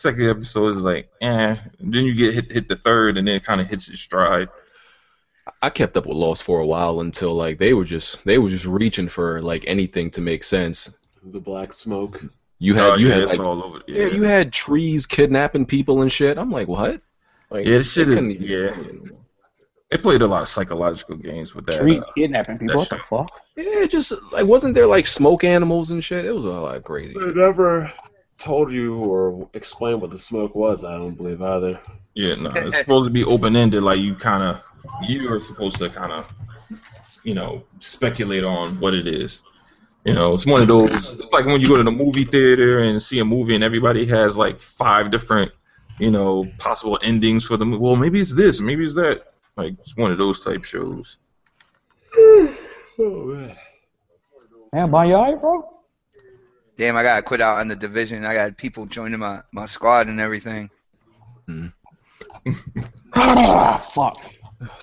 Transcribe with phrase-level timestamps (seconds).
[0.00, 1.56] second episode is like, eh.
[1.78, 4.00] And then you get hit hit the third, and then it kind of hits its
[4.00, 4.48] stride.
[5.62, 8.50] I kept up with Lost for a while until like they were just they were
[8.50, 10.90] just reaching for like anything to make sense.
[11.24, 12.22] The black smoke.
[12.58, 13.80] You had Oh, you yeah, had like all over.
[13.86, 14.06] yeah.
[14.06, 16.36] you had trees kidnapping people and shit.
[16.38, 17.00] I'm like, what?
[17.50, 18.76] Like, Yeah, this shit they is- yeah.
[19.90, 21.80] They played a lot of psychological games with that.
[21.80, 22.76] Trees uh, kidnapping people.
[22.76, 23.40] What the fuck?
[23.56, 26.24] Yeah, just like wasn't there like smoke animals and shit?
[26.24, 27.14] It was all like crazy.
[27.18, 27.92] They never
[28.40, 30.84] told you or explained what the smoke was.
[30.84, 31.80] I don't believe either.
[32.14, 33.82] Yeah, no, it's supposed to be open ended.
[33.82, 34.62] Like you kind of,
[35.06, 36.32] you are supposed to kind of,
[37.22, 39.42] you know, speculate on what it is.
[40.04, 41.12] You know, it's one of those.
[41.12, 44.06] It's like when you go to the movie theater and see a movie, and everybody
[44.06, 45.52] has like five different,
[45.98, 47.82] you know, possible endings for the movie.
[47.82, 49.34] Well, maybe it's this, maybe it's that.
[49.56, 51.18] Like it's one of those type shows.
[53.02, 53.56] Oh man.
[54.74, 55.79] Damn, Bon, you alright, bro?
[56.80, 58.24] Damn, I gotta quit out on the division.
[58.24, 60.70] I got people joining my, my squad and everything.
[63.14, 64.24] ah, fuck.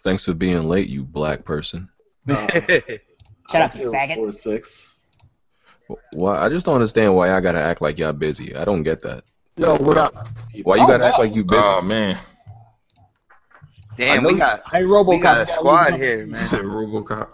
[0.01, 1.89] Thanks for being late, you black person.
[2.29, 4.13] Shut up, you faggot.
[4.13, 4.93] Four six.
[6.13, 6.37] Why?
[6.37, 8.55] I just don't understand why I gotta act like y'all busy.
[8.55, 9.23] I don't get that.
[9.55, 10.13] Yo, what up?
[10.65, 11.25] Why you Oh, gotta act wow.
[11.25, 11.63] like you busy?
[11.63, 12.19] Oh man,
[13.97, 15.07] Damn, we got Hey, RoboCop.
[15.07, 17.29] we got a squad leave here, you said RoboCop.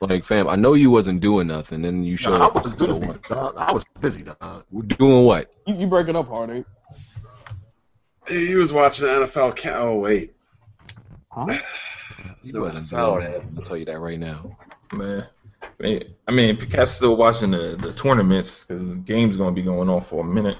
[0.00, 2.54] Like, fam, I know you wasn't doing nothing, and you showed Nah, I up.
[2.54, 3.22] was busy, what?
[3.24, 3.54] dog.
[3.56, 4.64] I was busy, dog.
[4.98, 5.52] Doing what?
[5.66, 6.62] You, you breaking up hard, eh?
[8.28, 9.56] He was watching the NFL.
[9.56, 10.34] Ca- oh wait.
[11.30, 11.46] Huh?
[12.42, 13.34] You wasn't Foul doing it.
[13.36, 13.42] it.
[13.56, 14.56] I'll tell you that right now.
[14.92, 15.26] Man,
[15.80, 19.88] man, I mean, Picasso's still watching the, the tournaments because the game's gonna be going
[19.88, 20.56] on for a minute.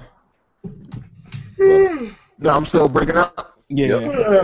[1.57, 3.57] No, I'm still breaking up.
[3.69, 4.43] Yeah.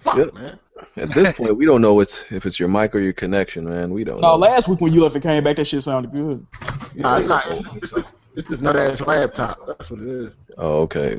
[0.00, 0.34] Fuck, Yep.
[0.34, 0.58] man.
[0.96, 3.92] At this point, we don't know it's if it's your mic or your connection, man.
[3.92, 4.36] We don't No, know.
[4.36, 6.46] last week when you left and came back, that shit sounded good.
[6.94, 7.44] Nah, it's not.
[7.82, 9.58] It's, it's, it's this nut ass laptop.
[9.66, 10.32] That's what it is.
[10.58, 11.16] Oh, okay.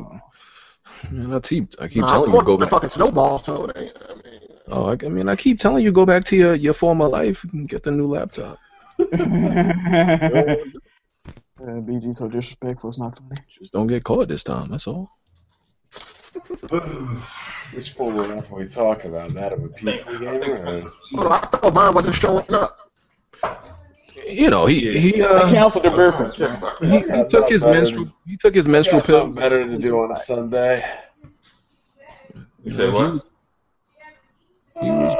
[1.11, 2.69] Man, I keep I keep Nah, telling I'm you to go back.
[2.69, 3.97] fucking snowballs, so it ain't.
[4.09, 6.73] I mean, Oh, I, I mean, I keep telling you go back to your, your
[6.73, 8.57] former life and get the new laptop.
[8.99, 9.05] uh,
[11.59, 13.41] BG so disrespectful, it's not funny.
[13.59, 14.69] Just don't get caught this time.
[14.69, 15.09] That's all.
[17.73, 19.33] Which former ref are we talking about?
[19.33, 20.53] That of a PC gamer?
[20.53, 20.91] Or?
[21.13, 22.91] hold on, I thought mine wasn't showing up.
[24.27, 26.33] You know, he he They uh canceled the Burford.
[26.81, 29.27] he, he took his menstrual he took his menstrual pill.
[29.27, 30.85] better to do on a Sunday.
[32.63, 33.23] You said what?
[34.81, 35.15] He was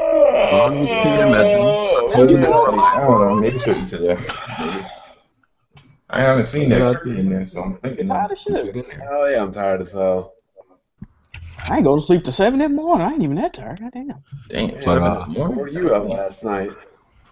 [0.50, 2.12] Bond was PMSing.
[2.12, 2.50] Told you that.
[2.50, 3.34] I don't know.
[3.40, 4.90] Maybe something to that.
[6.10, 8.08] I haven't seen that in there, so I'm thinking.
[8.08, 8.86] Tired of shit.
[9.10, 10.34] Oh yeah, I'm tired as hell.
[11.70, 13.06] I ain't going to sleep till 7 in the morning.
[13.06, 13.80] I ain't even that tired.
[13.80, 14.24] Goddamn.
[14.48, 14.68] Damn.
[14.68, 16.72] But, seven uh, in the Where were you up last night?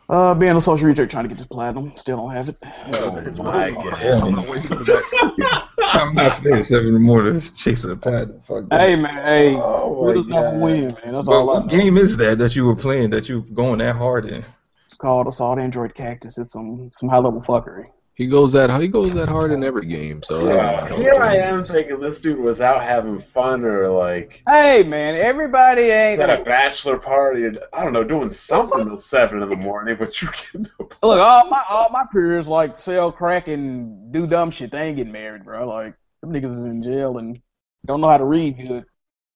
[0.08, 1.92] Uh, being a social research trying to get this platinum.
[1.96, 2.56] Still don't have it.
[2.62, 5.62] Oh my god.
[5.80, 8.40] I'm not staying seven in the morning chasing a platinum.
[8.46, 8.80] Fuck that.
[8.80, 9.24] Hey, man.
[9.24, 9.56] Hey.
[9.56, 11.14] Oh my Winners never win, man.
[11.14, 11.68] That's But all what know.
[11.68, 14.44] game is that that you were playing that you going that hard in?
[14.86, 16.38] It's called Assault Android Cactus.
[16.38, 17.86] It's some, some high level fuckery.
[18.16, 20.22] He goes that he goes that hard in every game.
[20.22, 24.84] So Yeah, here I am thinking this dude was out having fun or like Hey,
[24.86, 25.14] man.
[25.14, 26.20] Everybody ain't.
[26.22, 29.96] at a bachelor party or I don't know, doing something till seven in the morning,
[29.98, 34.26] but you get no Look, all my all my peers like sell crack and do
[34.26, 34.70] dumb shit.
[34.70, 35.68] They ain't getting married, bro.
[35.68, 37.38] Like them niggas is in jail and
[37.84, 38.86] don't know how to read good.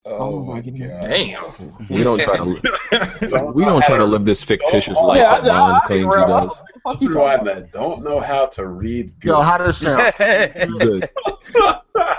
[0.07, 1.03] Oh, oh, my God.
[1.03, 1.87] Damn.
[1.91, 5.45] we don't try to we don't try to live this fictitious life yeah, I, that
[5.45, 6.49] just, I, Bond I, claims he does.
[6.49, 7.73] what fuck you Rewind talking that.
[7.73, 9.29] Don't know how to read good.
[9.29, 10.79] Yo, how does it sound?
[10.81, 11.11] Good.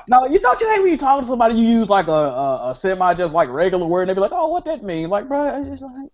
[0.07, 2.69] No, you don't you hate when you talk to somebody you use like a, a,
[2.69, 5.09] a semi just like regular word and they be like, oh, what that mean?
[5.09, 6.11] Like, bro, it's just like,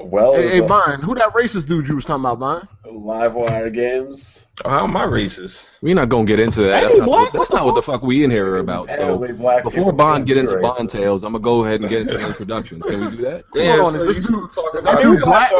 [0.00, 2.68] well, hey, hey, Vine, who that racist dude you was talking about, Vine?
[2.90, 4.46] live wire games.
[4.64, 5.64] Oh, how am I racist?
[5.82, 6.72] We're not gonna get into that.
[6.74, 7.32] Ain't That's he not, black?
[7.32, 8.88] that's What the not what the fuck we in here are about.
[8.96, 10.62] So black before Bond get into racist.
[10.62, 12.80] Bond tales, I'm gonna go ahead and get into the introduction.
[12.80, 13.44] Can we do that?
[13.54, 15.50] Damn, on, so is this dude- talking is that about dude black?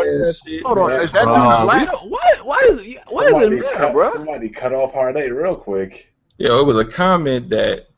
[0.47, 0.63] shit.
[0.65, 1.91] Hold on, is that dude Uh, black?
[1.91, 2.45] don't, what?
[2.47, 2.99] What is it?
[3.09, 4.13] What does it Somebody matter, cut, bro?
[4.13, 6.13] Somebody cut off Hard Eight real quick.
[6.39, 7.89] Yo, it was a comment that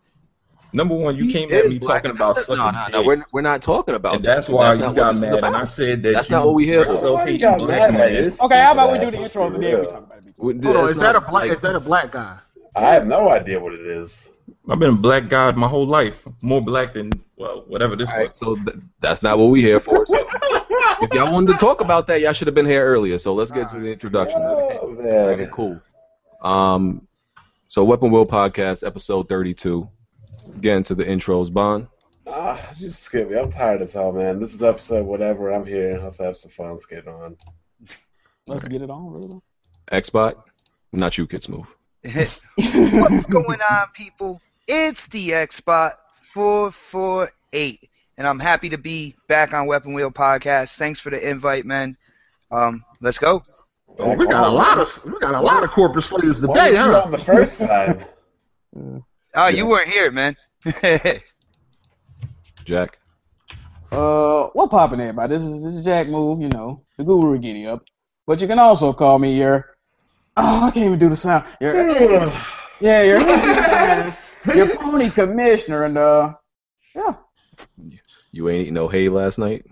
[0.72, 2.99] number one, you came at me talking about no, sucking no, no.
[2.99, 4.37] dick, We're, we're not talking about and that.
[4.37, 6.55] that's why you got this is mad, and I said that That's you not what
[6.55, 6.93] we here for.
[6.93, 8.32] So Somebody hating got black mad man.
[8.43, 10.34] okay, how about we do the intro intros and then we talk about it?
[10.64, 11.50] Hold on, it's is that a black?
[11.50, 12.38] is that a black guy?
[12.76, 14.31] I have no idea what it is.
[14.69, 18.16] I've been a black guy my whole life, more black than well, whatever this All
[18.16, 18.38] right, was.
[18.38, 20.05] so th- that's not what we here for.
[20.06, 20.19] So
[21.02, 23.16] if y'all wanted to talk about that, y'all should have been here earlier.
[23.19, 24.40] So let's get to the introduction.
[24.43, 25.50] Oh, Okay, man.
[25.50, 25.81] cool.
[26.43, 27.06] Um,
[27.69, 29.88] so Weapon Wheel podcast episode 32.
[30.58, 31.87] Get into the intros, Bond.
[32.26, 33.38] Ah, just skip me.
[33.38, 34.38] I'm tired as hell, man.
[34.38, 35.50] This is episode whatever.
[35.50, 35.99] I'm here.
[36.02, 36.70] Let's have some fun.
[36.70, 37.37] Let's get it on.
[38.47, 39.41] Let's get it on, really.
[39.91, 40.35] Xbot,
[40.93, 41.67] not you, Kid Smooth.
[42.05, 44.41] What's going on, people?
[44.67, 45.94] It's the Xbot
[46.32, 47.88] 448.
[48.17, 50.76] And I'm happy to be back on Weapon Wheel Podcast.
[50.76, 51.97] Thanks for the invite, man.
[52.50, 53.43] Um, let's go.
[53.99, 57.02] Oh, we got a lot of we got a lot of corporate slaves today, huh?
[57.05, 58.05] on the first time?
[59.35, 60.37] Oh, you weren't here, man.
[62.65, 62.99] Jack.
[63.93, 65.32] Uh, what poppin' everybody?
[65.35, 67.82] This is this is Jack Move, you know, the Guru Giddy up.
[68.27, 69.77] But you can also call me your.
[70.37, 71.44] Oh, I can't even do the sound.
[71.61, 71.75] Your,
[72.81, 73.19] yeah, your
[74.55, 76.35] your pony commissioner, and uh,
[76.94, 77.15] yeah,
[78.31, 79.67] You ain't eating no hay last night?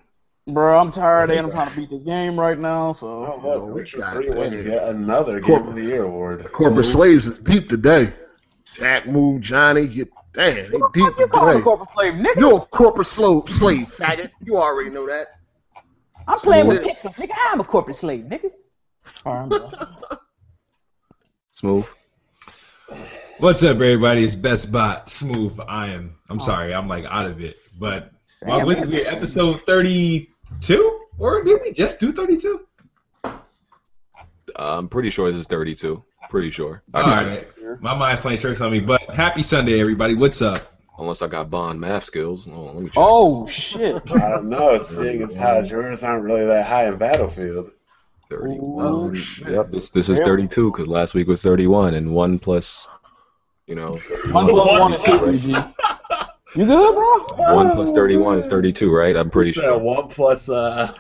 [0.49, 2.93] bro, I'm tired and I'm trying to beat this game right now.
[2.94, 6.04] So Oh, look, we Richard got Three wins yet another Game Corporate- of the Year
[6.04, 6.50] award.
[6.52, 8.12] Corporate slaves is deep today.
[8.78, 12.36] Jack Move, Johnny, get damn, they what deep the you calling a corporate slave, nigga?
[12.36, 14.30] You're a corporate slave, slave faggot.
[14.40, 15.26] You already know that.
[16.28, 16.94] I'm playing with Smooth.
[16.96, 17.32] pixels, nigga.
[17.50, 18.50] I'm a corporate slave, nigga.
[19.26, 20.19] All right,
[21.50, 21.86] Smooth.
[23.38, 24.22] What's up, everybody?
[24.25, 25.58] It's Best Bot Smooth.
[25.66, 26.16] I am.
[26.28, 27.56] I'm sorry, I'm like out of it.
[27.78, 28.90] But well, Damn, we, man.
[28.90, 32.60] we're episode 32, or did we just do 32?
[33.25, 33.38] Uh,
[34.56, 36.02] I'm pretty sure this is 32.
[36.30, 36.82] Pretty sure.
[36.92, 37.54] I All got right, it.
[37.62, 37.78] man.
[37.80, 38.80] My mind's playing tricks on me.
[38.80, 40.14] But happy Sunday, everybody.
[40.14, 40.75] What's up?
[40.98, 42.48] Unless I got bond math skills.
[42.50, 42.94] Oh, let me check.
[42.96, 44.10] Oh shit.
[44.12, 47.70] I don't know, seeing as how yours aren't really that high in Battlefield.
[48.28, 48.84] 31.
[48.84, 49.48] Oh shit.
[49.48, 52.88] Yep, this this is 32 because last week was 31 and one plus,
[53.66, 53.92] you know,
[54.32, 55.56] One plus one is two, G.
[56.56, 57.54] You good, bro?
[57.54, 59.16] one plus 31 is 32, right?
[59.16, 59.78] I'm pretty sure.
[59.78, 60.92] one plus uh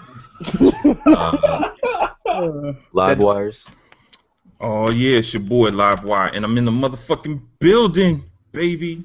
[2.24, 3.64] Uh, live wires.
[4.60, 9.04] Oh yeah, it's your boy Live Wire, and I'm in the motherfucking building, baby.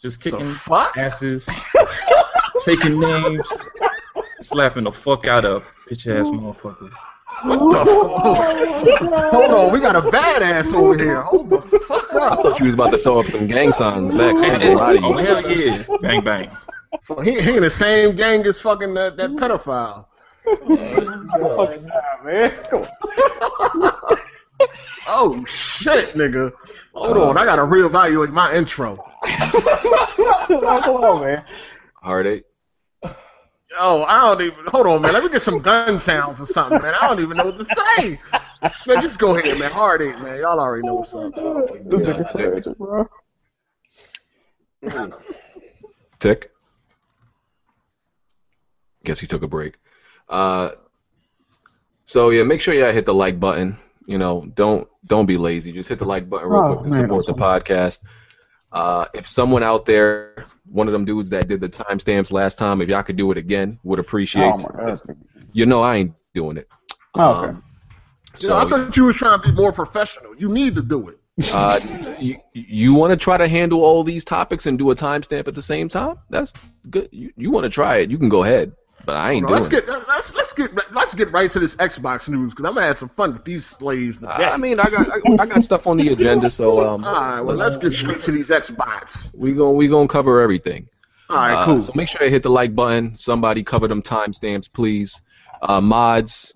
[0.00, 0.96] Just kicking fuck?
[0.96, 1.46] asses,
[2.64, 3.42] taking names,
[4.40, 6.90] slapping the fuck out of bitch ass motherfuckers.
[7.42, 9.30] What the fuck?
[9.32, 11.20] Hold on, we got a badass over here.
[11.20, 12.38] Hold the fuck up.
[12.38, 14.36] I thought you was about to throw up some gang signs back.
[14.36, 16.50] I ain't gonna lie Oh hell yeah, bang bang.
[17.22, 20.06] He, he in the same gang as fucking that, that pedophile.
[20.62, 20.88] Oh
[25.46, 26.52] shit, nigga.
[26.94, 28.96] Hold on, I gotta reevaluate my intro.
[30.46, 31.44] Come on, man.
[32.02, 32.44] Hard Eight.
[33.76, 34.66] Oh, I don't even.
[34.68, 35.12] Hold on, man.
[35.12, 36.94] Let me get some gun sounds or something, man.
[36.94, 38.20] I don't even know what to say.
[38.86, 39.70] Man, just go ahead, man.
[39.72, 40.38] Hard eight, man.
[40.38, 41.34] Y'all already know what's up.
[41.86, 43.08] This nigga tragic, bro.
[46.20, 46.50] Tick.
[49.04, 49.74] Guess he took a break.
[50.28, 50.70] Uh,
[52.06, 53.76] so yeah, make sure y'all hit the like button.
[54.06, 55.72] You know, don't don't be lazy.
[55.72, 58.00] Just hit the like button real Oh, quick to man, support the podcast.
[58.72, 62.80] Uh, if someone out there, one of them dudes that did the timestamps last time,
[62.80, 64.52] if y'all could do it again, would appreciate.
[64.52, 64.96] Oh my.
[65.52, 66.68] You know, I ain't doing it.
[67.16, 67.48] Okay.
[67.50, 67.62] Um,
[68.40, 70.34] You know, I thought you was trying to be more professional.
[70.36, 71.18] You need to do it.
[71.52, 71.78] uh,
[72.20, 75.54] you, you want to try to handle all these topics and do a timestamp at
[75.54, 76.16] the same time?
[76.30, 76.52] That's
[76.90, 77.08] good.
[77.12, 78.10] You, you want to try it?
[78.10, 78.72] You can go ahead,
[79.04, 81.74] but I ain't on, doing let's get let's let's get let's get right to this
[81.76, 84.20] Xbox news because I'm gonna have some fun with these slaves it.
[84.20, 84.44] today.
[84.44, 87.40] I mean, I got I, I got stuff on the agenda, so um, All right,
[87.40, 89.30] well, let's get straight to these Xbox.
[89.34, 90.88] we gon' we gonna cover everything.
[91.30, 91.82] All right, Uh, cool.
[91.82, 93.14] So make sure you hit the like button.
[93.16, 95.20] Somebody cover them timestamps, please.
[95.62, 96.52] Uh, mods,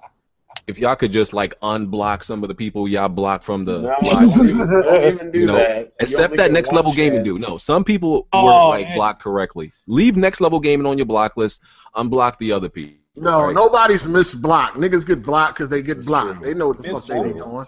[0.68, 3.96] if y'all could just like unblock some of the people y'all block from the No,
[4.02, 4.58] live stream.
[4.58, 5.92] don't even do You know, that.
[5.98, 7.40] Except that next one level gaming dude.
[7.40, 8.94] No, some people Oh, weren't like yeah.
[8.94, 9.72] blocked correctly.
[9.86, 11.62] Leave next level gaming on your block list.
[11.96, 12.96] Unblock the other people.
[13.16, 13.54] No, all right?
[13.54, 14.72] nobody's misblocked.
[14.74, 16.36] Niggas get blocked because they get blocked.
[16.42, 16.46] true.
[16.46, 17.34] They know what the fuck they be doing.
[17.34, 17.66] You know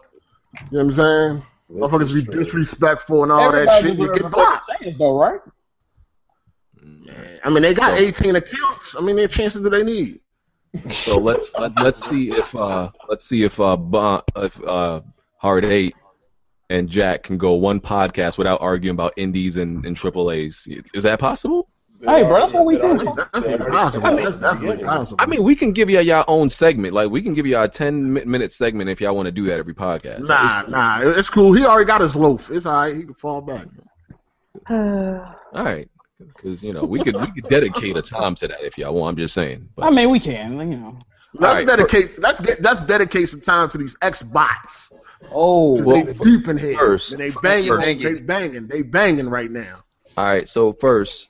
[0.70, 1.42] what I'm saying?
[1.70, 2.44] This Motherfuckers is be true.
[2.44, 3.96] disrespectful and all that shit.
[3.98, 4.70] You deserves get a second blocked.
[4.82, 5.40] chance, though, right?
[7.44, 8.94] I mean, they got So- 18 accounts.
[8.96, 10.20] I mean, their chances do they need?
[10.90, 15.00] So let's let, let's see if uh let's see if uh Bon- if uh
[15.38, 15.94] Hard Eight
[16.68, 20.68] and Jack can go one podcast without arguing about indies and, and triple A's.
[20.94, 21.68] Is that possible?
[22.02, 22.82] Hey, bro, that's what we do.
[22.82, 24.06] already- That's they definitely already possible.
[24.06, 25.16] said That's definitely possible.
[25.18, 26.94] I mean, we can give you your own segment.
[26.94, 29.58] Like we can give you a ten minute segment if y'all want to do that
[29.58, 30.28] every podcast.
[30.28, 31.52] Nah, nah, it's cool.
[31.52, 32.50] He already got his loaf.
[32.50, 32.94] It's all right.
[32.94, 33.66] He can fall back.
[34.68, 35.88] All right,
[36.26, 39.14] because you know we could we could dedicate a time to that if y'all want.
[39.14, 39.68] I'm just saying.
[39.76, 40.98] But, I mean, we can, you know.
[41.34, 42.18] Let's All right, dedicate.
[42.18, 42.60] Let's get.
[42.60, 44.90] Let's dedicate some time to these Xbots.
[45.32, 46.76] Oh, 'Cause Well, they deep in here.
[46.78, 47.68] first- and they banging.
[47.68, 48.66] first- They banging.
[48.66, 49.84] They banging right now.
[50.16, 50.48] all right.
[50.48, 51.28] So first,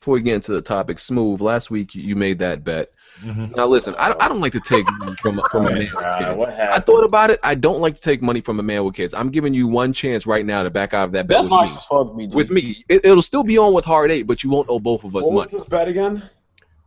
[0.00, 1.40] before we get into the topic, smooth.
[1.40, 2.90] Last week you made that bet.
[3.22, 3.54] Mhm.
[3.56, 5.78] Now listen, I, don't- I don't like to take money from from a man.
[5.78, 6.58] with Nah, kids.
[6.72, 7.38] I thought about it.
[7.42, 9.12] I don't like to take money from a man with kids.
[9.14, 11.50] I'm giving you one chance right now to back out of that bet that's with
[11.52, 11.76] nice me.
[11.76, 12.32] as fuck, BG.
[12.34, 15.04] With me, it, it'll still be on with hard eight, but you won't owe both
[15.04, 15.40] of us What money.
[15.42, 16.28] was this bet again?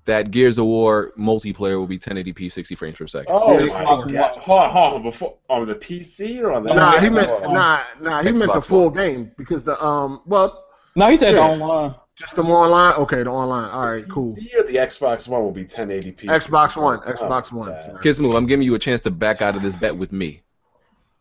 [0.05, 3.33] That Gears of War multiplayer will be 1080p, 60 frames per second.
[3.33, 4.37] Oh Here's my fucking god!
[4.39, 5.03] Hold on, hold.
[5.03, 8.21] Before on the PC or on the Nah, he meant nah, nah.
[8.21, 8.93] He meant the full One.
[8.95, 10.21] game because the um.
[10.25, 10.65] Well,
[10.97, 11.47] No, he said Yeah.
[11.47, 11.95] online.
[12.15, 12.93] Just the online.
[12.95, 13.71] Okay, the online.
[13.71, 14.35] All right, cool.
[14.35, 16.25] The year the Xbox One will be 1080p.
[16.25, 16.99] Xbox One.
[17.05, 17.71] Oh, Xbox One.
[17.71, 17.85] Yeah.
[17.85, 18.03] sorry.
[18.03, 18.35] Kiss move.
[18.35, 20.41] I'm giving you a chance to back out of this bet with me.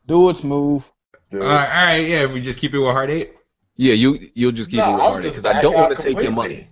[0.06, 0.84] Do it smooth.
[1.30, 1.42] Dude.
[1.42, 3.32] All right, all right, yeah, we just keep it with Hard Eight.
[3.76, 5.96] Yeah, you you'll just keep No, it with I'll Hardy just because I don't want
[5.96, 6.68] to take your money.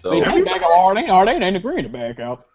[0.00, 1.10] So, So they can't back out Arden.
[1.10, 2.46] Arden ain't agreeing to back out.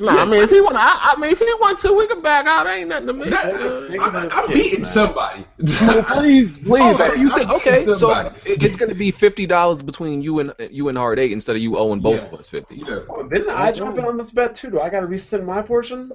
[0.00, 2.22] No, I mean if he want, I, I mean if he want to, we can
[2.22, 2.66] back out.
[2.66, 3.28] Ain't nothing to me.
[3.28, 5.44] Nah, Uh, I'm, I'm beating somebody.
[5.58, 6.80] please, please.
[6.82, 7.84] Oh, so you think okay?
[7.84, 8.10] So
[8.46, 11.60] it- it's gonna be fifty dollars between you and you and Hard Eight instead of
[11.62, 12.28] you owing both Yeah.
[12.28, 12.76] of us fifty.
[12.76, 13.00] Yeah.
[13.10, 14.70] Oh, didn't I jump in on this bet too?
[14.70, 16.12] Do I got to rescind my portion?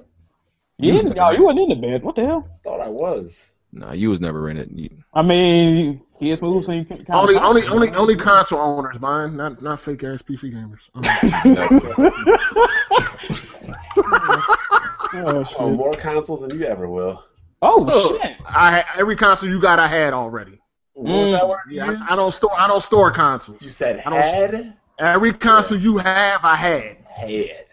[0.78, 2.02] You didn't, y'all, you wasn't in the bed.
[2.02, 2.46] What the hell?
[2.62, 3.46] Thought I was.
[3.72, 4.70] Nah, you was never in it.
[4.72, 9.36] You- I mean, he is moved, so kind only, only, only, only console owners, mine,
[9.36, 10.80] not not fake ass PC gamers.
[15.18, 17.24] Oh, Oh, more consoles than you ever will.
[17.62, 18.36] oh shit.
[18.46, 20.60] I every console you got, I had already.
[20.92, 21.48] What was that mm.
[21.48, 21.94] word Yeah.
[22.08, 23.62] I, I don't store, I don't store consoles.
[23.62, 24.76] You said I don't- had?
[24.98, 26.96] Every console you have, I had.
[27.06, 27.65] Had.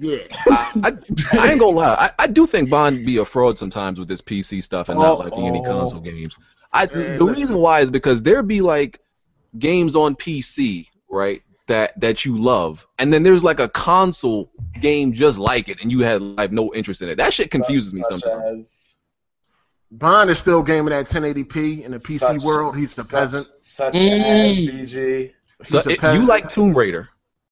[0.00, 0.18] Yeah.
[0.84, 0.92] I,
[1.32, 1.94] I ain't gonna lie.
[1.94, 5.12] I, I do think Bond be a fraud sometimes with this PC stuff and not
[5.12, 5.64] Oh, liking any oh.
[5.64, 6.36] console games.
[6.72, 7.40] I Man, the listen.
[7.40, 9.00] reason why is because there be like
[9.58, 11.42] games on PC, right?
[11.66, 14.50] That that you love, and then there's like a console
[14.80, 17.16] game just like it, and you had like no interest in it.
[17.16, 18.52] That shit confuses me sometimes.
[18.52, 18.84] as-
[19.90, 22.76] Bond is still gaming at 1080p in the PC such- world.
[22.76, 23.48] He's the such- peasant.
[23.58, 24.20] Such Mm.
[24.20, 24.56] as
[24.92, 25.32] BG.
[25.60, 27.08] He's So it, you like Tomb Raider,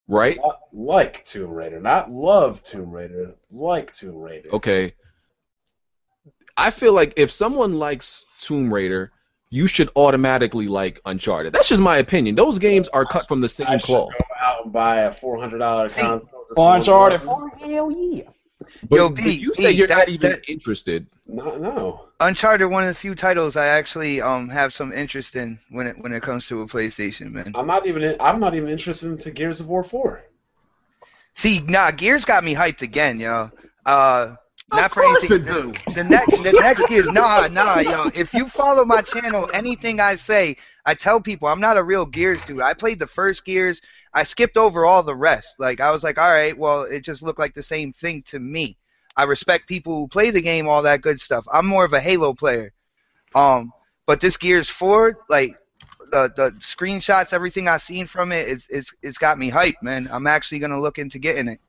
[0.09, 0.39] right?
[0.43, 1.81] Not like Tomb Raider.
[1.81, 3.35] Not love Tomb Raider.
[3.51, 4.49] Like Tomb Raider.
[4.53, 4.95] Okay.
[6.57, 9.13] I feel like if someone likes Tomb Raider,
[9.51, 11.53] you should automatically like Uncharted.
[11.53, 12.35] That's just my opinion.
[12.35, 14.11] Those games are cut from the I same should cloth.
[14.13, 16.45] go out and buy a four hundred dollar See, console.
[16.49, 17.51] just for Uncharted 4?
[17.59, 18.23] Hell yeah.
[18.89, 21.07] But, Yo, but B, you B, say you're that- not even that- interested.
[21.27, 22.09] No, no.
[22.21, 25.99] Uncharted, one of the few titles I actually um have some interest in when it
[25.99, 27.53] when it comes to a PlayStation, man.
[27.55, 28.03] I'm not even.
[28.03, 30.23] In, I'm not even interested into Gears of War four.
[31.35, 33.51] See, nah, Gears got me hyped again, yo.
[33.85, 34.37] Uh,
[34.73, 35.45] Of not for anything.
[35.45, 35.73] do.
[35.95, 38.11] The next, the next Gears, nah, nah, yo.
[38.15, 42.05] If you follow my channel, anything I say, I tell people I'm not a real
[42.05, 42.61] Gears dude.
[42.61, 43.81] I played the first Gears.
[44.13, 45.61] I skipped over all the rest.
[45.61, 48.41] Like I was like, all right, well, it just looked like the same thing to
[48.41, 48.77] me.
[49.17, 51.47] I respect people who play the game, all that good stuff.
[51.53, 52.73] I'm more of a Halo player.
[53.35, 53.73] Um,
[54.05, 55.57] but this Gears 4, like
[56.11, 60.09] the the screenshots, everything I've seen from it, it's it's it's got me hyped, man.
[60.11, 61.61] I'm actually gonna look into getting it.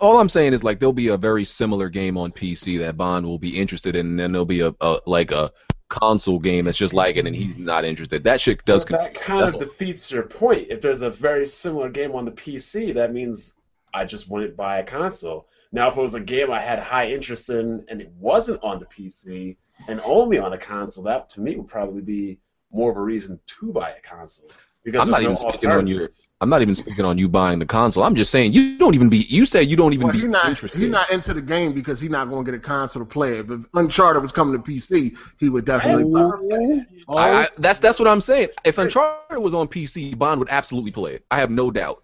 [0.00, 3.26] All I'm saying is like there'll be a very similar game on PC that Bond
[3.26, 5.50] will be interested in, and then there'll be a, a like a
[5.88, 8.24] console game that's just like it, and he's not interested.
[8.24, 8.84] That shit does.
[8.84, 10.68] But that kind of defeats your point.
[10.70, 13.54] If there's a very similar game on the PC, that means
[13.92, 15.48] I just wouldn't buy a console.
[15.72, 18.80] Now, if it was a game I had high interest in and it wasn't on
[18.80, 19.56] the PC
[19.88, 22.38] and only on a console, that to me would probably be
[22.72, 24.50] more of a reason to buy a console.
[24.84, 26.16] Because I'm not there's even speaking on your- alternative.
[26.42, 28.02] I'm not even speaking on you buying the console.
[28.02, 29.18] I'm just saying you don't even be.
[29.28, 30.80] You say you don't even Well, be he's not interested.
[30.80, 33.40] he's not into the game because he's not going to get a console to play
[33.40, 33.50] it.
[33.50, 36.04] If Uncharted was coming to PC, he would definitely.
[36.04, 36.86] buy it.
[37.10, 38.48] I, I, that's that's what I'm saying.
[38.64, 41.26] If Uncharted was on PC, Bond would absolutely play it.
[41.30, 42.02] I have no doubt.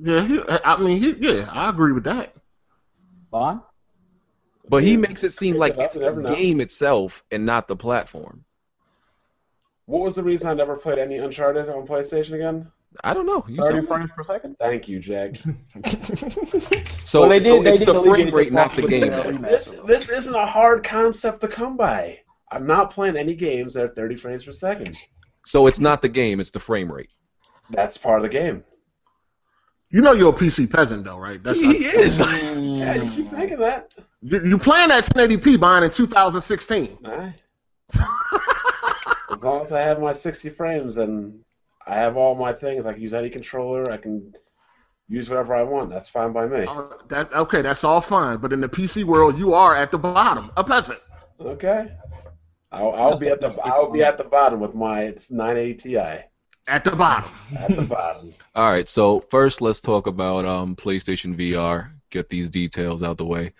[0.00, 2.32] Yeah, he, I mean, he, yeah, I agree with that.
[3.32, 3.60] Bond?
[4.68, 4.98] But he Yeah.
[4.98, 8.44] makes it seem like it's the game itself and not the platform.
[9.88, 12.70] What was the reason I never played any Uncharted on PlayStation again?
[13.02, 13.42] I don't know.
[13.48, 14.56] You 30 tell frames per second?
[14.60, 15.38] Thank you, Jag.
[17.04, 19.00] So, Well, they so did- they it's did the frame the rate, not the game.
[19.08, 19.40] with the- then.
[19.42, 22.20] this this isn't a hard concept to come by.
[22.52, 24.94] I'm not playing any games that are 30 frames per second.
[25.46, 27.08] So it's not the game; it's the frame rate.
[27.70, 28.64] That's part of the game.
[29.90, 31.42] You know you're a PC peasant though, right?
[31.42, 32.18] That's He is.
[32.18, 32.78] Mm.
[32.78, 33.94] Yeah, you keep thinking that.
[34.20, 36.98] you, you playing at 1080p buying in 2016.
[37.06, 37.34] Aye.
[39.30, 41.40] as long as I have my 60 frames and
[41.86, 44.34] I have all my things, I can use any controller, I can
[45.08, 45.90] use whatever I want.
[45.90, 46.66] That's fine by me.
[46.66, 48.38] Uh, that okay, that's all fine.
[48.38, 50.98] But in the PC world, you are at the bottom, a peasant.
[51.40, 51.92] Okay.
[52.70, 55.96] I'll, I'll be at the I'll be at the bottom with my 980 Ti
[56.66, 57.30] At the bottom.
[57.56, 58.34] at the bottom.
[58.54, 58.88] All right.
[58.88, 61.90] So first, let's talk about um, PlayStation VR.
[62.10, 63.52] Get these details out the way.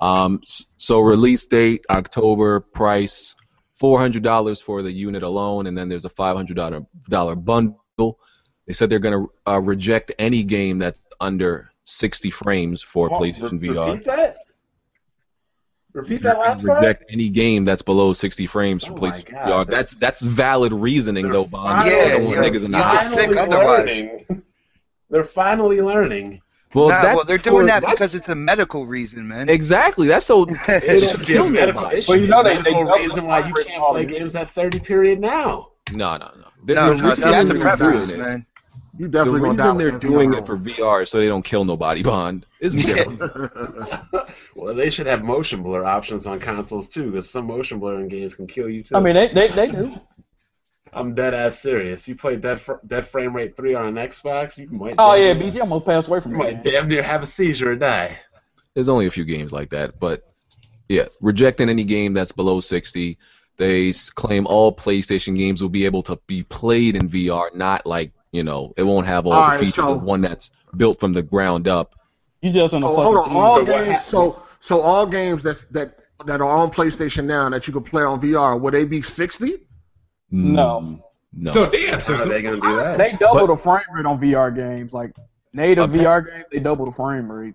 [0.00, 0.42] Um,
[0.76, 2.60] so release date October.
[2.60, 3.34] Price
[3.80, 7.34] four hundred dollars for the unit alone, and then there's a five hundred dollar dollar
[7.34, 8.18] bundle.
[8.66, 13.22] They said they're going to uh, reject any game that's under sixty frames for Paul,
[13.22, 13.92] PlayStation re- VR.
[13.94, 14.36] Repeat that.
[15.92, 16.80] Repeat that last part.
[16.80, 19.70] reject any game that's below 60 frames for Oh my PlayStation God, VR.
[19.72, 21.82] That's that's valid reasoning though, Bond.
[21.82, 22.82] finally- I don't want Yeah, niggas yeah.
[22.82, 23.10] house.
[23.10, 23.86] You'd get sick Finally otherwise.
[23.86, 24.42] learning.
[25.10, 26.42] They're finally learning.
[26.74, 29.48] Well, nah, that's well, they're doing that because it's a medical reason, man.
[29.48, 30.06] exactly.
[30.06, 32.12] That's so It should be a medical issue.
[32.12, 34.78] Well, you know, they- medical they double reason why you can't play games at 30
[34.80, 35.72] period now.
[35.92, 36.44] No, no, no.
[36.64, 38.46] The, No, no, reason that's a they're preference, doing it- man.
[38.98, 41.64] You definitely gonna reason they're doing VR it for VR is so they don't kill
[41.64, 42.02] nobody.
[42.02, 43.92] Bond isn't different.
[44.54, 48.08] well, they should have motion blur options on consoles too, because some motion blur in
[48.08, 48.96] games can kill you too.
[48.96, 49.94] I mean, they they, they do.
[50.92, 52.06] I'm dead ass serious.
[52.08, 54.94] You play Dead, Fr- Dead Frame Rate 3 on an Xbox, you might.
[54.98, 56.54] Oh yeah, damn near- BG almost passed away from You that.
[56.54, 58.18] might damn near have a seizure or die.
[58.74, 60.22] There's only a few games like that, but
[60.88, 63.18] yeah, rejecting any game that's below 60.
[63.56, 68.12] They claim all PlayStation games will be able to be played in VR, not like
[68.32, 70.98] you know it won't have all, All the right, features so- of one that's built
[70.98, 71.94] from the ground up.
[72.42, 73.12] You just in a Oh, fucking.
[73.12, 73.36] hold on.
[73.36, 74.04] All So games.
[74.04, 78.02] So so all games that's that that are on PlayStation now that you can play
[78.02, 79.58] on VR, will they be sixty?
[80.30, 81.00] No.
[81.32, 81.52] No.
[81.52, 82.00] So damn.
[82.00, 82.98] So, How are so they gonna do that?
[82.98, 85.12] They double But- the frame rate on VR games, like
[85.52, 86.04] native Okay.
[86.04, 86.44] VR games.
[86.50, 87.54] They double the frame rate.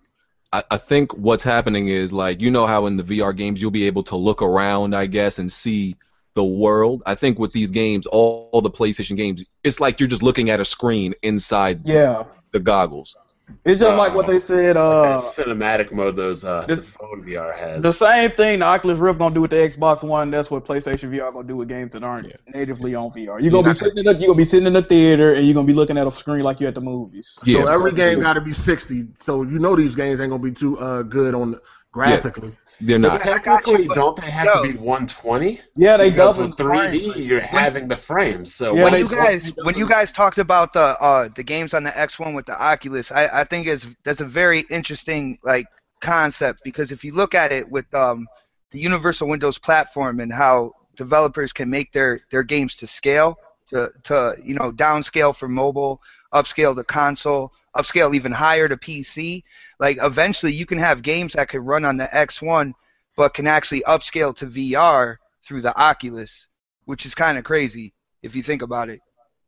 [0.53, 3.71] I, I think what's happening is like you know how in the VR games you'll
[3.71, 5.95] be able to look around, I guess, and see
[6.35, 7.01] the world.
[7.05, 10.49] I think with these games, all, all the PlayStation games, it's like you're just looking
[10.49, 13.15] at a screen inside Yeah, the goggles.
[13.63, 14.77] It's just Uh, like what they said.
[14.77, 17.81] Uh, cinematic mode those uh, this- the phone VR has.
[17.81, 20.31] the same thing the Oculus Rift gonna do with the Xbox One.
[20.31, 22.35] That's what PlayStation VR gonna do with games that aren't Yeah.
[22.53, 23.39] natively on VR.
[23.39, 25.33] You're You're gonna be not sitting in the you gonna be sitting in the theater
[25.33, 27.37] and you're gonna be looking at a screen like you're at the movies.
[27.45, 29.07] Yeah, so every so- game got to be sixty.
[29.23, 31.59] So you know these games ain't gonna be too uh, good on
[31.91, 32.51] graphically.
[32.81, 33.21] They're not.
[33.21, 34.63] technically, but- don't they have yo.
[34.63, 35.61] to be 120?
[35.75, 38.53] Yeah, they because double with 3D, you're having the frames.
[38.53, 41.83] So Yeah, when you guys when you guys talked about the uh the games on
[41.83, 45.67] the X1 with the Oculus, I I think is that's a very interesting like
[46.01, 48.27] concept because if you look at it with um
[48.71, 53.37] the Universal Windows platform and how developers can make their their games to scale
[53.69, 56.01] to to you know downscale for mobile,
[56.35, 59.43] upscale to console, upscale even higher to PC.
[59.79, 62.73] Like eventually you can have games that could run on the X1
[63.15, 66.47] but can actually upscale to VR through the Oculus,
[66.83, 68.99] which is kind of crazy if you think about it.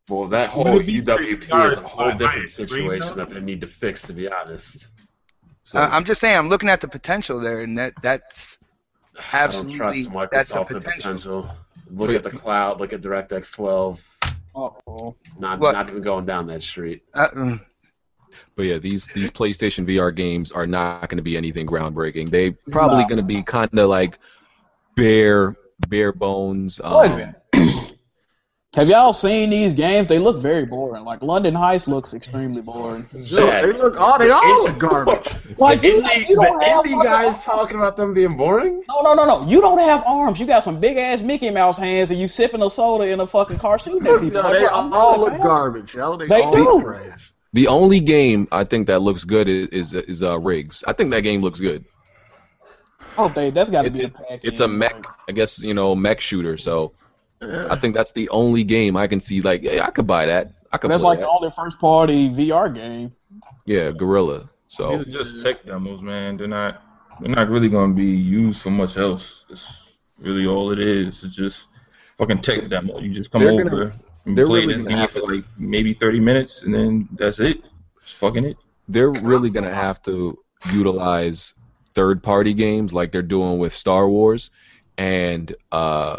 [0.10, 4.14] Well, that whole UWP is a whole different situation that they need to fix, to
[4.14, 4.88] be honest.
[5.66, 8.58] So, I- I'm just saying, I'm looking at the potential there, and that that's
[9.34, 11.44] I don't trust absolutely that's a potential.
[11.44, 11.50] potential.
[11.90, 12.80] Look at the cloud.
[12.80, 14.02] Look at DirectX 12.
[14.58, 15.16] Uh-oh.
[15.38, 15.74] Not What?
[15.74, 17.04] not even going down that street.
[17.14, 17.58] Uh.
[18.56, 22.30] But yeah, these these PlayStation VR games are not going to be anything groundbreaking.
[22.30, 23.08] They probably No.
[23.08, 24.20] going to be kind of like
[24.96, 25.56] bare
[25.88, 26.80] bare bones.
[26.84, 27.36] Wait a Um, minute.
[28.76, 30.08] Have y'all seen these games?
[30.08, 31.04] They look very boring.
[31.04, 33.08] Like London Heist looks extremely boring.
[33.14, 33.96] Look, they look.
[33.98, 35.34] Oh, they all look garbage.
[35.58, 37.44] Like the you, indie, you don't have indie guys arms.
[37.46, 38.84] talking about them being boring?
[38.90, 39.48] No, no, no, no.
[39.50, 40.40] You don't have arms.
[40.40, 43.26] You got some big ass Mickey Mouse hands, and you sipping a soda in a
[43.26, 44.44] fucking car shooting at people.
[44.44, 45.42] No, they bro, I'm all not a look fan.
[45.42, 45.96] garbage.
[45.96, 46.18] Yo.
[46.18, 46.82] They, They all do.
[46.84, 47.34] trash.
[47.54, 50.84] the only game I think that looks good is is, is uh, Riggs.
[50.86, 51.86] I think that game looks good.
[53.18, 54.40] Oh, they, that's got to be a, a pack.
[54.44, 56.58] it's a mech, I guess you know, mech shooter.
[56.58, 56.92] So
[57.42, 59.42] I think that's the only game I can see.
[59.42, 60.54] Like, hey, I could buy that.
[60.72, 60.92] I could.
[60.92, 61.26] That's play like that.
[61.26, 63.14] the only first party VR game.
[63.66, 64.50] Yeah, Guerrilla.
[64.68, 66.38] So These are just tech demos, man.
[66.38, 66.84] They're not.
[67.22, 69.46] They're not really going to be used for much else.
[69.50, 69.66] That's
[70.20, 71.24] really all it is.
[71.24, 71.68] It's just
[72.18, 73.00] fucking tech demo.
[73.00, 76.20] You just come They're over gonna- and play really this game for like maybe 30
[76.20, 77.62] minutes, and then that's it.
[78.04, 78.58] It's fucking it.
[78.90, 80.38] they're really gonna have to
[80.74, 81.54] utilize
[81.94, 84.50] third-party games like they're doing with Star Wars,
[84.98, 86.18] and uh,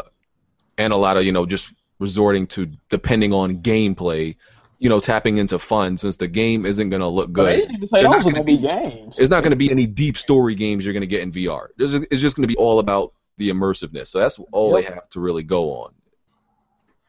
[0.79, 4.35] and a lot of you know just resorting to depending on gameplay,
[4.79, 7.57] you know, tapping into fun since the game isn't gonna look But they good.
[7.61, 9.19] didn't even say those are gonna gonna be games.
[9.19, 11.67] It's not gonna be any deep story games you're gonna get in VR.
[11.77, 14.07] It's just gonna be all about the immersiveness.
[14.07, 15.93] So that's all they have to really go on.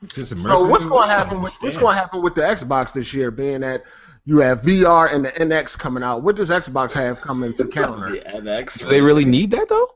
[0.08, 0.56] Just immersive.
[0.58, 3.30] So what's going to happen with what's going to happen with the Xbox this year?
[3.30, 3.82] Being that
[4.24, 8.12] you have VR and the NX coming out, what does Xbox have coming to counter?
[8.12, 8.78] The NX.
[8.78, 9.88] Do they really need that though?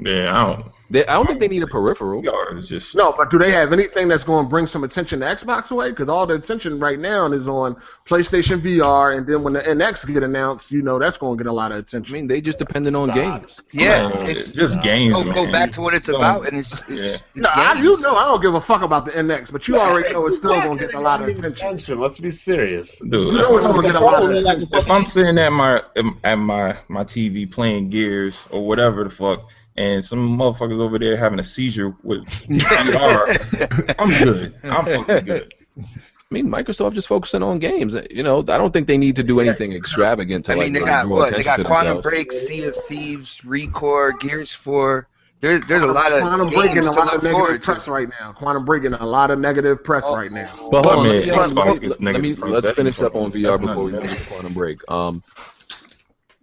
[0.00, 0.72] Yeah, I don't.
[0.92, 2.22] They, I don't think they need a peripheral.
[2.22, 2.94] VR is just.
[2.94, 5.88] No, but do they have anything that's going to bring some attention to Xbox away?
[5.90, 7.76] Because all the attention right now is on
[8.06, 11.48] PlayStation VR, and then when the NX get announced, you know that's going to get
[11.50, 12.14] a lot of attention.
[12.14, 13.58] I mean, they just dependent on games.
[13.72, 15.34] Yeah, Man, it's, it's just games, go, man.
[15.34, 16.96] go back to what it's Don't- about, and it's, it's, Yeah.
[17.14, 19.76] it's No, I, you know I don't give a fuck about the NX, but you
[19.80, 21.98] already know it's still going to get a lot of attention.
[22.00, 22.98] Let's be serious.
[22.98, 24.68] Dude, You know it's going to get a lot of attention.
[24.72, 25.82] if I'm sitting at my
[26.24, 31.16] at my my TV playing Gears or whatever the fuck, and some motherfuckers over there
[31.16, 34.54] having a seizure with VR, I'm good.
[34.64, 35.54] I'm fucking good.
[35.78, 37.94] I mean, Microsoft just focusing on games.
[38.10, 40.72] You know, I don't think they need to do anything extravagant to I like mean,
[40.74, 41.36] they really got draw what?
[41.36, 42.02] They got Quantum themselves.
[42.02, 45.08] Break, Sea of Thieves, Recore, Gears 4.
[45.40, 47.84] There, there's a lot of Quantum games Break getting to a lot of negative press
[47.84, 47.90] to.
[47.90, 48.32] right now.
[48.32, 50.14] Quantum Break getting a lot of negative press Oh.
[50.16, 50.68] right now.
[50.70, 53.84] But hold on, I mean, let, let, let me let's finish up on VR before
[53.84, 54.08] we nuts.
[54.08, 54.78] move to Quantum Break.
[54.88, 55.22] Um,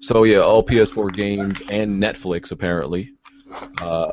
[0.02, 3.14] so yeah, all PS4 games and Netflix apparently.
[3.82, 4.12] Uh,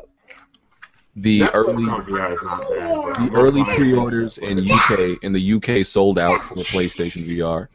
[1.15, 3.29] The Netflix early VR is not bad.
[3.29, 7.67] the early pre-orders in UK in the UK sold out for PlayStation VR,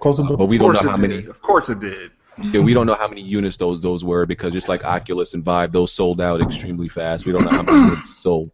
[0.00, 1.16] Close uh, but we Of don't course know it how many.
[1.22, 1.28] did.
[1.28, 2.10] Of course it did.
[2.52, 5.44] Yeah, we don't know how many units those those were because just like Oculus and
[5.44, 7.26] Vive, those sold out extremely fast.
[7.26, 8.50] We don't know how many units sold.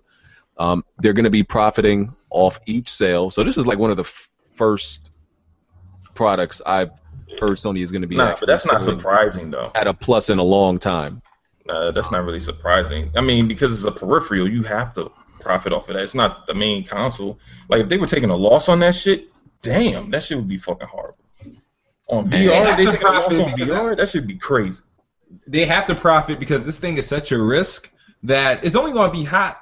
[0.59, 3.31] Um, they're going to be profiting off each sale.
[3.31, 5.11] So this is like one of the f- first
[6.15, 6.91] products I've
[7.41, 9.71] heard Sony is going to be Nah, but that's not surprising though.
[9.75, 11.21] at a plus in a long time.
[11.69, 13.11] Uh, that's not really surprising.
[13.17, 16.05] I mean, because it's a peripheral, you have to profit off of that.
[16.05, 17.39] It's not the main console.
[17.69, 19.29] Like if they were taking a loss on that shit,
[19.63, 21.19] damn, that shit would be fucking horrible.
[22.09, 24.27] On they VR, have they to taking a loss profit on because VR, that should
[24.27, 24.81] be crazy.
[25.49, 27.91] They have to profit because this thing is such a risk
[28.23, 29.59] that it's only going to be hot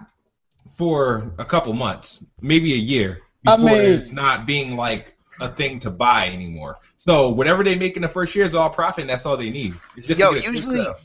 [0.74, 5.48] for a couple months, maybe a year, I before mean- it's not being like a
[5.48, 6.78] thing to buy anymore.
[6.96, 9.50] So whatever they make in the first year is all profit, and that's all they
[9.50, 9.74] need.
[9.96, 10.96] It's just Yo, to get a quick usually- sale.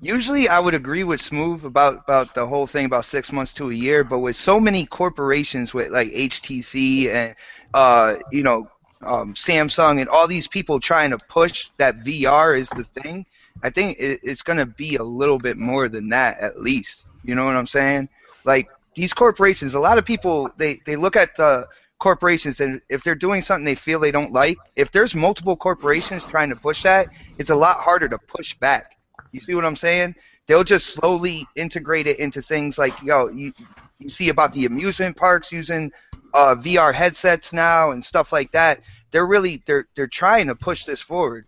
[0.00, 3.70] Usually, I would agree with Smooth about about the whole thing about six months to
[3.70, 7.34] a year, but with so many corporations with like HTC and
[7.74, 8.70] uh, you know
[9.02, 13.26] um, Samsung and all these people trying to push that VR is the thing,
[13.64, 17.06] I think it, it's gonna be a little bit more than that at least.
[17.24, 18.08] You know what I'm saying?
[18.44, 21.66] Like these corporations, a lot of people they they look at the
[21.98, 26.22] corporations and if they're doing something they feel they don't like, if there's multiple corporations
[26.22, 27.08] trying to push that,
[27.38, 28.97] it's a lot harder to push back.
[29.32, 30.14] You see what I'm saying?
[30.46, 33.52] They'll just slowly integrate it into things like yo, you
[33.98, 35.92] you see about the amusement parks using
[36.34, 38.80] uh, VR headsets now and stuff like that.
[39.10, 41.46] They're really they're they're trying to push this forward.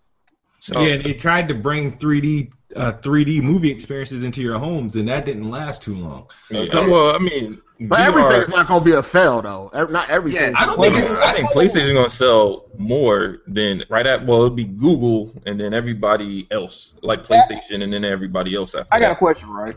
[0.61, 5.09] So Yeah, they tried to bring 3D uh, 3D movie experiences into your homes, and
[5.09, 6.27] that didn't last too long.
[6.51, 9.71] Yeah, So- well, I mean, But VR everything's not gonna be a fail though.
[9.91, 10.53] Not everything.
[10.53, 14.27] Yeah, I don't Well, think it's, I think PlayStation's gonna sell more than right at
[14.27, 18.93] well, it'll be Google and then everybody else, like PlayStation and then everybody else after.
[18.95, 19.77] I got a question, right?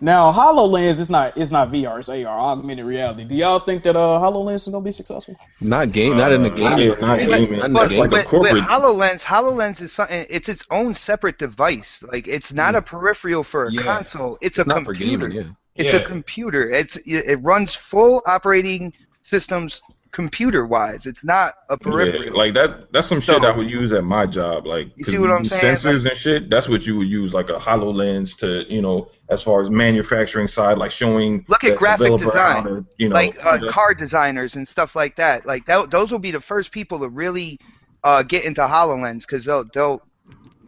[0.00, 3.24] Now, HoloLens is not it's not VR, it's AR, augmented reality.
[3.24, 5.34] Do y'all think that uh HoloLens is gonna be successful?
[5.60, 6.88] Not game, not in the Uh, game.
[6.90, 7.58] not- not gaming.
[7.58, 8.10] Not But, like game.
[8.10, 10.24] but, corporate- but HoloLens, HoloLens is something.
[10.30, 12.04] It's its own separate device.
[12.12, 13.82] Like it's not a peripheral for a Yeah.
[13.82, 14.38] console.
[14.40, 15.28] It's, It's a not for computer.
[15.28, 15.46] gaming.
[15.46, 15.52] Yeah.
[15.84, 16.00] It's Yeah.
[16.00, 16.70] a computer.
[16.70, 19.82] It's it, it runs full operating systems
[20.18, 21.06] computer wise.
[21.06, 22.24] It's not a peripheral.
[22.24, 22.92] Yeah, like that.
[22.92, 24.66] That's some shit So- I would use at my job.
[24.66, 25.76] Like, You see what I'm saying?
[25.76, 26.50] Sensors and shit.
[26.50, 30.48] That's what you would use, like a Hololens to, you know, as far as manufacturing
[30.48, 31.44] side, like showing.
[31.46, 32.64] Look at graphic design.
[32.64, 35.46] to, you know, like uh, car designers and stuff like that.
[35.46, 37.60] Like that, those will be the first people to really
[38.02, 40.02] uh, get into Hololens because they'll they'll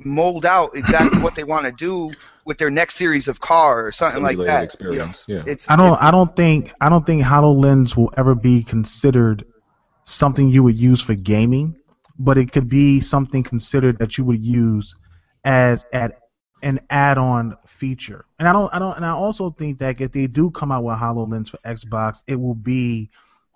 [0.04, 2.12] mold out exactly what they want to do
[2.50, 4.64] with their next series of car or something like Simulated that.
[4.64, 5.22] experience.
[5.28, 5.44] Yeah.
[5.46, 5.92] It's I don't.
[5.92, 6.74] it's- I don't think.
[6.80, 9.44] I don't think Hololens will ever be considered
[10.02, 11.76] something you would use for gaming,
[12.18, 14.96] but it could be something considered that you would use
[15.44, 16.18] as at
[16.62, 18.24] an add-on feature.
[18.40, 18.74] And I don't.
[18.74, 18.96] I don't.
[18.96, 22.34] And I also think that if they do come out with Hololens for Xbox, it
[22.34, 23.10] will be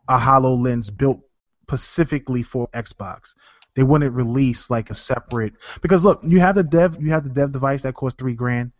[0.08, 1.18] a Hololens built
[1.62, 3.34] specifically for Xbox.
[3.74, 6.96] They wouldn't release like a separate because look, you have the dev.
[7.00, 8.70] You have the dev device that costs three grand.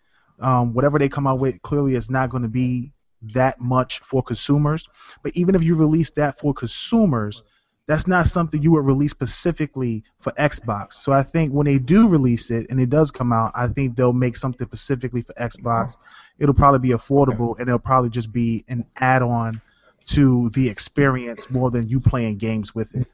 [0.41, 2.93] Um, whatever they come out with clearly is not going to be
[3.33, 4.89] that much for consumers.
[5.23, 7.43] But even if you release that for consumers,
[7.87, 10.95] that's not something you would release specifically for Xbox.
[10.95, 13.97] So I think when they do release it and it does come out, I think
[13.97, 15.99] they'll make something specifically for Xbox.
[16.39, 19.61] It'll probably be affordable and it'll probably just be an add-on
[20.07, 23.07] to the experience more than you playing games with it.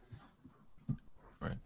[1.40, 1.56] Right.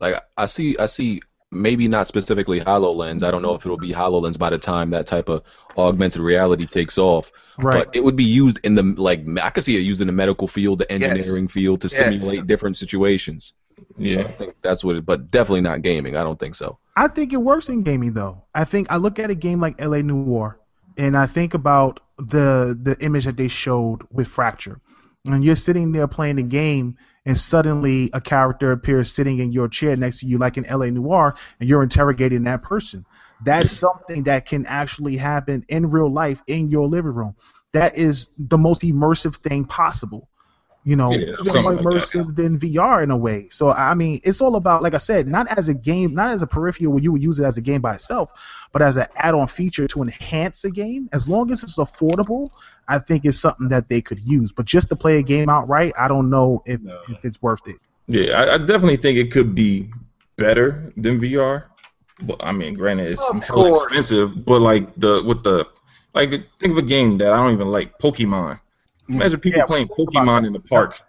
[0.00, 1.20] Like I see, I see.
[1.52, 3.22] Maybe not specifically Hololens.
[3.22, 5.42] I don't know if it'll be Hololens by the time that type of
[5.76, 7.30] augmented reality takes off.
[7.58, 7.84] Right.
[7.84, 10.12] But it would be used in the like I could see it used in the
[10.14, 11.98] medical field, the engineering field to Yes.
[11.98, 13.52] simulate different situations.
[13.78, 14.30] I yeah.
[14.32, 15.04] think that's what it.
[15.04, 16.16] But definitely not gaming.
[16.16, 16.78] I don't think so.
[16.96, 18.42] I think it works in gaming though.
[18.54, 20.58] I think I look at a game like LA Noire
[20.96, 24.80] and I think about the the image that they showed with Fracture.
[25.26, 29.68] And you're sitting there playing the game and suddenly a character appears sitting in your
[29.68, 33.04] chair next to you like in LA Noire and you're interrogating that person.
[33.44, 37.34] That's something that can actually happen in real life in your living room.
[37.72, 40.28] That is the most immersive thing possible.
[40.84, 43.48] You know, Yeah, even something more like immersive than VR in a way.
[43.50, 46.42] So I mean, it's all about, like I said, not as a game, not as
[46.42, 48.30] a peripheral where you would use it as a game by itself,
[48.72, 51.08] but as an add-on feature to enhance a game.
[51.12, 52.50] As long as it's affordable,
[52.88, 54.50] I think it's something that they could use.
[54.50, 57.76] But just to play a game outright, I don't know if, if it's worth it.
[58.08, 59.88] Yeah, I, I definitely think it could be
[60.36, 61.64] better than VR.
[62.22, 63.82] But I mean, granted, it's Of hella course.
[63.84, 64.44] expensive.
[64.44, 65.66] But like the with the
[66.14, 68.58] like, think of a game that I don't even like, Pokemon.
[69.14, 71.00] Imagine people Yeah, playing let's talk about Pokemon in the park.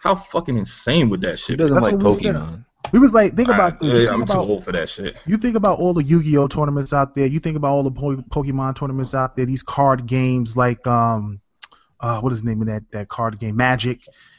[0.00, 1.64] How fucking insane would that shit be?
[1.64, 2.34] doesn't That's like what we said.
[2.36, 2.64] Pokemon?
[2.92, 3.90] We was like, think about this.
[3.90, 5.16] Yeah, think I'm too old for that shit.
[5.26, 7.26] You think about all the Yu-Gi-Oh tournaments out there.
[7.26, 9.44] You think about all the po- Pokemon tournaments out there.
[9.44, 11.40] These card games like um,
[12.00, 13.56] uh, what is the name of that that card game?
[13.56, 13.98] Magic,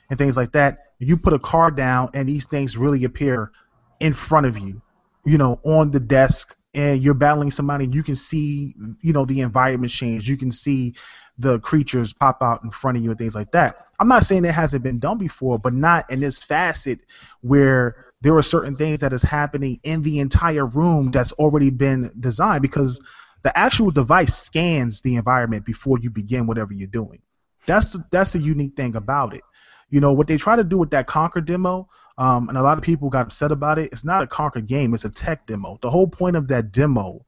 [0.10, 0.80] and things like that.
[1.00, 3.52] You put a card down, and these things really appear
[4.00, 4.82] in front of you.
[5.26, 7.88] You know, on the desk, and you're battling somebody.
[7.88, 10.28] You can see, you know, the environment change.
[10.28, 10.96] You can see
[11.40, 13.88] the creatures pop out in front of you and things like that.
[14.00, 17.00] I'm not saying it hasn't been done before, but not in this facet
[17.42, 22.12] where there are certain things that is happening in the entire room that's already been
[22.20, 23.02] designed because
[23.44, 27.22] the actual device scans the environment before you begin whatever you're doing.
[27.66, 29.44] That's that's the unique thing about it.
[29.90, 32.78] You know what they try to do with that Conker demo, um, and a lot
[32.78, 33.92] of people got upset about it.
[33.94, 35.78] It's not a Conker game; it's a tech demo.
[35.82, 37.26] The whole point of that demo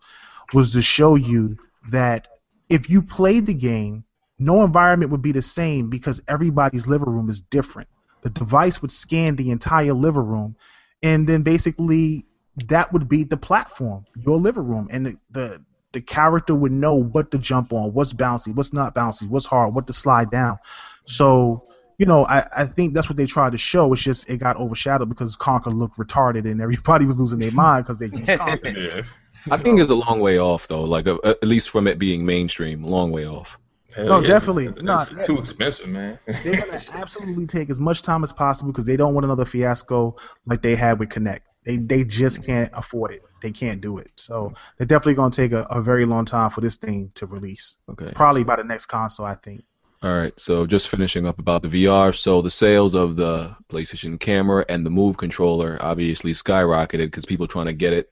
[0.54, 1.58] was to show you
[1.92, 2.28] that
[2.72, 4.06] if you played the game,
[4.40, 7.90] no environment would be the same because everybody's living room is different.
[8.22, 10.56] The device would scan the entire living room,
[11.04, 12.26] and then basically
[12.68, 16.96] that would be the platform, your living room, and the, the the character would know
[16.96, 20.58] what to jump on, what's bouncy, what's not bouncy, what's hard, what to slide down.
[21.06, 23.92] So, you know, I, I think that's what they tried to show.
[23.92, 27.84] It's just it got overshadowed because Conker looked retarded and everybody was losing their mind
[27.84, 28.74] because they used Conker.
[28.74, 29.02] Yeah.
[29.50, 30.84] I think it's a long way off though.
[30.84, 33.58] Like uh, at least from it being mainstream, long way off.
[33.96, 34.28] Hell No, yeah.
[34.28, 34.68] definitely.
[34.68, 36.20] It's No, too expensive, man.
[36.26, 40.16] They're gonna absolutely take as much time as possible because they don't want another fiasco
[40.46, 41.42] like they had with Kinect.
[41.66, 43.24] They they just can't afford it.
[43.42, 44.12] They can't do it.
[44.16, 47.76] So they're definitely gonna take a, a very long time for this thing to release.
[47.90, 48.12] Okay.
[48.16, 49.64] Probably by the next console, I think.
[50.04, 52.16] All right, so just finishing up about the VR.
[52.16, 57.48] So the sales of the PlayStation camera and the Move controller obviously skyrocketed because people
[57.48, 58.12] trying to get it.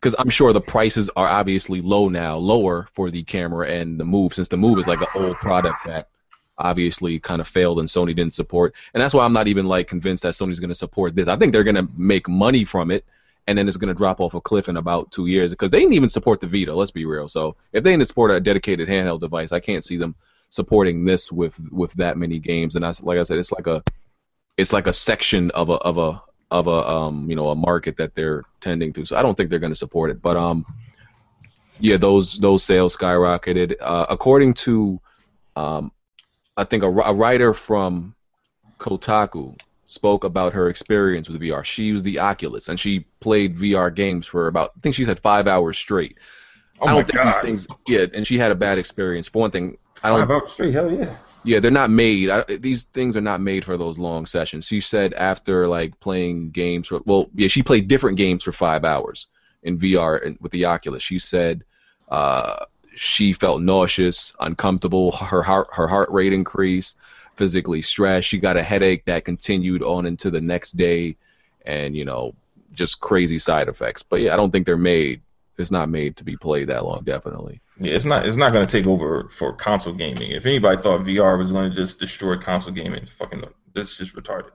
[0.00, 4.04] Because I'm sure the prices are obviously low now, lower for the camera and the
[4.04, 6.08] Move, since the Move is like an old product that
[6.56, 8.74] obviously kind of failed and Sony didn't support.
[8.94, 11.28] And that's why I'm not even like convinced that Sony's going to support this.
[11.28, 13.04] I think they're going to make money from it,
[13.46, 15.80] and then it's going to drop off a cliff in about two years because they
[15.80, 16.74] didn't even support the Vita.
[16.74, 17.28] Let's be real.
[17.28, 20.14] So if they didn't support a dedicated handheld device, I can't see them
[20.50, 22.76] supporting this with with that many games.
[22.76, 23.82] And I, like I said, it's like a
[24.56, 27.96] it's like a section of a of a of a um you know a market
[27.96, 29.04] that they're tending to.
[29.04, 30.20] So I don't think they're going to support it.
[30.20, 30.64] But um
[31.78, 33.76] yeah, those those sales skyrocketed.
[33.80, 35.00] Uh, according to
[35.56, 35.92] um
[36.56, 38.14] I think a, a writer from
[38.78, 41.64] Kotaku spoke about her experience with VR.
[41.64, 45.20] She used the Oculus and she played VR games for about I think she said
[45.20, 46.18] five hours straight.
[46.80, 47.26] Oh I don't think god.
[47.26, 47.66] these things.
[47.86, 49.28] Yeah, and she had a bad experience.
[49.28, 50.20] For one thing, I don't.
[50.20, 51.16] Five hours straight, hell yeah.
[51.44, 52.28] Yeah, they're not made.
[52.28, 54.66] I, these things are not made for those long sessions.
[54.66, 58.84] She said after like playing games for well, yeah, she played different games for five
[58.84, 59.28] hours
[59.62, 61.02] in VR and with the Oculus.
[61.02, 61.64] She said
[62.08, 65.12] uh, she felt nauseous, uncomfortable.
[65.12, 66.98] Her heart her heart rate increased,
[67.34, 68.28] physically stressed.
[68.28, 71.16] She got a headache that continued on into the next day,
[71.64, 72.34] and you know
[72.74, 74.02] just crazy side effects.
[74.02, 75.22] But yeah, I don't think they're made.
[75.56, 77.60] It's not made to be played that long, definitely.
[77.80, 80.32] Yeah, it's not it's not gonna take over for console gaming.
[80.32, 83.42] If anybody thought VR was gonna just destroy console gaming, fucking
[83.74, 84.50] that's just retarded.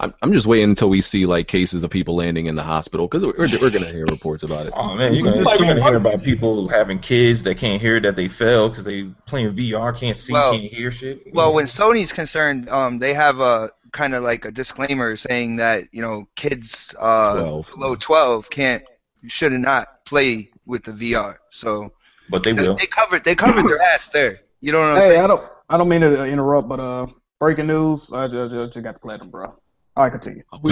[0.00, 3.06] I'm, I'm just waiting until we see like cases of people landing in the hospital
[3.06, 4.72] because we're, we're gonna hear reports about it.
[4.76, 8.00] Oh man, you're gonna, Like, you're gonna hear about people having kids that can't hear
[8.00, 11.32] that they fell because they playing VR, can't see, Well- can't hear shit.
[11.32, 15.84] Well, when Sony's concerned, um, they have a kind of like a disclaimer saying that
[15.92, 17.70] you know kids uh, 12.
[17.74, 18.82] below 12 can't
[19.28, 21.36] should not play with the VR.
[21.50, 21.92] So
[22.32, 22.74] but they they, will.
[22.74, 24.40] they covered they covered their ass there.
[24.60, 25.20] You know what I'm Hey, saying?
[25.20, 27.06] I don't I don't mean to interrupt, but uh,
[27.38, 28.10] breaking news.
[28.12, 29.54] I just, just, just got the platinum, bro.
[29.94, 30.42] All right, continue.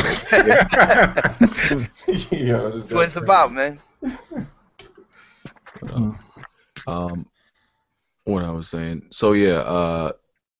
[2.30, 3.78] yeah, That's what it's about, man.
[6.86, 7.26] Um,
[8.24, 9.08] what I was saying.
[9.12, 10.12] So yeah, uh,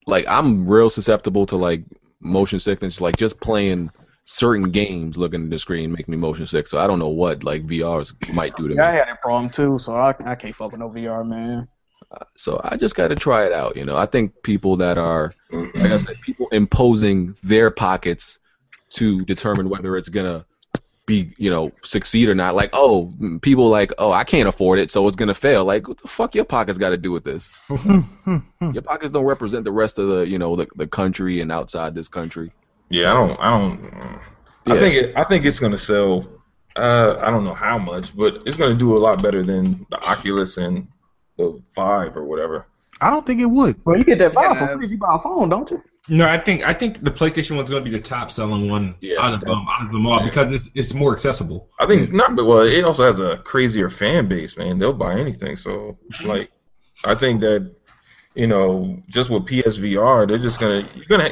[0.07, 1.85] like I'm real susceptible to like
[2.21, 3.01] motion sickness.
[3.01, 3.91] Like just playing
[4.33, 6.69] certain games, looking at the screen, make me motion sick.
[6.69, 8.77] So I don't know what like VRs might do to me.
[8.77, 11.67] Yeah, I had that problem too, so I, I can't fuck with no VR, man.
[12.13, 13.77] Uh, so I just got to try it out.
[13.77, 18.39] You know, I think people that are, like I said, people imposing their pockets
[18.91, 20.45] to determine whether it's gonna
[21.07, 22.55] be, you know, succeed or not.
[22.55, 23.13] Like, oh,
[23.43, 25.65] people like, oh, I can't afford it, so it's gonna fail.
[25.65, 27.51] Like, what the fuck your pockets got to do with this?
[28.61, 31.95] Your pockets don't represent the rest of the, you know, the, the country and outside
[31.95, 32.53] this country.
[32.91, 33.41] Yeah, I don't.
[33.41, 34.21] I don't.
[34.67, 35.17] I think it.
[35.17, 36.27] I think it's gonna sell.
[36.77, 40.01] Uh, I don't know how much, but it's gonna do a lot better than the
[40.03, 40.87] Oculus and
[41.39, 42.67] the Vive or whatever.
[43.01, 43.81] I don't think it would.
[43.85, 44.67] Well, you get that Vive Yeah.
[44.67, 45.83] for free if you buy a phone, don't you?
[46.09, 48.95] No, I think I think the PlayStation one's going to be the top selling one
[49.01, 51.69] Yeah, out of them, out of them all because it's it's more accessible.
[51.79, 54.79] I think not, but well, it also has a crazier fan base, man.
[54.79, 55.57] They'll buy anything.
[55.57, 56.51] So, like,
[57.05, 57.75] I think that
[58.35, 61.31] you know, just with PSVR, they're just gonna you're gonna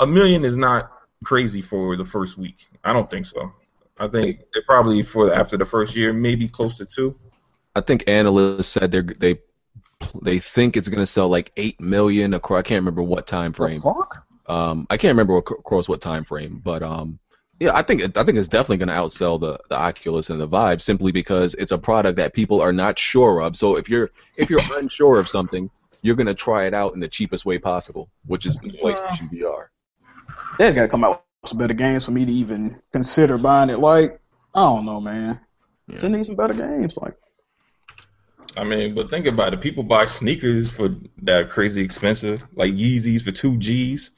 [0.00, 0.92] a million is not
[1.24, 2.66] crazy for the first week.
[2.84, 3.52] I don't think so.
[3.98, 7.18] I think they probably for after the first year, maybe close to two.
[7.74, 9.40] I think analysts said they they
[10.22, 12.60] they think it's going to sell like eight million across.
[12.60, 13.80] I can't remember what time The frame.
[13.80, 14.24] fuck?
[14.46, 17.18] Um, I can't remember ac- across what time frame, but um,
[17.60, 20.46] yeah, I think I think it's definitely going to outsell the the Oculus and the
[20.46, 23.56] Vive simply because it's a product that people are not sure of.
[23.56, 25.68] So if you're if you're unsure of something,
[26.02, 29.28] you're going to try it out in the cheapest way possible, which is the PlayStation
[29.32, 29.66] VR.
[30.58, 33.78] They gotta come out with some better games for me to even consider buying it.
[33.78, 34.20] Like,
[34.54, 35.40] I don't know, man.
[35.86, 35.98] Yeah.
[35.98, 36.96] They need some better games.
[36.96, 37.14] Like,
[38.56, 39.60] I mean, but think about it.
[39.60, 44.10] People buy sneakers for that crazy expensive, like Yeezys for two G's.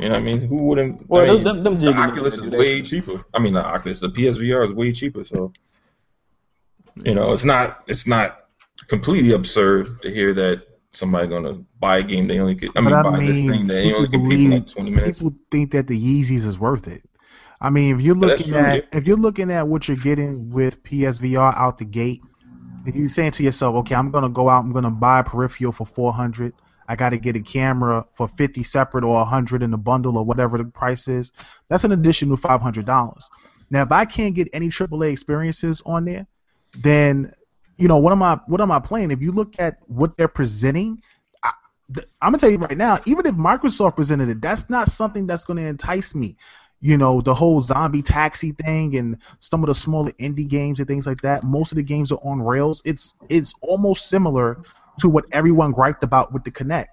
[0.00, 0.40] You know what I mean?
[0.40, 1.08] Who wouldn't?
[1.08, 3.24] well, I mean, them, them, them the Oculus is way cheaper.
[3.32, 5.22] I mean, the Oculus, the PSVR is way cheaper.
[5.22, 5.52] So,
[6.96, 8.48] you know, it's not it's not
[8.88, 12.70] completely absurd to hear that somebody gonna buy a game they only get.
[12.76, 14.66] I mean, I buy this mean, thing that they people only get paid for like
[14.68, 15.18] twenty minutes.
[15.18, 17.02] People think that the Yeezys is worth it.
[17.60, 20.82] I mean, if you're looking true, at if you're looking at what you're getting with
[20.82, 22.22] PSVR out the gate,
[22.86, 25.72] and you're saying to yourself, okay, I'm gonna go out, I'm gonna buy a peripheral
[25.72, 26.52] for 400.
[26.86, 30.24] I got to get a camera for 50 separate or 100 in a bundle or
[30.24, 31.32] whatever the price is.
[31.68, 33.30] That's an additional $500.
[33.70, 36.26] Now, if I can't get any AAA experiences on there,
[36.82, 37.32] then
[37.76, 39.10] you know what am I what am I playing?
[39.10, 41.02] If you look at what they're presenting,
[41.42, 41.52] I,
[41.94, 45.26] th- I'm gonna tell you right now, even if Microsoft presented it, that's not something
[45.26, 46.36] that's gonna entice me.
[46.80, 50.86] You know, the whole zombie taxi thing and some of the smaller indie games and
[50.88, 51.42] things like that.
[51.42, 52.82] Most of the games are on rails.
[52.84, 54.58] It's it's almost similar
[55.00, 56.88] to what everyone griped about with the Kinect,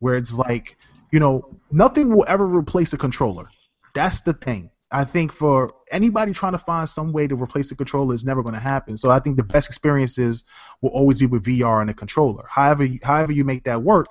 [0.00, 0.76] where it's like,
[1.12, 3.48] you know, nothing will ever replace a controller.
[3.94, 4.70] That's the thing.
[4.90, 8.42] I think for anybody trying to find some way to replace the controller is never
[8.42, 8.96] going to happen.
[8.96, 10.44] So I think the best experiences
[10.80, 12.44] will always be with VR and a controller.
[12.48, 14.06] However, however you make that work,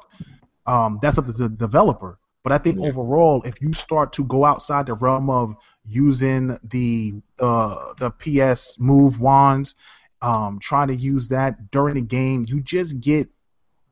[0.65, 2.19] um, that's up to the developer.
[2.43, 2.89] But I think Yeah.
[2.89, 8.77] overall, if you start to go outside the realm of using the uh, the PS
[8.79, 9.75] Move wands,
[10.21, 13.29] um, trying to use that during the game, you just get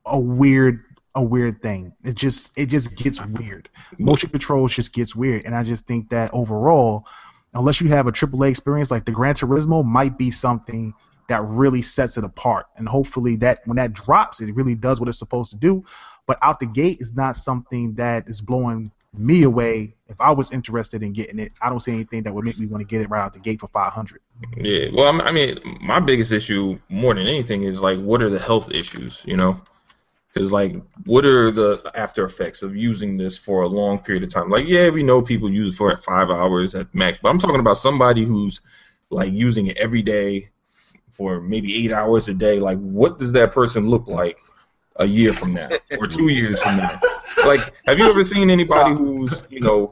[0.06, 0.84] a weird
[1.15, 1.93] a weird thing.
[2.04, 3.69] It just it just gets weird.
[3.97, 7.08] Motion controls just gets weird, and I just think that overall,
[7.54, 10.93] unless you have a AAA experience like the Gran Turismo, might be something
[11.30, 12.65] that really sets it apart.
[12.78, 15.84] And hopefully that when that drops, it really does what it's supposed to do.
[16.26, 19.95] But out the gate is not something that is blowing me away.
[20.08, 22.65] If I was interested in getting it, I don't see anything that would make me
[22.65, 24.19] want to get it right out the gate for 500.
[24.58, 28.39] Yeah, well, I mean, my biggest issue more than anything is like, what are the
[28.39, 29.21] health issues?
[29.26, 29.62] You know,
[30.34, 34.34] because like, what are the after effects of using this for a long period of
[34.34, 34.50] time?
[34.50, 37.60] Like, yeah, we know people use it for five hours at max, but I'm talking
[37.60, 38.62] about somebody who's
[39.10, 40.50] like using it every day
[41.12, 42.60] for maybe eight hours a day.
[42.60, 44.38] Like, what does that person look like
[44.96, 45.69] a year from now
[46.00, 47.00] or two years from now?
[47.46, 49.91] Like, have you ever seen anybody who's you know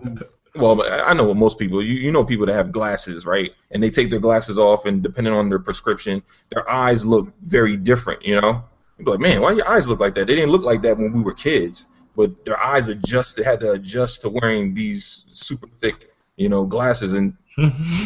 [0.55, 1.81] well, I know what most people.
[1.81, 3.51] You, you know people that have glasses, right?
[3.71, 7.77] And they take their glasses off, and depending on their prescription, their eyes look very
[7.77, 8.23] different.
[8.25, 8.63] You know,
[9.01, 10.27] you be like, man, why your eyes look like that?
[10.27, 11.85] They didn't look like that when we were kids,
[12.15, 13.35] but their eyes adjust.
[13.35, 17.33] They had to adjust to wearing these super thick, you know, glasses, and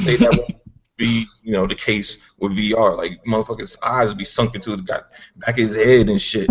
[0.06, 0.56] they that won't
[0.98, 2.96] be, you know, the case with VR.
[2.98, 5.02] Like motherfuckers' eyes would be sunk into the guy,
[5.38, 6.48] back of his head and shit.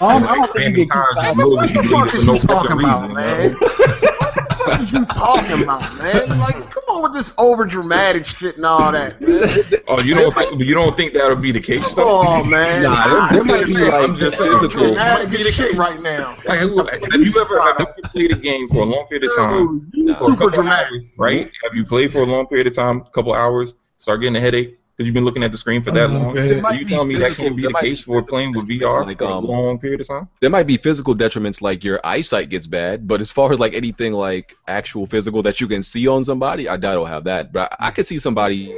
[0.00, 1.34] I don't, And, I don't think random you get times too in far.
[1.34, 3.56] the movie, What the fuck did it no you talking fucking about, reason, man?
[4.66, 4.78] you know?
[4.78, 6.38] what are you talking about, man?
[6.38, 9.20] Like, come on with this over dramatic shit and all that.
[9.20, 9.80] Man.
[9.88, 11.84] Oh, you don't think you don't think that'll be the case?
[11.84, 12.16] Come though?
[12.18, 12.82] on, man.
[12.84, 14.86] Nah, there, there might be like I'm just saying, physical.
[14.88, 16.36] dramatic as shit right now.
[16.46, 19.36] Like, look, have you ever have you played a game for a long period of
[19.36, 20.92] time, Dude, super dramatic.
[20.92, 21.50] hours, right?
[21.64, 24.40] Have you played for a long period of time, a couple hours, start getting a
[24.40, 26.34] headache because you've been looking at the screen for that Oh, long?
[26.34, 26.48] man.
[26.62, 28.68] So you be telling me that can't be the might be case for playing with
[28.68, 30.28] VR like, for a um, long period of time?
[30.40, 33.74] there might be physical detriments like your eyesight gets bad, but as far as like
[33.74, 37.52] anything like actual physical that you can see on somebody, I doubt it'll have that.
[37.52, 38.74] But I, I could see somebody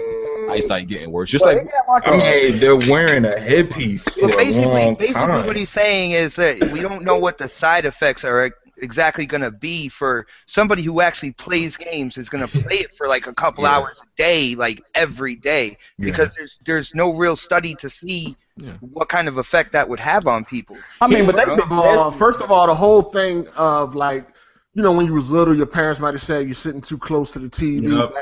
[0.50, 1.30] eyesight getting worse.
[1.30, 4.36] Just Well, like they like I a- mean, they're wearing a headpiece for But a
[4.36, 5.46] basically, long basically, time.
[5.46, 9.42] what he's saying is that we don't know what the side effects are exactly going
[9.42, 13.26] to be for somebody who actually plays games is going to play it for like
[13.26, 13.76] a couple Yeah.
[13.76, 18.72] hours a day, like every day, because there's there's no real study to see Yeah.
[18.80, 20.76] what kind of effect that would have on people.
[21.00, 24.26] I mean, but they First of all, first of all, the whole thing of like,
[24.74, 27.32] you know, when you was little, your parents might have said you're sitting too close
[27.32, 27.88] to the TV.
[27.98, 28.12] Yep.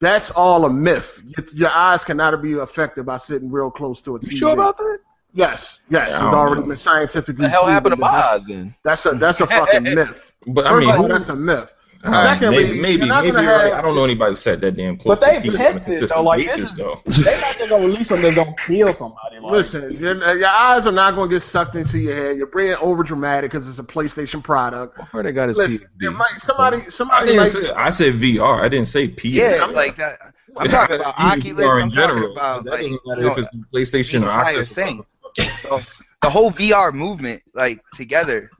[0.00, 1.20] That's all a myth.
[1.24, 4.30] Your, your eyes cannot be affected by sitting real close to a TV.
[4.32, 4.98] you sure about that?
[5.34, 6.08] Yes, yes.
[6.10, 6.68] Yeah, it's already know.
[6.68, 7.42] been scientifically.
[7.44, 8.74] What the hell happened to proven my eyes then?
[8.82, 10.36] That's, that's a that's a fucking myth.
[10.46, 11.70] But I First mean, of all, that's a myth.
[12.04, 13.72] All right, Secondly, maybe, maybe, maybe gonna right.
[13.72, 15.18] I don't know anybody who sat that damn close.
[15.18, 17.02] But they to the TV on a tested it, though, like, this is- though.
[17.06, 19.40] they're not just gonna release something that's gonna kill somebody.
[19.40, 22.36] Like, Listen, your, your eyes are not going to get sucked into your head.
[22.36, 24.96] You're being over dramatic because it's a PlayStation product.
[25.00, 26.16] Hardy got his Listen, PhD.
[26.16, 27.62] might, somebody, I somebody didn't might.
[27.64, 28.60] say, I said VR.
[28.60, 29.24] I didn't say PS.
[29.24, 30.20] Yeah, I'm- like that.
[30.56, 31.64] I'm talking about Oculus.
[31.66, 34.48] VR I'm talking about That like doesn't you know, if it's PlayStation the or entire
[34.60, 34.72] Oculus.
[34.72, 35.04] thing.
[35.44, 35.80] So,
[36.22, 38.50] the whole VR movement, like together.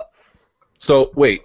[0.78, 1.42] So wait.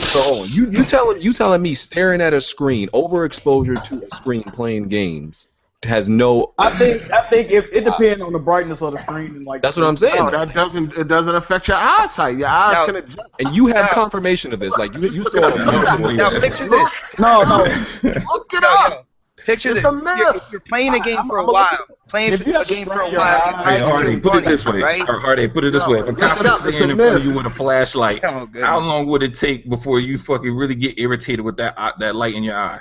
[0.00, 4.16] So hold you you telling you telling me staring at a screen, overexposure to a
[4.16, 5.48] screen playing games
[5.84, 6.52] has no.
[6.58, 9.62] I think I think if it depends on the brightness of the screen and like.
[9.62, 10.16] That's what I'm saying.
[10.16, 10.92] No, that doesn't.
[10.96, 12.36] It doesn't affect your eyesight.
[12.36, 13.28] Your eyes Now- can adjust.
[13.44, 13.94] And you have Yeah.
[13.94, 14.76] confirmation of this.
[14.76, 15.40] Like you you saw.
[15.40, 16.40] No, Now yeah.
[16.40, 16.90] picture this.
[17.18, 17.64] No, no.
[18.02, 19.06] Look it Yo, up.
[19.38, 19.84] picture It's this.
[19.84, 21.78] a You're, you're playing a game I'm- for a I'm a- while.
[22.08, 23.18] Playing If you a game for a while.
[23.20, 24.80] eyes- Hey, Hardy, put it this way.
[24.80, 25.02] Right?
[25.02, 25.98] Hardy, put it this No, way.
[26.00, 28.78] If a cop is It's standing in front of you with a flashlight, Oh, how
[28.80, 32.34] long would it take before you fucking really get irritated with that eye- that light
[32.34, 32.80] in your eye?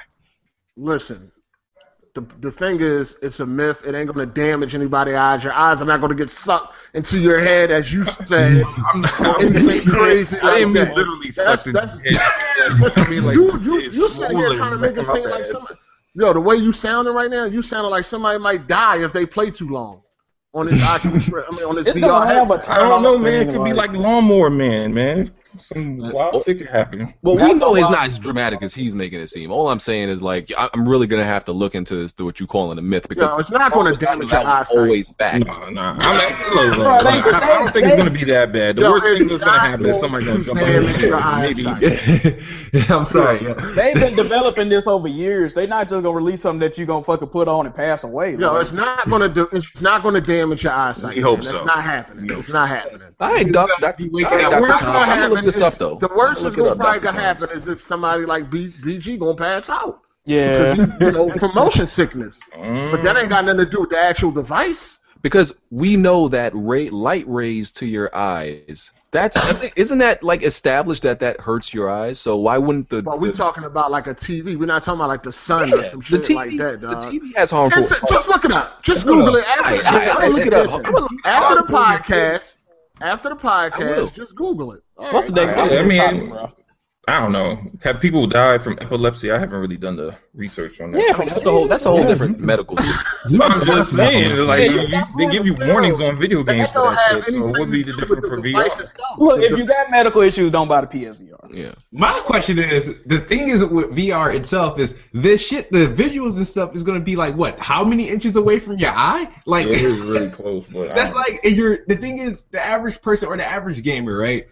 [0.78, 1.32] Listen,
[2.16, 3.84] the the thing is, it's a myth.
[3.86, 5.44] It ain't gonna damage anybody's eyes.
[5.44, 8.64] Your eyes are not gonna get sucked into your head, as you said.
[8.94, 10.96] I'm not Anything crazy I didn't like mean that.
[10.96, 12.94] literally That's- sucked in that's- head.
[12.98, 15.78] I mean, like, you you you sitting here trying to make it seem like bad.
[16.18, 16.28] Somebody.
[16.28, 19.26] Yo, the way you sounding right now, you sounding like somebody might die if they
[19.26, 20.02] play too long
[20.54, 22.70] on this I mean, on this It's VR gonna have a headset.
[22.76, 23.50] I don't know, man.
[23.50, 25.32] It could be like- like Lawnmower Man, man.
[25.60, 26.44] Some Uh, wild oh.
[26.44, 27.14] shit could happen.
[27.22, 29.52] Well, we That's know it's not as dramatic as he's making it seem.
[29.52, 32.26] All I'm saying is like I- I'm really gonna have to look into this to
[32.26, 34.78] what you calling a myth because Yo, it's not gonna damage your that was eyesight.
[34.78, 35.46] always back.
[35.46, 35.82] No, no.
[35.82, 38.76] I'm at, look, look, Bro, they- I, I don't think it's gonna be that bad.
[38.76, 42.38] The Yo, worst thing that's gonna happen is somebody gonna jump damage on your maybe.
[42.90, 43.42] I'm sorry.
[43.44, 43.54] Yeah.
[43.76, 45.54] They've been developing this over years.
[45.54, 48.36] They're not just gonna release something that you're gonna fucking put on and pass away.
[48.36, 48.62] Yo, like.
[48.64, 49.48] it's not gonna do.
[49.54, 51.16] It's not gonna damage your eyesight.
[51.16, 51.44] We hope man.
[51.48, 51.58] so.
[51.58, 52.30] It's not happening.
[52.38, 53.02] It's not happening.
[53.20, 53.70] All right, Doc.
[53.80, 54.62] Doc, Be waking all right, up Dr.
[54.62, 55.96] The worst Tom, gonna I'm gonna happen look this up though.
[55.96, 58.50] The worst is gonna gonna look it up, probably gonna happen is if somebody like
[58.50, 60.52] B, BG gonna pass out yeah.
[60.52, 62.40] because you, you know from motion sickness.
[62.54, 65.00] But that ain't got nothing to do with the actual device.
[65.24, 68.92] Because we know that ray, light rays to your eyes.
[69.12, 69.36] That's
[69.76, 72.20] isn't that like established that that hurts your eyes?
[72.20, 74.58] So why wouldn't the, But we the, talking about like a TV.
[74.58, 76.82] We're not talking about like the sun or yeah, some the shit TV like that,
[76.82, 76.88] the.
[76.88, 77.84] TV has harmful.
[77.84, 78.84] It's- just look it up.
[78.84, 79.46] Just Google it.
[79.48, 80.72] After, All right, all right, I'm gonna look it up.
[80.72, 82.56] I'm gonna look it after the podcast,
[83.02, 84.82] after the podcast, just Google it.
[84.98, 85.78] All What's the next I- one?
[85.78, 86.52] I mean- Topic, bro?
[87.10, 87.58] I don't know.
[87.84, 89.32] Have people died from epilepsy?
[89.32, 91.02] I haven't really done the research on that.
[91.02, 92.78] Yeah, that's a whole that's a whole different medical.
[93.32, 96.70] But I'm just saying, like Yeah, you, you, they give you warnings on video games
[96.72, 97.34] for that shit.
[97.34, 99.18] So what would be the do difference for VR?
[99.18, 101.54] Look, if you got medical issues, don't buy the PSVR.
[101.54, 101.72] Yeah.
[101.92, 106.48] My question is, the thing is with VR itself is this shit, the visuals and
[106.48, 107.58] stuff is gonna be like what?
[107.58, 109.30] How many inches away from your eye?
[109.46, 112.66] Like Yeah, it is really close, but that's like and you're the thing is the
[112.66, 114.48] average person or the average gamer, right?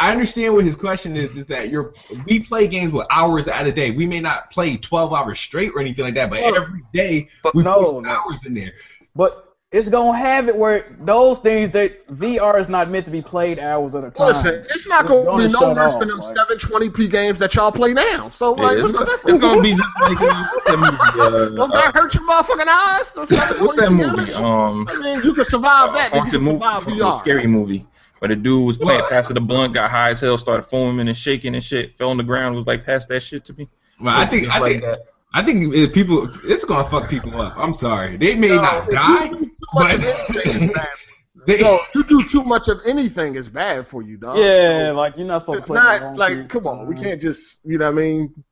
[0.00, 1.36] I understand what his question is.
[1.36, 1.94] Is that you're
[2.26, 3.90] we play games with hours out of day.
[3.90, 7.28] We may not play twelve hours straight or anything like that, but Well, every day
[7.42, 8.10] but we no, put some no.
[8.10, 8.72] hours in there.
[9.16, 9.40] But
[9.72, 13.58] it's gonna have it where those things that VR is not meant to be played
[13.58, 14.28] hours at a time.
[14.28, 17.38] Listen, it's not It's going to gonna be no shut worse than them 720p games
[17.40, 18.28] that y'all play now.
[18.28, 19.34] So, Yeah, like, it's, what's the gonna, difference?
[19.36, 21.56] it's gonna be just like uh, what's that movie?
[21.56, 23.10] Don't Uh, that hurt your motherfucking eyes?
[23.16, 24.32] Uh, what's that movie?
[24.34, 26.12] Um, I mean, you can survive that.
[26.12, 27.18] then you can movie, survive a VR.
[27.18, 27.86] scary movie.
[28.24, 31.14] Where the dude was playing past the blunt, got high as hell, started foaming and
[31.14, 33.68] shaking and shit, fell on the ground, was like, pass that shit to me.
[34.00, 35.00] Well, I think I like think that.
[35.34, 37.52] I think if people it's gonna fuck people up.
[37.58, 40.72] I'm sorry, they may No, not die, you do too much but of anything, it's
[40.72, 40.88] bad.
[41.46, 44.38] they, Yo, you do too much of anything is bad for you, dog.
[44.38, 45.82] Yeah, like you're not supposed It's to play.
[45.82, 47.02] not like, period come on, we mm.
[47.02, 48.44] can't just, you know what I mean,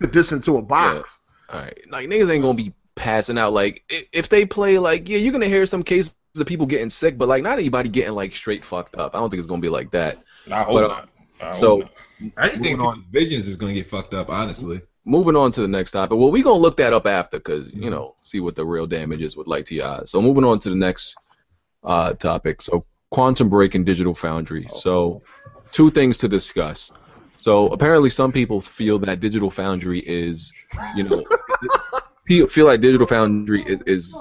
[0.00, 1.20] put this into a box.
[1.50, 3.52] All right, like niggas ain't gonna be passing out.
[3.52, 7.16] Like if they play, like yeah, you're gonna hear some cases of people getting sick,
[7.18, 9.14] but like not anybody getting like straight fucked up.
[9.14, 10.18] I don't think it's gonna be like that.
[10.50, 11.08] I hope But, uh, not.
[11.40, 11.90] I hope So not.
[12.36, 13.04] I just think on.
[13.10, 14.30] visions is gonna get fucked up.
[14.30, 16.18] Honestly, moving on to the next topic.
[16.18, 19.22] Well, we gonna look that up after, cause you know, see what the real damage
[19.22, 20.10] is with light eyes.
[20.10, 21.16] So moving on to the next
[21.84, 22.62] uh, topic.
[22.62, 24.68] So quantum break and digital foundry.
[24.74, 25.22] So
[25.70, 26.90] two things to discuss.
[27.38, 30.52] So apparently, some people feel that digital foundry is,
[30.96, 31.24] you know,
[32.48, 34.16] feel like digital foundry is is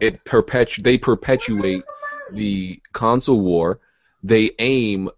[0.00, 1.82] it perpetu they perpetuate
[2.32, 3.80] the console war.
[4.22, 5.10] They aim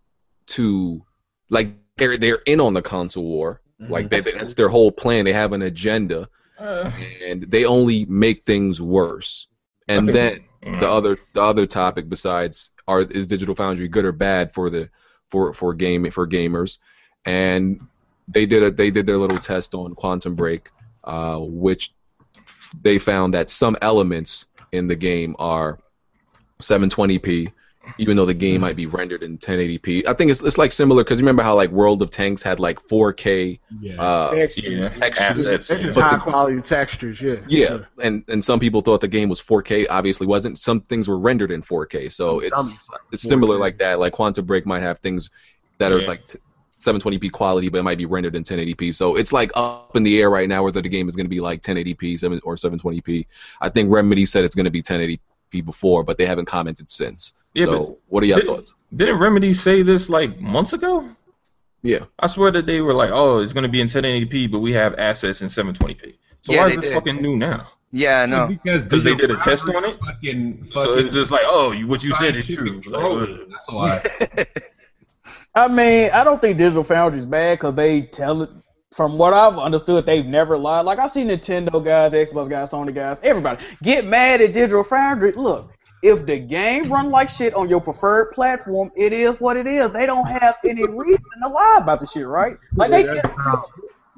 [0.48, 1.04] to
[1.50, 3.60] like they're they're in on the console war.
[3.80, 5.24] Like they, that's their whole plan.
[5.24, 6.90] They have an agenda, Uh,
[7.24, 9.46] and they only make things worse.
[9.86, 14.04] And I then think- the other the other topic besides are is Digital Foundry good
[14.04, 14.90] or bad for the
[15.30, 16.78] for for game for gamers?
[17.24, 17.80] And
[18.26, 20.70] they did a they did their little test on Quantum Break,
[21.04, 21.94] uh, which
[22.82, 25.78] they found that some elements in the game are
[26.60, 27.52] 720p
[27.96, 30.06] even though the game might be rendered in 1080p.
[30.06, 32.60] I think it's it's like similar because you remember how like World of Tanks had
[32.60, 33.94] like 4K Yeah.
[34.02, 35.46] uh, Yeah, textures.
[35.46, 35.68] assets.
[35.68, 35.84] They're yeah.
[35.86, 37.36] just high the- quality textures, yeah.
[37.48, 39.86] Yeah, and and some people thought the game was 4K.
[39.88, 40.58] Obviously, wasn't.
[40.58, 42.88] Some things were rendered in 4K, so it's Dummies.
[43.10, 43.60] it's similar 4K.
[43.60, 43.98] like that.
[43.98, 45.30] Like Quantum Break might have things
[45.78, 46.38] that are like t-
[46.80, 48.94] 720p quality, but it might be rendered in 1080p.
[48.94, 51.30] So it's like up in the air right now whether the game is going to
[51.30, 53.26] be like 1080p, seven or 720p.
[53.60, 55.18] I think Remedy said it's going to be 1080p
[55.64, 57.34] before, but they haven't commented since.
[57.54, 58.74] Yeah, so what are your did- thoughts?
[58.94, 61.08] Didn't Remedy say this like months ago?
[61.82, 62.04] Yeah.
[62.18, 64.72] I swear that they were like, "Oh, it's going to be in 1080p, but we
[64.72, 66.94] have assets in 720p." So Yeah, why is this did.
[66.94, 67.68] fucking new now?
[67.92, 68.46] Yeah, no.
[68.48, 69.98] Because Because they did a test on it?
[70.00, 74.02] Fucking, So it's just like, "Oh, you, what you said is true." Like, That's why.
[75.58, 78.50] I mean, I don't think Digital Foundry is bad because they tell it.
[78.94, 80.84] From what I've understood, they've never lied.
[80.84, 85.32] Like I see Nintendo guys, Xbox guys, Sony guys, everybody get mad at Digital Foundry.
[85.32, 85.70] Look,
[86.02, 89.92] if the game run like shit on your preferred platform, it is what it is.
[89.92, 92.56] They don't have any reason to lie about the shit, right?
[92.74, 93.22] Like they did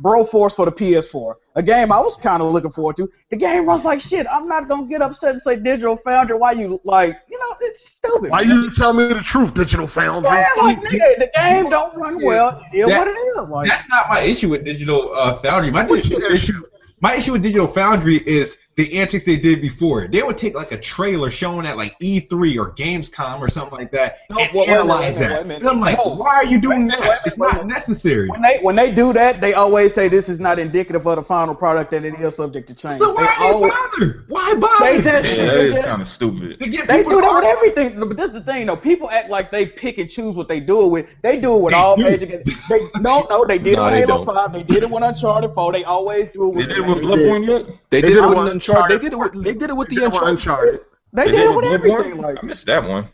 [0.02, 3.08] Broforce for the PS4, a game I was kind of looking forward to.
[3.30, 4.26] The game runs like shit.
[4.30, 6.36] I'm not gonna get upset and say Digital Foundry.
[6.36, 7.16] Why you like?
[7.28, 8.30] You know, it's stupid.
[8.30, 8.62] Why man.
[8.62, 10.30] you tell me the truth, Digital Foundry?
[10.30, 12.64] Yeah, like nigga, the game don't run well.
[12.72, 13.48] It is That- what it is.
[13.48, 15.70] Like That's not my issue with Digital uh, Foundry.
[15.70, 16.62] My digital issue?
[17.02, 20.08] My issue with Digital Foundry is the antics they did before.
[20.08, 23.92] They would take like a trailer showing at like E3 or Gamescom or something like
[23.92, 25.46] that No, and wait, wait, analyze wait, wait, that.
[25.46, 25.60] minute.
[25.62, 26.14] And I'm like, No.
[26.14, 27.08] why are you doing Wait, wait, that?
[27.08, 27.66] wait, It's wait, not wait.
[27.66, 28.28] necessary.
[28.28, 31.22] when they when they do that, they always say this is not indicative of the
[31.22, 32.94] final product and it is subject to change.
[32.96, 34.24] So why they, they always, bother?
[34.28, 34.84] Why bother?
[34.86, 36.60] They just- Yeah, they that is just- kind of stupid.
[36.60, 37.48] to get they do that with argue.
[37.50, 37.98] everything.
[38.00, 38.76] But this is the thing, though.
[38.76, 41.06] People act like they pick and choose what they do it with.
[41.22, 42.04] They do it with They all do.
[42.04, 42.48] major games.
[42.68, 44.34] They no, no, they did No, it with Halo don't.
[44.34, 44.52] Five.
[44.52, 45.72] They did it with Uncharted Four.
[45.72, 46.68] They always do it with.
[46.68, 47.66] They did it with Bloodborne yet?
[47.90, 49.00] They, They did, did it it with with Uncharted.
[49.00, 50.28] They did it with they did it with the did Uncharted.
[50.28, 50.80] Uncharted.
[51.12, 52.20] They, They did it with everything.
[52.20, 53.08] Like I missed that one.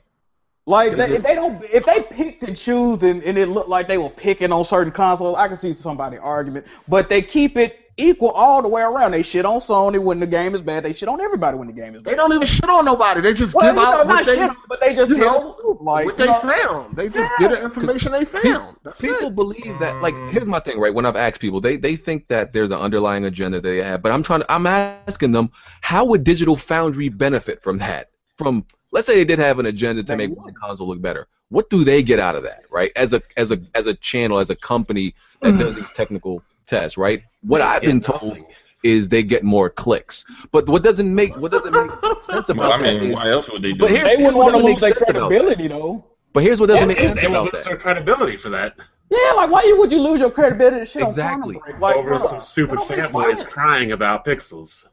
[0.69, 3.87] Like they, if they don't, if they picked and choose and, and it looked like
[3.87, 6.67] they were picking on certain consoles, I can see somebody argument.
[6.89, 9.13] But they keep it equal all the way around.
[9.13, 10.85] They shit on Sony when the game is bad.
[10.85, 12.13] They shit on everybody when the game is bad.
[12.13, 13.21] They don't even shit on nobody.
[13.21, 15.17] They just Well, give you know, out what they, shit, on, but they just you
[15.17, 15.83] tell know, the.
[15.83, 16.97] Like what they know, found.
[16.97, 17.49] They just Yeah.
[17.49, 18.77] get the information they found.
[18.83, 19.35] That's People it.
[19.35, 20.93] believe that, like, here's my thing, right?
[20.93, 24.13] When I've asked people, they they think that there's an underlying agenda they have, but
[24.13, 28.11] I'm trying to, I'm asking them, how would Digital Foundry benefit from that?
[28.37, 30.47] From let's say they did have an agenda to They make would.
[30.47, 31.27] the console look better.
[31.49, 32.91] What do they get out of that, right?
[32.97, 35.59] As a as a as a channel, as a company that mm-hmm.
[35.59, 37.23] does these technical tests, right?
[37.43, 38.39] What I've been told
[38.83, 40.25] is they get more clicks.
[40.53, 41.91] But what doesn't make what doesn't make
[42.23, 44.17] sense about Well, I that mean, is- why else would they do But here- they
[44.17, 45.39] wouldn't want to lose their make sense about that?
[45.41, 46.05] credibility though.
[46.33, 48.75] but here's what doesn't make Yeah, sense they will about lose their credibility for that.
[49.11, 51.55] Yeah, like why you would you lose your credibility to shit Exactly.
[51.57, 51.81] on Quantum Break?
[51.81, 52.99] Like over bro, some stupid that don't
[53.29, 54.87] make fanboys crying about pixels.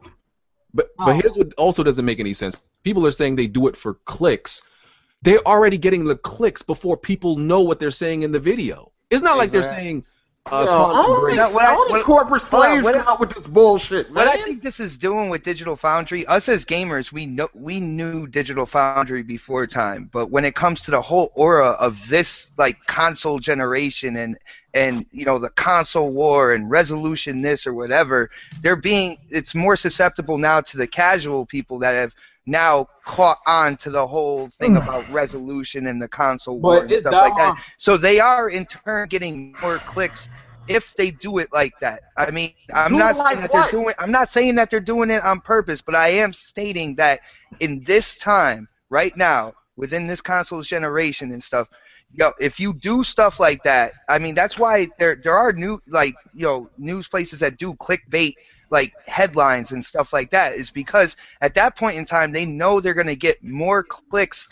[0.73, 1.07] But Oh.
[1.07, 2.55] but here's what also doesn't make any sense.
[2.83, 4.61] People are saying they do it for clicks.
[5.21, 8.91] They're already getting the clicks before people know what they're saying in the video.
[9.09, 10.05] It's not like they're saying
[10.51, 14.07] uh, Yo, only Break- I- only what- corporate slaves what come out with this bullshit,
[14.11, 14.25] man.
[14.25, 17.79] What I think this is doing with Digital Foundry, us as gamers, we know we
[17.79, 22.51] knew Digital Foundry before time, but when it comes to the whole aura of this
[22.57, 24.37] like console generation and
[24.73, 28.29] and you know the console war and resolution this or whatever,
[28.61, 32.13] they're being it's more susceptible now to the casual people that have
[32.45, 34.77] now caught on to the whole thing hmm.
[34.77, 37.63] about resolution and the console war But and stuff like that.
[37.77, 40.27] So they are in turn getting more clicks
[40.67, 42.01] if they do it like that.
[42.17, 43.71] I mean, I'm Do not like saying that what?
[43.71, 43.95] they're doing.
[43.99, 47.21] I'm not saying that they're doing it on purpose, but I am stating that
[47.59, 51.69] in this time, right now, within this console's generation and stuff,
[52.13, 55.79] yo, if you do stuff like that, I mean, that's why there there are new
[55.87, 58.35] like you know news places that do clickbait
[58.73, 62.81] like headlines and stuff like that is because at that point in time they know
[62.81, 64.49] they're going to get more clicks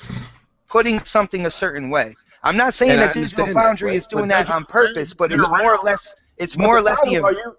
[0.69, 2.15] putting something a certain way.
[2.43, 5.47] I'm not saying And that Digital that, Foundry is doing that on purpose, but it's
[5.49, 7.55] more or less it's more or less the are you,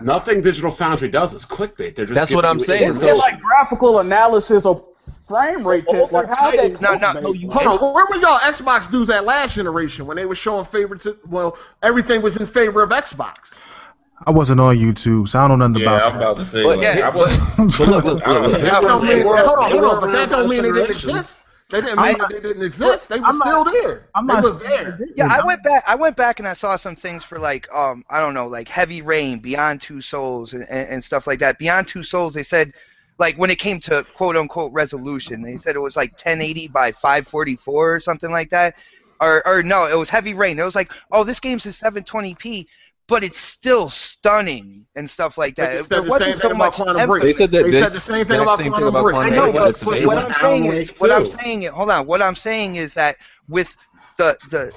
[0.00, 1.94] Nothing Digital Foundry does is clickbait.
[1.94, 4.86] They're just That's what I'm saying, it's so- like graphical analysis of
[5.28, 6.12] frame rate tests.
[6.12, 9.24] Like how that No, no, clickbait, you- Hold on, where were y'all Xbox dudes at
[9.24, 11.06] last generation when they were showing favorites?
[11.28, 13.50] Well, everything was in favor of Xbox.
[14.26, 16.62] I wasn't on YouTube, so I don't know nothing Yeah, about I'm about to say.
[16.62, 17.36] But like, yeah, I was.
[17.78, 18.58] But look, look, I don't look, know.
[18.58, 18.60] look.
[18.62, 20.48] That don't mean, They were- hold on, they hold on, were but that around don't
[20.48, 21.10] mean they didn't generation.
[21.10, 21.38] exist.
[21.74, 23.08] They didn't mean not- that they didn't exist.
[23.08, 24.08] They were I'm not- still there.
[24.14, 24.96] I'm they not was there.
[25.16, 25.82] Yeah, I went back.
[25.88, 28.68] I went back and I saw some things for like um I don't know like
[28.68, 31.58] Heavy Rain, Beyond Two Souls, and, and, and stuff like that.
[31.58, 32.72] Beyond Two Souls, they said
[33.18, 36.92] like when it came to quote unquote resolution, they said it was like 1080 by
[36.92, 38.76] 544 or something like that.
[39.20, 40.60] Or or no, it was Heavy Rain.
[40.60, 42.66] It was like oh this game's in 720p,
[43.08, 45.80] but it's still stunning and stuff like They that.
[45.82, 47.08] said There the wasn't same so thing about much Quantum emphasis.
[47.08, 47.22] Break.
[47.22, 49.14] They said that They this- said the same thing about same thing Quantum about Break.
[49.14, 51.68] Quantum I know, but, but it's what I'm saying is, Wake what I'm saying is,
[51.70, 52.06] hold on.
[52.06, 53.16] What I'm saying is that
[53.48, 53.76] with
[54.16, 54.72] the the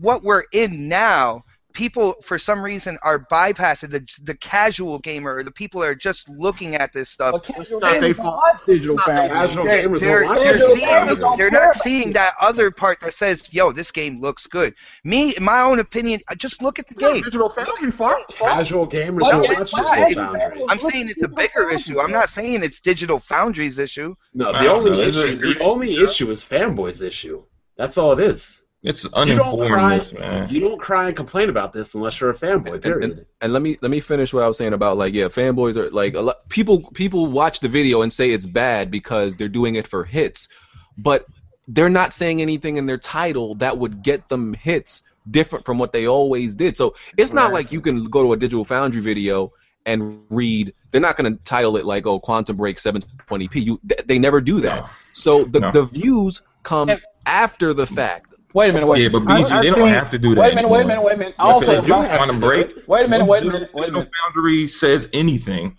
[0.00, 1.44] what we're in now,
[1.78, 5.94] people for some reason are bypassing the the casual gamer or the people that are
[5.94, 7.30] just looking at this stuff.
[7.32, 8.36] But casual not gamers they don't fault.
[8.36, 9.36] watch digital Not they foundry.
[9.38, 11.36] Casual They're, gamers they're, don't they're seeing, Foundry.
[11.36, 14.74] they're not seeing that other part that says, "Yo, this game looks good."
[15.04, 17.22] Me, in my own opinion, just look at the Yeah, game.
[17.22, 18.18] Digital Foundry, far.
[18.36, 19.96] Casual gamers Well, don't it's not.
[19.96, 20.64] Digital Foundry.
[20.68, 22.00] I'm saying it's a bigger issue.
[22.00, 24.16] I'm not saying it's Digital Foundry's issue.
[24.34, 27.44] No, the don't only know, issue, the only issue is fanboys issue.
[27.76, 28.57] That's all it is.
[28.82, 30.00] It's You don't cry.
[30.18, 30.48] man.
[30.48, 32.80] You don't cry and complain about this unless you're a fanboy.
[32.80, 33.10] Period.
[33.10, 35.74] And, and let me let me finish what I was saying about like yeah, fanboys
[35.76, 39.48] are like a lot, people people watch the video and say it's bad because they're
[39.48, 40.48] doing it for hits,
[40.96, 41.26] but
[41.66, 45.92] they're not saying anything in their title that would get them hits different from what
[45.92, 46.76] they always did.
[46.76, 49.52] So it's not like you can go to a Digital Foundry video
[49.86, 50.72] and read.
[50.92, 53.56] They're not going to title it like oh Quantum Break 720p.
[53.56, 54.82] You th- they never do that.
[54.84, 54.88] No.
[55.12, 55.70] So the No.
[55.72, 56.90] the views come
[57.26, 58.27] after the fact.
[58.54, 59.02] Wait a minute, wait.
[59.02, 60.40] Yeah, but BG, I they don't think- have to do that.
[60.40, 61.34] Wait a minute, wait a minute, wait a minute.
[61.38, 61.92] Yes, Also, they do.
[61.92, 62.76] if I- Quantum Break.
[62.86, 64.10] wait a minute, wait a minute, wait a Digital minute.
[64.34, 65.76] Foundry says anything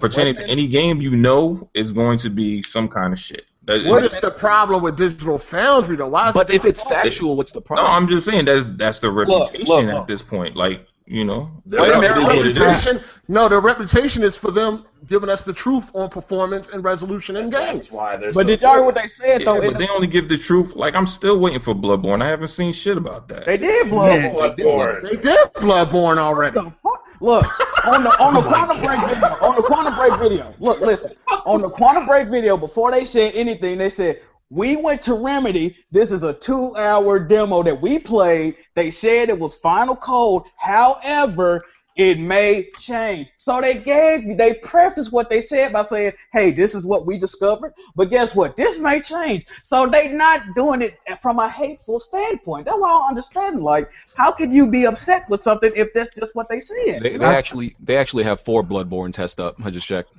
[0.00, 3.44] pertaining to any game you know is going to be some kind of shit.
[3.66, 6.08] That- What is the problem with Digital Foundry though?
[6.08, 7.86] Why is But it if it's factual, what's the problem?
[7.86, 7.92] no.
[7.92, 10.56] I'm just saying that's that's the Look, reputation look, at this point.
[10.56, 12.58] Like you know, Their Wait a minute, it is wait a what it is.
[12.58, 17.36] reputation, no, their reputation is for them giving us the truth on performance and resolution
[17.36, 17.66] in games.
[17.82, 18.32] That's why they're.
[18.32, 19.60] But so did y'all hear what they said Yeah, though?
[19.60, 20.74] but they only give the truth.
[20.74, 22.22] Like I'm still waiting for Bloodborne.
[22.22, 23.44] I haven't seen shit about that.
[23.46, 24.06] they did blow.
[24.14, 24.30] Yeah.
[24.32, 25.02] Bloodborne.
[25.02, 26.56] They did Bloodborne already.
[26.58, 27.00] What the fuck?
[27.20, 29.28] Look on the on the Quantum Break video.
[29.42, 30.54] On the Quantum Break video.
[30.58, 31.12] Look, listen.
[31.44, 34.22] On the Quantum Break video, before they said anything, they said
[34.54, 35.76] we went to Remedy.
[35.90, 38.56] This is a two-hour demo that we played.
[38.74, 40.44] They said it was final code.
[40.56, 41.64] However,
[41.96, 43.30] it may change.
[43.36, 47.18] So they gave they prefaced what they said by saying, "Hey, this is what we
[47.18, 48.56] discovered." But guess what?
[48.56, 49.46] This may change.
[49.62, 52.66] So they not doing it from a hateful standpoint.
[52.66, 53.60] That's why I don't understand.
[53.60, 57.02] Like, how could you be upset with something if that's just what they said?
[57.02, 59.54] They, they actually they actually have four Bloodborne test up.
[59.64, 60.10] I just checked.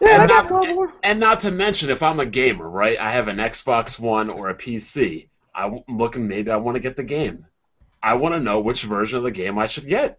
[0.00, 3.38] Yeah, And not, and not to mention, if I'm a gamer, right, I have an
[3.38, 5.28] Xbox One or a PC.
[5.54, 7.46] I'm looking, maybe I want to get the game.
[8.02, 10.18] I want to know which version of the game I should get.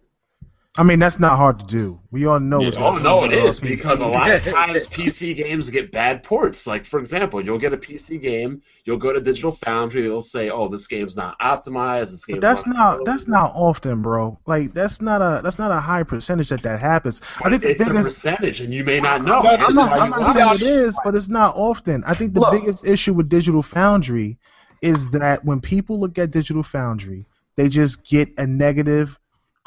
[0.78, 1.98] I mean, that's not hard to do.
[2.10, 2.60] We all know.
[2.62, 3.62] it's oh not no, it on PC.
[3.62, 6.66] because a lot of times PC games get bad ports.
[6.66, 10.50] Like for example, you'll get a PC game, you'll go to Digital Foundry, they'll say,
[10.50, 12.10] "Oh, this game's not optimized.
[12.10, 14.38] This game." But that's not that's not often, bro.
[14.46, 17.20] Like that's not a that's not a high percentage that that happens.
[17.42, 19.40] I think the it's a percentage, and you may not know.
[19.40, 22.04] I'm That's not, I'm not saying it is, but it's not often.
[22.06, 22.52] I think the Look.
[22.52, 24.38] biggest issue with Digital Foundry
[24.82, 27.24] is that when people look at Digital Foundry,
[27.56, 29.18] they just get a negative.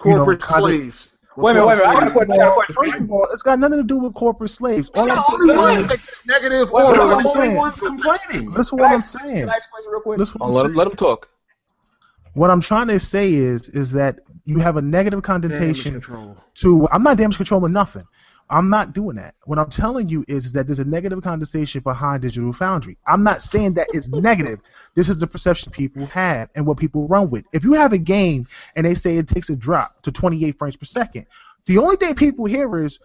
[0.05, 1.09] You know, Corporate kind of- slaves.
[1.37, 1.87] Wait a minute, wait a minute.
[1.87, 2.31] I got a question.
[2.33, 2.75] I got a question.
[2.75, 4.89] First of all, it's got nothing to do with corporate slaves.
[4.93, 6.97] All They're I'm the only saying ones is, negative Wait, order.
[6.97, 8.51] The only ones complaining.
[8.51, 9.49] listen Can what I I'm ask- Can saying.
[9.49, 10.19] I ask a question real quick?
[10.19, 10.75] What I'm let, saying.
[10.75, 11.29] let them talk.
[12.33, 16.01] What I'm trying to say is, is that you have a negative connotation
[16.55, 16.87] to.
[16.91, 18.03] I'm not damage controlling nothing.
[18.51, 19.35] I'm not doing that.
[19.45, 22.97] What I'm telling you is that there's a negative connotation behind Digital Foundry.
[23.05, 24.59] I'm not saying that it's negative.
[24.95, 27.45] This is the perception people have and what people run with.
[27.53, 30.75] If you have a game and they say it takes a drop to 28 frames
[30.75, 31.27] per second,
[31.65, 32.99] the only thing people hear is,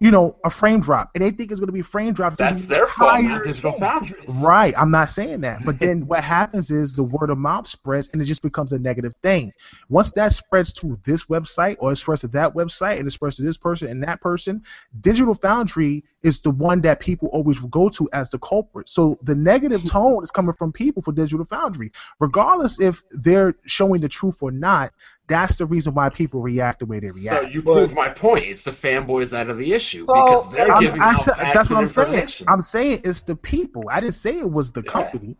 [0.00, 2.36] you know, a frame drop, and they think it's going to be frame drop.
[2.36, 4.28] That's their fault, Digital Foundry's.
[4.42, 5.64] Right, I'm not saying that.
[5.64, 8.78] But then what happens is the word of mouth spreads and it just becomes a
[8.78, 9.52] negative thing.
[9.88, 13.36] Once that spreads to this website or it spreads to that website and it spreads
[13.36, 14.62] to this person and that person,
[15.00, 18.88] Digital Foundry is the one that people always go to as the culprit.
[18.88, 21.92] So the negative tone is coming from people for Digital Foundry.
[22.18, 24.92] Regardless if they're showing the truth or not,
[25.26, 27.44] that's the reason why people react the way they react.
[27.44, 28.44] So you prove my point.
[28.44, 31.30] It's the fanboys out of the issue So- because they're I'm- giving I out t-
[31.38, 32.28] that's what I'm saying.
[32.48, 33.84] I'm saying it's the people.
[33.90, 34.92] I didn't say it was the Yeah.
[34.92, 35.36] company.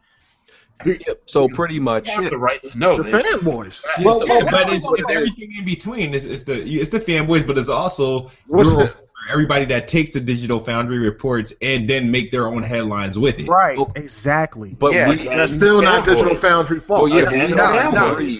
[1.27, 2.09] So pretty much.
[2.09, 3.01] You have the right to know.
[3.01, 3.85] The fanboys.
[4.03, 6.15] Well, so- well, but well, it's, it's everything in between.
[6.15, 8.93] It's, it's the it's the fanboys, but it's also What's the-
[9.31, 13.49] everybody that takes the Digital Foundry reports and then make their own headlines with it.
[13.49, 14.75] Right, exactly.
[14.79, 15.09] But Yeah.
[15.11, 17.03] we, That's still not Digital Foundry fault.
[17.03, 18.37] Oh, yeah, Again, we no, the no.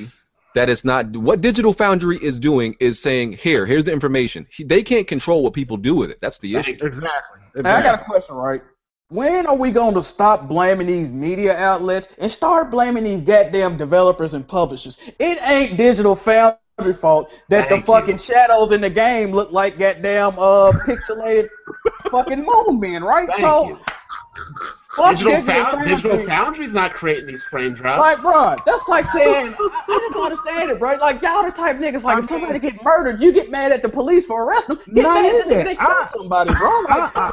[0.55, 0.61] Fanboys.
[0.61, 4.47] that it's not what Digital Foundry is doing is saying here, here's the information.
[4.51, 6.19] He, they can't control what people do with it.
[6.21, 6.77] That's the issue.
[6.81, 7.41] Exactly.
[7.57, 8.63] Now, I got a question, right?
[9.09, 13.77] When are we going to stop blaming these media outlets and start blaming these goddamn
[13.77, 14.99] developers and publishers?
[15.19, 19.79] It ain't Digital Foundry fault that Thank the fucking shadows in the game look like
[19.79, 21.49] goddamn uh pixelated
[22.11, 23.29] fucking moon men, right?
[23.29, 23.79] Thank so you.
[24.97, 26.27] Fuck Digital, Digital Found- Digital Foundry.
[26.27, 28.01] Foundry's not creating these frame drops.
[28.01, 30.95] Like, bro, that's like saying, I, I just don't understand it, bro.
[30.97, 33.89] Like, y'all the type niggas, like, if somebody get murdered, you get mad at the
[33.89, 34.95] police for arresting them.
[34.95, 35.65] Get Not mad at that.
[35.65, 36.69] they I- somebody, bro.
[36.83, 37.33] Like, I,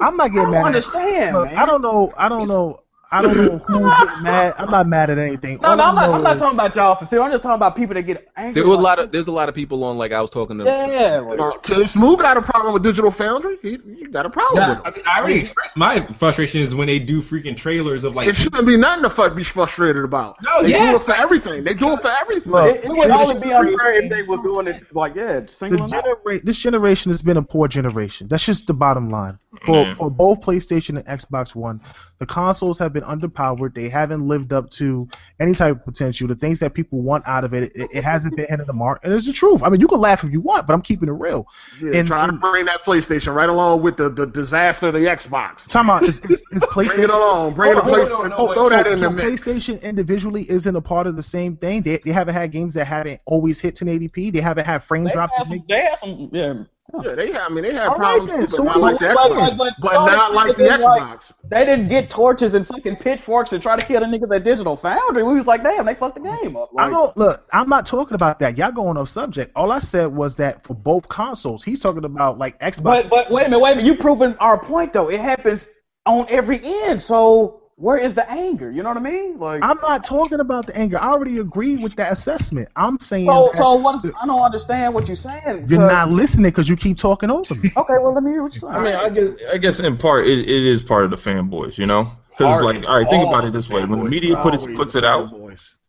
[0.00, 0.58] I'm not I getting don't mad.
[0.60, 1.56] at- understand, man.
[1.56, 2.12] I don't know.
[2.16, 2.80] I don't know.
[3.14, 4.54] I don't know who's getting mad.
[4.58, 5.58] I'm not mad at anything.
[5.62, 7.22] No, All no, I I'm not, I'm not is- talking about y'all for sure.
[7.22, 8.54] I'm just talking about people that get angry.
[8.54, 10.58] There were a lot of there's a lot of people on like I was talking
[10.58, 10.64] to.
[10.64, 13.56] Yeah, like, Uh, King Smooth got a problem with Digital Foundry.
[13.62, 16.74] He, he got a problem Yeah, with I mean, I already expressed my frustration is
[16.74, 18.26] when they do freaking trailers of like.
[18.28, 20.36] It shouldn't be nothing to fuck be frustrated about.
[20.42, 21.04] No, they yes.
[21.04, 21.64] do it for everything.
[21.64, 22.52] They do it for everything.
[22.52, 25.48] Look, it, it would only be unfair if they was doing it like, yeah, the
[25.48, 25.86] single.
[25.86, 28.28] genera- this generation has been a poor generation.
[28.28, 29.38] That's just the bottom line.
[29.64, 29.94] For Yeah.
[29.94, 31.80] for both PlayStation and Xbox One,
[32.26, 33.74] the consoles have been underpowered.
[33.74, 35.06] They haven't lived up to
[35.38, 36.26] any type of potential.
[36.26, 39.00] The things that people want out of it, it, it hasn't been hitting the mark.
[39.04, 39.62] And it's the truth.
[39.62, 41.46] I mean, you can laugh if you want, but I'm keeping it real.
[41.82, 45.00] Yeah, and- trying to bring that PlayStation right along with the, the disaster of the
[45.00, 45.68] Xbox.
[45.68, 47.54] Talking about is, is, is Bring it along.
[47.54, 49.42] Bring it Hold on, play, throw, no, throw that so- in the mix.
[49.42, 51.82] PlayStation individually isn't a part of the same thing.
[51.82, 54.32] They, they haven't had games that haven't always hit 1080p.
[54.32, 55.36] They haven't had frame They drops.
[55.36, 56.54] have some, they have some, yeah.
[57.02, 57.36] Yeah, they.
[57.36, 59.56] I mean, they had All right problems, then, too, but not like the Xbox.
[59.58, 61.32] but- But, not like the like- Xbox.
[61.48, 64.76] They didn't get torches and fucking pitchforks and try to kill the niggas at Digital
[64.76, 65.22] Foundry.
[65.22, 66.70] We was like, damn, they fucked the game up.
[66.78, 67.46] I don't look.
[67.52, 68.56] I'm not talking about that.
[68.58, 69.52] Y'all going off subject.
[69.56, 72.82] All I said was that for both consoles, he's talking about like Xbox.
[72.82, 73.86] but but wait a minute, wait a minute.
[73.88, 75.08] You proving our point though.
[75.10, 75.68] It happens
[76.06, 77.00] on every end.
[77.00, 78.70] So where is the anger?
[78.70, 79.38] You know what I mean?
[79.38, 80.98] Like, I'm not talking about the anger.
[80.98, 82.68] I already agree with that assessment.
[82.76, 84.04] I'm saying so that so what?
[84.04, 85.68] Is, I don't understand what you're saying.
[85.68, 87.72] You're not listening because you keep talking over me.
[87.84, 88.74] Okay, well let me hear what you're saying.
[88.74, 91.76] I mean, I guess I guess in part it, it is part of the fanboys,
[91.76, 92.12] you know.
[92.30, 94.76] Because like, all right, think all about it this way: when the media puts Always
[94.76, 95.32] puts it out,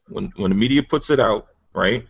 [0.09, 2.05] when when the media puts it out, right?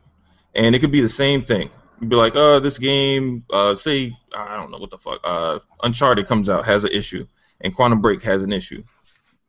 [0.56, 1.70] And it could be the same thing.
[2.00, 5.60] You'd be like, oh, this game, uh, say, I don't know what the fuck, uh,
[5.84, 7.26] Uncharted comes out, has an issue,
[7.62, 8.84] and Quantum Break has an issue,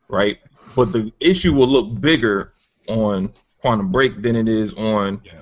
[0.09, 0.37] right?
[0.75, 2.53] But the issue will look bigger
[2.87, 5.33] on Quantum Break than it is on Yeah.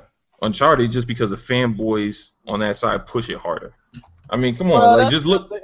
[0.41, 3.74] Uncharted just because the fanboys on that side push it harder.
[4.30, 5.49] I mean, come on, Well, like just look.
[5.49, 5.61] the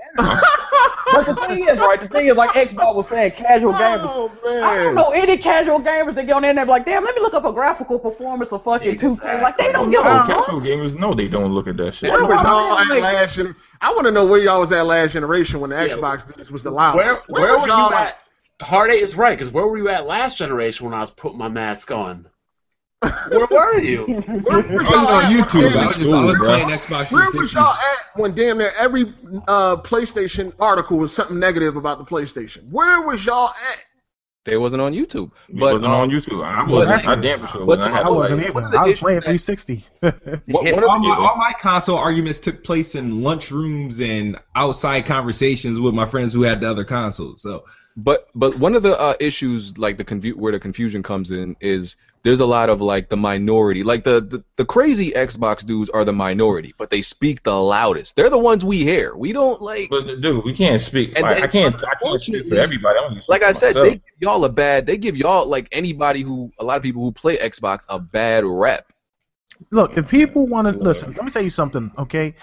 [1.13, 1.99] but the thing is, right?
[1.99, 4.01] The thing is, like Xbox was saying, casual oh, gamers.
[4.03, 4.63] Oh man.
[4.63, 7.15] I don't know any casual gamers that get on there and they're like, damn, let
[7.15, 9.41] me look up a graphical performance of fucking 2K.
[9.41, 10.45] Like, they don't give Oh, a fuck.
[10.45, 12.11] casual gamers, no, they don't look at that shit.
[12.11, 14.71] Where was I'm y'all at like- last gen- I want to know where y'all was
[14.71, 15.95] at last generation when the Yeah.
[15.95, 17.27] Xbox this was the loudest.
[17.29, 18.17] Where, where was were you y'all at?
[18.61, 21.37] Hard Eight is right, because where were you at last generation when I was putting
[21.37, 22.27] my mask on?
[23.29, 24.05] Where were you?
[24.05, 25.63] Where was I was y'all on at YouTube.
[25.63, 26.77] when I was, damn- just, I was playing bro.
[26.77, 29.13] Xbox Where was y'all at when damn near every
[29.47, 32.69] uh, PlayStation article was something negative about the PlayStation?
[32.69, 33.85] Where was y'all at?
[34.43, 35.31] They wasn't on YouTube.
[35.49, 36.43] It But wasn't um, on YouTube.
[36.43, 37.07] I wasn't.
[37.07, 37.59] I damn for sure.
[37.65, 37.85] but wasn't.
[37.85, 38.53] I I had to, wasn't even.
[38.55, 39.85] one of the I was playing 360.
[40.01, 40.15] what,
[40.65, 40.71] Yeah.
[40.81, 46.07] all, my, all my console arguments took place in lunchrooms and outside conversations with my
[46.07, 47.41] friends who had the other consoles.
[47.43, 47.65] So
[47.97, 51.55] But but one of the uh, issues, like the confu- where the confusion comes in,
[51.59, 55.89] is there's a lot of like the minority, like the, the the crazy Xbox dudes
[55.89, 58.15] are the minority, but they speak the loudest.
[58.15, 59.15] They're the ones we hear.
[59.15, 59.89] We don't like.
[59.89, 61.13] But dude, we can't speak.
[61.15, 61.75] And- like, I can't.
[61.83, 62.97] I can't speak for everybody.
[62.97, 63.85] I only speak Like I said, myself.
[63.85, 64.85] they give y'all a bad.
[64.85, 68.45] They give y'all like anybody who a lot of people who play Xbox a bad
[68.45, 68.91] rep.
[69.71, 72.33] Look, if people want to listen, let me tell you something, okay?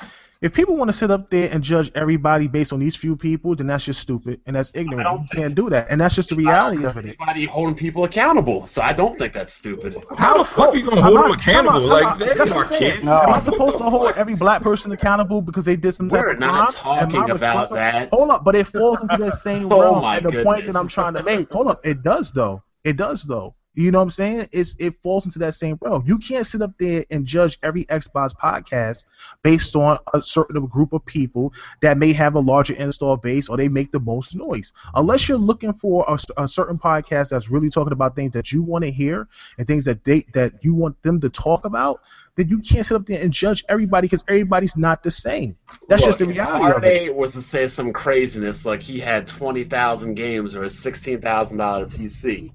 [0.40, 3.56] If people want to sit up there and judge everybody based on these few people,
[3.56, 5.08] then that's just stupid and that's ignorant.
[5.32, 7.04] You can't do that, and that's just the reality of it.
[7.06, 9.96] Anybody holding people accountable, so I don't think that's stupid.
[10.16, 11.80] How the fuck are you gonna hold not- them accountable?
[11.80, 12.18] time out, Like time out.
[12.20, 12.92] they are I'm saying.
[12.92, 13.04] kids.
[13.04, 13.20] No.
[13.20, 16.30] Am I supposed to hold every black person accountable because they did some type We're
[16.34, 17.10] of not crime?
[17.10, 18.08] Talking about that.
[18.10, 20.02] Hold up, but it falls into that same Oh realm.
[20.02, 20.76] my and the point that.
[20.76, 21.50] I'm trying to make.
[21.50, 22.62] Hold up, it does though.
[22.84, 23.56] It does though.
[23.74, 24.48] You know what I'm saying?
[24.50, 26.02] It's it falls into that same realm.
[26.04, 29.04] You can't sit up there and judge every Xbox podcast
[29.42, 33.56] based on a certain group of people that may have a larger install base or
[33.56, 34.72] they make the most noise.
[34.94, 38.62] Unless you're looking for a, a certain podcast that's really talking about things that you
[38.62, 42.00] want to hear and things that they that you want them to talk about,
[42.34, 45.56] then you can't sit up there and judge everybody because everybody's not the same.
[45.88, 47.14] That's just the Look, if reality of it.
[47.14, 51.58] Was to say some craziness like he had twenty thousand games or a sixteen thousand
[51.58, 52.52] dollar PC.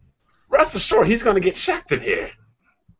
[0.53, 2.29] Rest assured, he's going to get checked in here.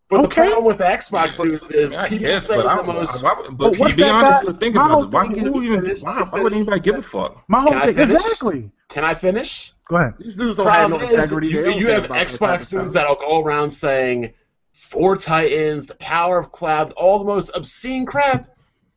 [0.10, 2.84] But the problem with the Xbox dudes is I people guess, say but, I, the
[2.84, 3.24] most.
[3.24, 4.46] why, but, But can what's be that honest?
[4.54, 5.10] guy- think my about whole it.
[5.12, 7.44] Why, thing who is- even, why, why would anybody give a fuck?
[7.48, 8.72] My whole Can thing exactly.
[8.90, 9.74] Can I finish?
[9.90, 10.14] Go ahead.
[10.20, 11.48] These dudes don't have no Problem is, integrity.
[11.48, 14.34] you, They you have about that type Xbox dudes that'll go around saying
[14.74, 18.50] four Titans, the power of cloud, all the most obscene crap,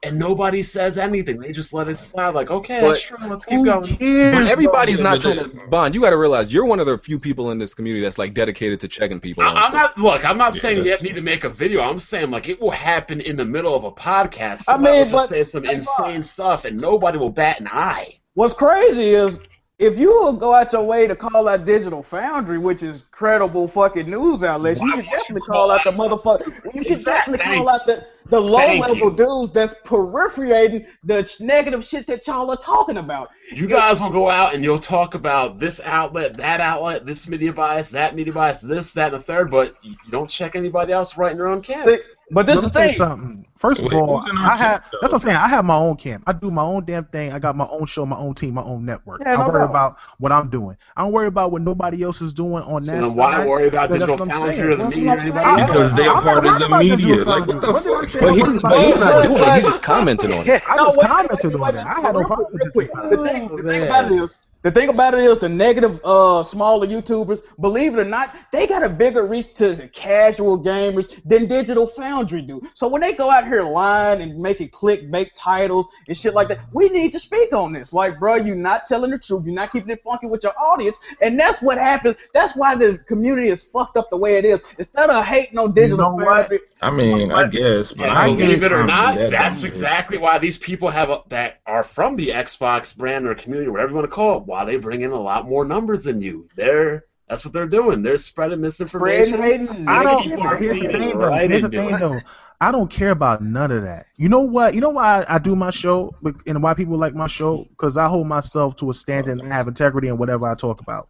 [0.02, 1.38] and nobody says anything.
[1.38, 2.34] They just let it slide.
[2.34, 3.16] Like, okay, that's true.
[3.26, 3.96] Let's keep going.
[3.96, 4.34] cares?
[4.34, 5.94] But everybody's not trying to bond.
[5.94, 8.34] You got to realize you're one of the few people in this community that's like
[8.34, 9.42] dedicated to checking people.
[9.42, 9.98] I, I'm not.
[9.98, 11.80] Look, I'm not Yeah, saying you that's need to make a video.
[11.82, 14.64] I'm saying like it will happen in the middle of a podcast.
[14.68, 17.60] I Somebody mean, will just but- say some hey, insane stuff, and nobody will bat
[17.60, 18.18] an eye.
[18.34, 19.40] What's crazy is
[19.78, 23.68] if you will go out your way to call out Digital Foundry, which is credible
[23.68, 26.74] fucking news outlets, you should would you definitely call call out the motherfucker.
[26.74, 27.36] You should Exactly.
[27.36, 29.16] definitely call out the, the low Thank level you.
[29.16, 33.28] dudes that's peripheраting the negative shit that y'all are talking about.
[33.52, 37.52] You guys will go out and you'll talk about this outlet, that outlet, this media
[37.52, 41.18] bias, that media bias, this, that, and the third, but you don't check anybody else
[41.18, 41.84] writing their own camp.
[41.84, 42.00] But-
[42.32, 42.96] But this Let is me the thing.
[42.96, 43.46] something.
[43.58, 44.98] First of all, who's in our I have camp, though?
[45.00, 45.36] that's what I'm saying.
[45.36, 46.24] I have my own camp.
[46.26, 47.32] I do my own damn thing.
[47.32, 49.20] I got my own show, my own team, my own network.
[49.20, 49.70] Yeah, I no worry doubt.
[49.70, 50.76] about what I'm doing.
[50.96, 53.46] I don't worry about what nobody else is doing on So that then why side.
[53.48, 55.70] worry about But that's digital what foundry or the media or anybody else?
[55.70, 57.24] Because they are part of the media.
[57.24, 57.72] Like, what the.
[57.72, 57.84] What fuck?
[57.84, 58.20] did I say?
[58.20, 59.54] But I'm he's, but he's not doing it.
[59.54, 60.62] He's just commenting on it.
[60.68, 61.86] I just commented on it.
[61.86, 63.10] I had no real problem quick, with real digital quick.
[63.10, 66.00] The thing, Oh, the thing about it is, the thing about it is, the negative,
[66.02, 70.60] uh, smaller YouTubers, believe it or not, they got a bigger reach to the casual
[70.60, 72.60] gamers than Digital Foundry do.
[72.74, 76.58] So when they go out here lying and making clickbait titles and shit like that,
[76.72, 77.92] we need to speak on this.
[77.92, 79.44] Like, bro, you're not telling the truth.
[79.46, 82.16] You're not keeping it funky with your audience, and that's what happens.
[82.34, 84.60] That's why the community is fucked up the way it is.
[84.78, 86.50] Instead of hating on Digital know what?
[86.80, 90.18] Foundry, I mean, I guess, but And I believe it or not, that that's exactly
[90.18, 93.96] why these people have a, that are from the Xbox brand or community, whatever you
[93.96, 94.44] want to call it.
[94.44, 96.48] Why they bring in a lot more numbers than you.
[96.54, 98.02] They're that's what they're doing.
[98.02, 99.40] They're spreading spreading misinformation.
[99.40, 99.88] hating.
[99.88, 100.22] I don't.
[100.58, 101.32] Here's the thing, though.
[101.32, 102.18] Here's the thing, though.
[102.60, 104.06] I don't care about none of that.
[104.16, 104.74] You know what?
[104.74, 106.14] You know why I do my show
[106.46, 107.66] and why people like my show?
[107.70, 110.80] Because I hold myself to a standard and I have integrity in whatever I talk
[110.80, 111.08] about.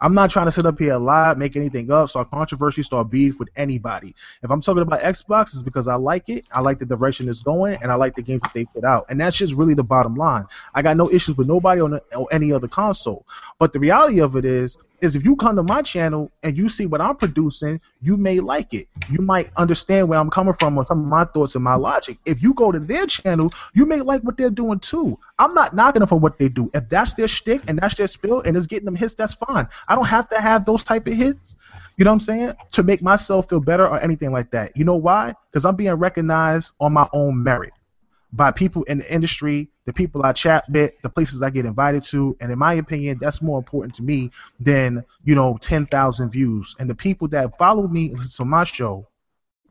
[0.00, 3.10] I'm not trying to sit up here and lie, make anything up, start controversy, start
[3.10, 4.14] beef with anybody.
[4.42, 7.42] If I'm talking about Xbox, it's because I like it, I like the direction it's
[7.42, 9.06] going, and I like the games that they put out.
[9.10, 10.46] And that's just really the bottom line.
[10.74, 13.26] I got no issues with nobody on, the, on any other console.
[13.58, 16.68] But the reality of it is, is if you come to my channel and you
[16.68, 18.88] see what I'm producing, you may like it.
[19.08, 22.18] You might understand where I'm coming from on some of my thoughts and my logic.
[22.26, 25.18] If you go to their channel, you may like what they're doing too.
[25.38, 26.70] I'm not knocking them for what they do.
[26.74, 29.68] If that's their shtick and that's their spill and it's getting them hits, that's fine.
[29.88, 31.56] I don't have to have those type of hits.
[31.96, 32.52] You know what I'm saying?
[32.72, 34.76] To make myself feel better or anything like that.
[34.76, 35.34] You know why?
[35.50, 37.72] Because I'm being recognized on my own merit
[38.32, 42.04] by people in the industry, the people I chat with, the places I get invited
[42.04, 44.30] to, and in my opinion, that's more important to me
[44.60, 46.76] than you know ten thousand views.
[46.78, 49.08] And the people that follow me and listen to my show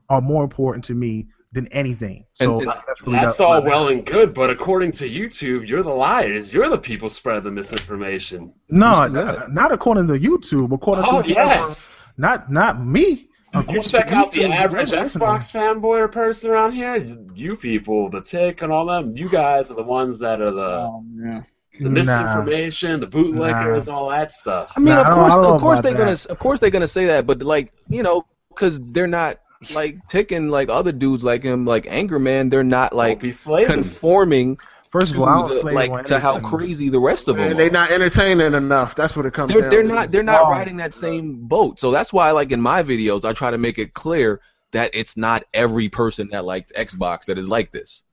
[0.09, 2.25] are more important to me than anything.
[2.33, 5.83] So And- and that's, really That's all well and good, but according to YouTube, you're
[5.83, 6.53] the liars.
[6.53, 8.53] You're the people spreading the misinformation.
[8.69, 10.73] No, not, not according to YouTube.
[10.73, 12.11] According Oh to yes.
[12.17, 13.28] not not me.
[13.69, 15.27] You check out the average whoever listening.
[15.27, 16.95] Xbox fanboy or person around here.
[17.33, 20.71] You people, the tick and all them, you guys are the ones that are the,
[20.81, 21.45] Oh, man.
[21.79, 21.89] the Nah.
[21.89, 24.73] misinformation, the bootleggers, all that stuff.
[24.75, 26.69] I mean, Nah, of course, I don't know of course they're gonna, of course they're
[26.69, 29.39] gonna say that, but like, you know, because they're not
[29.69, 32.49] like ticking like other dudes like him, like Angerman.
[32.49, 33.67] They're not like be slaving.
[33.71, 34.57] conforming
[34.91, 37.55] First of to all, I don't the, like to how crazy the rest of them.
[37.55, 38.95] They're not entertaining enough.
[38.95, 39.93] That's what it comes they're down they're to.
[39.93, 40.51] not they're not Wow.
[40.51, 41.79] riding that same boat.
[41.79, 45.15] So that's why like in my videos I try to make it clear that it's
[45.17, 48.03] not every person that likes Xbox that is like this.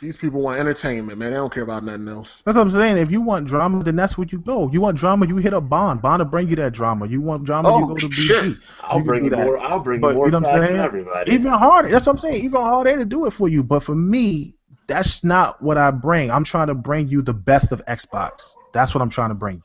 [0.00, 1.30] These people want entertainment, man.
[1.30, 2.42] They don't care about nothing else.
[2.44, 2.98] That's what I'm saying.
[2.98, 4.68] If you want drama, then that's where you go.
[4.72, 6.02] You want drama, you hit up Bond.
[6.02, 7.06] Bond will bring you that drama.
[7.06, 8.16] You want drama, you Oh, go to BG.
[8.26, 8.56] shit.
[8.82, 9.44] I'll You bring you that.
[9.44, 9.58] more.
[9.58, 10.80] I'll bring But you more you know what I'm saying?
[10.80, 11.32] everybody.
[11.32, 11.88] Even harder.
[11.88, 12.42] That's what I'm saying.
[12.42, 13.62] Even harder to do it for you.
[13.62, 14.56] But for me,
[14.92, 16.30] that's not what I bring.
[16.30, 18.54] I'm trying to bring you the best of Xbox.
[18.72, 19.62] That's what I'm trying to bring.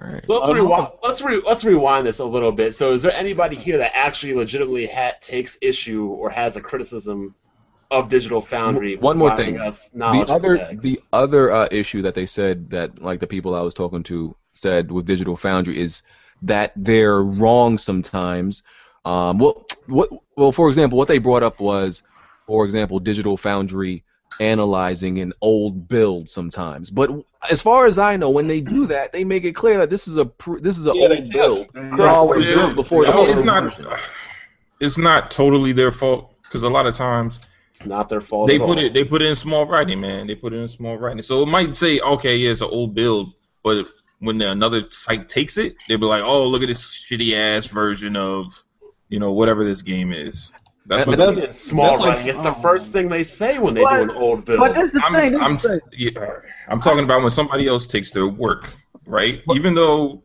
[0.00, 0.24] All right.
[0.24, 0.88] So let's rewind.
[1.02, 2.74] Let's re, let's rewind this a little bit.
[2.74, 7.34] So, is there anybody here that actually legitimately ha- takes issue or has a criticism
[7.90, 8.96] of Digital Foundry?
[8.96, 9.54] One more thing.
[9.54, 13.74] the other the other uh, issue that they said that like the people I was
[13.74, 16.02] talking to said with Digital Foundry is
[16.42, 18.62] that they're wrong sometimes.
[19.04, 22.02] Um, well, what well for example, what they brought up was,
[22.50, 24.02] for example, Digital Foundry
[24.40, 26.90] analyzing an old build sometimes.
[26.90, 27.08] But
[27.48, 30.08] as far as I know, when they do that, they make it clear that this
[30.08, 31.68] is a pr- this is an Yeah, old build.
[31.96, 32.54] They always Yeah.
[32.54, 33.62] built before the it's not.
[33.62, 33.86] version.
[34.80, 37.38] It's not totally their fault because a lot of times
[37.70, 38.48] it's not their fault.
[38.48, 38.84] they at put all.
[38.84, 40.26] it they put it in small writing, man.
[40.26, 42.96] They put it in small writing, so it might say, okay, yeah, it's an old
[42.96, 43.86] build, but
[44.18, 47.68] when the, another site takes it, they'll be like, oh, look at this shitty ass
[47.68, 48.46] version of,
[49.08, 50.50] you know, whatever this game is.
[50.90, 51.18] That's what.
[51.18, 52.28] That's- It's small That's like- writing.
[52.28, 52.60] It's the oh.
[52.60, 54.58] first thing they say when they But- do an old build.
[54.60, 55.32] But this the I'm, thing.
[55.32, 55.80] This I'm, the thing.
[55.96, 56.26] yeah,
[56.68, 58.68] I'm talking about when somebody else takes their work,
[59.06, 59.40] right?
[59.54, 60.22] Even though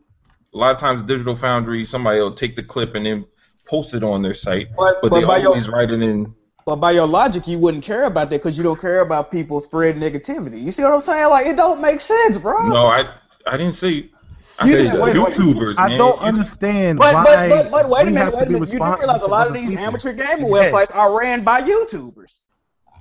[0.52, 3.24] a lot of times Digital Foundry, somebody will take the clip and then
[3.64, 6.34] post it on their site, But, but, but, they by your always write it in.
[6.64, 9.60] but by your logic, you wouldn't care about that because you don't care about people
[9.60, 10.60] spreading negativity.
[10.60, 11.28] You see what I'm saying?
[11.30, 12.68] Like it don't make sense, bro.
[12.68, 13.08] No, I
[13.46, 14.10] I didn't say.
[14.58, 15.34] I You said said- wait, wait.
[15.34, 15.98] YouTubers, I man.
[15.98, 17.24] don't You- understand But, why.
[17.24, 18.72] but, but, but wait a minute, wait a minute.
[18.72, 19.84] You do realize a lot of these people.
[19.84, 22.34] amateur gaming websites are ran by YouTubers.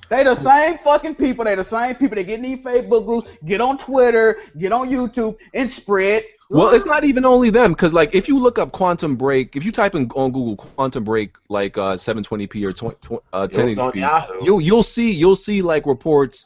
[0.10, 1.46] They the same fucking people.
[1.46, 4.90] They the same people that get in these Facebook groups, get on Twitter, get on
[4.90, 6.24] YouTube, and spread.
[6.52, 9.66] Well, it's not even only them, because like if you look up Quantum Break, if
[9.66, 12.96] you type in on Google Quantum Break like uh, 720p or 20,
[13.34, 14.34] uh, It 1080p, Yahoo.
[14.44, 16.46] you'll you'll see you'll see like reports,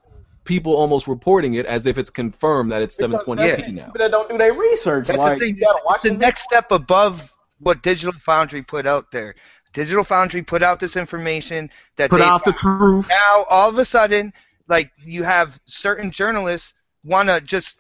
[0.50, 3.86] people almost reporting it as if it's confirmed that it's 720p that's now.
[3.86, 5.08] People that don't do their research.
[5.08, 5.56] That's like, the thing.
[5.58, 9.36] you It's, watch it's the the next step above what Digital Foundry put out there.
[9.74, 13.08] Digital Foundry put out this information that Put they out the truth.
[13.08, 14.34] now all of a sudden,
[14.68, 16.74] like you have certain journalists
[17.06, 17.76] want to just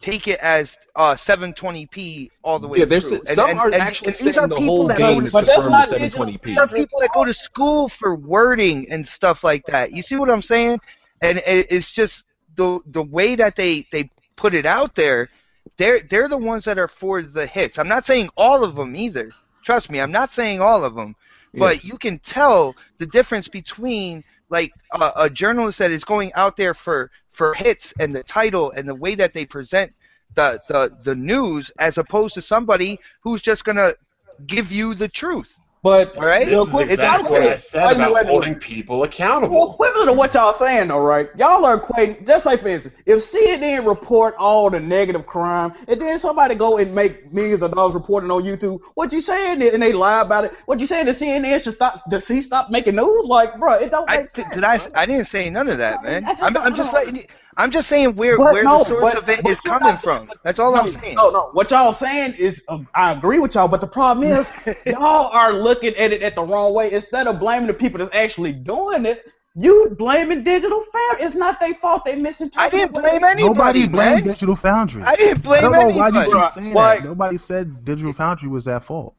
[0.00, 3.18] take it as uh 720p all the way Yeah, there's through.
[3.20, 5.20] And- some and- are and- actually and these saying are the people whole that game
[5.20, 6.42] go is But that's confirmed not 720p.
[6.42, 9.92] These are people that go to school for wording and stuff like that.
[9.92, 10.80] You see what I'm saying?
[11.22, 12.24] And it's just
[12.56, 15.28] the the way that they they put it out there.
[15.76, 17.78] They're they're the ones that are for the hits.
[17.78, 19.30] I'm not saying all of them either.
[19.64, 21.14] Trust me, I'm not saying all of them.
[21.54, 26.56] But you can tell the difference between like a, a journalist that is going out
[26.56, 29.92] there for for hits and the title and the way that they present
[30.34, 33.92] the the the news as opposed to somebody who's just gonna
[34.46, 35.58] give you the truth.
[35.82, 36.40] But All right?
[36.44, 38.24] This real is quick, exactly it's- what I said wait a minute, about wait a
[38.24, 38.30] minute.
[38.30, 39.54] holding people accountable.
[39.56, 41.28] Well, equivalent to what y'all saying though, right?
[41.36, 46.00] Y'all are equating just like for instance, if CNN report all the negative crime, and
[46.00, 49.60] then somebody go and make millions of dollars reporting on YouTube, what you saying?
[49.60, 50.54] And they lie about it.
[50.66, 51.06] What you saying?
[51.06, 51.96] The CNN should stop?
[52.08, 53.24] Does he stop making news?
[53.26, 54.54] Like, bro, it don't I, make sense.
[54.54, 54.78] did I?
[54.94, 56.22] I didn't say none of that, man.
[56.22, 57.24] That's I'm, just- I'm just letting you.
[57.56, 59.72] I'm just saying where But where no, the source but- of it but is you're
[59.78, 60.30] coming not- from.
[60.42, 61.14] That's all I'm saying.
[61.16, 61.50] No, no.
[61.52, 64.50] What y'all saying is, uh, I agree with y'all, but the problem is,
[64.86, 66.90] y'all are looking at it at the wrong way.
[66.92, 69.24] Instead of blaming the people that's actually doing it,
[69.54, 71.26] you blaming digital fair.
[71.26, 72.06] It's not their fault.
[72.06, 72.56] They misinterpreted.
[72.56, 72.94] I misinterpreted.
[72.94, 74.34] didn't blame anybody, Nobody blamed man.
[74.34, 75.02] Digital Foundry.
[75.02, 77.08] I didn't I blame don't know why you keep saying Like- that.
[77.08, 79.14] Nobody said Digital Foundry was at fault.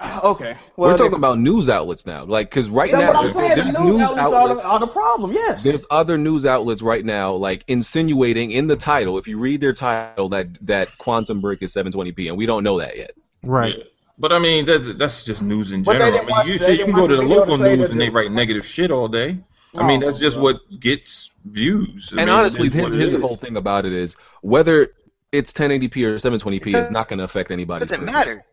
[0.24, 0.56] Okay.
[0.76, 3.32] Well, We're talking they- about news outlets now, like because right now what I'm there's,
[3.34, 3.48] saying.
[3.50, 5.32] The there's news, news outlets are the, are the problem.
[5.32, 5.62] Yes.
[5.62, 9.72] There's other news outlets right now, like insinuating in the title, if you read their
[9.72, 13.12] title, that that Quantum Break is 720p, and we don't know that yet.
[13.42, 13.78] Right.
[13.78, 13.84] Yeah.
[14.18, 16.02] But I mean, that, that's just news in general.
[16.14, 17.90] I mean, watch- you they see, you can go to the the local to news
[17.90, 19.38] and they the- write negative shit all day.
[19.76, 20.44] I mean, that's just bro.
[20.44, 22.10] what gets views.
[22.12, 23.92] I and mean, honestly, it is here's, what it here's the whole thing about it
[23.92, 24.92] is whether
[25.32, 28.14] it's 1080p or 720p is not going to affect It anybody's doesn't purchase.
[28.26, 28.44] matter.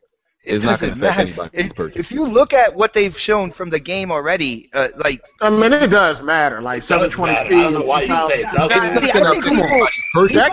[0.44, 1.22] It It's not gonna doesn't affect matter.
[1.22, 2.00] anybody's If, purchase.
[2.08, 5.72] if you look at what they've shown from the game already, uh, like I mean,
[5.72, 6.62] it does matter.
[6.62, 7.30] Like 720p.
[7.30, 9.12] I don't know why you say it doesn't See.
[9.12, 9.62] I think people,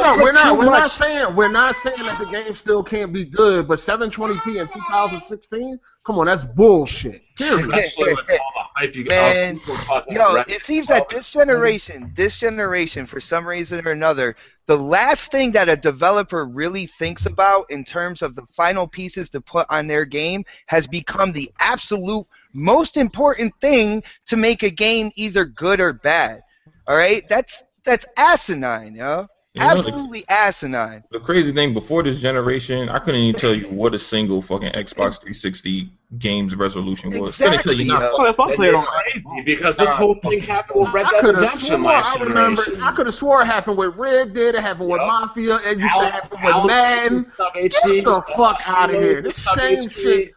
[0.05, 0.59] not, we're not.
[0.59, 1.35] We're not saying.
[1.35, 3.67] We're not saying that the game still can't be good.
[3.67, 5.79] But 720p in 2016.
[6.07, 7.23] Come on, that's bullshit.
[7.37, 7.61] Period.
[7.75, 9.11] Especially with all the hype you got.
[9.11, 9.61] Man,
[10.09, 14.37] Yo, it seems that this generation, this generation, for some reason or another,
[14.69, 19.31] the last thing that a developer really thinks about in terms of the final pieces
[19.31, 24.71] to put on their game has become the absolute most important thing to make a
[24.71, 26.43] game either good or bad.
[26.87, 29.27] All right, that's that's asinine, yo.
[29.55, 31.03] You know, the- Absolutely asinine.
[31.11, 34.73] The crazy thing before this generation, I couldn't even tell you what a single fucking
[34.73, 37.39] Xbox 360 game's resolution was.
[37.39, 38.03] Couldn't tell you Exactly, not.
[38.03, 38.11] yo.
[38.13, 38.85] Oh, that's why I And played on.
[38.87, 41.81] crazy because this whole thing happened with Red I Dead could have Redemption swore.
[41.81, 42.63] last I remember.
[42.63, 42.83] generation.
[42.87, 44.55] I could have swore it happened with Red Dead.
[44.55, 45.07] It happened with Yup.
[45.09, 45.55] Mafia.
[45.57, 47.33] It used to Alex- happen with Alex Madden.
[47.55, 49.23] Get the fuck out of here.
[49.23, 50.35] This same shit.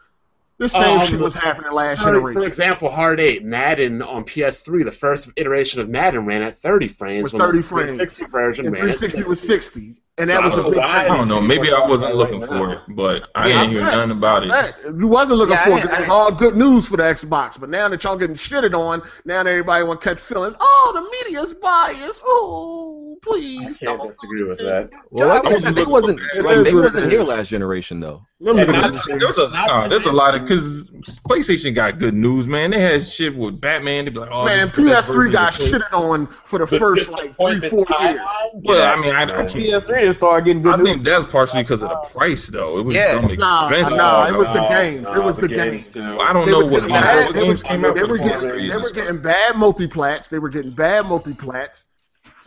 [0.62, 4.86] This same Um, shit was happening last For, for example, Hard Eight, Madden on PS3,
[4.86, 7.24] the first iteration of Madden ran at 30 frames.
[7.24, 7.92] Was when the 30 frames.
[7.98, 9.48] 360 version And ran at 360 was 60.
[9.48, 11.42] 60, and So that was I a big know I don't know.
[11.42, 13.94] Maybe I wasn't looking for it, but I Yeah, didn't hear bet.
[13.96, 14.52] nothing about it.
[14.52, 15.82] Hey, You wasn't looking Yeah, for I- it.
[15.82, 18.36] 'cause I- It was all good news for the Xbox, but now that y'all getting
[18.36, 20.56] shitted on, now that everybody want to catch feelings.
[20.60, 21.02] Oh, the
[21.32, 22.22] media's biased.
[22.24, 23.62] Oh, please.
[23.62, 23.78] I please.
[23.80, 24.08] can't don't.
[24.12, 24.92] disagree with that.
[25.10, 26.44] Well, like I I wasn't they wasn't for it.
[26.46, 27.28] like, they is what it wasn't here is.
[27.28, 28.22] last generation though.
[28.44, 29.20] Let me And look at not this to- shit.
[29.20, 30.84] There's a Not uh, there's a lot of because
[31.30, 32.72] PlayStation got good news, man.
[32.72, 34.06] They had shit with Batman.
[34.06, 36.28] They be like, oh, Man, this is the best PS3 got of the- shitted on
[36.46, 37.72] for the The first like three, four years.
[37.72, 38.26] timeline?
[38.64, 39.52] Well, Yeah, I mean, I, I can't.
[39.54, 40.88] PS3 didn't start getting good I news.
[40.88, 42.80] think that's partially because of the price, though.
[42.80, 43.22] It was Yeah.
[43.22, 43.98] dumb Nah, expensive.
[43.98, 45.08] nah, it was the No, games.
[45.08, 45.94] It was the games, games.
[45.94, 46.20] too.
[46.20, 48.04] I don't know what, getting I don't know bad- they games were- came out They
[48.04, 50.30] were the getting, PS3 they were getting bad multiplats.
[50.30, 51.84] They were getting bad multiplats.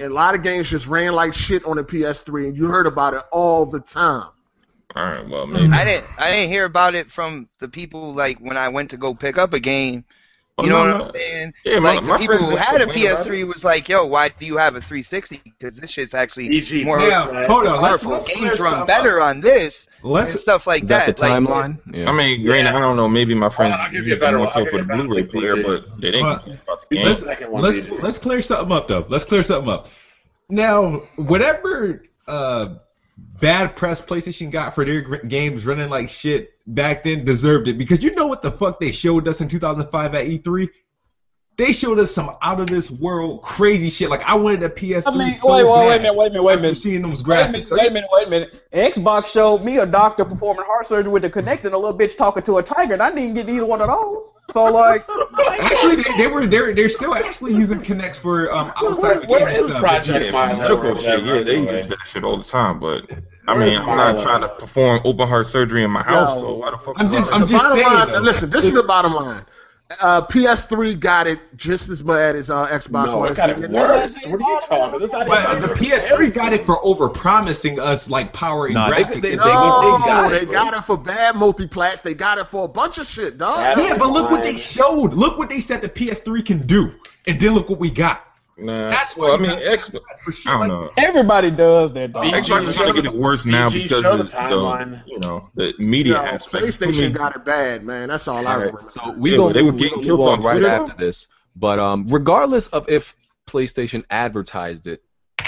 [0.01, 2.89] And a lot of games just ran like shit on the PS3, and you heard
[2.89, 4.27] about it all the time.
[4.97, 5.73] All right, well, maybe.
[5.73, 8.97] I didn't I didn't hear about it from the people like when I went to
[8.97, 10.05] go pick up a game.
[10.57, 11.55] Oh, You know no, what I'm saying?
[11.65, 13.31] Yeah, my, like my the people friends who had a complain about it.
[13.31, 15.43] PS3 was like, "Yo, why do you have a 360?
[15.59, 17.83] Because this shit's actually EG more Now, hold on.
[17.83, 18.11] Let's, powerful.
[18.13, 21.81] let's Games run better on this Let's and stuff like Is that the Like, timeline?
[21.93, 22.09] Yeah.
[22.09, 22.77] I mean, granted, Yeah.
[22.77, 23.09] I don't know.
[23.09, 24.67] Maybe my friends I'll give you a better more one.
[24.69, 27.05] for the Blu-ray better player, but they didn't Well, complain about the game.
[27.05, 29.05] let's let's let's clear something up though.
[29.09, 29.89] Let's clear something up.
[30.49, 32.77] Now, whatever uh,
[33.17, 38.03] bad press PlayStation got for their games running like shit back then deserved it because
[38.03, 40.69] you know what the fuck they showed us in 2005 at E3.
[41.57, 44.11] they showed us some out of this world crazy shit.
[44.11, 46.31] Like I wanted a PS3 I mean, so wait, wait, wait a minute, wait a
[46.31, 46.77] minute, wait a minute.
[46.77, 47.71] Seeing those Wait a minute, graphics.
[47.79, 48.62] wait a minute, wait a minute.
[48.73, 52.17] Xbox showed me a doctor performing heart surgery with the Kinect and a little bitch
[52.17, 54.31] talking to a tiger, and I didn't get either one of those.
[54.53, 55.09] So like,
[55.61, 59.41] Actually, they, they were they're they're still actually using Kinects for um outside the Where
[59.41, 59.81] game and is stuff.
[59.81, 61.79] Project Yeah, medical shit, yeah, they anyway?
[61.81, 62.79] use that shit all the time.
[62.79, 63.11] But
[63.49, 64.23] I mean, I'm not Milo?
[64.23, 66.41] trying to perform open heart surgery in my house, Yo.
[66.43, 66.95] so why the fuck?
[66.99, 69.45] I'm just- I'm just bottom saying, line, listen, this is the bottom line.
[70.01, 73.32] Uh, PS3 got it just as bad as uh, Xbox No, One.
[73.32, 74.24] it got it worse.
[74.24, 74.99] What are you talking?
[75.01, 78.89] This not But the PS3 got it for over promising us like power and Nah,
[78.91, 79.20] graphics.
[79.20, 80.78] they- and they- No, they got they it, got bro.
[80.78, 82.01] it for bad multiplats.
[82.01, 83.57] They got it for a bunch of shit, dog.
[83.59, 85.12] That- yeah, but look what they showed.
[85.12, 86.95] Look what they said the PS3 can do,
[87.26, 88.24] and then look what we got.
[88.57, 90.91] Nah, That's well, I mean, you- X, That's for shit I don't know.
[90.97, 92.13] everybody does that.
[92.13, 92.25] Dog.
[92.25, 95.03] BG Xbox is trying to get it worse now BG because show of the the,
[95.07, 96.65] you know the media Yo, aspect.
[96.65, 98.09] Too PlayStation many- got it bad, man.
[98.09, 98.85] That's all I remember.
[98.89, 99.47] so we Yeah, go.
[99.49, 101.27] but they were getting gonna killed move on right Twitter, after this.
[101.57, 103.15] But um, regardless of if
[103.49, 105.03] PlayStation advertised it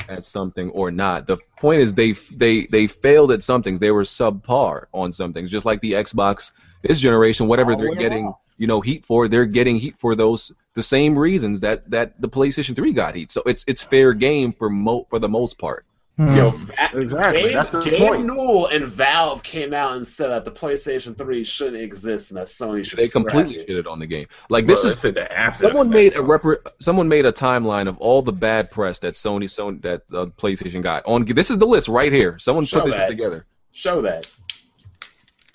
[0.08, 3.78] as something or not, the point is they they they failed at some things.
[3.78, 6.50] They were subpar on some things, just like the Xbox
[6.82, 7.46] this generation.
[7.46, 8.34] Whatever All they're way getting, around.
[8.58, 12.28] You know, heat for, they're getting heat for those the same reasons that that the
[12.28, 13.30] PlayStation 3 got heat.
[13.30, 15.84] So it's it's fair game for mo for the most part.
[16.18, 16.34] Hmm.
[16.34, 18.24] Yo, Va- Exactly, Gabe, that's the Gabe point.
[18.24, 22.46] Newell and Valve came out and said that the PlayStation 3 shouldn't exist and that
[22.46, 23.68] Sony should They scrap completely it.
[23.68, 24.26] shitted on the game.
[24.48, 26.28] Like this Well, is they said after Someone made a though.
[26.28, 30.24] repre- Someone made a timeline of all the bad press that Sony, Sony that uh,
[30.38, 31.04] PlayStation got.
[31.04, 32.38] On this is the list right here.
[32.38, 33.08] Someone Show put this that.
[33.08, 33.44] together.
[33.72, 34.26] Show that.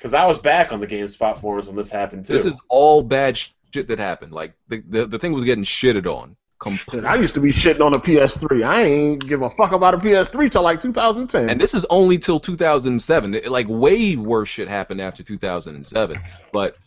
[0.01, 2.33] Because I was back on the GameSpot forums when this happened too.
[2.33, 4.31] This is all bad shit that happened.
[4.31, 6.35] Like the, the the thing was getting shitted on.
[6.57, 7.07] Completely.
[7.07, 8.63] I used to be shitting on a PS3.
[8.63, 11.49] I ain't give a fuck about a PS3 till like 2010.
[11.51, 13.35] And this is only till 2007.
[13.35, 16.19] It- like way worse shit happened after 2007.
[16.51, 16.77] But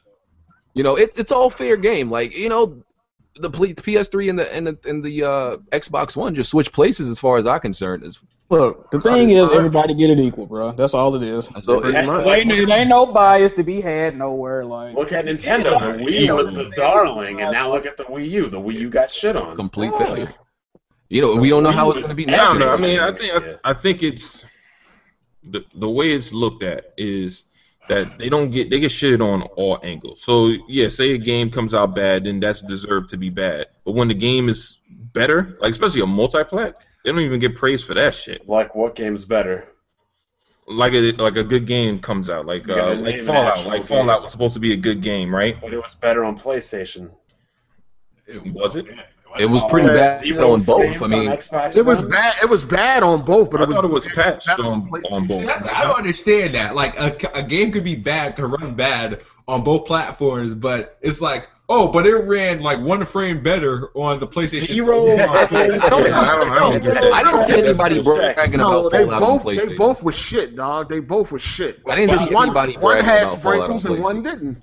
[0.74, 2.10] you know, it, it's all fair game.
[2.10, 2.82] Like you know,
[3.36, 7.18] the PS3 and the and the and the uh, Xbox One just switch places as
[7.18, 8.04] far as I'm concerned.
[8.04, 8.18] Is
[8.50, 10.72] Look, the thing is, everybody get it equal, bro.
[10.72, 11.50] That's all it is.
[11.60, 14.64] so Pretty it- There ain't, there ain't no bias to be had nowhere.
[14.64, 15.98] Like, Look at Nintendo.
[15.98, 18.50] The Wii was the darling, and now look at the Wii U.
[18.50, 19.56] The Wii U got shit on.
[19.56, 20.32] complete failure.
[21.08, 22.66] You know, we don't know how it's going to be I next don't know.
[22.66, 22.74] year.
[22.74, 23.32] I mean, I think
[23.64, 24.44] I, I think it's
[25.42, 27.44] the the way it's looked at is
[27.88, 30.22] that they don't get they get shitted on all angles.
[30.22, 33.66] So yeah, say a game comes out bad, then that's deserved to be bad.
[33.84, 36.74] But when the game is better, like especially a multiplayer,
[37.04, 38.48] they don't even get praise for that shit.
[38.48, 39.68] Like, what game's better?
[40.66, 43.58] Like a like a good game comes out, like You uh, like Fallout.
[43.58, 43.88] actual Like game.
[43.88, 45.60] Fallout was supposed to be a good game, right?
[45.60, 47.10] But it was better on PlayStation.
[48.46, 48.86] Was it?
[49.38, 51.02] It was pretty bad zero on both.
[51.02, 52.08] I mean, Xbox it was One?
[52.10, 52.36] bad.
[52.42, 55.26] It was bad on both, but I it was, thought it was patched on, on
[55.26, 55.40] both.
[55.40, 56.74] See, I don't understand that.
[56.74, 61.20] Like a, a game could be bad, could run bad on both platforms, but it's
[61.20, 64.74] like, oh, but it ran like one frame better on the PlayStation.
[64.74, 65.30] Zero Yeah.
[65.30, 66.86] I don't, I don't, I don't.
[66.86, 70.56] I didn't see anybody bragging No, about they Fallout on both they both was shit,
[70.56, 70.88] dog.
[70.88, 71.80] They both were shit.
[71.86, 74.62] I didn't see one, anybody one bragging had about Fallout on sprinkles and one didn't.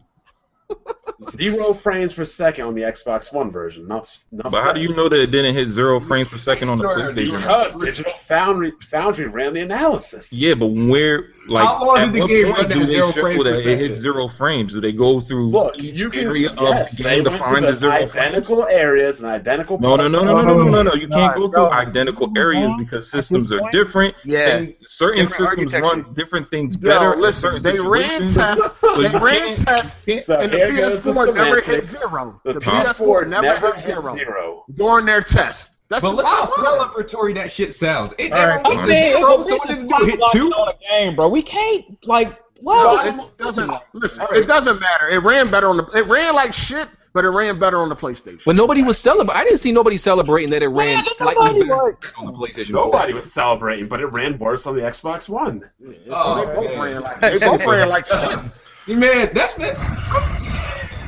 [1.30, 3.88] Zero frames per second on the Xbox One version.
[3.88, 6.70] Not, not But how do you know that it didn't hit zero frames per second
[6.70, 7.38] on the Sure, PlayStation?
[7.38, 10.34] Because Digital Foundry, Foundry ran the analysis.
[10.34, 12.88] Yeah, but where, like, How long at did the what game point run do at
[12.88, 14.74] they zero show frames per that it hit zero frames?
[14.74, 17.38] Do they go through Look, each you can area yes, of the they game to
[17.38, 18.12] find to the zero frames?
[18.16, 19.80] identical areas and identical.
[19.80, 20.94] No, no, no, no, no, no, no, no.
[20.96, 24.16] You can't go through identical areas because systems are different.
[24.26, 24.58] Yeah.
[24.58, 27.06] And certain Different systems run different things better.
[27.06, 28.64] Yo, in listen, certain they ran tests.
[28.82, 32.42] So They ran tests, So and the here goes the PS4 never hit zero.
[32.46, 34.14] The The PS4 PS4 never, never hit hit zero.
[34.16, 35.70] zero during their test.
[35.90, 38.14] That's But look how celebratory that shit sounds.
[38.18, 40.06] It never right, hit Man, zero, so a what did is it do?
[40.06, 40.50] Hit two?
[40.52, 41.28] on a game, bro.
[41.28, 42.30] We can't like.
[42.64, 43.08] No, What?
[43.08, 43.72] it doesn't.
[43.94, 45.10] Listen, it doesn't matter.
[45.10, 45.86] It ran better on the.
[45.98, 48.40] It ran like shit, but it ran better on the PlayStation.
[48.46, 49.42] But nobody was celebrating.
[49.42, 52.70] I didn't see nobody celebrating that it ran Man, slightly better like- on the PlayStation.
[52.70, 55.68] Nobody was celebrating, but it ran worse on the Xbox One.
[56.12, 56.80] Oh, they both man.
[56.80, 57.20] ran like.
[57.20, 58.40] They both ran like shit.
[58.88, 59.74] Man, that's man.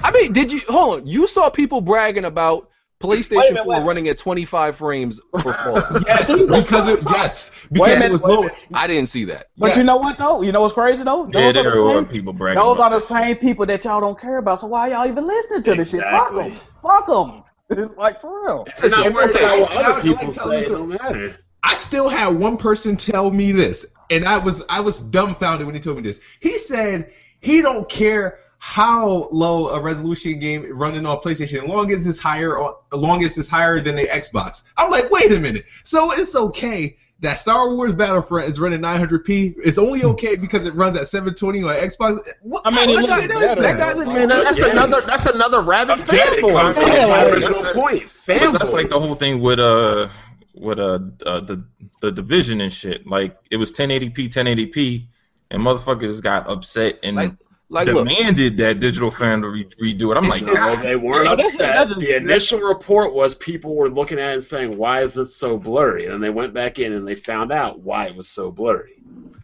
[0.04, 1.08] I mean, did you hold on?
[1.08, 2.70] You saw people bragging about
[3.00, 6.04] PlayStation minute, 4 running at 25 frames per Fallout.
[6.08, 8.50] Yes, because it, yes, because minute, it was wait low.
[8.74, 9.48] I didn't see that.
[9.58, 9.78] But Yes.
[9.78, 10.42] you know what though?
[10.42, 11.26] You know what's crazy though?
[11.26, 12.62] Yeah, Those are there the were same- people bragging.
[12.62, 14.60] Those about are the same people that y'all don't care about.
[14.60, 16.02] So why y'all even listening to this shit?
[16.02, 16.60] Fuck them.
[16.82, 17.44] Fuck them.
[17.98, 18.66] like for real.
[18.68, 20.90] If not Listen, worried okay, about what I- I other people like say, it don't
[20.90, 21.38] matter.
[21.66, 25.74] I still had one person tell me this, and I was I was dumbfounded when
[25.76, 26.20] he told me this.
[26.42, 27.12] He said
[27.44, 32.18] he don't care how low a resolution game running on PlayStation, as long as it's
[32.20, 34.64] higher, on- as long as it's higher than the Xbox.
[34.78, 35.66] I'm like, wait a minute.
[35.84, 39.56] So it's okay that Star Wars Battlefront is running 900p.
[39.58, 42.20] It's only okay because it runs at 720 on Xbox.
[42.42, 43.28] What I mean, it looks better.
[43.40, 43.96] That that?
[43.98, 44.68] guy's, man, that's Yeah.
[44.68, 46.74] another that's another rabid I get it, fanboy.
[46.74, 46.88] Conrad.
[46.94, 48.04] Yeah, My like- original point.
[48.26, 50.08] But that's like the whole thing with uh
[50.56, 51.66] with uh, uh the
[52.02, 53.06] the division and shit.
[53.08, 55.08] Like it was 1080p, 1080p,
[55.54, 57.32] and motherfuckers got upset and Like,
[57.70, 60.18] like look, demanded that Digital Fan to re- redo it.
[60.18, 61.74] I'm like, No, they weren't Yeah, that's- upset.
[61.74, 65.14] that's just- the initial report was people were looking at it and saying, "Why is
[65.14, 68.28] this so blurry?" And they went back in and they found out why it was
[68.28, 68.96] so blurry.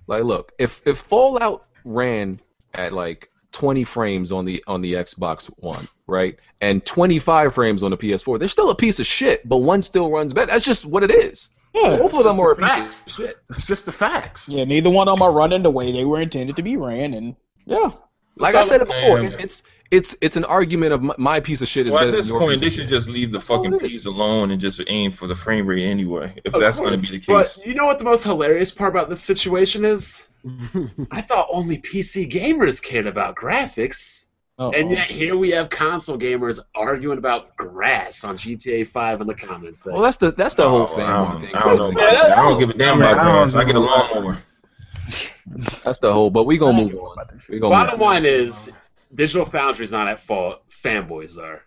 [0.07, 2.39] like look, if if Fallout ran
[2.73, 7.91] at like 20 frames on the on the Xbox One, right, and 25 frames on
[7.91, 10.51] the PS4, they're still a piece of shit, but one still runs better.
[10.51, 11.49] That's just what it is.
[11.73, 11.97] Yeah.
[11.97, 13.01] Both of them are a piece Facts.
[13.05, 13.37] of shit.
[13.51, 14.49] It's just the facts.
[14.49, 17.13] Yeah, neither one of them are running the way they were intended to be ran,
[17.13, 17.35] and
[17.65, 17.89] yeah.
[18.37, 19.33] Like I said it before, Man.
[19.33, 22.11] it- it's it's it's an argument of my, my piece of shit is well, better
[22.11, 24.51] at this than your point, piece they should just leave the That's fucking piece alone
[24.51, 26.33] and just aim for the frame rate anyway.
[26.45, 27.25] If Of that's going to be the case.
[27.57, 30.25] But you know what the most hilarious part about this situation is?
[31.11, 34.25] I thought only PC gamers cared about graphics.
[34.57, 34.71] Uh-oh.
[34.71, 39.33] And yet here we have console gamers arguing about grass on GTA 5 in the
[39.33, 39.85] comments.
[39.85, 41.05] Well, that's the that's the whole Oh, thing.
[41.05, 41.55] I don't.
[41.55, 41.89] I don't know.
[41.91, 42.37] About that.
[42.37, 43.55] I don't give a damn I mean, about I don't grass.
[43.55, 44.37] I get a lawnmower.
[45.83, 46.29] That's the whole.
[46.29, 47.15] But we gonna move on.
[47.49, 48.07] We gonna Bottom move on.
[48.15, 48.69] line is,
[49.15, 50.61] Digital Foundry's not at fault.
[50.69, 51.63] Fanboys are.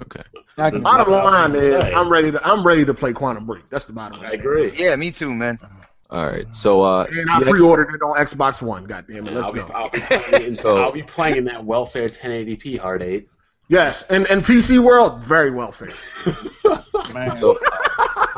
[0.00, 0.22] Okay.
[0.58, 1.94] I Bottom line is, Say.
[1.94, 3.70] I'm ready to I'm ready to play Quantum Break.
[3.70, 4.30] That's the bottom line.
[4.30, 4.72] I agree.
[4.76, 5.58] Yeah, me too, man.
[5.62, 5.84] Uh-huh.
[6.12, 6.46] All right.
[6.54, 8.84] So uh, And I pre-ordered it on Xbox One.
[8.84, 9.66] God damn it, let's I'll, be, go.
[9.74, 13.28] I'll, be playing in, So- I'll be playing that welfare 1080p Hard Eight.
[13.68, 15.94] Yes, and and PC World very welfare.
[17.14, 17.36] Man.
[17.40, 17.58] so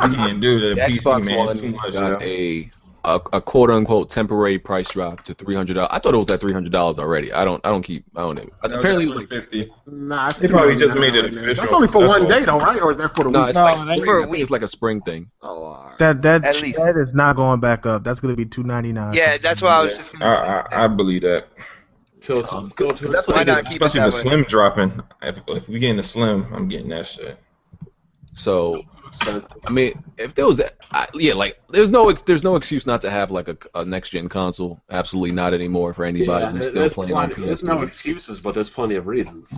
[0.09, 0.77] You can't do that.
[0.77, 1.93] the PC, Xbox man, it's too One much.
[1.93, 2.27] got yo.
[2.27, 2.71] a,
[3.05, 5.91] a a quote unquote temporary price drop to three hundred dollars.
[5.93, 7.33] I thought it was at three hundred dollars already.
[7.33, 8.47] I don't I don't keep I don't know.
[8.63, 9.73] That was Apparently, at like, 150.
[9.87, 11.55] Nah, it's They probably just $299 made it official.
[11.55, 12.29] That's only for That's one all.
[12.29, 12.81] day, though, right?
[12.81, 13.51] Or is that for the no, week?
[13.51, 13.99] it's No, like it spring.
[14.01, 14.05] ain't.
[14.07, 14.43] For a I think week.
[14.43, 15.31] it's like a spring thing.
[15.43, 15.99] Oh, all right.
[15.99, 16.79] That that At least.
[16.79, 18.05] that is not going back up.
[18.05, 19.15] That's gonna be two ninety nine.
[19.15, 20.77] Yeah, that's why I was just I, gonna say.
[20.77, 21.49] I, I believe that.
[22.21, 23.65] Till it's Um, still because that's what Why they expensive.
[23.65, 24.23] not keep it Especially that the way?
[24.23, 25.03] slim dropping.
[25.23, 27.39] If, if we getting the slim, I'm getting that shit.
[28.35, 28.83] So.
[29.65, 33.11] I mean, if there was, I, yeah, like there's no there's no excuse not to
[33.11, 34.83] have like a, a next gen console.
[34.91, 38.41] Absolutely not anymore for anybody Yeah, who's still there's, playing on plenty, there's no excuses,
[38.41, 39.57] but there's plenty of reasons.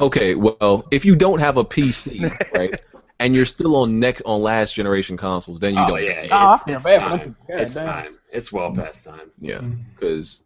[0.00, 2.74] Okay, well, if you don't have a PC, right,
[3.20, 6.04] and you're still on next on last generation consoles, then you oh don't.
[6.04, 7.36] yeah, Oh, I it's, feel it's bad time.
[7.48, 8.18] it's time.
[8.32, 8.80] It's well mm-hmm.
[8.82, 9.30] past time.
[9.38, 9.60] Yeah,
[9.94, 10.42] because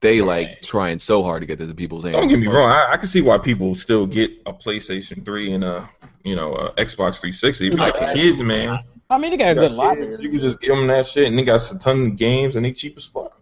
[0.00, 2.16] they like trying so hard to get this in people's hands.
[2.16, 2.70] Don't get me wrong.
[2.70, 5.88] I, I can see why people still get a PlayStation 3 and a
[6.24, 7.66] you know a Xbox 360.
[7.66, 10.16] If you got the kids, man, I mean, they got a good got library.
[10.20, 12.64] you can just give them that shit, and they got a ton of games, and
[12.64, 13.36] they cheap as fuck.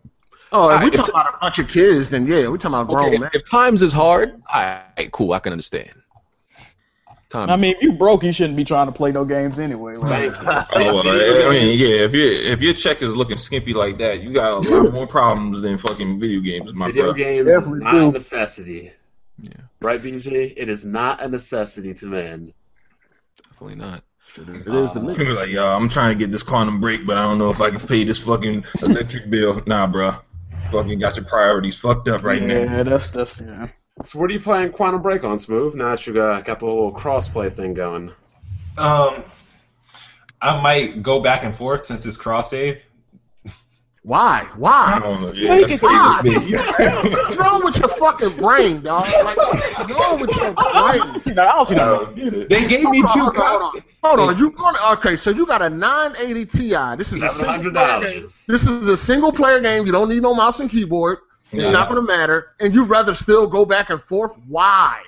[0.51, 2.89] Oh, if we Alright, talking about a bunch of kids, then yeah, we talking about
[2.89, 3.31] grown Okay, man.
[3.35, 5.91] if, if times is hard, all right, cool, I can understand.
[7.29, 9.97] Times I mean, if you broke, you shouldn't be trying to play no games anyway.
[9.97, 12.05] Like, Oh, well, I mean, yeah.
[12.05, 15.07] If your if your check is looking skimpy like that, you got a lot more
[15.07, 17.13] problems than fucking video games, my Video bro.
[17.13, 18.09] games is Definitely not true.
[18.09, 18.93] a necessity.
[19.43, 19.51] Yeah.
[19.83, 20.55] Right, BJ?
[20.57, 22.55] It is not a necessity to men.
[23.51, 24.03] definitely not.
[24.37, 27.19] It is the Uh, People like, yo, I'm trying to get this quantum break, but
[27.19, 29.63] I don't know if I can pay this fucking electric bill.
[29.67, 30.15] Nah, bro.
[30.73, 32.63] Fucking got your priorities fucked up right now.
[32.63, 33.69] yeah, that's that's yeah.
[34.05, 35.75] So what are you playing Quantum Break on, Smooth?
[35.75, 38.13] Now that you got, got the little crossplay thing going.
[38.77, 39.25] Um,
[40.41, 42.85] I might go back and forth since it's cross save.
[44.03, 44.49] Why?
[44.51, 44.99] I Why?
[45.03, 45.33] don't know.
[45.33, 45.63] Yeah, Why?
[46.25, 46.57] crazy.
[46.57, 49.05] What's wrong with your fucking brain, dog?
[49.25, 50.57] Like, what's wrong with your brain?
[50.57, 51.49] I don't see that.
[51.49, 51.85] I don't see that.
[51.85, 52.49] don't get it.
[52.49, 53.83] They gave me Hold two on, hold on, copies.
[54.03, 54.29] hold on.
[54.29, 55.17] Hold on, you going okay?
[55.17, 56.97] So you got a 980 Ti.
[56.97, 58.23] This is a single player game.
[58.23, 59.85] This is a single player game.
[59.85, 61.19] You don't need no mouse and keyboard.
[61.53, 61.71] It's Yeah.
[61.71, 64.33] not going to matter, and you'd rather still go back and forth.
[64.47, 65.03] Why?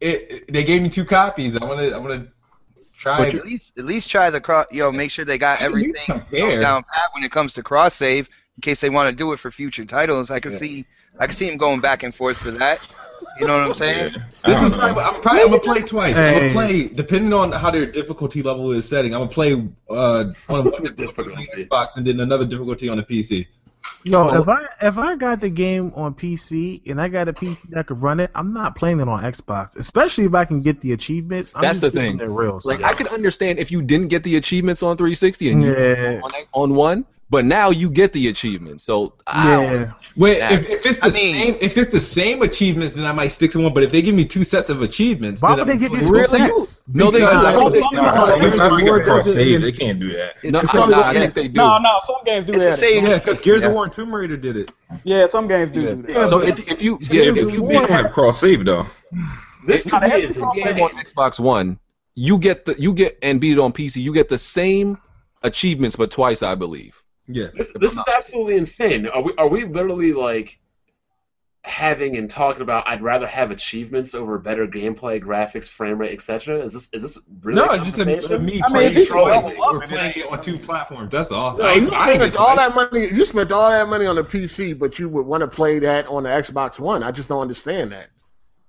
[0.00, 1.56] It, it- they gave me two copies.
[1.56, 1.94] I want to.
[1.94, 2.32] I want to
[2.98, 3.26] try.
[3.26, 4.66] At least, at least try the cross.
[4.72, 5.94] Yo, make sure they got I everything
[6.30, 9.38] down pat when it comes to cross save, in case they want to do it
[9.38, 10.30] for future titles.
[10.30, 10.86] I can see,
[11.18, 12.80] I can see him going back and forth for that.
[13.38, 14.14] You know what I'm saying?
[14.14, 14.22] Yeah.
[14.46, 15.02] This is probably.
[15.02, 15.42] I'm probably.
[15.42, 16.16] I'm gonna play twice.
[16.16, 19.14] I'm gonna play depending on how their difficulty level is setting.
[19.14, 19.52] I'm gonna play
[19.88, 23.46] uh, on one difficulty on the Xbox and then another difficulty on the PC.
[24.04, 24.40] Yo, Oh.
[24.40, 27.86] if I if I got the game on PC and I got a PC that
[27.86, 29.76] could run it, I'm not playing it on Xbox.
[29.76, 31.52] Especially if I can get the achievements.
[31.54, 32.16] I'm That's the thing.
[32.18, 32.60] real.
[32.60, 32.70] So.
[32.70, 36.20] Like I could understand if you didn't get the achievements on 360 and you yeah,
[36.22, 38.82] on, on one, but now you get the achievements.
[38.84, 39.92] So yeah.
[40.16, 40.52] Wait, Yeah.
[40.54, 43.28] if, if it's the I mean- same, if it's the same achievements, then I might
[43.28, 43.72] stick to one.
[43.72, 45.92] But if they give me two sets of achievements, Why then would I'm they give
[45.92, 46.64] you playing- two Really?
[46.66, 46.84] sets?
[46.92, 48.82] No, they- Because I I don't don't think- think- Nah, Here's every time the we
[48.82, 50.34] got word cross doesn't- save, they can't do that.
[50.44, 51.54] no, It's I, nah, I think they do.
[51.54, 52.78] No, no, some games do It's the that.
[52.80, 54.72] same- Yeah, because Gears of War and Tomb Raider did it.
[55.04, 55.90] Yeah, some games do Yeah.
[55.92, 56.28] do that.
[56.28, 57.86] So if, if you it's yeah, if, if you You beat War.
[57.86, 58.86] have cross save though.
[59.66, 60.80] This to me is insane.
[60.80, 61.78] on Xbox One,
[62.16, 64.98] you get the you get and beat it on PC, you get the same
[65.42, 66.99] achievements, but twice, I believe.
[67.32, 67.48] Yeah.
[67.54, 69.06] This, this is absolutely insane.
[69.06, 70.58] Are we are we literally like
[71.62, 72.88] having and talking about?
[72.88, 76.58] I'd rather have achievements over better gameplay, graphics, frame rate, etc.
[76.60, 77.56] Is this is this really?
[77.56, 79.56] No, it's just a, a me I mean, playing if you choice.
[79.58, 81.10] We're playing it on two platforms.
[81.10, 81.56] That's all.
[81.56, 83.08] No, I, you I spent all that money.
[83.12, 86.06] You spent all that money on the PC, but you would want to play that
[86.06, 87.02] on the Xbox One.
[87.02, 88.08] I just don't understand that.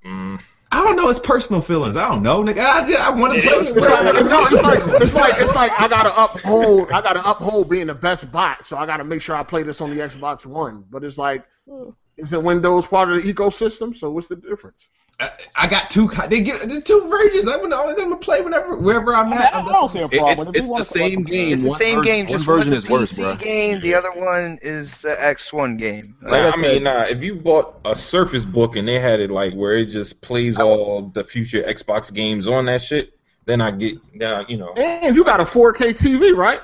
[0.06, 0.40] Mm.
[0.74, 1.10] I don't know.
[1.10, 1.98] It's personal feelings.
[1.98, 2.60] I don't know, nigga.
[2.60, 3.58] I, I want to play.
[3.58, 7.70] It's like, no, it's like it's like it's like I gotta uphold I gotta uphold
[7.70, 10.46] being the best bot, so I gotta make sure I play this on the Xbox
[10.46, 10.86] One.
[10.90, 11.90] But it's like, hmm.
[12.16, 13.96] is it Windows part of the ecosystem?
[13.96, 14.90] So what's the difference?
[15.20, 16.10] I, I got two.
[16.30, 17.48] They get the two versions.
[17.48, 19.54] I'm gonna, I'm gonna play whenever wherever I'm I, mean, at.
[19.56, 20.48] I don't see a problem.
[20.48, 21.54] it's If it's the same game.
[21.54, 22.26] It's the same ver- game.
[22.26, 23.36] one Just version is a worse, PC bro.
[23.36, 23.82] game.
[23.82, 26.16] The other one is the X1 game.
[26.24, 29.30] Like I I, mean, nah, if you bought a Surface Book and they had it
[29.30, 33.14] like where it just plays all the future Xbox games on that shit,
[33.46, 36.62] then I get, then I, you know, And you got a 4K TV, right?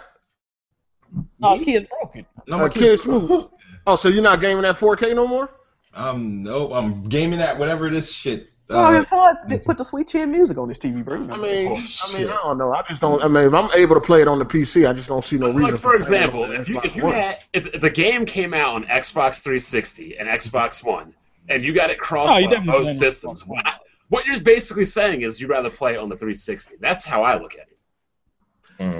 [1.39, 2.25] No, his kid's broken.
[2.47, 3.05] No, Uh, my kids kids.
[3.05, 3.49] move.
[3.85, 5.49] Oh, so you're not gaming at 4K no more?
[5.97, 6.71] Um, nope.
[6.73, 8.49] I'm gaming at whatever this shit.
[8.69, 11.15] Oh, Uh, his son they put the sweet chin music on his TV, bro.
[11.15, 12.73] I mean, Oh, I mean, I don't know.
[12.73, 13.23] I just don't.
[13.23, 15.37] I mean, if I'm able to play it on the PC, I just don't see
[15.37, 15.61] no reason.
[15.63, 18.53] Like for playing it example, if you if you had if, if the game came
[18.53, 21.15] out on Xbox 360 and Xbox One,
[21.47, 23.65] and you got it crossed Oh, on both systems, what,
[24.09, 26.75] what you're basically saying is you'd rather play it on the 360.
[26.81, 27.77] That's how I look at it.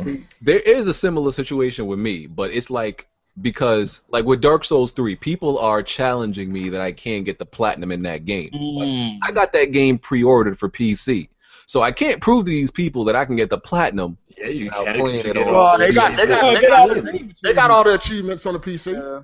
[0.06, 0.26] mm.
[0.42, 3.08] There is a similar situation with me, but it's like
[3.42, 7.46] because like with Dark Souls 3, people are challenging me that I can't get the
[7.46, 8.52] platinum in that game.
[8.52, 9.20] Mm.
[9.22, 11.30] I got that game pre-ordered for PC.
[11.66, 14.18] So I can't prove to these people that I can get the platinum.
[14.38, 15.00] Yeah, you Without can.
[15.00, 17.72] playing it get all Well, they got they got they all got, the they, got
[17.72, 18.94] all the achievements on the PC.
[18.94, 19.24] Yeah.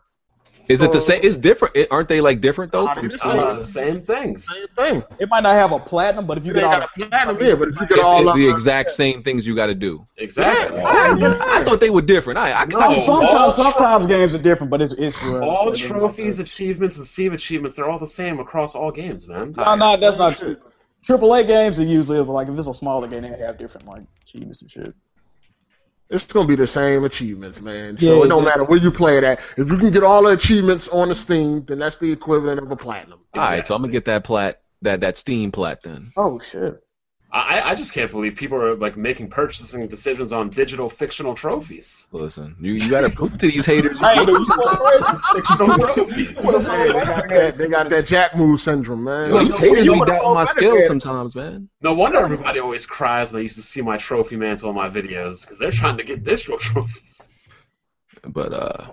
[0.70, 1.20] Is it the same?
[1.24, 1.76] It's different.
[1.76, 2.88] It- Aren't they like different though?
[2.88, 3.32] From they're Steam?
[3.40, 4.46] Uh, the same things.
[4.48, 5.04] Same thing.
[5.20, 7.08] It might not have a platinum, but if you You get all got the a
[7.10, 9.46] platinum here, but if you get It's, all it's of the the- exact same things
[9.46, 10.06] you got to do.
[10.18, 10.82] Exactly.
[10.82, 12.40] I thought they were different.
[12.40, 12.78] I, I, No.
[12.80, 16.40] Some, all sometimes, tro- sometimes games are different, but it's it's uh, All it's- trophies,
[16.40, 19.54] achievements, and Steam achievements, they're all the same across all games, man.
[19.58, 20.58] No, no, that's not true.
[21.04, 23.86] Triple A games are usually but like if it's a smaller game, they have different
[23.88, 24.94] like achievements and shit.
[26.14, 27.98] It's gonna be the same achievements, man.
[28.00, 28.50] Yeah, So it don't yeah.
[28.50, 29.40] matter where you play it at.
[29.58, 32.70] If you can get all the achievements on the Steam, then that's the equivalent of
[32.70, 33.20] a platinum.
[33.34, 36.12] All right, so I'm gonna get that plat, that that Steam plat then.
[36.16, 36.83] Oh shit!
[37.36, 42.08] I, I just can't believe people are like making purchasing decisions on digital fictional trophies.
[42.12, 43.98] Listen, you, you gotta prove to these haters.
[44.00, 44.14] I
[45.34, 46.38] fictional trophies.
[46.38, 49.32] Hey, they, got that, they got that Jack move syndrome, man.
[49.32, 50.86] Yo, these haters You be would've doubting my skills games.
[50.86, 51.70] sometimes, man.
[51.82, 54.90] No wonder everybody always cries when they used to see my trophy mantle in my
[54.90, 57.30] videos because they're trying to get digital trophies.
[58.28, 58.88] But uh,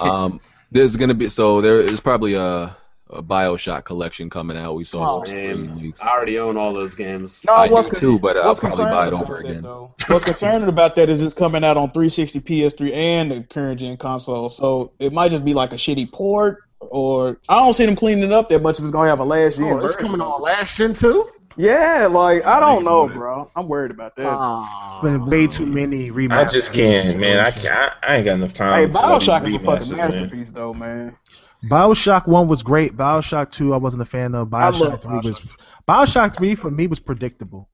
[0.00, 0.40] um,
[0.70, 2.74] there's gonna be so there is probably a,
[3.12, 4.74] a Bioshock collection coming out.
[4.74, 5.94] We saw Oh, some man.
[6.00, 7.42] I already own all those games.
[7.46, 9.64] No, I what's do too, but I'll probably buy it over about that, again.
[10.08, 13.96] What's concerning about that is it's coming out on 360, PS3, and the current gen
[13.96, 14.48] console.
[14.48, 18.24] So it might just be like a shitty port, or I don't see them cleaning
[18.24, 19.72] it up that much if it's gonna have a last gen.
[19.72, 21.28] Oh, it's coming on last gen too.
[21.56, 23.50] Yeah, like I don't know, bro.
[23.54, 24.26] I'm worried about that.
[24.26, 25.00] Ah.
[25.02, 26.54] been way too many remakes.
[26.54, 27.40] I just can't, man.
[27.40, 27.66] I can't.
[27.66, 28.86] I, I ain't got enough time.
[28.86, 30.10] hey, for all these Bioshock is a fucking remasters, man.
[30.10, 31.16] masterpiece, though, man.
[31.64, 32.96] Bioshock One was great.
[32.96, 34.52] Bioshock Two, I wasn't a fan of.
[34.52, 35.40] I love Bioshock Three was.
[35.40, 35.56] Bioshock.
[35.88, 37.68] Bioshock Three for me was predictable.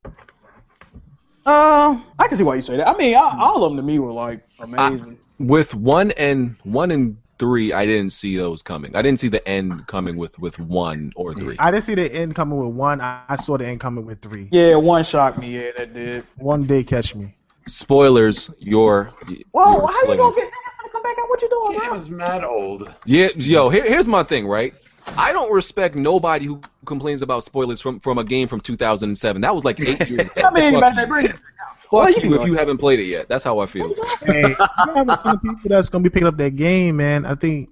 [1.45, 2.87] Uh, I can see why you say that.
[2.87, 5.17] I mean, all, all of them to me were like amazing.
[5.39, 8.95] With one and one and three, I didn't see those coming.
[8.95, 11.55] I didn't see the end coming with with one or three.
[11.57, 13.01] I didn't see the end coming with one.
[13.01, 14.49] I, I saw the end coming with three.
[14.51, 15.55] yeah, one shocked me.
[15.55, 16.23] Yeah, that did.
[16.37, 17.35] One day catch me.
[17.69, 19.09] Spoilers, your.
[19.51, 21.29] Whoa, your how you gonna get niggas gonna come back out?
[21.29, 21.97] What you doing, Game bro?
[21.97, 22.93] is mad old.
[23.05, 24.73] Yeah, yo, here, here's my thing, right?
[25.17, 29.41] I don't respect nobody who complains about spoilers from, from a game from 2007.
[29.41, 30.41] That was like eight years ago.
[30.45, 31.01] I mean, Fuck man, you.
[31.01, 31.31] they bring it.
[31.31, 33.27] Fuck Well, you you if you haven't played it yet.
[33.27, 33.95] That's how I feel.
[34.25, 34.55] Hey, you
[34.93, 37.25] have a ton of people that's gonna be picking up that game, man.
[37.25, 37.69] I think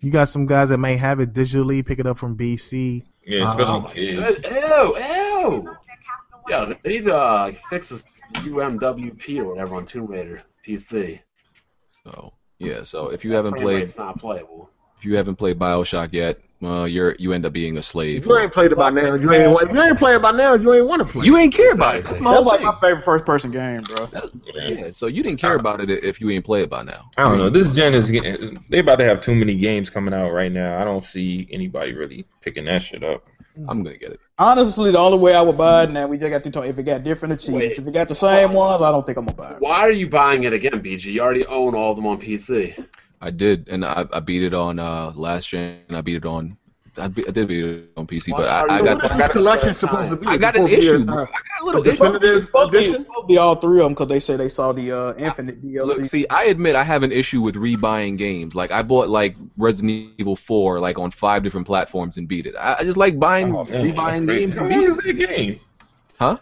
[0.00, 3.04] you got some guys that may have it digitally, pick it up from BC.
[3.26, 4.38] Yeah, especially kids.
[4.44, 5.76] Ew, ew.
[6.48, 8.04] Yeah, they need to uh, fix this
[8.34, 11.20] UWP or whatever on Tomb Raider PC.
[12.04, 14.70] So yeah, so if you haven't Frame played rate's not playable.
[14.98, 18.22] if you haven't played Bioshock yet, well, you're you end up being a slave.
[18.22, 19.60] If you ain't played it by now, you ain't.
[19.60, 21.26] If you ain't playing it by now, you ain't want to play.
[21.26, 22.04] You ain't care about it.
[22.04, 24.08] That's my That's like my favorite first person game, bro.
[24.54, 27.10] Yeah, so you didn't care about it if you ain't play it by now.
[27.16, 27.50] I don't know.
[27.50, 28.62] This gen is getting.
[28.70, 30.80] They about to have too many games coming out right now.
[30.80, 33.26] I don't see anybody really picking that shit up.
[33.56, 34.20] I'm gonna get it.
[34.38, 36.66] Honestly, the only way I would buy it now, we just got to talk.
[36.66, 37.78] If it got different achievements, Wait.
[37.78, 39.60] if it got the same ones, I don't think I'm gonna buy it.
[39.60, 41.12] Why are you buying it again, BG?
[41.12, 42.86] You already own all of them on PC.
[43.20, 45.78] I did, and I, I beat it on uh, last gen.
[45.88, 46.56] and I beat it on
[46.96, 49.28] I, be, I did beat it on PC, Why but I, I got What's this
[49.28, 50.26] collection supposed to be?
[50.26, 51.02] I got an supposed to be issue.
[51.02, 51.14] a, bro.
[51.14, 51.90] uh, I got a little issue.
[51.96, 52.94] definitive It's supposed to be- edition?
[52.94, 55.14] it's supposed to be all three of them because they say they saw the uh,
[55.16, 55.86] Infinite DLC.
[55.86, 58.54] Look, see, I admit I have an issue with rebuying games.
[58.54, 62.54] Like I bought like Resident Evil 4 like on five different platforms and beat it.
[62.56, 65.58] I, I just like buying Oh, man, rebuying games How long is that game?
[66.18, 66.38] Huh?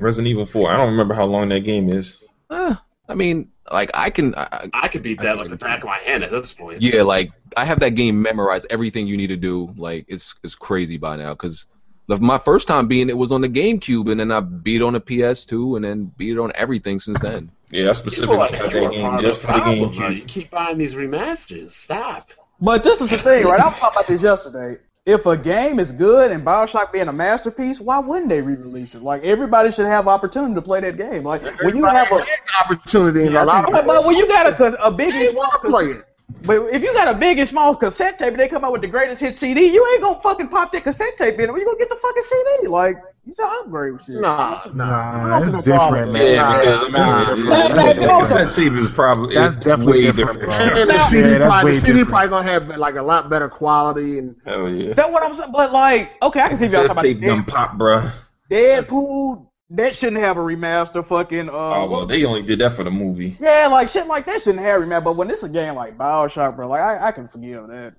[0.00, 0.70] Resident Evil 4.
[0.70, 2.24] I don't remember how long that game is.
[2.50, 2.74] Eh,
[3.08, 4.34] I mean, like I can.
[4.34, 6.82] I, I- I could beat that like the back of my hand at this point.
[6.82, 8.66] yeah, like I have that game memorized.
[8.70, 9.72] Everything you need to do.
[9.76, 11.66] Like it's it's crazy by now because.
[12.08, 14.92] My first time being it was on the GameCube, and then I beat it on
[14.92, 17.50] the PS2, and then beat it on everything since then.
[17.70, 20.08] Yeah, I People specifically like that game just for the the problem, bro.
[20.08, 20.16] GameCube.
[20.18, 21.70] You keep buying these remasters.
[21.70, 22.30] Stop.
[22.60, 23.60] But this is the thing, right?
[23.60, 24.78] I was talking about this yesterday.
[25.04, 29.02] If a game is good and Bioshock being a masterpiece, why wouldn't they re-release it?
[29.02, 31.24] Like everybody should have opportunity to play that game.
[31.24, 32.24] Like when you have a,
[32.60, 35.42] opportunity and a lot of but, but when you got a, a big and small,
[35.42, 36.04] want to play it.
[36.44, 38.82] but if you got a big and small cassette tape, and they come out with
[38.82, 39.66] the greatest hit CD.
[39.66, 41.50] You ain't gonna fucking pop that cassette tape in.
[41.50, 42.68] Where you gonna get the fucking CD?
[42.68, 44.16] Like you should upgrade with shit.
[44.16, 44.84] Nah, nah.
[44.84, 46.34] Nah, That's that's different, man.
[46.34, 48.20] Yeah, because Nah, the nah, cassette nah, nah.
[48.20, 50.58] cassette tape is probably That's definitely way different, different.
[50.72, 50.80] bro.
[50.80, 52.08] And the Now- CD, Yeah, that's probably, way the CD different.
[52.08, 54.94] probably gonna have like a lot better quality and Hell yeah.
[54.94, 55.52] That's what I'm saying.
[55.52, 58.12] But like, okay, I can see if y'all Cassette talking tape about done pop, bruh.
[58.50, 59.46] Deadpool.
[59.74, 61.02] That shouldn't have a remaster.
[61.02, 61.48] Fucking.
[61.48, 63.38] Uh, Oh well, they only did that for the movie.
[63.40, 65.04] Yeah, like shit like that shouldn't have remaster.
[65.04, 67.94] But when it's a game like Bioshock, bro, like I, I can forgive that.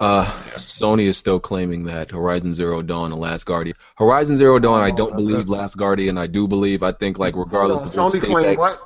[0.00, 0.24] Uh,
[0.54, 3.76] Sony is still claiming that Horizon Zero Dawn and Last Guardian.
[3.96, 5.46] Horizon Zero Dawn, I don't believe.
[5.46, 6.82] Last Guardian, I do believe.
[6.82, 8.80] I think like regardless of what Sony state claim that- what?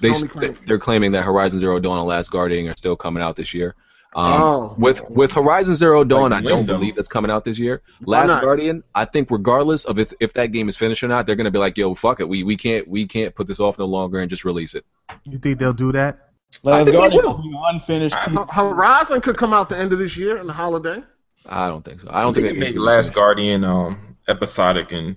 [0.00, 3.22] they Sony claim- they're claiming that Horizon Zero Dawn and Last Guardian are still coming
[3.22, 3.74] out this year.
[4.16, 4.74] Um, Oh.
[4.78, 7.82] With with Horizon Zero Dawn, Like I don't believe that's coming out this year.
[8.06, 8.40] Last?
[8.40, 11.50] Guardian, I think regardless of if if that game is finished or not, they're gonna
[11.50, 14.18] be like, yo, fuck it, we we can't we can't put this off no longer
[14.20, 14.84] and just release it.
[15.24, 16.30] You think they'll do that?
[16.62, 17.36] Last think they Guardian will.
[17.36, 18.16] will be unfinished.
[18.26, 18.38] piece.
[18.50, 21.02] Horizon could come out the end of this year in the holiday.
[21.46, 22.08] I don't think so.
[22.10, 25.16] I don't I think think they they made Last Guardian um episodic and.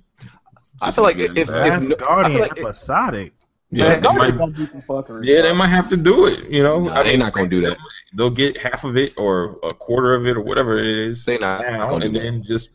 [0.82, 3.34] I feel like if, if, Last no- I Guardian feel like episodic.
[3.72, 5.26] Yeah, Last they Guardian's might, gonna be some fuckery.
[5.26, 6.50] yeah, they might have to do it.
[6.50, 7.78] You know, Nah, they're not gonna do that.
[8.16, 11.26] They'll get half of it or a quarter of it or whatever it is.
[11.26, 12.24] They not now, gonna and do that.
[12.24, 12.70] then just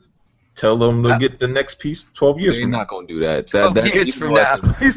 [0.55, 3.51] tell them they'll get the next piece twelve years They're from not gonna do that.
[3.51, 4.91] That, that years even from though that's a- He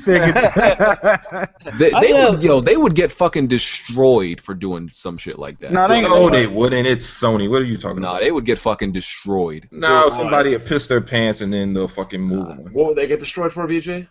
[1.77, 5.72] They, they would, yo, they would get fucking destroyed for doing some shit like that.
[5.72, 6.88] Nah, they ain't No, gonna- they wouldn't.
[6.88, 7.49] It's Sony.
[7.49, 8.22] What are you talking Nah, about?
[8.22, 9.68] they would get fucking destroyed.
[9.72, 12.57] No, somebody will piss their pants and then they'll fucking move on.
[12.73, 14.07] What would they get destroyed for, VJ?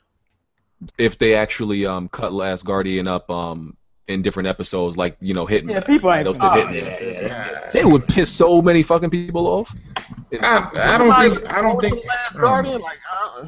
[0.98, 3.76] If they actually um cut Last Guardian up um
[4.06, 5.70] in different episodes, like you know, hitting.
[5.70, 7.02] Yeah, people ain't those finna- hitting Oh, it.
[7.02, 7.53] yeah, yeah, yeah.
[7.74, 9.74] They would piss so many fucking people off.
[10.30, 11.52] It's- I, I don't think.
[11.52, 11.96] I don't think.
[12.06, 13.46] Last Guardian, like uh,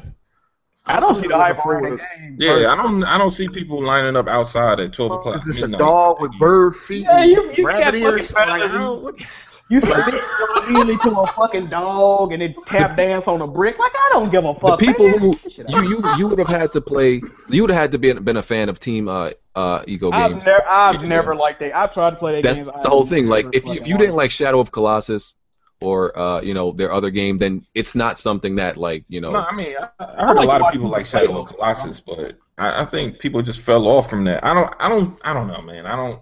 [0.85, 1.99] I don't see the hype around forward.
[1.99, 2.37] the game.
[2.37, 3.03] Yeah, I don't.
[3.05, 5.47] I don't see people lining up outside at twelve o'clock.
[5.47, 7.03] Is this a dog with bird feet?
[7.03, 8.75] Yeah, and you- you got rabbit fucking ears?
[8.75, 9.27] Like,
[9.71, 10.05] I feathers.
[10.05, 13.41] don't- what- You see me immediately to a fucking dog and then tap dance on
[13.41, 13.79] a brick.
[13.79, 14.79] Like I don't give a fuck.
[14.79, 14.95] the fuck.
[14.95, 15.19] people man.
[15.19, 15.83] who Get shit out.
[15.83, 17.21] you you you would have had to play.
[17.49, 20.31] You would have had to be been a fan of Team uh uh Ico I've
[20.33, 20.45] Games.
[20.45, 21.07] never, I've Yeah.
[21.07, 21.75] never liked that.
[21.75, 22.71] I've tried to play that That's game.
[22.83, 23.27] the whole thing.
[23.27, 25.35] Like if you, if you didn't like Shadow of Colossus
[25.79, 29.31] or uh you know their other game, then it's not something that like you know.
[29.31, 31.41] No, I mean, I, I heard a like lot of people like people Shadow play
[31.41, 34.43] of Colossus, but I, I think people just fell off from that.
[34.43, 34.73] I don't.
[34.79, 35.17] I don't.
[35.23, 35.85] I don't know, man.
[35.85, 36.19] I don't.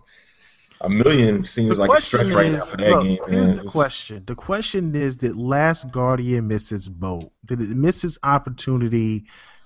[0.82, 3.66] A million seems like a stretch right now for that look, game, here's man.
[3.66, 4.24] the question.
[4.28, 7.32] The question is, did Last Guardian miss its boat?
[7.46, 9.22] Did it miss its opportunity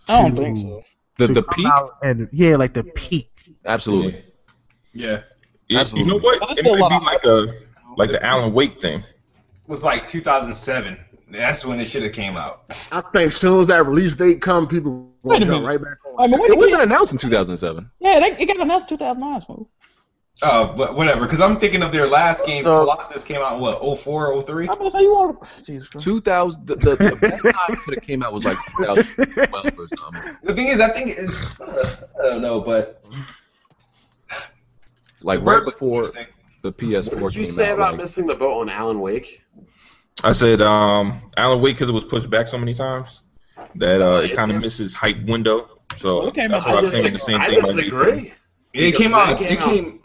[0.08, 0.84] to, I don't think so.
[1.18, 1.68] the the peak,
[2.04, 3.32] and yeah, like the peak.
[3.66, 4.24] absolutely.
[4.94, 5.22] Yeah.
[5.68, 6.40] Yeah, you know what?
[6.42, 9.04] But It a lot might of be like a like the Alan Wake thing.
[9.68, 10.98] was like 2007.
[11.32, 12.64] That's when it should have came out.
[12.92, 15.66] I think as soon as that release date come, people will jump minute.
[15.66, 16.34] right back on.
[16.34, 17.90] I mean, It wasn't announced in 2007.
[18.00, 19.42] yeah, they, it got announced 2009.
[19.42, 19.68] Smooth.
[20.42, 21.22] Oh, but whatever.
[21.26, 22.64] Because I'm thinking of their last game.
[22.64, 24.70] So- Colossus came out in what 04, 03?
[24.70, 25.44] I'm gonna say you want.
[25.66, 26.04] Jesus Christ.
[26.06, 26.66] 2000.
[26.68, 30.38] The, the, the best time that it came out was like 2012 or something.
[30.44, 33.04] The thing is, I think it's uh, I don't know, but
[35.22, 36.08] Like right before
[36.62, 37.76] the PS4 What did you came say out.
[37.76, 39.42] about like- missing the boat on Alan Wake?
[40.24, 43.22] I said um, Alan Wake because it was pushed back so many times
[43.76, 44.62] that uh, it It kind of did.
[44.64, 45.80] misses hype window.
[45.98, 47.60] So It came that's out- why I I'm saying the same I thing.
[47.60, 48.34] about disagree.
[48.74, 49.42] It came out.
[49.42, 49.99] It came.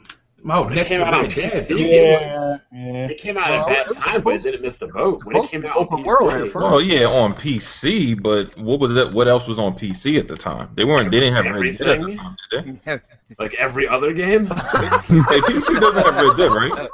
[0.46, 1.80] Oh, When it next came to out on Red Dead, PC, dude.
[1.80, 2.60] it was.
[2.72, 3.06] yeah.
[3.08, 4.88] It came out at Well, a bad it was time, but it didn't miss the
[4.88, 5.24] boat.
[5.24, 6.54] When it came to out on open PC, world at first.
[6.56, 9.12] Well, yeah, on PC, but what was that?
[9.14, 10.70] What else was on PC at the time?
[10.74, 11.10] They weren't.
[11.10, 12.18] They didn't have Red Dead at the Everything?
[12.18, 13.00] time, did they?
[13.38, 14.46] like every other game.
[14.48, 16.88] Hey, PC doesn't have Red Dead, right?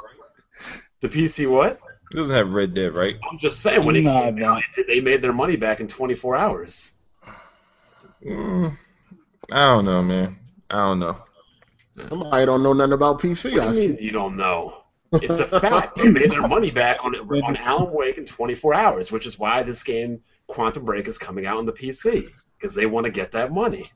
[1.01, 1.79] The PC what?
[2.13, 3.17] It doesn't have Red Dead, right?
[3.29, 4.53] I'm just saying when it Nah, came nah.
[4.55, 6.93] out, it- they made their money back in 24 hours.
[8.25, 8.77] Mm,
[9.51, 10.37] I don't know, man.
[10.69, 11.17] I don't know.
[11.95, 13.51] Somebody don't know nothing about PC.
[13.51, 14.03] What I do you see.
[14.03, 14.83] you don't know?
[15.13, 15.97] It's a fact.
[15.97, 19.61] They made their money back on on Alan Wake in 24 hours, which is why
[19.63, 22.23] this game Quantum Break is coming out on the PC
[22.57, 23.91] because they want to get that money.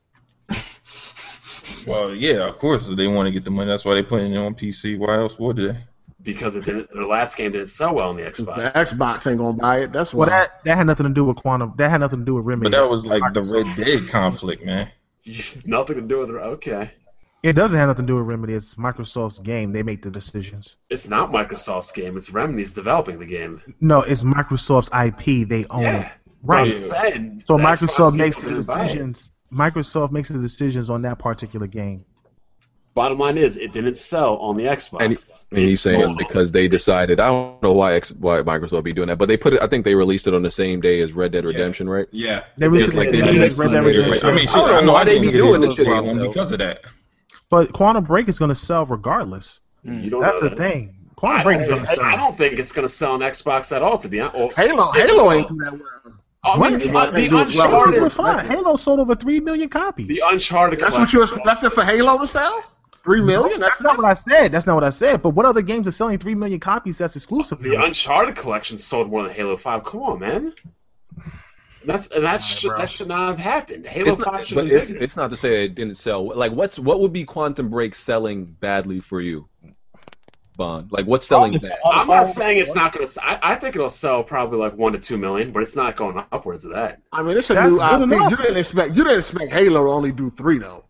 [1.88, 3.70] Well, yeah, of course they want to get the money.
[3.70, 4.98] That's why they putting it on PC.
[4.98, 5.78] Why else would they?
[6.22, 6.92] Because it didn't.
[6.92, 8.72] Their last game didn't sell well on the The Xbox.
[8.74, 9.94] Xbox ain't gonna buy it.
[9.94, 10.22] That's why.
[10.26, 11.74] Well, that that had nothing to do with quantum.
[11.78, 12.72] That had nothing to do with Remedy.
[12.72, 14.90] But that was like the Red Dead conflict, man.
[15.66, 16.34] Nothing to do with it.
[16.34, 16.92] Okay,
[17.46, 18.54] It doesn't have nothing to do with Remedy.
[18.54, 19.72] It's Microsoft's game.
[19.72, 20.78] They make the decisions.
[20.90, 22.18] it's not Microsoft's game.
[22.18, 23.62] It's Remedy's developing the game.
[23.82, 25.48] No, it's Microsoft's IP.
[25.48, 26.12] They own Yeah, it.
[26.42, 26.80] Right.
[26.80, 28.88] Saying So Microsoft makes the didn't buy it.
[28.88, 29.32] decisions.
[29.54, 32.04] Microsoft makes the decisions on that particular game.
[32.96, 35.02] Bottom line is, it didn't sell on the Xbox.
[35.04, 37.20] And, and he's saying because they decided.
[37.20, 39.62] I don't know why X, why Microsoft be doing that, but they put it.
[39.62, 42.08] I think they released it on the same day as Red Dead Redemption, right?
[42.12, 42.46] Yeah.
[42.58, 44.00] They It's recently like they they released did Red Dead later.
[44.00, 44.30] Redemption.
[44.30, 46.82] I mean, I don't know why they be doing it's this shit because of that.
[47.50, 49.62] But Quantum Break is going to sell regardless.
[49.84, 50.58] you don't That's know the that.
[50.58, 50.96] thing.
[51.12, 53.14] I Quantum Break is don't, going to think, I don't think it's going to sell
[53.14, 53.98] on Xbox at all.
[54.00, 55.82] To be honest, Halo, Halo ain't do that well.
[56.44, 57.10] I mean, What?
[57.10, 57.42] uh, the do it well.
[57.46, 58.46] Uncharted, fine.
[58.46, 60.08] Halo sold over three million copies.
[60.08, 60.80] the Uncharted.
[60.80, 62.64] That's what you expected for Halo to sell?
[63.04, 63.60] Three million?
[63.60, 64.52] That's That's not what I said.
[64.52, 65.22] That's not what I said.
[65.22, 66.98] But what other games are selling three million copies?
[66.98, 67.62] That's exclusive.
[67.62, 69.84] The Uncharted collection sold more than Halo Five.
[69.84, 70.54] Come on, man.
[71.86, 72.78] That's and that should bro.
[72.80, 73.86] that should not have happened.
[73.86, 75.04] Halo It's Five not, should but have it's, bigger.
[75.04, 76.26] it's not to say it didn't sell.
[76.36, 79.48] Like, what's what would be Quantum Break selling badly for you,
[80.56, 80.92] Bond?
[80.92, 81.78] Like, what's selling bad?
[81.86, 83.26] I'm not saying it's not going to.
[83.26, 86.18] I, I think it'll sell probably like one to two million, but it's not going
[86.32, 87.02] upwards of that.
[87.12, 88.02] I mean, it's a That's new IP.
[88.04, 88.32] enough.
[88.32, 90.86] You didn't expect you didn't expect Halo to only do three though.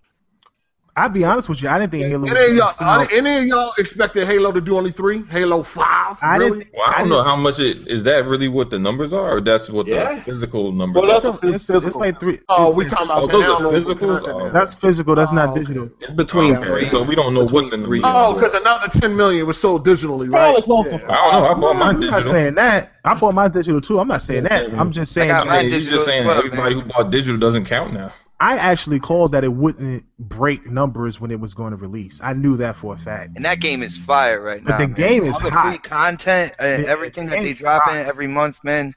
[0.97, 1.67] I'll be honest with you.
[1.67, 2.25] I didn't think Halo.
[2.25, 5.23] Any was of y'all, gonna any of y'all expected Halo to do only three?
[5.23, 6.17] Halo Five?
[6.21, 6.59] I really?
[6.59, 6.73] didn't.
[6.73, 8.03] Well, I don't know how much it is.
[8.05, 10.15] That really what the numbers are, or that's what Yeah.
[10.15, 11.31] the physical numbers Well, that's are?
[11.47, 12.39] a It's, it's, it's like three.
[12.47, 14.27] Oh, we talking about Oh, the those are downloadable physicals?
[14.27, 14.49] Oh.
[14.51, 15.15] That's physical.
[15.15, 15.59] That's Oh, not okay.
[15.61, 15.89] digital.
[15.99, 16.89] It's between oh, Okay, three.
[16.89, 18.01] so we don't know what the Between three.
[18.05, 20.43] Oh, because another ten million was sold digitally, right?
[20.53, 21.47] Probably close to I don't know.
[21.49, 22.91] I bought I'm my not saying that.
[23.03, 23.99] I bought my digital too.
[23.99, 24.71] I'm not saying that.
[24.73, 25.27] I'm just saying.
[25.27, 28.13] got I mine mean, you're just saying everybody who bought digital doesn't count now.
[28.39, 32.19] I actually called that it wouldn't break numbers when it was going to release.
[32.21, 33.31] I knew that for a fact.
[33.35, 34.77] And that game is fire right But now.
[34.79, 34.95] the man.
[34.97, 35.69] game is All the hot.
[35.69, 37.95] free content and The- everything the that they drop hot.
[37.95, 38.93] in every month, man.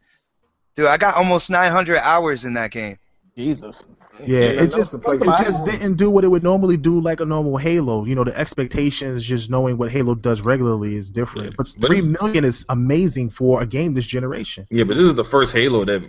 [0.74, 2.98] Dude, I got almost 900 hours in that game.
[3.36, 3.86] Jesus.
[4.26, 5.20] Yeah, Yeah, it just it place.
[5.20, 8.04] just didn't do what it would normally do like a normal Halo.
[8.04, 11.50] You know, the expectations, just knowing what Halo does regularly is different.
[11.50, 11.54] Yeah.
[11.56, 14.66] But But three it's- million is amazing for a game this generation.
[14.70, 16.02] Yeah, but this is the first Halo that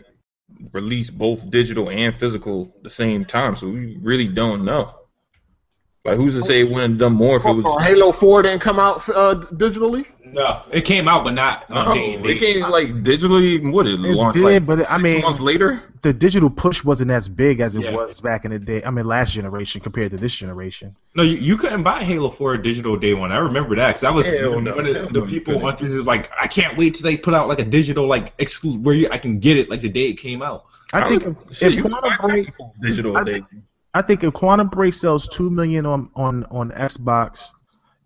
[0.74, 4.99] released both digital and physical the same time, so we really don't know.
[6.06, 7.66] Like, who's to say it wouldn't have done more if it was?
[7.68, 10.06] Oh, Halo Four didn't come out uh, digitally.
[10.26, 12.40] No, it came out, but not No, on day and it date.
[12.40, 13.70] came like digitally.
[13.72, 15.84] What it, It launched did, like but it- I mean- months later.
[16.02, 17.92] The digital push wasn't as big as it Yeah.
[17.92, 18.82] was back in the day.
[18.86, 20.96] I mean, last generation compared to this generation.
[21.14, 23.34] No, you, you couldn't buy Halo 4 digital day one.
[23.34, 24.76] I remember that because I was Hell one no.
[24.76, 25.68] of the, the people couldn't.
[25.68, 28.32] on 360 was like, I can't wait till they put out like a digital like
[28.38, 30.64] exclusive where you, I can get it like the day it came out.
[30.94, 32.46] I think if, Shit, if you can Quantum buy
[32.82, 33.18] digital.
[33.18, 33.46] I they, think-
[33.94, 37.48] I think if Quantum Break sells two million on on on Xbox,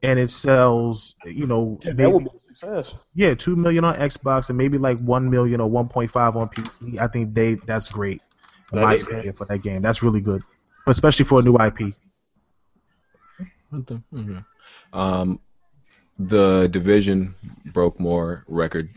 [0.02, 3.00] and it sells, you know, That maybe- would be a success.
[3.16, 6.48] yeah, two million on Xbox and maybe like one million or one point five on
[6.50, 7.00] PC.
[7.00, 8.22] I think they that's great.
[8.72, 10.42] In That my is opinion, for that game, that's really good,
[10.88, 11.94] especially for a new IP.
[14.94, 15.40] Um,
[16.20, 17.36] the division
[17.74, 18.90] broke more record,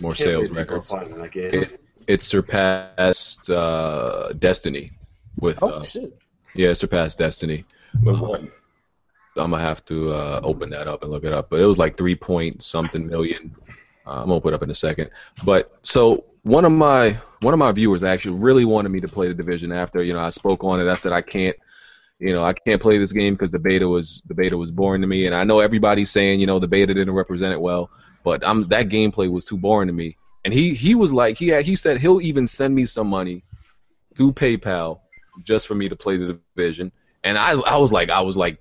[0.00, 0.90] more Can't sales believe records.
[0.90, 1.54] playing that game.
[1.54, 4.92] It, it surpassed uh, Destiny
[5.38, 6.18] with Oh uh, shit.
[6.54, 7.64] Yeah, it surpassed Destiny.
[8.02, 8.40] but Um, what?
[9.36, 11.78] I'm gonna have to uh, open that up and look it up, but it was
[11.78, 13.54] like three point something million.
[14.06, 15.10] Uh, I'm gonna put it up in a second.
[15.44, 19.28] But so one of my one of my viewers actually really wanted me to play
[19.28, 20.90] the division after you know I spoke on it.
[20.90, 21.56] I said I can't,
[22.18, 25.00] you know, I can't play this game because the beta was the beta was boring
[25.00, 27.90] to me, and I know everybody's saying you know the beta didn't represent it well,
[28.24, 30.18] but I'm that gameplay was too boring to me.
[30.44, 33.44] And he he was like he had, he said he'll even send me some money
[34.16, 35.00] through PayPal
[35.42, 36.92] just for me to play the division.
[37.24, 38.58] And I I was like I was like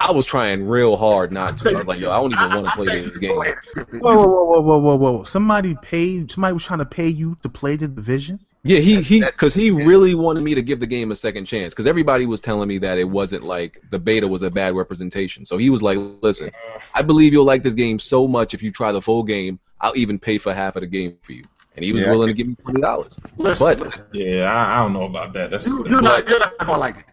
[0.00, 1.70] I was trying real hard not to.
[1.70, 3.34] I was like, yo, I don't even want to play this game.
[3.36, 5.22] Whoa, whoa, whoa, whoa, whoa, whoa, whoa!
[5.24, 6.30] Somebody paid.
[6.30, 8.40] Somebody was trying to pay you to play the division.
[8.64, 11.74] Yeah, he he because he really wanted me to give the game a second chance
[11.74, 15.44] because everybody was telling me that it wasn't like the beta was a bad representation.
[15.44, 16.52] So he was like, listen,
[16.94, 19.96] I believe you'll like this game so much if you try the full game, I'll
[19.96, 21.42] even pay for half of the game for you.
[21.76, 22.10] And he was Yeah.
[22.10, 23.18] willing to give me twenty dollars.
[23.36, 24.04] But- listen.
[24.12, 25.50] Yeah, I, I don't know about that.
[25.50, 27.04] That's You, you're not you're not gonna like it.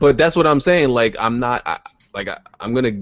[0.00, 0.88] But that's what I'm saying.
[0.90, 1.78] Like I'm not I,
[2.14, 2.92] like I, I'm gonna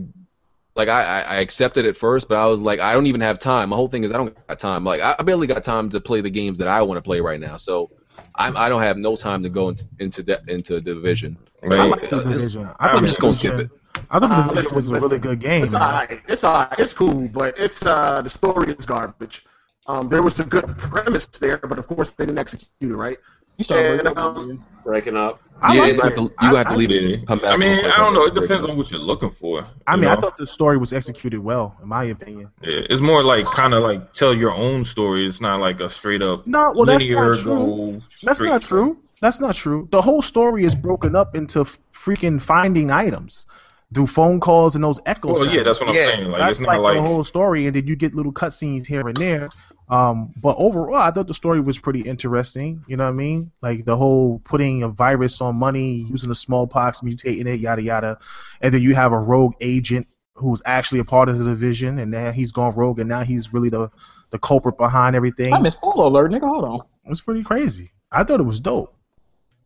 [0.75, 3.39] like I, I I accepted it first, but I was like I don't even have
[3.39, 3.71] time.
[3.71, 4.85] My whole thing is I don't got time.
[4.85, 7.21] Like I, I barely got time to play the games that I want to play
[7.21, 7.57] right now.
[7.57, 7.91] So
[8.35, 11.39] I'm I don't have no time to go into into de- into division.
[11.63, 11.79] Right.
[11.79, 12.69] I like the uh, division.
[12.81, 13.71] I I'm just gonna skip it.
[14.11, 15.63] I thought Uh, the listen, was a really good game.
[15.63, 15.83] It's man.
[15.83, 16.21] alright.
[16.29, 16.79] It's alright.
[16.79, 19.45] It's cool, but it's uh the story is garbage.
[19.87, 23.19] Um, there was a good premise there, but of course they didn't execute it right.
[23.59, 24.65] You started And, breaking up um, again.
[24.85, 25.41] Breaking up.
[25.61, 27.17] I yeah, like you have to, you have to leave Yeah.
[27.17, 27.53] it come back.
[27.53, 28.25] I mean, I don't know.
[28.29, 28.37] that.
[28.37, 29.67] It depends on what you're looking for.
[29.87, 32.51] I you mean, I thought the story was executed well, in my opinion.
[32.63, 35.27] Yeah, it's more like kind of like tell your own story.
[35.27, 38.01] It's not like a straight up No, well, that's not true.
[38.23, 38.97] That's not true.
[39.21, 39.89] That's not true.
[39.91, 43.47] The whole story is broken up into freaking finding items
[43.95, 46.31] through phone calls and those echo Well, yeah, that's what I'm Yeah, saying.
[46.31, 48.87] Like That's it's like, not like the whole story, and then you get little cutscenes
[48.87, 49.49] here and there.
[49.89, 52.83] Um, but overall, I thought the story was pretty interesting.
[52.87, 53.51] You know what I mean?
[53.61, 58.19] Like the whole putting a virus on money, using the smallpox, mutating it, yada yada,
[58.61, 62.11] and then you have a rogue agent who's actually a part of the division, and
[62.11, 63.91] now he's gone rogue, and now he's really the
[64.31, 65.53] the culprit behind everything.
[65.53, 66.49] I missed spoiler alert, nigga.
[66.49, 66.81] Hold on.
[67.07, 67.93] It's pretty crazy.
[68.11, 68.95] I thought it was dope.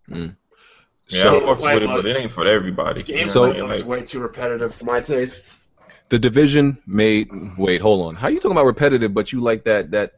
[0.08, 0.28] yeah,
[1.08, 3.00] So- I fucks with it, but it ain't for everybody.
[3.00, 5.52] You Game So- I so, was way too repetitive for my taste.
[6.08, 7.28] The division made.
[7.58, 8.14] Wait, hold on.
[8.14, 9.12] How are you talking about repetitive?
[9.12, 9.90] But you like that?
[9.90, 10.12] That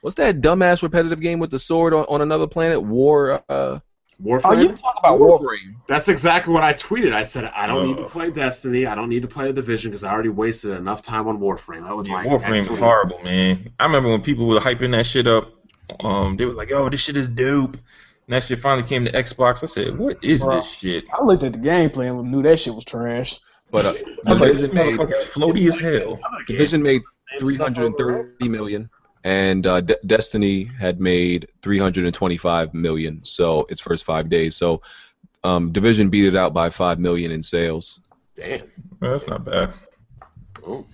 [0.00, 2.82] what's that dumbass repetitive game with the sword on, on another planet?
[2.82, 3.42] War.
[3.48, 3.80] Uh,
[4.22, 4.40] Warframe.
[4.44, 5.40] Oh, you talking about Warframe?
[5.40, 5.74] Warframe.
[5.88, 7.12] That's exactly what I tweeted.
[7.12, 8.08] I said I don't need to Uh.
[8.08, 8.86] play Destiny.
[8.86, 11.84] I don't need to play the Division because I already wasted enough time on Warframe.
[11.84, 13.70] That was yeah, my Warframe exact was horrible, man.
[13.80, 15.50] I remember when people were hyping that shit up.
[16.00, 19.10] Um, they were like, "Oh, this shit is dope." And that shit finally came to
[19.12, 19.64] Xbox.
[19.64, 20.58] I said, "What is Bro.
[20.58, 23.38] this shit?" I looked at the gameplay and knew that shit was trash.
[23.70, 23.94] But uh,
[24.26, 27.86] I was like, "This division made floaty as hell." division made Same three stuff hundred
[27.86, 28.24] and over, right?
[28.38, 28.90] thirty million,
[29.24, 33.20] and uh, De- Destiny had made three hundred and twenty-five million.
[33.24, 34.56] So its first five days.
[34.56, 34.82] So
[35.42, 38.00] um, division beat it out by five million in sales.
[38.34, 38.62] Damn.
[39.00, 39.74] Well, that's not bad.
[40.66, 40.86] Oh,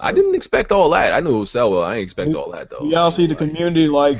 [0.00, 1.12] I didn't expect all that.
[1.12, 1.82] I knew it would sell well.
[1.82, 2.84] I didn't expect all that though.
[2.84, 4.18] Y'all see the community like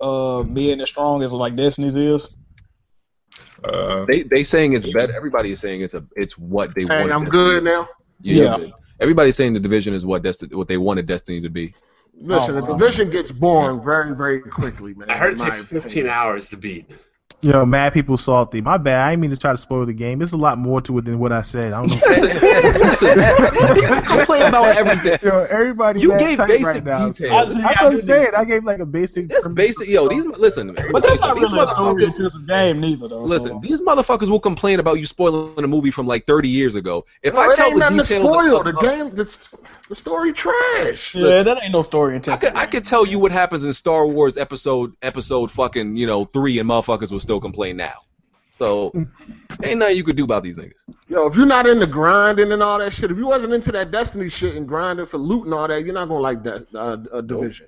[0.00, 2.30] uh being as strong as like Destiny's is?
[3.64, 5.14] Uh, They they saying it's better.
[5.14, 7.12] Everybody is saying it's a it's what they Hey, want.
[7.12, 7.88] I'm good now.
[8.20, 8.56] Yeah.
[8.58, 8.66] Yeah.
[9.00, 11.74] Everybody's saying the division is what Destiny, what they wanted Destiny to be.
[12.20, 12.76] Listen, Oh, the wow.
[12.78, 15.10] division gets boring very, very quickly, man.
[15.10, 16.08] I heard it in takes 15 opinion.
[16.08, 16.90] hours to beat.
[17.42, 18.60] You know, mad people salty.
[18.60, 19.00] My bad.
[19.04, 20.18] I didn't mean to try to spoil the game.
[20.20, 21.72] There's a lot more to it than what I said.
[21.72, 21.96] I don't know.
[22.08, 25.18] Listen, listen, you complain about everything.
[25.22, 27.08] Yo, everybody You gave basic right now.
[27.08, 27.54] details.
[27.54, 28.28] That's what I'm saying.
[28.36, 29.28] I gave like a basic.
[29.28, 29.88] That's basic.
[29.88, 30.76] Yo, these listen.
[30.92, 33.22] But that's not really a story intensive game neither though.
[33.22, 33.60] Listen, so.
[33.60, 37.04] these motherfuckers will complain about you spoiling a movie from like 30 years ago.
[37.22, 38.56] If No, I tell ain't the nothing to details, spoil.
[38.60, 39.28] of, The game, the,
[39.88, 41.14] the story trash.
[41.14, 44.06] yeah, that ain't no story I could, I could tell you what happens in Star
[44.06, 47.94] Wars episode episode fucking you know three, and motherfuckers will still complain now.
[48.58, 48.92] So
[49.64, 50.72] ain't nothing you could do about these niggas.
[51.08, 53.90] Yo, if you're not into grinding and all that shit, if you wasn't into that
[53.90, 56.96] Destiny shit and grinding for loot and all that, you're not gonna like that uh,
[57.12, 57.66] uh, division.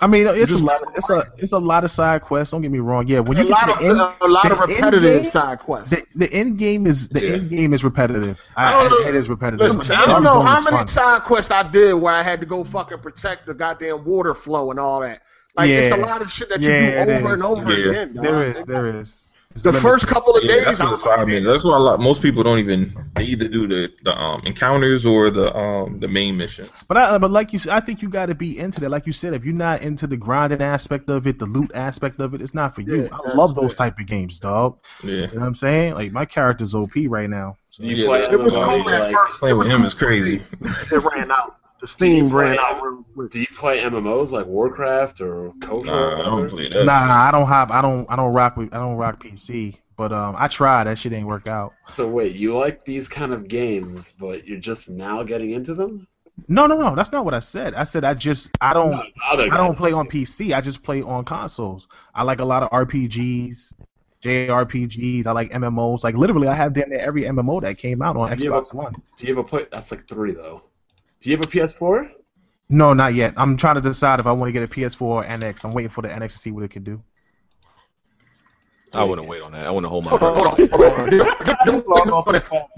[0.00, 0.82] I mean, it's a lot.
[0.82, 2.50] Of, it's a it's a lot of side quests.
[2.52, 3.06] Don't get me wrong.
[3.06, 5.90] Yeah, when a you get lot of end, a lot of repetitive game- side quests.
[5.90, 7.32] the, the end game is the Yeah.
[7.34, 8.40] end game is repetitive.
[8.56, 9.06] I I, don't know.
[9.06, 9.60] I, it is repetitive.
[9.76, 10.88] Listen, I don't know zone how is many fun.
[10.88, 14.70] side quests I did where I had to go fucking protect the goddamn water flow
[14.72, 15.22] and all that.
[15.56, 16.04] Like it's a Yeah.
[16.04, 17.32] lot of shit that Yeah, you it do over is.
[17.34, 17.90] and over Yeah.
[17.90, 18.14] again.
[18.14, 18.24] dog.
[18.24, 19.28] There is, there is.
[19.52, 19.88] It's The limited.
[19.88, 21.46] first couple of Yeah, days, that's what I the was side like, missions.
[21.46, 22.00] That's why a lot.
[22.00, 22.92] Most people don't even.
[23.14, 26.68] They either do the the um encounters or the um the main mission.
[26.88, 28.90] But I, but like you said, I think you got to be into that.
[28.90, 32.18] Like you said, if you're not into the grinding aspect of it, the loot aspect
[32.18, 33.08] of it, it's not for you.
[33.12, 34.78] I that's love those type of games, dog.
[35.04, 35.94] Yeah, You know what I'm saying?
[35.94, 37.56] Like my character's OP right now.
[37.70, 37.84] So.
[37.84, 39.38] Yeah, it was MMOs cool at like, first.
[39.38, 40.42] playing with him is crazy.
[40.90, 41.58] It ran out.
[41.84, 43.30] The steam you ran out real quick.
[43.30, 45.84] Do you play MMOs like Warcraft or Kotor?
[45.84, 46.86] Nah, I don't play that.
[46.86, 47.70] Nah, nah, I don't hop.
[47.70, 48.06] I don't.
[48.10, 48.72] I don't rock with.
[48.72, 49.76] I don't rock PC.
[49.94, 50.84] But um, I tried.
[50.84, 51.74] That shit ain't work out.
[51.86, 56.08] So wait, you like these kind of games, but you're just now getting into them?
[56.48, 56.94] No, no, no.
[56.94, 57.74] That's not what I said.
[57.74, 58.48] I said I just.
[58.62, 58.92] I don't.
[58.92, 60.54] No, other I don't play on PC.
[60.56, 61.86] I just play on consoles.
[62.14, 63.74] I like a lot of RPGs,
[64.22, 65.26] JRPGs.
[65.26, 66.02] I like MMOs.
[66.02, 68.74] Like literally, I have damn near every MMO that came out on Yeah, Xbox but-
[68.74, 68.94] One.
[69.18, 69.66] Do you have a play?
[69.70, 70.62] That's like three though.
[71.24, 72.10] Do you have a PS4?
[72.68, 73.32] No, not yet.
[73.38, 75.64] I'm trying to decide if I want to get a PS4 or NX.
[75.64, 77.02] I'm waiting for the NX to see what it can do.
[78.92, 79.62] I wouldn't wait on that.
[79.62, 80.44] I want to hold my Hold on, breath.
[80.70, 81.10] hold on, hold on.
[81.12, 81.24] You-
[81.72, 81.82] you-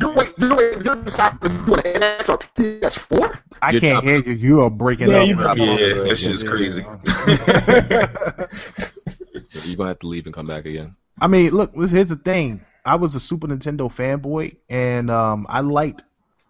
[0.01, 3.39] You wait, you wait, you decide to do an NX or PS4?
[3.63, 4.09] I You're can't chopping.
[4.09, 4.33] hear you.
[4.35, 5.27] You are breaking Yeah, up.
[5.29, 5.55] you bro.
[5.57, 6.09] breaking Yeah, up.
[6.09, 6.83] that shit's crazy.
[9.67, 10.95] You're gonna have to leave and come back again.
[11.21, 11.75] I mean, look.
[11.75, 12.61] this- Here's the thing.
[12.85, 16.05] I was a Super Nintendo fanboy, and um, I liked.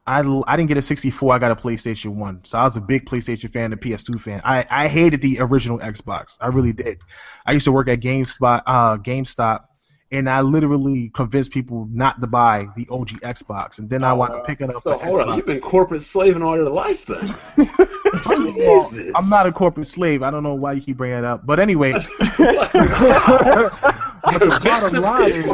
[0.06, 1.34] I, I didn't get a 64.
[1.34, 4.40] I got a PlayStation One, so I was a big PlayStation fan and PS2 fan.
[4.44, 6.36] I, I hated the original Xbox.
[6.40, 7.00] I really did.
[7.44, 9.64] I used to work at GameSpot, uh, GameStop,
[10.12, 14.34] and I literally convinced people not to buy the OG Xbox, and then I wound
[14.34, 17.34] up picking up So hold on, you've been corporate slaving all your life then.
[19.16, 20.22] I'm not a corporate slave.
[20.22, 21.92] I don't know why you keep bringing it up, but anyway.
[24.26, 25.46] But the bottom line is,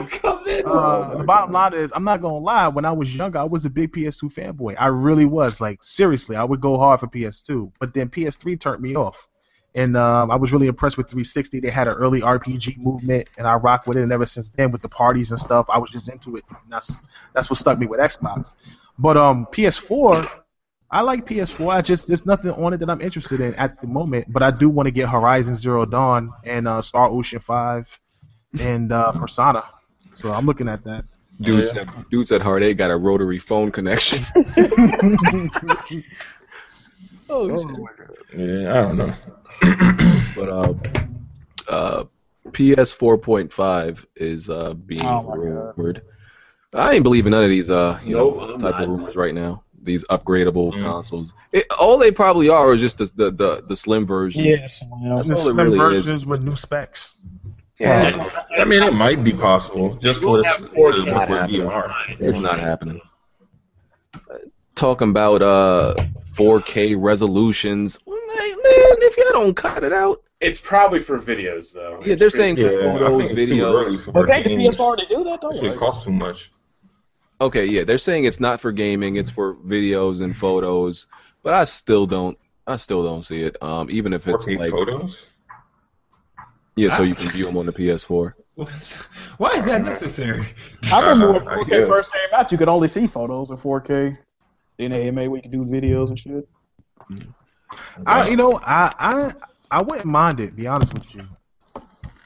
[0.64, 2.68] uh, the bottom line is, I'm not gonna lie.
[2.68, 4.76] When I was younger, I was a big PS2 fanboy.
[4.78, 5.60] I really was.
[5.60, 7.70] Like seriously, I would go hard for PS2.
[7.78, 9.28] But then PS3 turned me off,
[9.74, 11.60] and um, I was really impressed with 360.
[11.60, 14.04] They had an early RPG movement, and I rock with it.
[14.04, 16.44] And ever since then, with the parties and stuff, I was just into it.
[16.48, 16.98] And that's
[17.34, 18.54] that's what stuck me with Xbox.
[18.98, 20.38] But um, PS4.
[20.90, 21.74] I like PS4.
[21.74, 24.50] I just there's nothing on it that I'm interested in at the moment, but I
[24.50, 27.88] do want to get Horizon Zero Dawn and uh, Star Ocean Five
[28.58, 29.64] and uh, Persona.
[30.14, 31.04] So I'm looking at that.
[31.40, 34.24] Dude said, dude said Hard Eight got a rotary phone connection.
[37.28, 37.76] oh, shit.
[38.36, 39.14] Yeah, I don't know.
[40.34, 40.74] But uh,
[41.68, 42.04] uh,
[42.52, 46.02] PS 4.5 is uh being Oh my rumored.
[46.74, 48.82] I ain't believing none of these uh you Nope, know I'm type not.
[48.82, 49.62] of rumors right now.
[49.82, 50.82] These upgradable Mm.
[50.82, 51.34] consoles.
[51.52, 54.46] It, all they probably are is just the the the, the slim versions.
[54.46, 54.82] Yes.
[55.04, 56.06] That's The all it slim really is.
[56.06, 57.18] versions with new specs.
[57.82, 60.94] Yeah, I mean, it might be possible just for We'll this have 4K to work
[60.94, 61.50] with happen.
[61.50, 61.94] VR.
[62.20, 63.00] it's not happening.
[64.74, 65.94] Talking about uh
[66.34, 67.98] 4K resolutions.
[68.06, 68.16] Man,
[68.64, 70.22] if y'all don't cut it out.
[70.40, 72.00] It's probably for videos though.
[72.04, 74.04] Yeah, they're It's saying pretty- for Yeah, photos, it's too videos.
[74.04, 74.76] for But can't the games.
[74.76, 75.50] PS4 already do that though?
[75.50, 76.50] It should Like, cost too much.
[77.40, 81.06] Okay, yeah, they're saying it's not for gaming, it's for videos and photos,
[81.42, 83.56] but I still don't I still don't see it.
[83.62, 85.26] Um even if it's 4K like photos.
[86.76, 88.32] Yeah, so you can view them on the PS4.
[89.38, 90.46] Why is that necessary?
[90.92, 91.88] I remember when 4K guess.
[91.88, 94.16] first came out, you could only see photos in 4K.
[94.78, 96.48] Then AMA, we could do videos and shit.
[98.06, 99.32] I, you know, I, I,
[99.70, 100.56] I wouldn't mind it.
[100.56, 101.26] Be honest with you.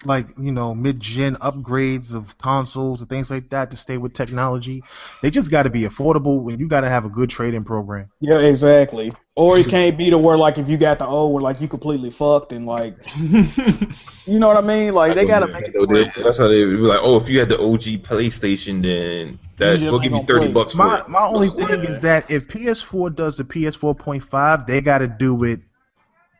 [0.06, 4.82] Like you know, mid-gen upgrades of consoles and things like that to stay with technology.
[5.22, 8.10] They just got to be affordable, and you got to have a good trade-in program.
[8.20, 9.12] Yeah, exactly.
[9.34, 11.68] Or it can't be to where like if you got the old where like you
[11.68, 14.94] completely fucked and like you know what I mean?
[14.94, 17.48] Like they gotta make it to That's how they be like, oh, if you had
[17.48, 20.52] the OG PlayStation, then that You just we'll give you thirty play.
[20.52, 21.08] bucks for My it.
[21.08, 25.60] my only thing is that if PS4 does the PS4.5, they got to do it.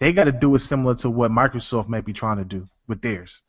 [0.01, 3.01] They got to do it similar to what Microsoft might be trying to do with
[3.01, 3.43] theirs.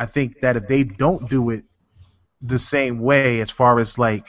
[0.00, 1.64] I think that if they don't do it
[2.40, 4.26] the same way, as far as like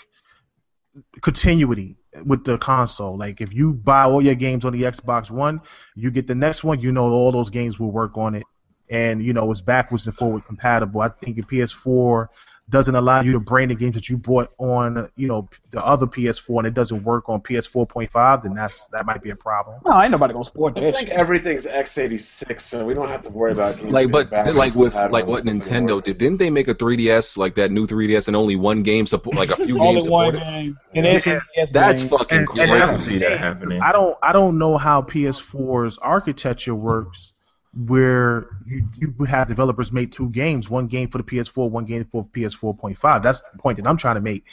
[1.21, 1.95] continuity
[2.25, 5.61] with the console, like if you buy all your games on the Xbox One,
[5.95, 8.43] you get the next one, you know all those games will work on it,
[8.89, 10.99] and you know it's backwards and forward compatible.
[10.99, 12.27] I think if PS4
[12.71, 16.07] doesn't allow you to bring the games that you bought on, you know, the other
[16.07, 19.79] PS4 and it doesn't work on PS4.5, then that's that might be a problem.
[19.85, 23.29] No, ain't nobody gonna support I that think everything's x86, so we don't have to
[23.29, 26.67] worry about games Like but backwards like with like what Nintendo did, didn't they make
[26.67, 30.05] a 3DS like that new 3DS and only one game support like a few games
[30.05, 30.39] Only one supported?
[30.39, 30.77] game.
[30.95, 31.15] And Yeah.
[31.15, 32.11] SNES That's games.
[32.11, 32.61] fucking And- great.
[32.63, 33.81] and I that's can the see that happening.
[33.81, 37.33] I don't I don't know how PS4's architecture works
[37.73, 41.85] where you, you would have developers make two games, one game for the PS4, one
[41.85, 43.23] game for PS4.5.
[43.23, 44.43] That's the point that I'm trying to make.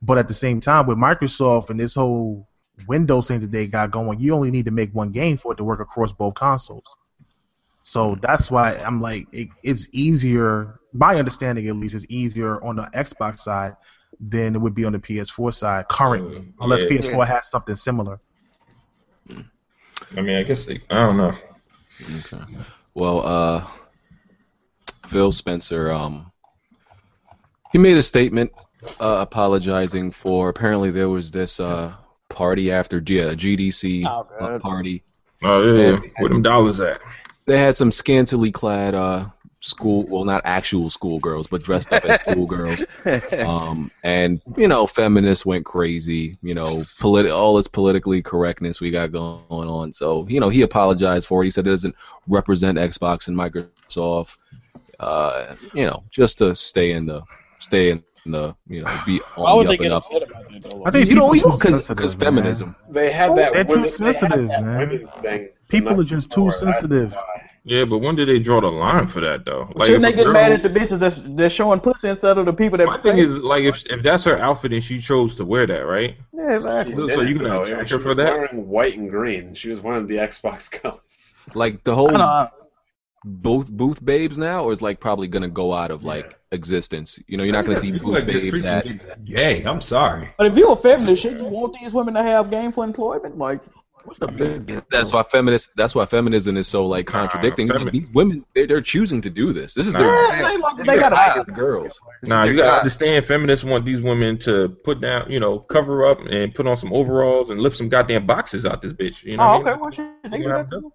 [0.00, 2.46] But at the same time, with Microsoft and this whole
[2.86, 5.56] Windows thing that they got going, you only need to make one game for it
[5.56, 6.84] to work across both consoles.
[7.82, 10.78] So that's why I'm like, it, it's easier.
[10.92, 13.74] My understanding, at least, is easier on the Xbox side
[14.20, 16.90] than it would be on the PS4 side currently, Mm, unless yeah.
[16.90, 18.20] PS4 has something similar.
[20.16, 21.32] I mean, I guess they, I don't know.
[22.00, 22.44] Okay.
[22.94, 23.66] Well, uh,
[25.08, 26.30] Phil Spencer, um,
[27.72, 28.52] he made a statement
[29.00, 31.92] uh, apologizing for apparently there was this uh
[32.28, 35.02] party after G- uh, GDC Oh, uh, party.
[35.42, 37.00] Oh yeah, where them dollars at?
[37.46, 39.26] They had some scantily clad uh
[39.60, 42.84] school, well, not actual schoolgirls, but dressed up as schoolgirls.
[43.46, 46.36] Um, and you know, feminists went crazy.
[46.42, 46.62] You know,
[47.00, 49.92] politi- all this politically correctness we got going on.
[49.92, 51.46] So you know, he apologized for it.
[51.46, 51.94] He said it doesn't
[52.26, 54.36] represent Xbox and Microsoft.
[55.00, 57.22] Uh, you know, just to stay in the
[57.60, 60.04] stay in the you know be Why on would the they up get and up.
[60.04, 60.82] upset about that?
[60.84, 62.34] I think You know, people you because sensitive, man.
[62.34, 62.76] feminism.
[62.88, 63.52] They had that.
[63.52, 64.78] They're too sensitive, they had that man.
[64.78, 65.48] women thing.
[65.68, 67.14] People are just too night before, sensitive.
[67.68, 67.76] Why.
[67.76, 69.70] Yeah, but when did they draw the line for that though?
[69.74, 72.46] Like, Shouldn't they a get mad at the bitches that's they're showing pussy instead of
[72.46, 72.86] the people that?
[72.86, 75.80] My thing is like if if that's her outfit and she chose to wear that,
[75.86, 76.16] right?
[76.32, 76.94] yeah, exactly.
[76.94, 77.62] So Didn't, you gonna though.
[77.62, 78.32] attack She her for that?
[78.38, 79.54] Wearing white and green.
[79.54, 81.34] She was wearing the Xbox colors.
[81.54, 82.48] Like the whole know,
[83.24, 87.18] booth booth babes now, or is like probably gonna go out of like existence.
[87.26, 88.84] You know, you're not gonna see booth like babes freaking at.
[88.84, 90.30] get- Yay, I'm sorry.
[90.38, 93.36] But if you're a feminist, shouldn't you want these women to have gainful employment?
[93.38, 93.60] Like,
[94.08, 94.82] what's the big?
[94.90, 95.68] That's why feminist.
[95.76, 97.68] That's why feminism is so like Nah, contradicting.
[97.68, 99.74] femi- These women, they're, they're choosing to do this.
[99.74, 100.02] This is their.
[100.04, 101.98] Yeah, they like- they gotta- right as the girls.
[102.24, 102.78] Nah, you gotta God.
[102.80, 103.24] understand.
[103.24, 106.92] Feminists want these women to put down, you know, cover up and put on some
[106.92, 109.22] overalls and lift some goddamn boxes out this bitch.
[109.24, 109.72] You know Oh, what I oh, okay.
[109.72, 109.80] mean?
[109.80, 110.92] Well, shit, they You know that too.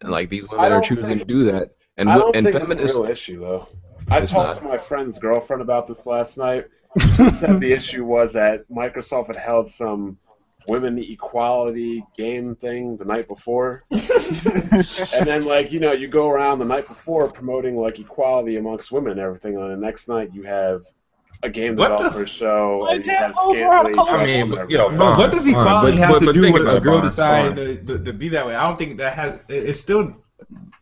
[0.00, 1.72] And like these women are choosing think- to do that.
[1.96, 3.68] And I don't and think it's a real issue though.
[4.10, 4.56] I talked not.
[4.56, 6.66] to my friend's girlfriend about this last night.
[7.16, 10.16] She said the issue was that Microsoft had held some
[10.66, 13.84] women equality game thing the night before.
[13.90, 18.90] and then, like, you know, you go around the night before promoting, like, equality amongst
[18.92, 20.82] women and everything, and the next night you have
[21.42, 24.58] a game What the- developer show, Like, and you have those are our scantily.
[24.58, 24.98] I mean, yo, women.
[24.98, 28.04] What does fine, equality have to do think with a girl fine, deciding to, to,
[28.04, 28.54] to be that way?
[28.54, 29.38] I don't think that has.
[29.48, 30.16] It's still.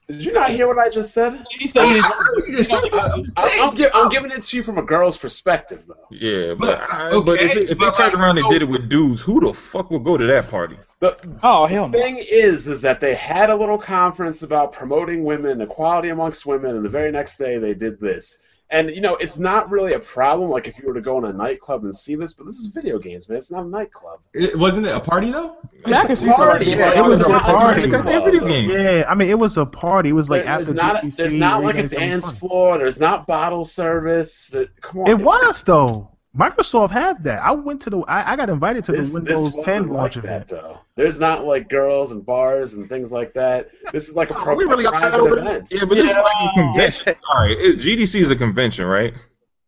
[0.08, 1.46] Did you not hear what I just said?
[1.50, 5.84] He said he I'm, I'm, gi- I'm giving it to you from a girl's perspective,
[5.86, 5.94] though.
[6.10, 8.68] Yeah, but But, I- but if, okay, if they but turned around and did it
[8.68, 10.76] with dudes, who the fuck would go to that party?
[11.00, 11.98] The Oh hell no.
[11.98, 16.76] thing is, is that they had a little conference about promoting women, equality amongst women,
[16.76, 18.38] and the very next day they did this.
[18.72, 20.48] And you know, it's not really a problem.
[20.50, 22.66] Like if you were to go in a nightclub and see this, but this is
[22.66, 23.36] video games, man.
[23.36, 24.20] It's not a nightclub.
[24.32, 25.58] It, wasn't it a party though?
[25.86, 26.78] Yeah, I can see Party, something.
[26.78, 27.80] but it was it's a party.
[27.82, 28.06] nightclub.
[28.06, 28.72] They're video games.
[28.72, 30.08] Yeah, I mean, it was a party.
[30.08, 32.78] It was like There- after there's not, GDC, there's not like a dance floor.
[32.78, 34.46] There's not bottle service.
[34.48, 35.10] There- come on.
[35.10, 36.11] It was though.
[36.36, 37.42] Microsoft had that.
[37.42, 37.98] I went to the.
[38.08, 40.48] I, I got invited to This, the Windows wasn't 10 like launch that, event.
[40.48, 40.78] though.
[40.96, 43.68] There's not like girls and bars and things like that.
[43.92, 45.44] This is like a Oh, pro- we really upset over this?
[45.44, 45.68] event.
[45.70, 47.14] Yeah, but this is like a convention.
[47.28, 49.12] All right, it, GDC is a convention, right?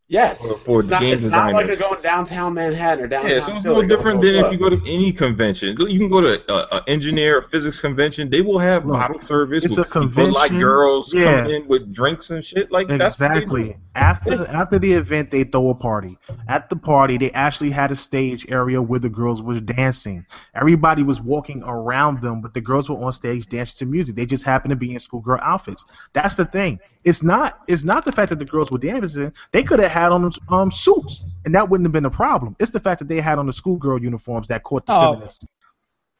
[0.06, 1.78] Yes, For- for it's not, game it's not like designers.
[1.80, 4.52] you're going downtown Manhattan or downtown Yeah, so it's Philly no going different than if
[4.52, 5.74] you go to any convention.
[5.80, 8.28] You can go to an engineer or physics convention.
[8.28, 9.64] They will have Look, bottle service.
[9.64, 11.40] it's with a people like girls Yeah.
[11.40, 12.70] coming in with drinks and shit.
[12.70, 13.36] Like that's what they.
[13.38, 13.76] Exactly.
[13.96, 16.18] After after the event, they throw a party.
[16.48, 20.26] At the party, they actually had a stage area where the girls was dancing.
[20.54, 24.16] Everybody was walking around them, but the girls were on stage dancing to music.
[24.16, 25.84] They just happened to be in schoolgirl outfits.
[26.12, 26.80] That's the thing.
[27.04, 29.32] It's not it's not the fact that the girls were dancing.
[29.52, 32.56] They could have had on um suits, and that wouldn't have been a problem.
[32.60, 35.12] It's the fact that they had on the schoolgirl uniforms that caught the Oh.
[35.14, 35.46] feminists.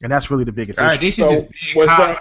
[0.03, 1.25] And that's really the biggest All right, issue.
[1.25, 2.21] they should So, just be was there-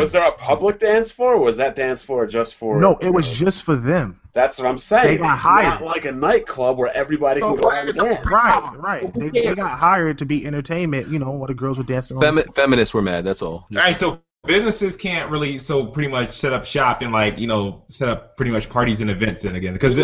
[0.00, 2.78] Was there a public dance floor, or was that dance floor just for?
[2.80, 4.20] No, it was just for them.
[4.34, 5.06] That's what I'm saying.
[5.06, 5.80] They got it's hired.
[5.80, 8.26] not like a nightclub where everybody can So go why and dance.
[8.26, 9.14] Right, right.
[9.14, 12.16] They, they got hired to be entertainment, you know, while the girls were dancing.
[12.16, 13.24] on Femi- feminists were mad.
[13.24, 13.66] That's all.
[13.70, 17.46] All right, so businesses can't really so pretty much set up shop and like you
[17.46, 19.96] know set up pretty much parties and events then again because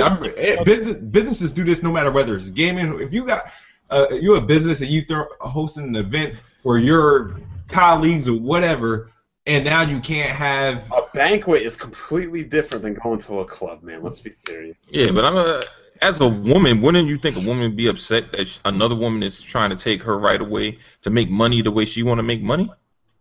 [0.64, 3.00] business businesses do this no matter whether it's gaming.
[3.00, 3.50] If you got
[3.90, 9.10] uh, you a business and you throw hosting an event for your colleagues or whatever,
[9.46, 13.82] and now you can't have A banquet is completely different than going to a club,
[13.82, 14.02] man.
[14.04, 14.88] Let's be serious.
[14.92, 15.64] Yeah, but I'm a
[16.00, 19.42] as a woman, wouldn't you think a woman be upset that sh- another woman is
[19.42, 22.40] trying to take her right away to make money the way she want to make
[22.40, 22.70] money?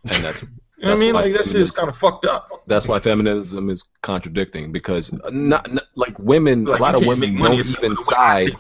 [0.04, 1.14] And that's, You know what I mean?
[1.14, 2.50] why Like that shit is kind of fucked up.
[2.68, 6.66] that's why feminism is contradicting because not, not like women.
[6.66, 8.58] Like, a lot of women don't even for the way I side.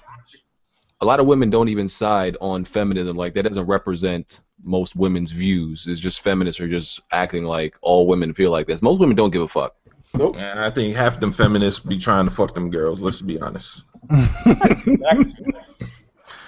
[0.99, 3.15] A lot of women don't even side on feminism.
[3.15, 5.85] Like that doesn't represent most women's views.
[5.87, 8.81] It's just feminists are just acting like all women feel like this.
[8.81, 9.75] Most women don't give a fuck.
[10.15, 10.39] Nope.
[10.39, 13.01] And I think half them feminists be trying to fuck them girls.
[13.01, 13.83] Let's be honest.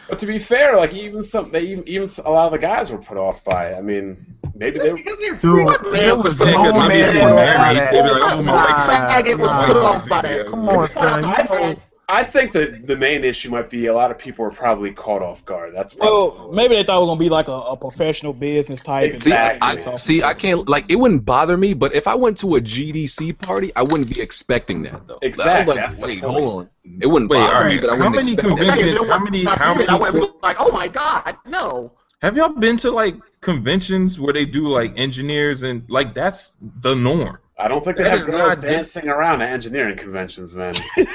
[0.09, 2.91] But to be fair, like even some, they even, even a lot of the guys
[2.91, 3.69] were put off by.
[3.69, 3.77] it.
[3.77, 4.91] I mean, maybe they.
[4.91, 7.77] were Because they're Dude, what, man, it was was no maybe man they were married.
[7.93, 9.25] They be like, oh, my Nah, wife.
[9.25, 10.47] faggot was put off by that.
[10.47, 11.23] Come on, son.
[11.29, 11.79] You I know, think,
[12.11, 15.21] I think that the main issue might be a lot of people were probably caught
[15.21, 15.75] off guard.
[15.75, 18.81] That's probably Well, maybe they thought it was gonna be like a, a professional business
[18.81, 19.13] type.
[19.13, 19.59] See, Exactly.
[19.85, 22.55] I, I- see, I can't like it wouldn't bother me, but if I went to
[22.55, 25.19] a GDC party, I wouldn't be expecting that though.
[25.21, 26.69] Exactly, I'm that's the Like, wait, hold on.
[26.99, 28.57] It wouldn't Wait, bother all me, but I wouldn't how many expect that.
[28.57, 31.93] conventions- how many- how many I would be people- like, oh my god, no.
[32.23, 36.95] Have y'all been to like conventions where they do like engineers and like that's the
[36.95, 37.37] norm?
[37.57, 40.73] I don't think they That have girls not- dancing around at engineering conventions, man.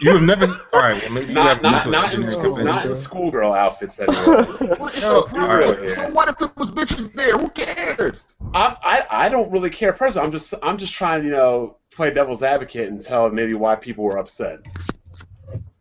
[0.00, 0.46] You have never.
[0.72, 2.74] All right, well maybe you not have not not in engineering school, conventions.
[2.74, 4.16] not in schoolgirl outfits anyway.
[4.78, 5.90] What- No, so, all right.
[5.90, 7.38] so what if it was bitches there?
[7.38, 8.24] Who cares?
[8.52, 10.26] I, I I don't really care personally.
[10.26, 13.76] I'm just I'm just trying to you know play devil's advocate and tell maybe why
[13.76, 14.58] people were upset.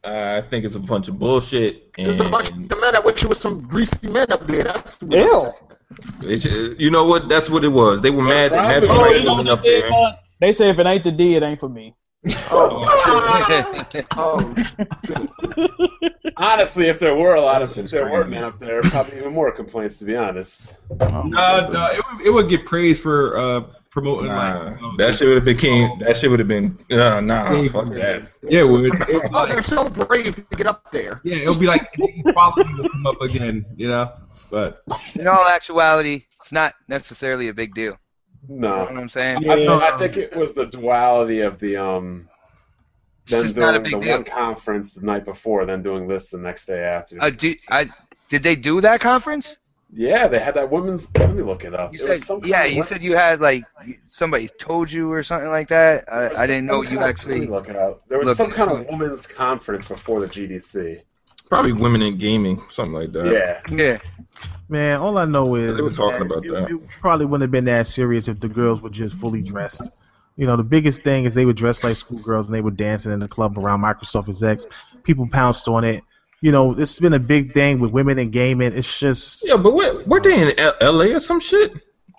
[0.04, 3.04] Uh, I think it's a bunch of bullshit, There's a bunch and of men that
[3.04, 4.64] went you with some greasy men up there.
[4.66, 5.52] That's what Ew.
[6.22, 6.72] I'm saying.
[6.72, 7.30] it you know what?
[7.30, 8.02] That's what it was.
[8.02, 8.74] They were mad that Probably.
[8.74, 9.90] Magic Oh, Oh, Mike wasn't up they there.
[9.92, 10.18] say.
[10.40, 11.96] They say if it ain't the D, it ain't for me.
[12.52, 12.88] Oh,
[16.38, 19.34] Honestly, if there were a lot of if there were men up there, probably even
[19.34, 19.98] more complaints.
[20.00, 24.36] To be honest, no, no, it would, it would get praised for uh, promoting Nah,
[24.38, 25.98] like you know, that shit would have been king.
[26.00, 26.78] That shit would have been.
[26.92, 28.28] Uh, nah, fuck that.
[28.50, 28.86] Yeah, it would.
[28.86, 31.22] It, oh, they're so brave to get up there.
[31.24, 34.12] yeah, it'll be like equality will come up again, you know.
[34.52, 34.84] But
[35.20, 37.98] In all actuality, it's not necessarily a big deal.
[38.50, 38.84] You know no.
[38.84, 39.50] what I'm saying?
[39.50, 42.28] I, think, I think it was the duality of the um.
[43.30, 44.16] It's Them not a doing the big deal.
[44.18, 47.18] one conference the night before, then doing this the next day after.
[47.22, 47.90] Uh, do, I,
[48.30, 49.58] did they do that conference?
[49.94, 51.08] Yeah, they had that women's.
[51.18, 51.94] Let me look it up.
[51.94, 53.64] You It said, some yeah, you said you had like
[54.10, 56.12] somebody told you or something like that.
[56.12, 57.42] I, I didn't know you actually.
[57.42, 58.02] Let me look it up.
[58.08, 61.02] There was some kind of women's conference before the GDC.
[61.52, 63.26] Probably women in gaming, something like that.
[63.70, 63.76] Yeah.
[63.78, 63.98] Yeah,
[64.70, 66.72] Man, all I know is They were talking about it, that.
[66.72, 69.82] it probably wouldn't have been that serious if the girls were just fully dressed.
[70.38, 73.12] You know, the biggest thing is they were dressed like schoolgirls and they were dancing
[73.12, 74.66] in the club around Microsoft Execs.
[75.04, 76.06] People pounced on it.
[76.40, 78.72] You know, it's been a big thing with women in gaming.
[78.72, 81.16] It's just Yeah, but where, weren't they in L- L.A.
[81.16, 81.74] or some shit?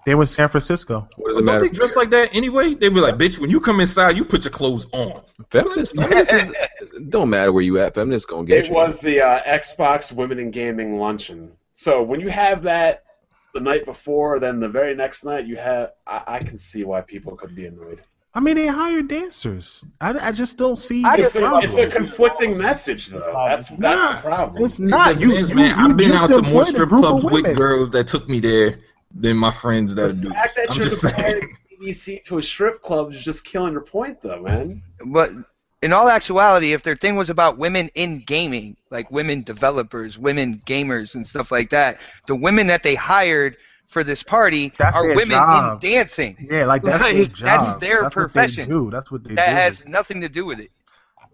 [0.05, 1.09] they were in San Francisco.
[1.17, 2.75] What does it Don't they dress like that anyway?
[2.75, 5.23] They be like, bitch, when you come inside, you put your clothes on.
[5.51, 6.55] Feminists, feminists is-
[7.09, 7.95] don't matter where you at.
[7.95, 8.73] Feminists gonna get It you.
[8.73, 11.53] It was the uh, Xbox Women in Gaming luncheon.
[11.73, 13.05] So when you have that
[13.55, 15.93] the night before, then the very next night you have.
[16.07, 18.03] I, I can see why people could be annoyed.
[18.35, 19.85] I mean, they hired dancers.
[20.01, 21.71] I, I just don't see I the It's just- a, problem.
[21.71, 23.31] it's a conflicting message, though.
[23.49, 24.65] That's that's Nah, the problem.
[24.65, 25.21] It's not.
[25.21, 25.79] You, Depends, you, man.
[25.79, 28.29] you I've been just out to more a strip group clubs with girls that took
[28.31, 28.81] me there
[29.15, 30.31] than my friends that The do.
[30.31, 31.57] fact that I'm you're just comparing saying.
[31.83, 34.83] BBC to a strip club is just killing your point, though, man.
[35.07, 35.31] but
[35.83, 40.63] in all actuality, if their thing was about women in gaming, like women developers, women
[40.67, 41.99] gamers, and stuff like that,
[42.29, 43.57] the women that they hired
[43.89, 45.83] for this party That's are women job.
[45.85, 46.49] in dancing.
[46.51, 47.45] Yeah, like that's their job.
[47.45, 48.65] that's their That's what profession.
[48.65, 48.91] they do.
[48.91, 49.53] That's what they That do.
[49.53, 50.71] has nothing to do with it.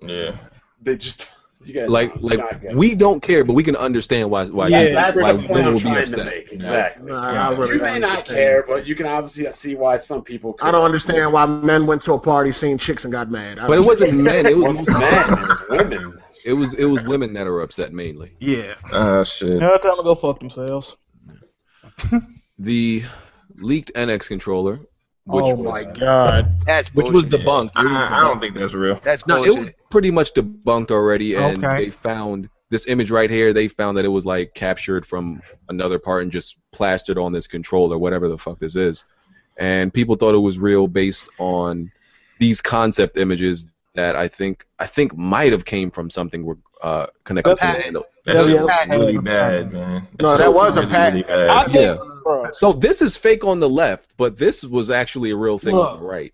[0.03, 0.37] Yeah.
[0.81, 1.29] They just
[1.65, 2.77] you guys like don't- like not get it.
[2.77, 5.67] we don't care, but we can understand why why, Yeah, people- that's why the point
[5.67, 6.53] I'm trying to make.
[6.53, 7.11] Exactly.
[7.11, 10.23] Nah, I really you don't may not care, but you can obviously see why some
[10.23, 10.53] people.
[10.55, 10.67] Could.
[10.67, 13.59] I don't understand why men went to a party, seen chicks, and got mad.
[13.59, 14.47] I But it don't- wasn't men.
[14.47, 16.19] It It was was men, it was women.
[16.45, 18.33] it was it was women that are upset mainly.
[18.39, 18.75] Yeah.
[18.93, 19.61] Ah, shit.
[19.61, 20.97] Yeah, tell them to go fuck themselves.
[22.59, 23.05] The
[23.63, 24.81] leaked NX controller,
[25.29, 26.65] which oh was my god.
[26.65, 27.75] That's which was debunked.
[27.77, 28.99] Was I, I don't think that's real.
[29.03, 29.57] That's No, bullshit.
[29.57, 31.85] it was pretty much debunked already, and Okay.
[31.85, 33.53] they found this image right here.
[33.53, 37.47] They found that it was like captured from another part and just plastered on this
[37.47, 39.05] controller, whatever the fuck this is.
[39.59, 41.91] And people thought it was real based on
[42.39, 43.69] these concept images
[43.99, 47.83] that I think I think might have came from something we're uh, connected to That's-
[47.85, 48.03] Nintendo.
[48.27, 50.07] That Yeah, shit yeah, was that's- really bad, man.
[50.21, 51.49] No, That that shit was a really, pat- really bad.
[51.49, 51.97] I Yeah.
[52.23, 55.75] bro, So this is fake on the left, but this was actually a real thing
[55.75, 56.33] on the right.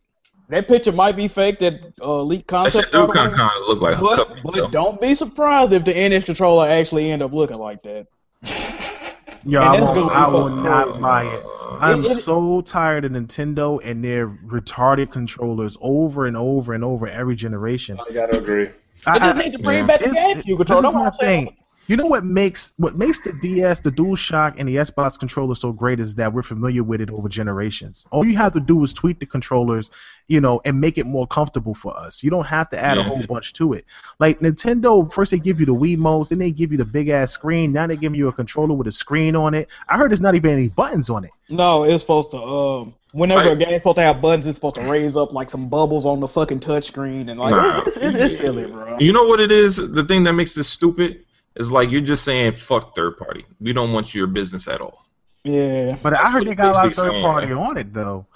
[0.51, 1.59] that picture might be fake.
[1.61, 2.93] That uh, leak concept.
[2.93, 5.85] do art or kind of, kind of look like But, but don't be surprised if
[5.87, 8.07] the NX controller actually end up looking like that.
[9.47, 11.01] Yo, And I, that's won't, gonna be I will fucking not crazy.
[11.03, 11.45] buy it.
[11.81, 16.83] I'm It- it- so tired of Nintendo and their retarded controllers over and over and
[16.85, 17.99] over every generation.
[18.09, 18.71] I gotta agree.
[19.07, 19.87] I just need to bring yeah.
[19.87, 20.83] back the It's- GameCube controller.
[20.83, 21.47] This That's is my I'm saying.
[21.47, 21.57] thing.
[21.87, 25.71] You know what makes what makes the DS, the DualShock, and the Xbox controller so
[25.71, 28.07] great is that we're familiar with it over generations.
[28.11, 29.91] All you have to do is tweak the controllers,
[30.27, 32.23] you know, and make it more comfortable for us.
[32.23, 33.85] You don't have to add a whole bunch to it.
[34.19, 37.11] Like Nintendo, first they give you the Wii motes, then they give you the big
[37.11, 37.73] ass screen.
[37.73, 39.69] Now they give you a controller with a screen on it.
[39.87, 41.33] I heard there's not even any buttons on it.
[41.51, 42.39] No, it's supposed to.
[42.39, 45.69] Um, whenever a game's supposed to have buttons, it's supposed to raise up like some
[45.69, 47.83] bubbles on the fucking touchscreen, and like Nah.
[47.87, 48.97] it's, it's, it's silly, bro.
[48.99, 49.77] You know what it is?
[49.77, 51.25] The thing that makes this stupid
[51.57, 53.45] is like you're just saying fuck third party.
[53.61, 55.07] We don't want your business at all.
[55.45, 55.97] Yeah.
[56.03, 57.59] But I heard they got a lot of third saying, party man.
[57.59, 58.27] on it though.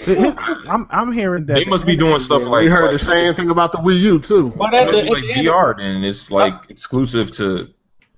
[0.00, 2.92] It- it- I'm I'm hearing that They must be doing stuff like we heard like,
[2.92, 4.52] the same thing about the Wii U too.
[4.56, 7.68] But at the, like at the end, VR, and it's like exclusive to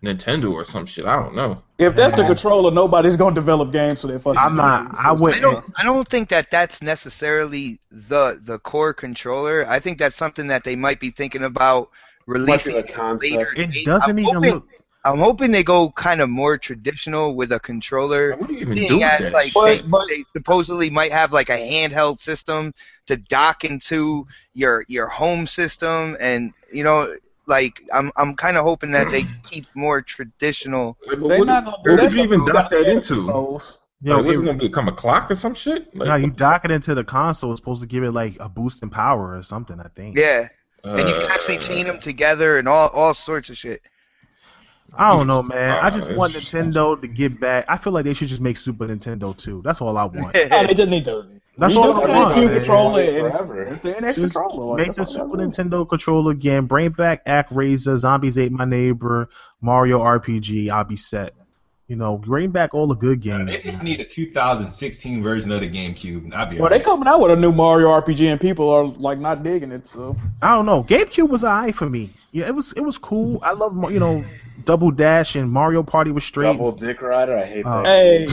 [0.02, 1.04] Nintendo or some shit.
[1.06, 1.62] I don't know.
[1.78, 4.38] if that's the controller, nobody's gonna develop games so that fucking.
[4.38, 4.94] I'm not.
[4.98, 5.42] I I wouldn't.
[5.42, 5.64] don't.
[5.76, 9.66] I don't think that that's necessarily the the core controller.
[9.68, 13.32] I think that's something that they might be thinking about Might be releasing the concept.
[13.32, 13.52] later.
[13.56, 13.86] It date.
[13.86, 14.66] doesn't I'm even hoping, look.
[15.04, 18.36] I'm hoping they go kind of more traditional with a controller.
[18.36, 19.32] What do you even do Seeing as that?
[19.32, 22.74] like But- they, but- they supposedly might have like a handheld system
[23.06, 27.16] to dock into your your home system, and you know,
[27.46, 30.96] like I'm I'm kind of hoping that they keep more traditional.
[31.06, 32.02] Like, They're what, not gonna do what that.
[32.04, 33.14] would you even dock that into?
[33.24, 33.82] controls.
[34.02, 35.94] Yo, like, what's it- it gonna become a clock or some shit?
[35.96, 37.52] Like, No, you dock it into the console.
[37.52, 39.78] It's supposed to give it like a boost in power or something.
[39.80, 40.16] I think.
[40.16, 40.48] Yeah,
[40.84, 43.82] and you can actually uh, chain them together and all all sorts of shit.
[44.94, 45.78] I don't know, man.
[45.82, 47.64] I just want Nintendo to get back.
[47.68, 49.62] I feel like they should just make Super Nintendo too.
[49.64, 50.34] That's all I want.
[50.34, 51.26] No, they just need to.
[51.58, 52.56] That's all I want, GameCube man.
[52.56, 53.62] controller Forever.
[53.62, 54.78] and it's the NX Just controller.
[54.78, 55.44] Like, Make the Super I.
[55.44, 56.66] Nintendo controller again.
[56.66, 59.28] Bring back ActRaiser, Zombies Ate My Neighbor,
[59.60, 60.70] Mario RPG.
[60.70, 61.34] I'll be set.
[61.90, 63.46] You know, bring back all the good games.
[63.46, 63.64] They games.
[63.64, 66.84] just need a 2016 version of the GameCube, and I'll be Well, they alright.
[66.84, 69.88] coming out with a new Mario RPG and people are like not digging it.
[69.88, 70.84] So I don't know.
[70.84, 72.10] GameCube was alright for me.
[72.30, 72.72] Yeah, it was.
[72.74, 73.40] It was cool.
[73.42, 74.24] I love you know,
[74.64, 76.44] Double Dash and Mario Party was straight.
[76.44, 77.36] Double Dick Rider.
[77.36, 77.84] I hate that.
[77.84, 78.26] hey,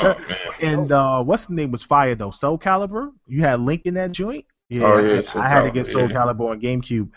[0.00, 0.14] Oh,
[0.60, 2.30] and uh, what's the name was fire though?
[2.30, 3.10] Soul Calibur.
[3.26, 4.44] You had Link in that joint.
[4.68, 6.16] Yeah, Oh, yeah, I, I had to get Calibur, Soul yeah.
[6.16, 7.08] Calibur on GameCube.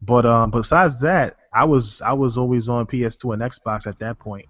[0.00, 4.18] But um, besides that, I was I was always on PS2 and Xbox at that
[4.18, 4.46] point.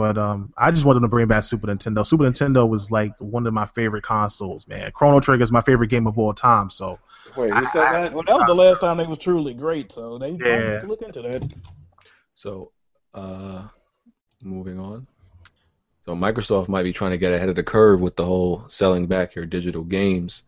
[0.00, 2.06] But um, I just wanted to bring back Super Nintendo.
[2.06, 4.90] Super Nintendo was like one of my favorite consoles, man.
[4.92, 6.70] Chrono Trigger is my favorite game of all time.
[6.70, 6.98] So
[7.36, 8.14] Wait, who said that?
[8.14, 10.80] Well, that was the last time they was truly great, so they Yeah.
[10.80, 10.82] yeah.
[10.86, 11.46] look into that.
[12.34, 12.72] So,
[13.12, 13.64] uh,
[14.42, 15.06] moving on.
[16.06, 19.06] So Microsoft might be trying to get ahead of the curve with the whole selling
[19.06, 20.44] back your digital games.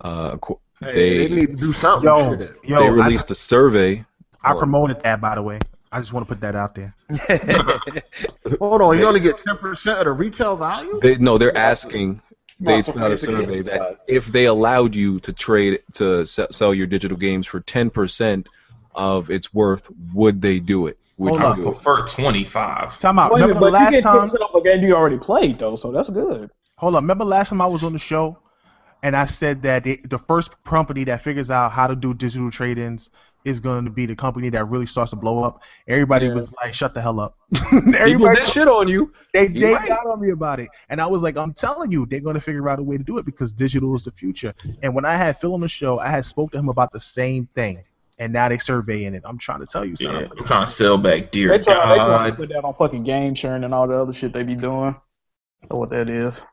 [0.00, 2.04] Uh, qu- Hey, they they need to do something.
[2.08, 4.04] yo, yo, they released a survey.
[4.44, 5.58] I promoted that by the way.
[5.92, 6.94] I just want to put that out there.
[8.58, 10.98] Hold on, you only get ten percent of the retail value.
[11.00, 12.22] They no, they're asking.
[12.60, 16.86] They put out a survey that if they allowed you to trade to sell your
[16.86, 18.48] digital games for ten percent
[18.94, 20.98] of its worth, would they do it?
[21.18, 21.56] Would Hold you up.
[21.56, 22.98] do prefer 25.
[22.98, 23.32] Time out.
[23.32, 24.20] Wait, Remember but the you last get time?
[24.28, 26.50] picks off a game you already played though, so that's good.
[26.76, 27.04] Hold on.
[27.04, 28.38] Remember last time I was on the show,
[29.02, 32.50] and I said that the, the first company that figures out how to do digital
[32.50, 33.10] trade-ins
[33.44, 35.60] is going to be the company that really starts to blow up.
[35.88, 36.34] Everybody Yeah.
[36.34, 37.36] was like, "Shut the hell up."
[37.96, 39.12] Everybody, did shit on you.
[39.34, 39.88] they You're they right.
[39.88, 42.40] got on me about it, and I was like, "I'm telling you, they're going to
[42.40, 45.16] figure out a way to do it because digital is the future." And when I
[45.16, 47.82] had Phil on the show, I had spoke to him about the same thing,
[48.18, 49.22] and now they're surveying it.
[49.24, 50.30] I'm trying to tell you Yeah, something.
[50.38, 53.04] I'm trying to sell back dear They try, they try to put that on fucking
[53.04, 54.94] game sharing and all the other shit they be doing.
[55.70, 56.44] Know what that is?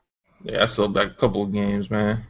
[0.42, 2.24] Yeah, I sold back a couple of games, man.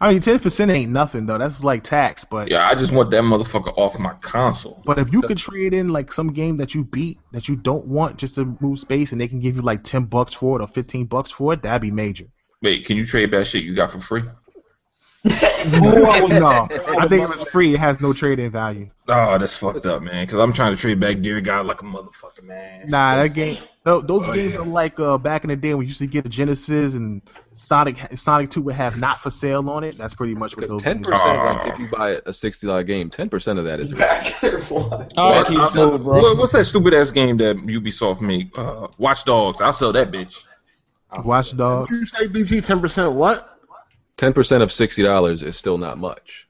[0.00, 1.38] I mean, ten percent ain't nothing though.
[1.38, 4.82] That's like tax, but Yeah, I just want that motherfucker off my console.
[4.84, 7.86] But if you could trade in like some game that you beat that you don't
[7.86, 10.62] want just to move space and they can give you like ten bucks for it
[10.62, 12.26] or fifteen bucks for it, that'd be major.
[12.62, 14.22] Wait, can you trade back shit you got for free?
[15.24, 16.46] Oh, no,
[16.98, 18.90] I think if it's free, it has no trading value.
[19.06, 20.26] Oh, that's fucked up, man.
[20.26, 22.90] Because I'm trying to trade back Dear God like a motherfucker, man.
[22.90, 23.58] Nah, that game.
[23.84, 24.60] tho- Those Oh, games yeah.
[24.62, 27.22] are like uh, back in the day when you used to get a Genesis and
[27.54, 27.98] Sonic.
[28.16, 29.96] Sonic Two would have not for sale on it.
[29.96, 31.54] That's pretty much what Because those ten games percent, are.
[31.66, 34.62] like if you buy a sixty dollar game, ten percent of that is Back and
[34.64, 34.92] forth.
[35.16, 36.20] All right, What- keep I'll it sell- moving, bro.
[36.20, 38.50] what- what's that stupid ass game that Ubisoft made?
[38.56, 39.60] Uh, Watch Dogs.
[39.60, 40.42] I'll sell that bitch.
[41.24, 41.90] Watch Dogs.
[41.96, 43.51] You say BG ten percent what?
[44.16, 46.46] Ten percent of sixty dollars is still not much.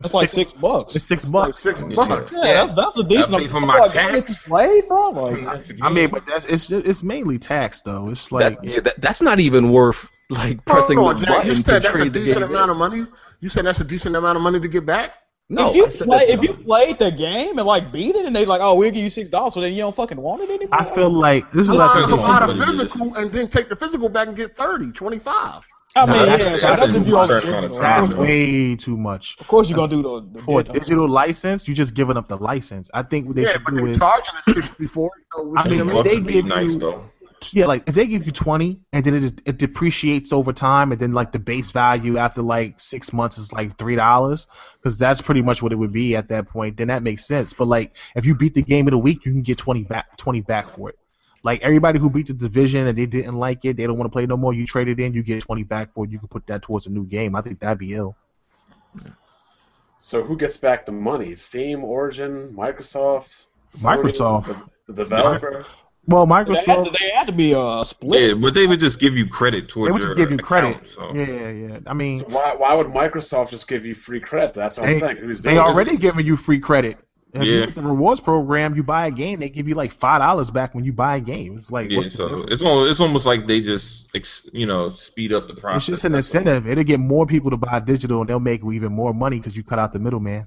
[0.00, 0.96] That's like six bucks.
[0.96, 1.58] It's six Like bucks.
[1.60, 2.34] six bucks.
[2.36, 3.42] Yeah, that's that's a decent.
[3.42, 4.44] pay for my Like, tax.
[4.46, 5.10] Play, bro.
[5.10, 8.10] Like, I mean, but that's it's it's mainly tax though.
[8.10, 11.34] It's like that, yeah, that, that's not even worth like pressing Hold on, the Jack,
[11.36, 12.50] button you to said that's a trade the decent game.
[12.50, 13.06] amount of money.
[13.40, 15.12] You said that's a decent amount of money to get back.
[15.50, 18.44] No, if you play, if you played the game and like beat it, and they
[18.46, 20.80] like, oh, we'll give you six dollars, so then you don't fucking want it anymore.
[20.80, 22.18] I feel like this is A what lot I of think.
[22.18, 24.92] a they lot should of physical and then take the physical back and get 30,
[24.92, 25.62] 25.
[25.96, 27.70] I mean, Nah, yeah, that's- that's that's, a if you on certain the kind of
[27.70, 27.82] digital.
[27.88, 28.04] time.
[28.08, 29.36] That's way too much.
[29.40, 30.80] Of course, you're gonna do the, the For a digital.
[30.82, 32.90] digital license, You're just giving up the license.
[32.92, 35.10] I think what they yeah, should but do they're is, charging us 64.
[35.34, 37.04] So I mean, is- if they give nice you- though.
[37.52, 40.90] yeah, like if they give you twenty and then it just it depreciates over time,
[40.92, 44.46] and then like the base value after like six months is like three dollars,
[44.82, 46.76] because that's pretty much what it would be at that point.
[46.76, 47.52] Then that makes sense.
[47.52, 50.16] But like if you beat the game in a week, you can get twenty back,
[50.16, 50.98] twenty back for it.
[51.44, 54.12] Like everybody who beat the division and they didn't like it, they don't want to
[54.12, 54.52] play no more.
[54.54, 56.10] You trade it in, you get twenty back for it.
[56.10, 57.36] You can put that towards a new game.
[57.36, 58.16] I think that'd be ill.
[59.98, 61.34] So who gets back the money?
[61.34, 63.44] Steam, Origin, Microsoft,
[63.74, 64.46] Sony, Microsoft.
[64.46, 65.66] the, the developer.
[66.06, 68.20] Well, They had, to, Microsoft, they had to be uh, split.
[68.22, 70.36] Yeah, but they would just give you credit towards they would your just give you
[70.36, 70.86] credit.
[70.86, 71.14] so.
[71.14, 71.78] Yeah, yeah.
[71.86, 74.52] I mean, So why why would Microsoft just give you free credit?
[74.54, 75.16] That's what I'm saying.
[75.18, 76.00] Who's They already this?
[76.00, 76.98] giving you free credit.
[77.34, 77.60] If Yeah.
[77.60, 80.52] look at the rewards program, you buy a game, they give you like five dollars
[80.52, 81.56] back when you buy a game.
[81.56, 84.90] It's like Yeah, what's so it's almost, it's almost like they just ex, you know
[84.90, 85.82] speed up the process.
[85.82, 86.68] It's just an incentive.
[86.68, 89.64] It'll get more people to buy digital, and they'll make even more money because you
[89.64, 90.46] cut out the middleman.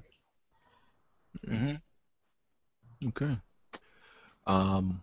[1.46, 1.74] Hmm.
[3.08, 3.38] Okay.
[4.46, 5.02] Um,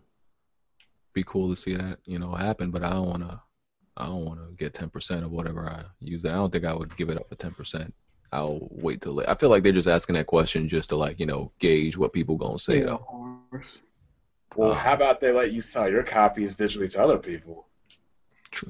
[1.14, 3.40] be cool to see that you know happen, but I don't want to.
[3.96, 6.24] I don't want to get ten percent of whatever I use.
[6.24, 6.30] It.
[6.30, 7.94] I don't think I would give it up for ten percent.
[8.32, 9.22] I'll wait till.
[9.26, 12.12] I feel like they're just asking that question just to like you know gauge what
[12.12, 12.78] people gonna say.
[12.78, 12.94] Yeah, though.
[12.96, 13.82] of course.
[14.56, 17.66] Well, Uh, how about they let you sell your copies digitally to other people?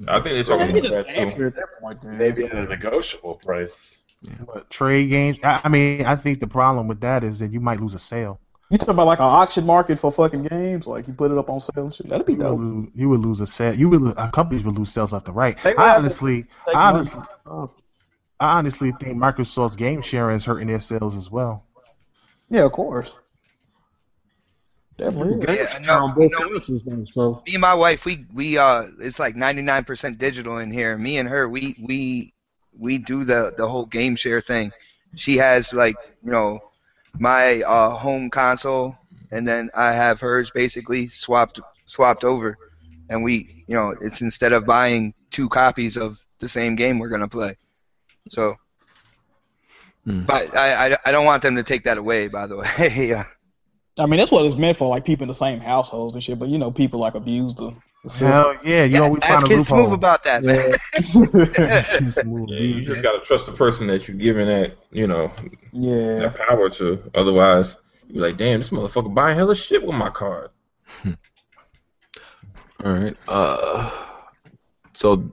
[0.08, 1.46] I think they're talking Maybe about that too.
[1.46, 2.02] at that point.
[2.02, 2.18] Then.
[2.18, 4.00] Maybe at a negotiable price.
[4.46, 7.60] But trade games, I, I mean, I think the problem with that is that you
[7.60, 8.40] might lose a sale.
[8.70, 10.88] You talking about like an auction market for fucking games?
[10.88, 12.08] Like you put it up on sale and shit.
[12.08, 12.58] That'd be You would, dope.
[12.58, 13.74] lose, you would lose a sale.
[13.74, 15.56] You would lose, uh, companies would lose sales left to right.
[15.62, 16.74] They would I have to honestly, take
[18.40, 21.64] I honestly, think Microsoft's game sharing is hurting their sales as well.
[22.50, 23.16] Yeah, of course.
[24.98, 25.54] Definitely.
[25.54, 26.48] Yeah, I are know, on both I know.
[26.60, 30.96] consoles, so Me and my wife, we we uh, it's like 99% digital in here.
[30.96, 32.32] Me and her, we we
[32.78, 34.72] we do the the whole game share thing.
[35.16, 36.60] She has like you know
[37.18, 38.96] my uh home console,
[39.32, 42.56] and then I have hers basically swapped swapped over,
[43.10, 47.10] and we you know it's instead of buying two copies of the same game we're
[47.10, 47.56] gonna play.
[48.30, 48.56] So,
[50.04, 50.24] Hmm.
[50.24, 52.28] but I, I I don't want them to take that away.
[52.28, 52.68] By the way,
[53.08, 53.24] yeah.
[53.98, 56.38] I mean, that's what it's meant for, like people in the same households and shit.
[56.38, 57.74] But you know, people like abuse the
[58.18, 59.84] Hell yeah, you always Ask find a Kid loophole.
[59.86, 60.74] Smooth about that, man.
[60.92, 65.32] Kid Smooth, Yeah, you just gotta trust the person that you're giving that, you know,
[65.72, 66.18] Yeah.
[66.20, 67.10] that power to.
[67.14, 67.78] Otherwise,
[68.08, 70.50] you're like, damn, this motherfucker buying hella shit with my card.
[72.84, 73.16] All right.
[73.26, 73.90] Uh,
[74.94, 75.32] so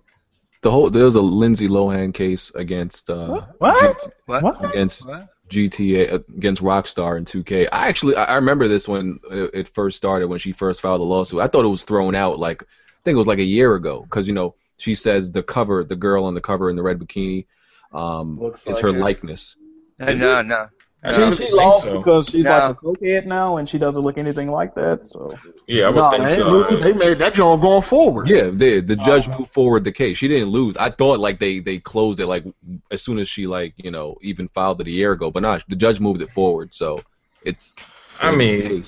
[0.64, 4.14] the whole there's a Lindsay Lohan case against uh, What?
[4.26, 4.44] What?
[4.44, 4.65] What?
[4.72, 5.30] against What?
[5.49, 7.68] GTA against Rockstar in 2K.
[7.72, 11.02] I actually I I remember this when it it first started when she first filed
[11.02, 11.41] the lawsuit.
[11.41, 14.02] I thought it was thrown out like I think it was like a year ago
[14.02, 16.98] because you know she says the cover the girl on the cover in the red
[16.99, 17.45] bikini
[17.94, 18.99] um, Looks is like her her.
[18.99, 19.56] likeness.
[19.99, 20.68] Uh, no, no.
[21.05, 21.97] I She, don't she lost so.
[21.97, 22.51] because she's No.
[22.51, 25.07] like a cokehead now, and she doesn't look anything like that.
[25.09, 26.69] So Yeah, I would No, think they, so.
[26.69, 28.27] ain't- they made that joint going forward.
[28.27, 30.17] Yeah, they, the judge moved forward the case.
[30.17, 30.77] She didn't lose.
[30.77, 32.45] I thought like they they closed it like
[32.91, 35.63] as soon as she like you know even filed it a year ago, but not
[35.67, 36.73] the judge moved it forward.
[36.73, 36.97] So
[37.43, 37.75] it's
[38.21, 38.84] I mean,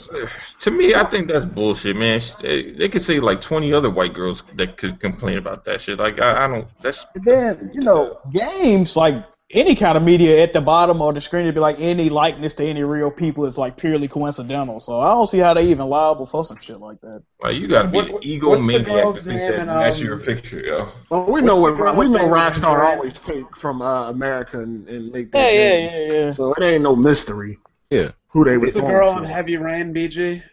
[0.61, 2.21] to me, I think that's bullshit, man.
[2.41, 5.97] They, they could say like 20 other white girls that could complain about that shit.
[5.97, 6.67] Like, I, I don't.
[6.81, 9.25] That's And then you know, games like
[9.55, 12.53] any kind of media at the bottom of the screen, it'd be like any likeness
[12.55, 14.79] to any real people is like purely coincidental.
[14.79, 17.23] So I don't see how they even liable for some shit like that.
[17.41, 20.05] like you gotta be What- an what- egomaniac to think name that in, that's um,
[20.05, 20.89] your picture, yo.
[21.09, 22.17] Well, we know what we know.
[22.17, 25.53] name in Rockstar always take from uh, America and, and make Yeah, that.
[25.53, 25.91] yeah, game.
[26.11, 26.31] yeah, yeah.
[26.31, 27.57] So it ain't no mystery
[27.89, 28.11] yeah.
[28.27, 28.81] who they What's were.
[28.81, 30.43] the girl on Heavy Rain, BG?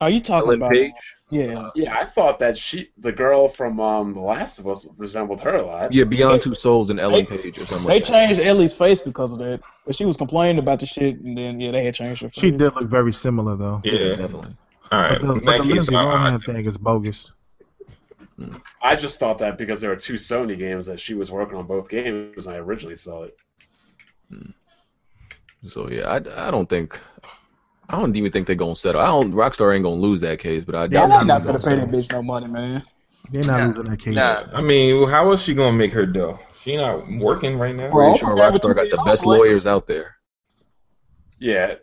[0.00, 0.72] Are you talking Ellen about?
[0.72, 0.92] Page.
[1.30, 1.68] Yeah.
[1.74, 5.56] Yeah, I thought that she, the girl from um, The Last of Us, resembled her
[5.56, 5.92] a lot.
[5.92, 8.10] Yeah, Beyond Two Souls and Ellen They- Page or something They like that.
[8.12, 11.60] changed Ellie's face because of that, but she was complaining about the shit, and then
[11.60, 12.30] yeah, they had changed her.
[12.32, 13.80] She did look very similar though.
[13.84, 14.16] Yeah.
[14.16, 14.56] definitely.
[14.90, 15.20] All right.
[15.20, 17.34] But the, but that the case, Lindsay I- Lohan thing is bogus.
[18.80, 21.66] I just thought that because there were two Sony games that she was working on
[21.66, 23.36] both games when I originally saw it.
[25.68, 26.98] So yeah, I, I don't think
[27.88, 29.00] I don't even think they're gonna settle.
[29.00, 31.44] I don't Rockstar ain't gonna lose that case, but I Yeah, doubt I'm they're not
[31.46, 32.82] gonna gonna pay that bitch no money, man.
[33.30, 33.66] They're not Nah.
[33.68, 34.14] losing that case.
[34.14, 34.44] Nah.
[34.52, 36.38] I mean, how is she gonna make her dough?
[36.60, 37.94] She not working right now.
[37.94, 40.16] Well, Pretty sure Rockstar got the best lawyers out there.
[41.38, 41.76] Yeah,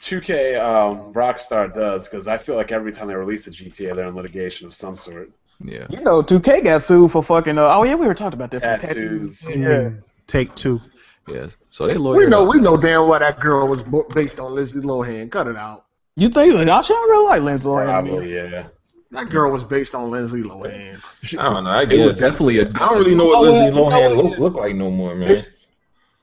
[0.00, 4.06] 2K um, Rockstar does because I feel like every time they release a GTA, they're
[4.08, 5.30] in litigation of some sort.
[5.60, 5.86] Yeah.
[5.90, 7.58] You know, 2K got sued for fucking.
[7.58, 8.80] Uh, oh yeah, we were talking about that.
[8.80, 9.56] for Tattoos.
[9.56, 9.90] Yeah.
[10.26, 10.80] Take two.
[11.28, 11.56] Yes.
[11.70, 12.24] So they lawyers.
[12.24, 12.44] We know.
[12.44, 13.82] We know damn well that girl was
[14.14, 15.30] based on Lindsay Lohan.
[15.30, 15.86] Cut it out.
[16.16, 16.60] You think so?
[16.62, 17.84] Y'all should really like Lindsay Lohan.
[17.84, 18.68] Probably, yeah.
[19.10, 21.02] That girl was based on Lindsay Lohan.
[21.38, 21.70] I don't know.
[21.70, 22.68] I It was definitely a.
[22.68, 25.14] I don't really know what Oh, Lindsay well, Lohan no, look, look like no more,
[25.14, 25.38] man.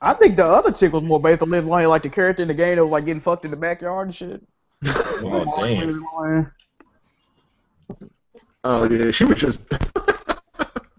[0.00, 2.48] I think the other chick was more based on Lindsay Lohan, like the character in
[2.48, 4.42] the game that was like getting fucked in the backyard and shit.
[5.22, 6.52] Oh, damn.
[8.62, 9.60] Oh yeah, she was just.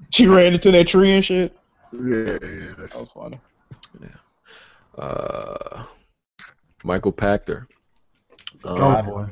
[0.10, 1.56] She ran into that tree and shit.
[1.94, 2.74] Yeah, yeah.
[2.78, 3.40] That was funny.
[4.98, 5.84] Uh,
[6.84, 7.68] Michael Pachter.
[8.66, 9.26] Oh Um, boy.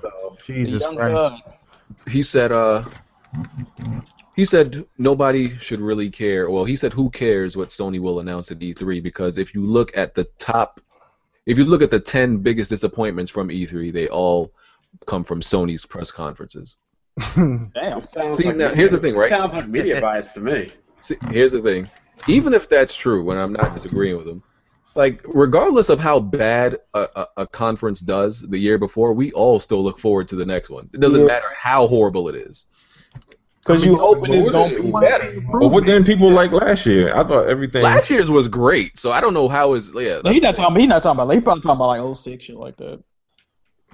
[0.45, 1.41] Jesus Young Christ.
[2.09, 2.51] he said.
[2.51, 2.83] Uh,
[4.35, 6.49] he said nobody should really care.
[6.49, 9.95] Well, he said who cares what Sony will announce at E3 because if you look
[9.95, 10.81] at the top,
[11.45, 14.51] if you look at the ten biggest disappointments from E3, they all
[15.07, 16.75] come from Sony's press conferences.
[17.35, 18.01] Damn.
[18.01, 19.29] See, like now, media- here's the thing, right?
[19.29, 20.71] Sounds like media bias to me.
[20.99, 21.89] See, here's the thing.
[22.27, 24.43] Even if that's true, and I'm not disagreeing with him,
[24.95, 29.59] like regardless of how bad a, a, a conference does the year before, we all
[29.59, 30.89] still look forward to the next one.
[30.93, 31.27] It doesn't Yeah.
[31.27, 32.65] matter how horrible it is.
[33.65, 35.41] Because you hoping it's gonna be better.
[35.51, 37.11] But what didn't people like last year?
[37.15, 37.81] I thought everything.
[37.81, 40.22] Last year's was great, so I don't know how is yeah.
[40.23, 40.80] No, he's not the talking.
[40.80, 41.34] He's not talking about.
[41.34, 43.01] He probably talking about like 06 shit like that.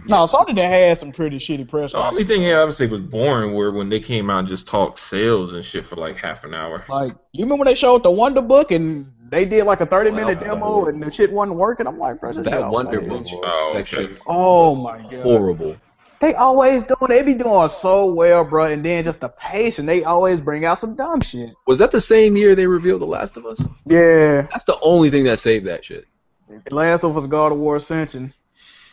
[0.08, 1.94] No, Sony that had some pretty shitty press.
[1.94, 5.00] The only thing he obviously was boring were when they came out and just talked
[5.00, 6.84] sales and shit for like half an hour.
[6.90, 10.12] Like you remember when they showed the Wonder Book and they did like a 30
[10.12, 11.88] minute Well, demo and the shit wasn't working?
[11.88, 13.40] I'm like, bro, just That Wonder my Book head.
[13.44, 13.78] Oh, okay.
[13.80, 15.24] section Oh my god.
[15.24, 15.78] horrible.
[16.20, 17.10] They always doing.
[17.10, 18.66] They be doing so well, bro.
[18.66, 21.56] And then just the pace, and they always bring out some dumb shit.
[21.66, 23.60] Was that the same year they revealed The Last of Us?
[23.86, 24.44] Yeah.
[24.52, 26.06] That's the only thing that saved that shit.
[26.70, 28.34] Last of Us God of War Ascension.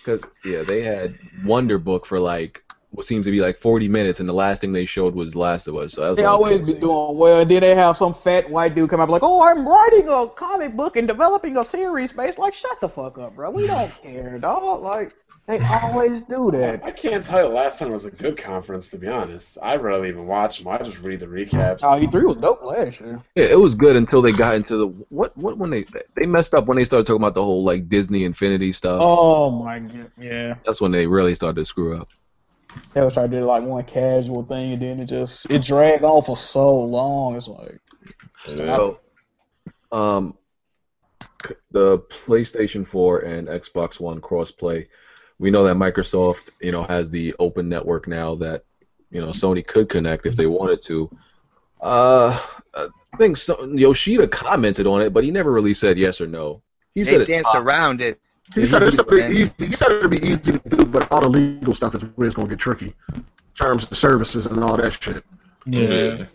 [0.03, 4.21] Because yeah, they had Wonder Book for like what seems to be like 40 minutes,
[4.21, 5.93] and the last thing they showed was Last of Us.
[5.93, 7.97] So that was They the only always thing be doing well, and then they have
[7.97, 11.57] some fat white dude come up like, "Oh, I'm writing a comic book and developing
[11.57, 13.51] a series based." Like, shut the fuck up, bro.
[13.51, 14.83] We don't care, dog.
[14.83, 15.15] Like,
[15.49, 16.85] they always do that.
[16.85, 19.57] I can't tell you the last time it was a good conference, to be honest.
[19.63, 20.69] I rarely even watch them.
[20.69, 21.81] I just read the recaps.
[21.83, 23.23] Oh, E3 was dope last year.
[23.35, 25.87] Yeah, it was good until they got into the what what when they
[26.17, 29.01] they messed up when they started talking about the whole like Disney Infinity stuff.
[29.03, 30.57] Oh my god, yeah.
[30.67, 32.09] That's when they really started to screw up.
[32.95, 36.05] They was trying to do like one casual thing, and then it just it dragged
[36.05, 37.37] on for so long.
[37.37, 37.81] It's like,
[38.45, 39.01] So,
[39.93, 40.37] um,
[41.71, 44.87] the PlayStation 4 and Xbox One crossplay.
[45.39, 48.65] We know that Microsoft, you know, has the open network now that
[49.11, 51.11] you know Sony could connect if they wanted to.
[51.81, 52.41] Uh,
[52.75, 56.63] I think so, Yoshida commented on it, but he never really said yes or no.
[56.95, 58.21] He They said it's danced around it.
[58.55, 59.53] He said it's a bit easy.
[59.59, 62.37] He said it'd be easy to do, but all the legal stuff is where it's
[62.37, 62.95] gonna get tricky.
[63.55, 65.25] Terms of services and all that shit.
[65.67, 66.27] Yeah.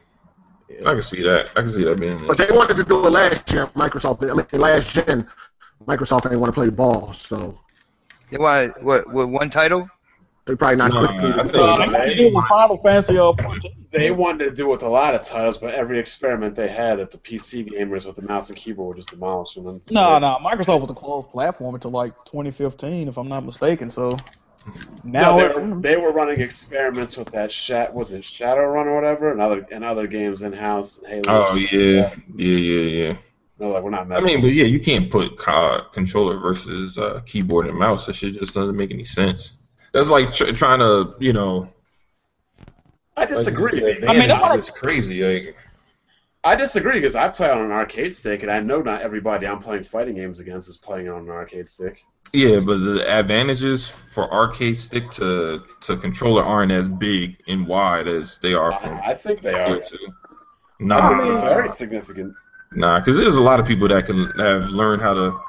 [0.86, 1.50] I can see that.
[1.56, 2.26] I can see that being.
[2.26, 3.68] But they wanted to do it last year.
[3.68, 5.28] Microsoft, I mean, last gen,
[5.88, 7.60] Microsoft ain't want to play ball, so
[8.32, 9.12] They want what?
[9.12, 9.90] What one title?
[10.46, 11.36] They probably not Nah, quick.
[11.36, 13.72] I think- Uh, they wanted to do with Final Fantasy 14.
[13.92, 17.00] They wanted to do it with a lot of titles, but every experiment they had
[17.00, 19.82] at the PC gamers with the mouse and keyboard were just demolishing them.
[19.92, 23.90] No, no, Microsoft was a closed platform until like 2015, if I'm not mistaken.
[23.90, 24.18] So
[25.04, 28.96] now No, they, were, they were running experiments with that shat was it Shadowrun or
[28.96, 31.00] whatever, and other and other games in house.
[31.08, 31.24] Halo.
[31.28, 33.18] Oh yeah, yeah, yeah, yeah.
[33.60, 37.22] No, like we're not I mean, but yeah, you can't put co- controller versus uh,
[37.26, 38.08] keyboard and mouse.
[38.08, 39.54] That shit just doesn't make any sense.
[39.94, 41.70] That's like tr- trying to, you know.
[43.16, 43.80] I disagree.
[43.80, 45.24] Like, They- I mean, they- they wanna- it's crazy.
[45.24, 45.56] Like,
[46.44, 49.60] I disagree because I play on an arcade stick, and I know not everybody I'm
[49.60, 52.04] playing fighting games against is playing on an arcade stick.
[52.34, 58.08] yeah, but the advantages for arcade stick to to controller aren't as big and wide
[58.08, 59.80] as they are from I, I think they are.
[59.80, 59.98] to.
[60.08, 60.10] I
[60.80, 62.34] Nah, very significant.
[62.74, 65.40] Nah, because there's a lot of people that can have learned how to,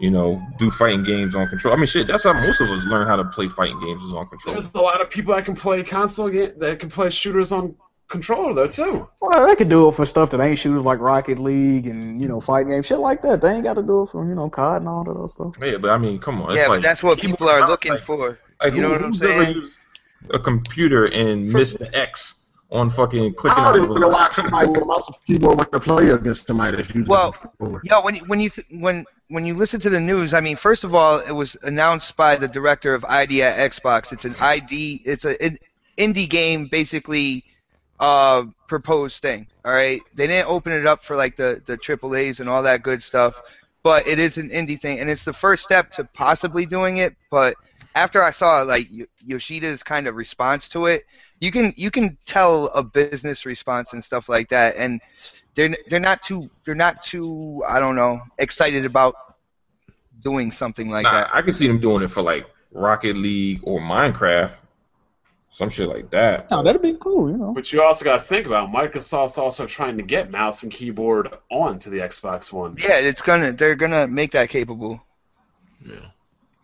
[0.00, 1.74] you know, do fighting games on control.
[1.74, 4.12] I mean, shit, that's how most of us learn how to play fighting games is
[4.12, 4.54] on control.
[4.54, 7.74] There's a lot of people that can play console game that can play shooters on
[8.08, 9.08] controller though too.
[9.20, 12.28] well, they could do it for stuff that ain't shooters like Rocket League and you
[12.28, 13.40] know fighting games, shit like that.
[13.42, 15.54] They ain't got to do it for you know COD and all that other stuff.
[15.62, 16.52] Yeah, but I mean, come on.
[16.52, 18.38] It's yeah, like, but that's what keyboard people are looking like, for.
[18.62, 19.70] Like, You know who, what I'm saying?
[20.30, 22.34] a computer and missed the X
[22.70, 25.56] on fucking clicking I on don't even know why somebody with a mouse and keyboard
[25.58, 27.80] want to play against somebody that's using Well, a controller.
[27.84, 30.56] Yeah, when you- when you th- when when you listen to the news, I mean,
[30.56, 34.12] first of all, it was announced by the director of ID at Xbox.
[34.12, 35.56] It's an ID, it's a an
[35.96, 37.44] indie game, basically,
[38.00, 39.46] uh, proposed thing.
[39.64, 42.64] All right, they didn't open it up for like the the triple A's and all
[42.64, 43.40] that good stuff,
[43.84, 47.14] but it is an indie thing, and it's the first step to possibly doing it.
[47.30, 47.54] But
[47.94, 48.88] after I saw like
[49.24, 51.04] Yoshida's kind of response to it,
[51.40, 55.00] you can you can tell a business response and stuff like that, and
[55.54, 59.14] they're they're not too they're not too I don't know excited about
[60.22, 61.30] doing something like Nah, that.
[61.34, 64.52] I can see them doing it for like Rocket League or Minecraft,
[65.50, 66.50] some shit like that.
[66.50, 67.52] No, that'd be cool, you know.
[67.54, 71.34] But you also got to think about Microsoft's also trying to get mouse and keyboard
[71.50, 72.76] onto the Xbox One.
[72.78, 75.02] Yeah, it's gonna they're gonna make that capable.
[75.84, 75.96] Yeah,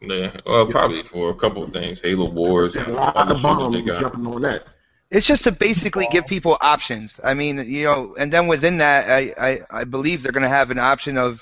[0.03, 3.99] well, probably for a couple of things, Halo Wars, There's a lot of shit bombs
[3.99, 4.67] jumping on that.
[5.11, 7.21] It's just to basically give people options.
[7.23, 10.71] I mean, you know, and then within that, I I, I believe they're gonna have
[10.71, 11.41] an option of,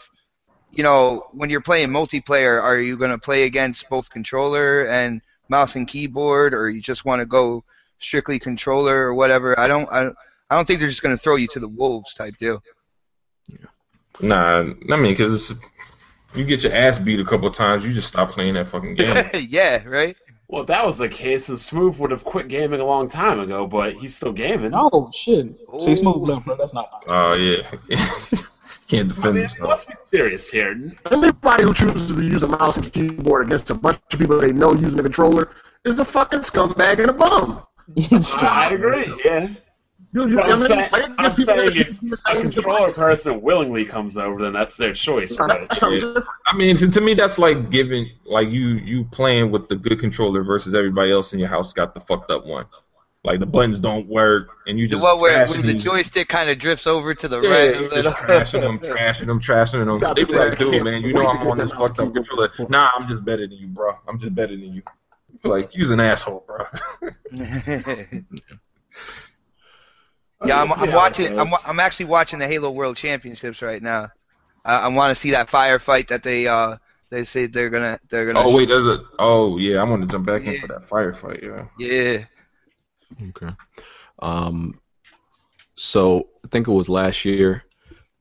[0.70, 5.76] you know, when you're playing multiplayer, are you gonna play against both controller and mouse
[5.76, 7.64] and keyboard, or you just want to go
[7.98, 9.58] strictly controller or whatever?
[9.58, 10.10] I don't I,
[10.50, 12.62] I don't think they're just gonna throw you to the wolves type deal.
[13.48, 13.66] Yeah.
[14.20, 15.54] Nah, I mean, because
[16.36, 18.94] you get your ass beat a couple of times, you just stop playing that fucking
[18.94, 19.26] game.
[19.48, 20.16] yeah, right.
[20.48, 23.40] Well, if that was the case, then Smooth would have quit gaming a long time
[23.40, 24.72] ago, but he's still gaming.
[24.74, 25.56] Oh shit!
[25.80, 26.56] See, smooth left, bro.
[26.56, 27.02] That's not.
[27.08, 27.62] Oh yeah,
[28.88, 29.68] can't I defend mean, himself.
[29.68, 30.78] let's be serious here.
[31.10, 34.52] Anybody who chooses to use a mouse and keyboard against a bunch of people they
[34.52, 35.50] know using a controller
[35.84, 37.66] is a fucking scumbag and a bum.
[38.10, 39.06] I, I agree.
[39.24, 39.48] Yeah.
[40.14, 40.88] You, you, I I'm mean, saying,
[41.18, 45.36] I'm saying if a controller person willingly comes over, then that's their choice.
[45.36, 45.82] But That's.
[45.82, 49.98] I mean, to, to me, that's like giving, like you you playing with the good
[49.98, 52.66] controller versus everybody else in your house got the fucked up one.
[53.24, 56.28] Like the buttons don't work, and you The just one where, trashing where the joystick
[56.28, 58.02] kind of drifts over to the Yeah, right a you little.
[58.04, 59.98] just trashing them, trashing them, trashing them.
[59.98, 62.50] Got They be like, dude, man, you know I'm on this fucked up controller.
[62.68, 63.94] Nah, I'm just better than you, bro.
[64.06, 64.82] I'm just better than you.
[65.42, 66.66] Like, you's an asshole, bro.
[70.44, 71.38] yeah, I'm, I'm watching.
[71.38, 71.52] I'm.
[71.66, 74.10] I'm actually watching the Halo World Championships right now.
[74.64, 76.76] I, I want to see that firefight that they uh
[77.10, 78.46] they say they're gonna they're gonna.
[78.46, 79.04] oh wait, there's a.
[79.18, 81.42] Oh yeah, I want to jump back in for that firefight.
[81.42, 81.66] Yeah.
[81.78, 82.24] Yeah.
[83.28, 83.54] Okay.
[84.20, 84.80] Um,
[85.76, 87.64] so I think it was last year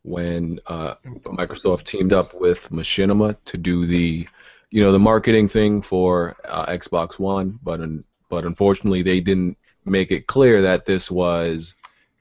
[0.04, 0.96] when uh,
[1.26, 4.28] Microsoft teamed up with Machinima to do the,
[4.70, 9.58] you know, the marketing thing for uh, Xbox One, but un- but unfortunately they didn't
[9.86, 11.76] make it clear that this was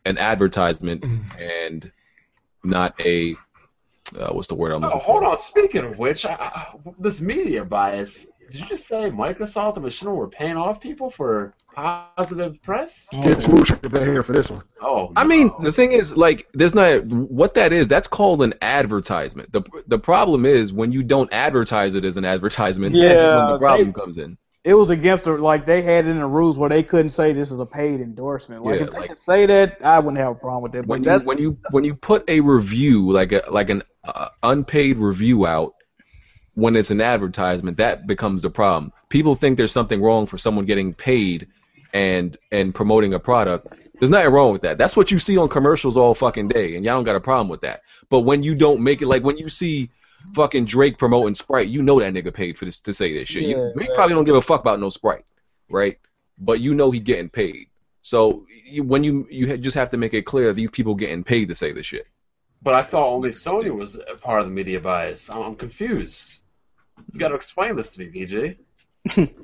[0.05, 1.05] an advertisement
[1.39, 1.91] and
[2.65, 3.37] not a
[4.19, 5.24] uh, what's the word I'm Oh, hold for?
[5.31, 5.39] on.
[5.39, 8.27] Speaking of which, I, I, this media bias.
[8.51, 13.07] Did you just say Microsoft and Machinima were paying off people for positive press?
[13.11, 14.62] Kid Smooth should have been here for this one.
[14.83, 17.89] Oh, I mean, the thing is, like, there's not what that is.
[17.89, 19.51] That's called an advertisement.
[19.53, 22.93] the The problem is when you don't advertise it as an advertisement.
[22.93, 24.37] that's Yeah, when the problem they- comes in.
[24.65, 27.33] It was against the like they had it in the rules where they couldn't say
[27.33, 28.65] this is a paid endorsement.
[28.65, 30.87] Like Yeah, if they like- could say that, I wouldn't have a problem with it.
[30.87, 34.29] But when you when you when you put a review like a like an uh,
[34.43, 35.75] unpaid review out
[36.55, 40.67] when it's an advertisement that becomes the problem people think there's something wrong for someone
[40.67, 41.47] getting paid
[41.95, 43.69] and and promoting a product
[43.99, 46.85] there's nothing wrong with that that's what you see on commercials all fucking day and
[46.85, 49.39] y'all don't got a problem with that but when you don't make it like when
[49.39, 49.89] you see
[50.35, 53.43] fucking Drake promoting Sprite you know that nigga paid for this to say this shit
[53.43, 55.24] Yeah, you, Drake probably don't give a fuck about no Sprite
[55.70, 55.99] right
[56.39, 57.69] but you know he getting paid
[58.03, 61.49] so you, when you you just have to make it clear these people getting paid
[61.49, 62.07] to say this shit.
[62.61, 65.31] But I thought only Sony was a part of the media bias.
[65.31, 66.39] I'm, I'm confused.
[67.12, 68.59] You got to explain this to me, BJ.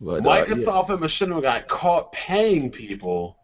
[0.00, 0.44] But, uh, yeah.
[0.44, 3.36] Microsoft and Machinima got caught paying people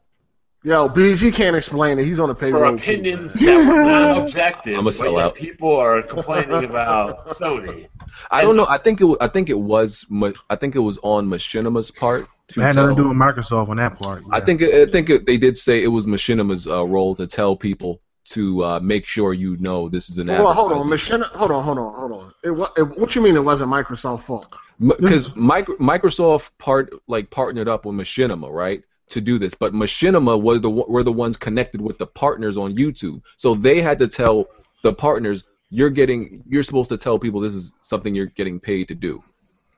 [0.65, 2.07] Yo, BG can't explain it.
[2.07, 2.71] He's on the for payroll.
[2.71, 3.45] too, opinions man.
[3.67, 4.79] that were not objective.
[4.79, 5.35] I'm a but yet sellout.
[5.35, 7.89] People are complaining about Sony.
[8.31, 8.67] I don't know.
[8.67, 9.17] I think it.
[9.21, 10.07] I think it was.
[10.49, 12.27] I think it was on Machinima's part.
[12.49, 14.23] To It had nothing to do with Microsoft on that part.
[14.33, 14.63] I think.
[14.63, 18.65] I think it, they did say it was Machinima's uh, role to tell people to
[18.65, 21.27] uh, make sure you know this is an Well, hold on, Machinima.
[21.37, 22.33] Hold on, hold on, hold on.
[22.43, 24.51] It, it, what you mean it wasn't Microsoft fault?
[24.81, 28.83] because Microsoft part like partnered up with Machinima, right,
[29.15, 29.55] to do this.
[29.55, 33.81] But Machinima was the were the ones connected with the partners on YouTube, so they
[33.81, 34.47] had to tell
[34.83, 38.89] the partners, "You're getting, you're supposed to tell people this is something you're getting paid
[38.89, 39.23] to do."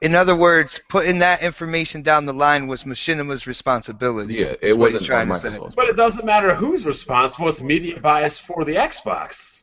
[0.02, 4.34] In other words, putting that information down the line was Machinima's responsibility.
[4.34, 5.58] Yeah, it wasn't trying on to say.
[5.74, 7.48] But it doesn't matter who's responsible.
[7.48, 9.62] It's media bias for the Xbox.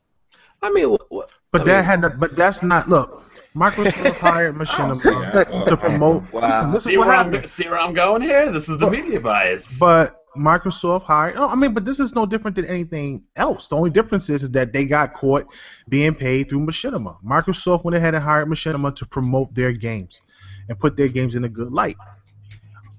[0.64, 2.88] I mean, wh- wh- But I that mean- had not, but that's not.
[2.88, 3.23] Look,
[3.56, 6.24] Microsoft hired Machinima to promote.
[6.34, 7.36] Listen, this is See what where, happened.
[7.38, 8.52] I'm, see where I'm going here?
[8.52, 9.78] This is the media bias.
[9.78, 11.36] But Microsoft hired.
[11.38, 13.68] Oh, I mean, but this is no different than anything else.
[13.68, 15.46] The only difference is, is that they got caught
[15.88, 17.22] being paid through Machinima.
[17.24, 20.22] Microsoft went ahead and hired Machinima to promote their games
[20.70, 21.98] and put their games in a good light.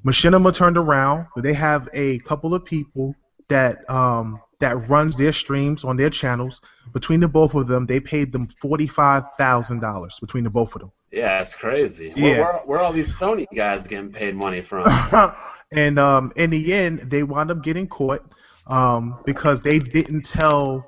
[0.04, 1.26] Machinima turned around.
[1.34, 3.16] But they have a couple of people
[3.48, 6.62] that um, that runs their streams on their channels.
[6.94, 10.74] Between the both of them, they paid them forty five thousand dollars between the both
[10.74, 10.92] of them.
[11.12, 12.14] yeah, it's crazy.
[12.16, 12.22] Yeah.
[12.24, 14.86] Where, where, where are all these Sony guys getting paid money from?
[15.72, 18.24] and um, in the end, they wound up getting caught
[18.66, 20.86] um, because they didn't tell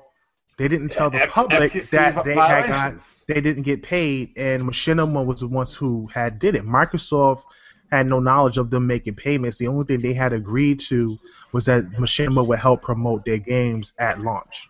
[0.57, 2.93] they didn't tell the F- public FTC that they had got
[3.27, 6.63] they didn't get paid, and Machinima was the ones who had did it.
[6.63, 7.43] Microsoft
[7.91, 9.57] had no knowledge of them making payments.
[9.57, 11.17] The only thing they had agreed to
[11.53, 14.69] was that Machinima would help promote their games at launch.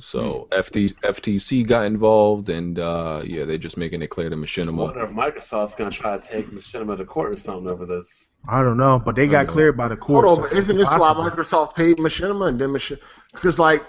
[0.00, 4.68] So FT, FTC got involved, and uh, yeah, they're just making it clear to Machinima.
[4.68, 4.76] I Machinima.
[4.76, 8.28] wonder if Microsoft's going to try to take Machinima to court or something over this.
[8.48, 10.24] I don't know, but they got cleared by the court.
[10.24, 11.12] Hold on, so isn't it's this why.
[11.12, 13.00] Microsoft paid Machinima and then Machinima?
[13.32, 13.84] Because like,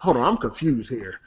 [0.00, 1.20] hold on, I'm confused here.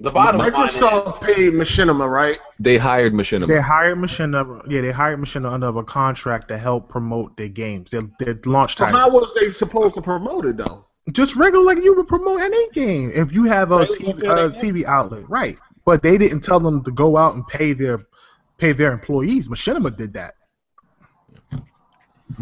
[0.00, 2.38] The bottom Microsoft line is, paid Machinima, right?
[2.58, 3.46] They hired Machinima.
[3.46, 4.62] They hired Machinima.
[4.68, 7.92] Yeah, they hired Machinima under a contract to help promote their games.
[7.92, 10.86] Their, their launch So how was they supposed to promote it though?
[11.12, 14.84] just regular like you would promote any game if you have a TV, a TV
[14.84, 15.58] outlet, right?
[15.84, 18.06] But they didn't tell them to go out and pay their
[18.58, 19.48] pay their employees.
[19.48, 20.34] Machinima did that.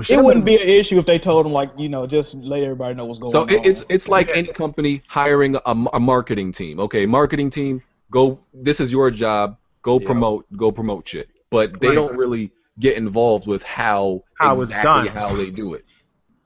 [0.09, 2.95] It wouldn't be an issue if they told them like you know just let everybody
[2.95, 3.49] know what's going So on.
[3.49, 5.61] So it's it's like any company hiring a,
[5.93, 6.79] a marketing team.
[6.81, 8.39] Okay, marketing team, go.
[8.55, 9.57] This is your job.
[9.83, 10.07] Go Yeah.
[10.07, 10.47] promote.
[10.57, 11.29] Go promote shit.
[11.51, 11.95] But they Right.
[11.95, 15.17] don't really get involved with how, How exactly done.
[15.17, 15.85] how they do it.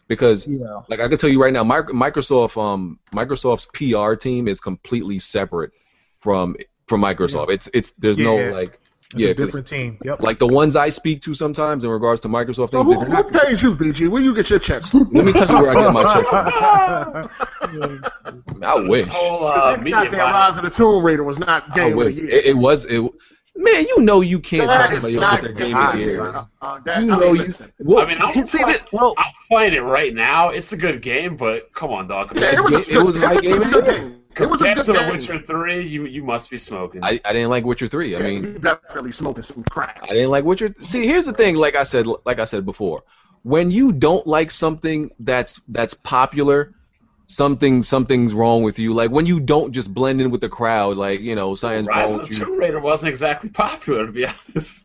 [0.08, 0.80] Because yeah.
[0.88, 5.72] like I can tell you right now, Microsoft um Microsoft's PR team is completely separate
[6.20, 6.56] from
[6.86, 7.50] from Microsoft.
[7.50, 8.80] It's it's there's no like
[9.12, 9.98] It's yeah a 'cause, different team.
[10.04, 10.20] Yep.
[10.22, 13.04] like the ones I speak to sometimes in regards to Microsoft So things.
[13.04, 14.08] who, who pays you, BG?
[14.08, 15.08] Where you get your checks from?
[15.12, 18.62] let me tell you where I get my check from.
[18.62, 19.06] I wish.
[19.06, 20.12] this whole uh, goddamn.
[20.18, 22.28] Rise of the Tomb Raider was not game of the year.
[22.28, 23.00] It, it was it.
[23.58, 25.98] Man, you know you can't That tell is somebody else not their game of the
[25.98, 26.44] year of the is.
[26.44, 26.46] year.
[26.60, 27.54] Uh, that- You I know mean, you.
[27.78, 28.92] Well, I mean, I'm see that.
[28.92, 30.50] Well, I'm playing it right now.
[30.50, 32.36] It's a good game, but come on, dog.
[32.36, 34.60] Yeah, it was a It good- was my it game was a of good the
[34.60, 34.68] year.
[34.68, 34.68] game.
[34.68, 35.30] It was a compared good to game.
[35.32, 37.02] Witcher 3, you you must be smoking.
[37.02, 38.16] I, I didn't like Witcher three.
[38.16, 40.02] I Yeah, mean, you definitely smoking some crack.
[40.08, 40.74] I didn't like Witcher.
[40.82, 41.56] See, here's the thing.
[41.56, 43.02] Like I said, like I said before,
[43.42, 46.74] when you don't like something that's that's popular,
[47.28, 48.94] something something's wrong with you.
[48.94, 51.94] Like when you don't just blend in with the crowd, like you know something's Rise
[51.94, 52.46] wrong of the.
[52.46, 54.84] Tomb Raider wasn't exactly popular, to be honest.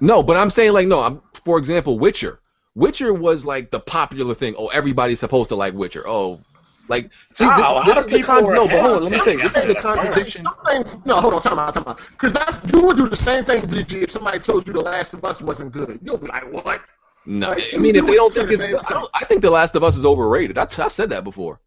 [0.00, 1.00] No, but I'm saying like no.
[1.02, 2.40] I'm for example, Witcher.
[2.74, 4.54] Witcher was like the popular thing.
[4.58, 6.06] Oh, everybody's supposed to like Witcher.
[6.06, 6.44] Oh,
[6.88, 9.12] like see, Nah, thi- a lot this is the con- no, but hold on, let
[9.12, 10.44] me say this is the contradiction.
[10.44, 12.00] Some things, no, hold on, time out, time out.
[12.12, 15.12] Because that's you would do the same thing, BG, if somebody told you The Last
[15.12, 15.98] of Us wasn't good.
[16.02, 16.80] You'll be like, what?
[17.26, 19.42] No, Like, I mean if you they don't think the it's, I, don't, I think
[19.42, 20.58] The Last of Us is overrated.
[20.58, 21.60] I, t- I said that before.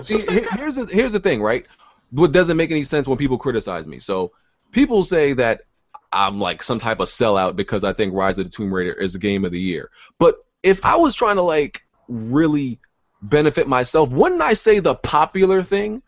[0.00, 1.66] See, he- here's the here's the thing, right?
[2.10, 4.00] What doesn't make any sense when people criticize me.
[4.00, 4.32] So
[4.72, 5.62] people say that
[6.12, 9.12] I'm like some type of sellout because I think Rise of the Tomb Raider is
[9.12, 9.90] the game of the year.
[10.18, 12.80] But if I was trying to like really
[13.22, 16.02] benefit myself, wouldn't I say the popular thing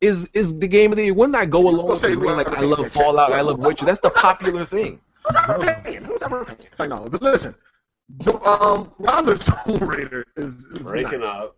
[0.00, 1.14] is is the game of the year?
[1.14, 3.84] Wouldn't I go along with being like I love Fallout, I love Witcher?
[3.84, 5.00] That's the popular thing.
[5.24, 6.04] Who's ever opinion?
[6.04, 6.66] Who's ever opinion?
[6.70, 7.54] It's like no, but listen,
[8.20, 11.56] the, um, Rather of the Tomb Raider is, is Breaking not- up.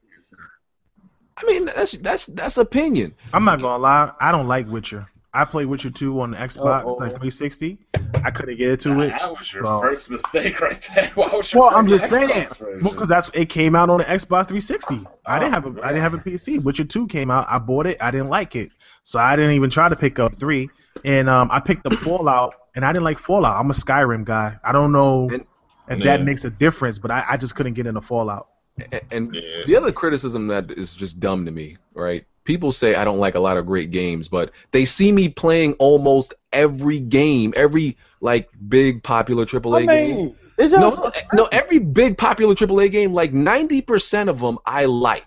[1.36, 3.14] I mean, that's that's that's opinion.
[3.32, 4.12] I'm not gonna lie.
[4.20, 5.06] I don't like Witcher.
[5.34, 6.94] I played Witcher 2 on the Xbox, Uh-oh.
[6.94, 7.78] like 360.
[8.24, 9.08] I couldn't get into it.
[9.08, 11.10] That was your Well- first mistake right there.
[11.14, 12.82] Why was your Well, I'm first just saying, Xbox version?
[12.88, 15.06] because that's it came out on the Xbox 360.
[15.24, 16.62] I didn't have a Oh, I didn't have a PC.
[16.62, 17.46] Witcher 2 came out.
[17.48, 17.96] I bought it.
[18.00, 18.70] I didn't like it,
[19.02, 20.68] so I didn't even try to pick up three.
[21.04, 23.58] And um, I picked up Fallout, and I didn't like Fallout.
[23.58, 24.56] I'm a Skyrim guy.
[24.62, 25.46] I don't know And-
[25.88, 26.04] if Yeah.
[26.18, 28.48] that makes a difference, but I, I just couldn't get into Fallout.
[28.92, 29.40] A- And Yeah.
[29.66, 32.24] the other criticism that is just dumb to me, right?
[32.44, 35.74] People say I don't like a lot of great games, but they see me playing
[35.74, 40.16] almost every game, every like big popular AAA I game.
[40.16, 45.24] mean, it's No, no, every big popular AAA game, like 90% of them I like.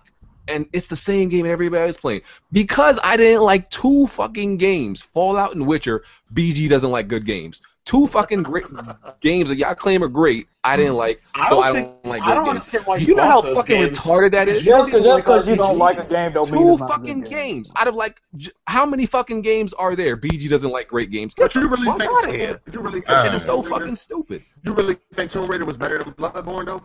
[0.48, 2.22] And it's the same game everybody's playing.
[2.52, 6.04] Because I didn't like two fucking games, Fallout and Witcher,
[6.34, 7.62] BG doesn't like good games.
[7.86, 8.66] Two fucking great
[9.22, 12.22] games that y'all claim are great, I didn't like, I so don't I don't like
[12.24, 12.50] I don't games.
[12.56, 14.00] understand why you you know how fucking games.
[14.00, 14.64] retarded that is?
[14.64, 17.30] just because like you don't like a game don't mean Two it's not fucking good
[17.30, 17.40] game.
[17.58, 20.18] games out of like j- how many fucking games are there?
[20.18, 21.36] BG doesn't like great games.
[21.36, 22.60] Get But you the really fuck think out of here.
[22.74, 23.42] you really think All It's right.
[23.42, 24.42] so fucking stupid.
[24.64, 26.82] you really think Tomb Raider was better than Bloodborne though?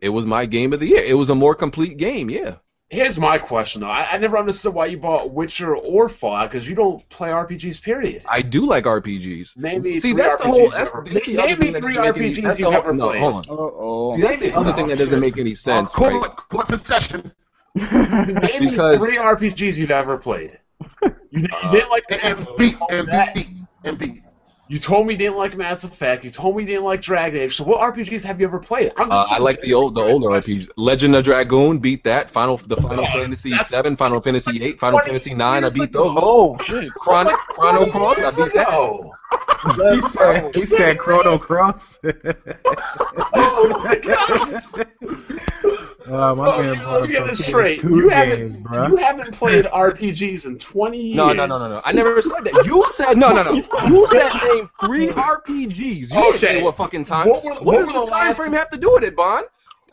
[0.00, 1.02] It was my game of the year.
[1.02, 2.30] It was a more complete game.
[2.30, 2.56] Yeah.
[2.88, 3.86] Here's my question though.
[3.86, 7.80] I, I never understood why you bought Witcher or Fallout because you don't play RPGs.
[7.80, 8.22] Period.
[8.26, 9.56] I do like RPGs.
[9.56, 10.60] Name me See, three that's the RPGs whole.
[10.62, 12.92] you That's, ever- that's the name other that three doesn't any, that's you've whole, ever
[12.92, 13.20] no, played.
[13.20, 13.44] hold on.
[13.58, 14.16] Uh-oh.
[14.16, 16.36] See, that's the other thing that doesn't make any sense, Court, right?
[16.36, 17.32] court's in session.
[17.92, 20.58] Name Because- three RPGs you've ever played.
[21.02, 23.48] You, you Uh, didn't like And, Mass and beat and beat
[23.84, 24.22] and beat.
[24.70, 26.22] You told me you didn't like Mass Effect.
[26.22, 27.56] You told me you didn't like Dragon Age.
[27.56, 28.92] So what RPGs have you ever played?
[28.96, 30.68] I'm Uh, I like the old, the older RPGs.
[30.76, 32.30] Legend of Dragoon, beat that.
[32.30, 35.64] Final, the Final Yeah, Fantasy Seven, Final Fantasy Eight, Final Fantasy Nine.
[35.64, 36.14] I beat ago.
[36.14, 36.18] those.
[36.22, 36.88] Oh shit!
[36.92, 38.68] Chrono, Chrono Cross, I Years beat that.
[38.68, 39.12] ago.
[39.92, 41.98] he said, he said Chrono Cross.
[43.34, 44.86] Oh my god.
[46.10, 47.80] Uh, my So, man you brought know, up get some it straight.
[47.80, 48.88] PS2 You haven't, games, bruh.
[48.90, 51.16] you haven't played RPGs in 20 years.
[51.16, 51.80] No, no, no, no, no.
[51.84, 52.66] I never said that.
[52.66, 53.52] You said no, no, no.
[53.86, 55.76] You said name three RPGs.
[55.78, 56.38] You didn't Okay.
[56.38, 57.28] say what fucking time.
[57.28, 59.14] What were- what what does the the time last- frame have to do with it,
[59.14, 59.46] Bond?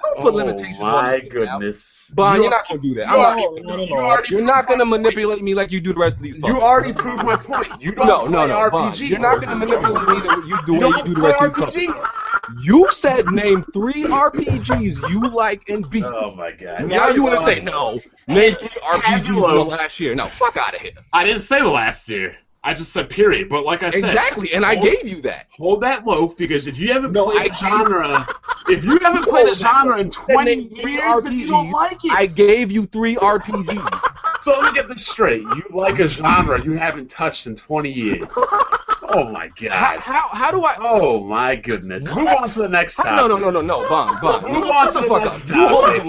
[0.04, 2.12] Don't put Oh limitations on my goodness.
[2.14, 3.08] Bond, You- you're not gonna do that.
[3.08, 5.02] you I'm not already- giving you already You're not gonna point.
[5.02, 6.38] manipulate me like you do the rest of these.
[6.38, 7.68] You already proved my point.
[7.82, 8.58] You don't no, no, no.
[8.58, 8.72] RPGs.
[8.72, 11.42] Bond, you're not gonna manipulate me the way you do You you do the rest
[11.58, 11.90] of these.
[11.90, 12.64] RPGs.
[12.64, 16.06] You said name three RPGs you like and beat.
[16.06, 16.86] Oh my god.
[16.86, 18.00] now you want to say no?
[18.28, 20.16] Name three RPGs in the last year.
[20.16, 20.92] No, fuck out of here.
[21.12, 22.38] I didn't say the last year.
[22.68, 23.48] I just said period.
[23.48, 25.48] But like I said, Exactly, and I hold- gave you that.
[25.52, 28.28] hold that loaf because if you haven't No, played I a genre,
[28.68, 32.04] if you haven't played a genre in 20 Then name years, then you don't like
[32.04, 32.12] it.
[32.12, 34.42] I gave you three RPGs.
[34.44, 35.44] So let me get this straight.
[35.44, 38.26] You like a genre you haven't touched in 20 years.
[38.36, 39.72] Oh my god.
[40.00, 40.76] how, how do I?
[40.82, 42.04] Oh my goodness.
[42.14, 43.14] Move on to the next topic.
[43.14, 44.44] No, no, no, no, no, Bond, Bond.
[44.46, 45.56] Move You on to the the fuck next up.
[45.56, 46.04] You hold topic.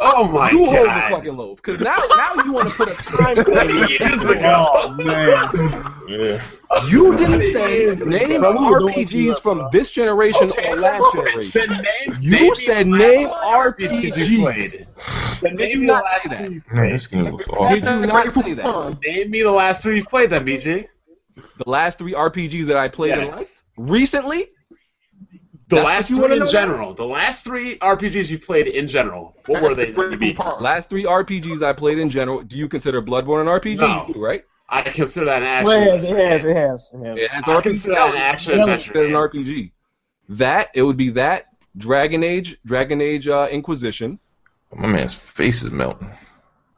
[0.00, 0.16] The loaf.
[0.16, 0.52] Oh my god.
[0.52, 1.56] You hold the fucking loaf.
[1.56, 3.34] Because now, now you want to put a time.
[3.34, 4.68] 20 years ago.
[4.72, 5.94] Oh man.
[6.08, 6.42] Yeah.
[6.88, 8.42] You didn't say name.
[8.42, 11.64] RPGs from this generation Okay, or last generation.
[11.68, 14.40] Then name, You name said name RPGs you RPGs.
[14.42, 14.86] played.
[15.42, 16.46] Then Did name you not say that?
[16.46, 17.74] three- Man, this game was Did awful.
[17.76, 18.98] you not say that?
[19.04, 20.86] Name me the last three you've played then, BJ.
[21.36, 24.48] The last three RPGs that I played in life recently.
[25.70, 26.50] The That's last what you three in know now?
[26.50, 26.94] general.
[26.94, 29.36] The last three RPGs you played in general.
[29.46, 29.92] What were they?
[29.92, 32.42] Last three RPGs I played in general.
[32.42, 33.78] Do you consider Bloodborne an RPG?
[33.78, 34.12] No.
[34.12, 34.42] Do, right?
[34.68, 35.66] I consider that an action.
[35.66, 36.92] Well, it has, it has, it has.
[37.18, 37.62] It has I RPG.
[37.62, 39.10] consider that an action Yeah, adventure an.
[39.12, 39.70] RPG.
[40.30, 41.44] That it would be that
[41.76, 44.18] Dragon Age, Dragon Age uh, Inquisition.
[44.74, 46.10] My man's face is melting.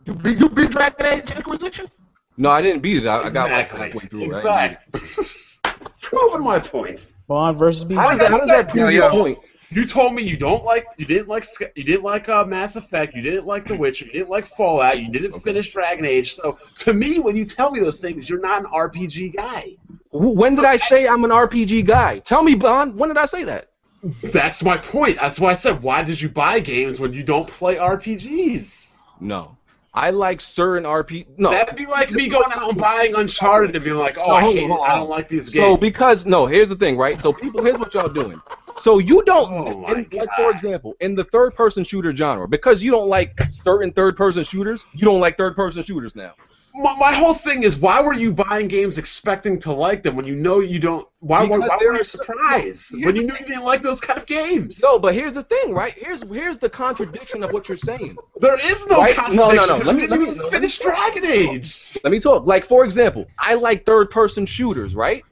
[0.04, 1.90] You beat, you beat Dragon Age Inquisition?
[2.36, 3.06] No, I didn't beat it.
[3.06, 3.80] I, I got like Exactly.
[3.80, 4.30] halfway through.
[4.30, 4.76] Right?
[4.94, 5.24] Exactly.
[6.02, 7.00] Proving my point.
[7.32, 7.94] Bond versus BG.
[7.94, 8.30] How does that?
[8.30, 9.10] How does that prove Yo, your yo.
[9.10, 9.38] point?
[9.70, 13.16] You told me you don't like, you didn't like, you didn't like uh, Mass Effect,
[13.16, 16.34] you didn't like The Witcher, you didn't like Fallout, you didn't finish Dragon Age.
[16.34, 19.76] So to me, when you tell me those things, you're not an RPG guy.
[20.10, 22.18] When did I say I'm an RPG guy?
[22.18, 22.96] Tell me, Bond.
[22.96, 23.70] When did I say that?
[24.24, 25.16] That's my point.
[25.16, 28.92] That's why I said, why did you buy games when you don't play RPGs?
[29.20, 29.56] No,
[29.94, 31.26] I like certain RP.
[31.36, 34.34] No, That'd be like me going out and buying Uncharted and being like, oh, No,
[34.34, 34.70] I hate it.
[34.70, 37.20] I don't like these games." So because no, here's the thing, right?
[37.20, 38.40] So people, here's what y'all doing.
[38.76, 42.90] So you don't, Oh in, like for example, in the third-person shooter genre, because you
[42.90, 46.32] don't like certain third-person shooters, you don't like third-person shooters now.
[46.74, 50.26] My, my whole thing is, why were you buying games expecting to like them when
[50.26, 51.06] you know you don't?
[51.18, 54.00] Why, why, Because why were you surprised no, when you knew you didn't like those
[54.00, 54.80] kind of games?
[54.82, 55.92] No, but here's the thing, right?
[55.96, 58.16] Here's here's the contradiction of what you're saying.
[58.40, 59.14] there is no Right?
[59.16, 59.68] No, contradiction.
[59.68, 59.84] no, no.
[59.84, 61.98] Let me- let me- let me- finish Dragon Age.
[62.04, 62.46] Let me talk.
[62.46, 65.22] Like for example, I like third person shooters, right?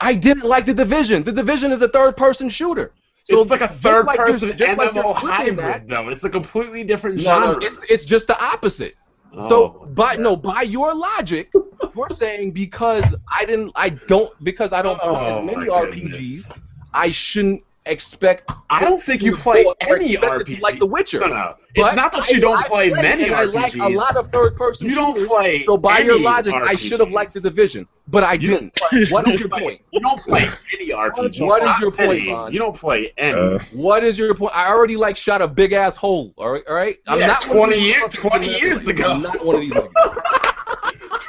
[0.00, 1.22] I didn't like the division.
[1.22, 2.92] The division is a third person shooter.
[3.24, 5.28] So it's like a third-person like MMO flipping
[5.58, 6.08] hybrid, though.
[6.08, 7.52] It's a completely different No, genre.
[7.52, 8.96] no, it's it's just the opposite.
[9.36, 11.50] Oh, So by no, by your logic,
[11.94, 15.66] you're saying because I didn't, I don't, because I don't oh, play Oh, as many
[15.68, 16.50] RPGs.
[16.92, 18.50] I shouldn't expect.
[18.70, 20.60] I don't think you play any expect to RPG.
[20.62, 21.20] like The Witcher.
[21.20, 21.54] No, no.
[21.74, 24.16] It's But not that you I- don't I play many and I like a lot
[24.16, 25.28] of third person You don't shooters.
[25.28, 28.46] play So by your any logic, I should have liked the division, but I You
[28.46, 28.74] didn't.
[28.90, 29.80] don't- What is your point?
[29.90, 31.40] You don't play any RPGs.
[31.46, 32.30] what is your point, any.
[32.30, 32.52] Bond?
[32.52, 33.38] You don't play any.
[33.38, 34.54] Uh, What is your point?
[34.54, 36.34] I already like shot a big ass hole.
[36.36, 36.98] All right, all right.
[37.08, 39.10] Yeah, one of 20 years- 20 years ago.
[39.12, 39.72] I'm not one of these.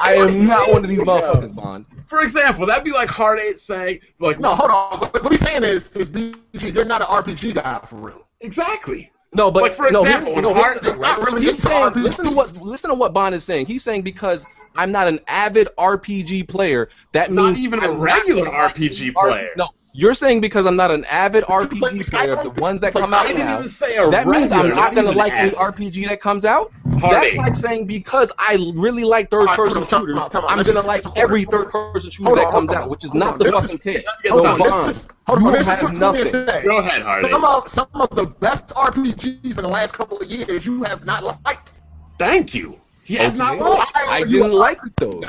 [0.01, 1.85] I am not one of these motherfuckers, Bond.
[2.05, 4.99] For example, that'd be like Hard Eight saying, like, No, hold on.
[4.99, 6.35] What, what he's saying is, is BG,
[6.73, 8.27] you're not an RPG guy for real.
[8.41, 9.11] exactly.
[9.35, 11.17] No, but Like, for no, example, here- no, here's Hard- the thing, right?
[11.17, 12.03] not really He's saying, RPG.
[12.03, 13.65] listen to what listen to what Bond is saying.
[13.65, 17.93] He's saying because I'm not an avid RPG player, that Not means even a I'm
[17.93, 19.49] not regular gonna like RPG player.
[19.57, 22.55] No, you're saying because I'm not an avid RPG player, Skyrim?
[22.55, 23.55] the ones that come out now.
[23.55, 25.49] even say a That means I'm not gonna like any.
[25.51, 26.71] RPG that comes out.
[26.99, 30.43] Hard That's like saying because I really like third person Alright, shooters, out, time.
[30.47, 33.13] I'm gonna just- like every third person shooter Hold that comes hold out, which is
[33.13, 33.39] not on.
[33.39, 34.05] the This fucking case.
[34.27, 34.47] So sir.
[34.47, 36.31] Hold on, Bond, hold you on, let's have nothing.
[36.31, 37.31] Go ahead, Hard Eight.
[37.31, 41.05] Some of some of the best RPGs in the last couple of years you have
[41.05, 41.73] not liked.
[42.19, 42.77] Thank you.
[43.03, 43.43] He has Okay.
[43.43, 43.97] not liked.
[43.97, 45.25] are I didn't like RPG those.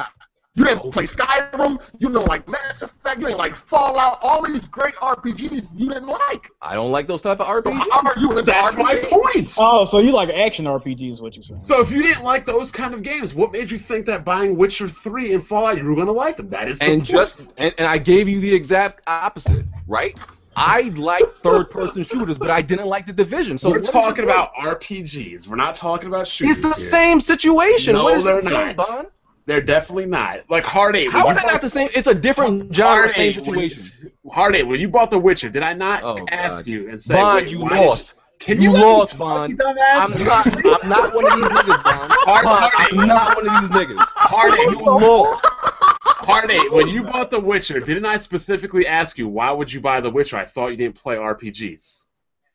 [0.56, 0.60] Guy?
[0.60, 0.90] You didn't oh.
[0.90, 1.82] play Skyrim.
[1.98, 3.18] You didn't like Mass Effect.
[3.18, 4.18] You didn't like Fallout.
[4.22, 6.50] All these great RPGs you didn't like.
[6.62, 7.86] I don't like those type of So RPGs.
[7.90, 9.10] how are you into That's my RPG?
[9.10, 9.54] point.
[9.58, 11.10] Oh, so you like action RPGs?
[11.10, 11.60] is what you're saying?
[11.60, 14.56] So if you didn't like those kind of games, what made you think that buying
[14.56, 16.50] Witcher 3 and Fallout you were going to like them?
[16.50, 17.08] That is the and point.
[17.08, 20.16] just and, and I gave you the exact opposite, right?
[20.56, 23.58] I like third person shooters, but I didn't like the division.
[23.58, 25.48] So we're what is your talking about RPGs.
[25.48, 26.58] We're not talking about shooters.
[26.58, 26.90] It's the here.
[26.90, 27.94] same situation.
[27.94, 28.86] No, what is they're your point, not.
[28.88, 29.08] Bond?
[29.46, 30.48] They're definitely not.
[30.48, 31.10] Like Hard Eight.
[31.10, 31.90] How when is that not the same?
[31.94, 33.92] It's a different genre, Hard same Eight, situation.
[34.30, 36.66] Hard Eight, when you bought The Witcher, did I not Oh, ask God.
[36.66, 38.14] you and say, Bond, you why did lost.
[38.40, 39.60] Can You you, lost, Bond.
[39.64, 40.46] I'm not.
[40.82, 42.12] I'm not one of these niggas, Bond.
[42.24, 44.04] Hard- Bond, hard- I'm not one of these niggas.
[44.16, 45.44] Hard Eight, You lost.
[45.46, 49.80] Hard Eight, when you bought The Witcher, didn't I specifically ask you why would you
[49.80, 50.36] buy The Witcher?
[50.36, 52.06] I thought you didn't play RPGs.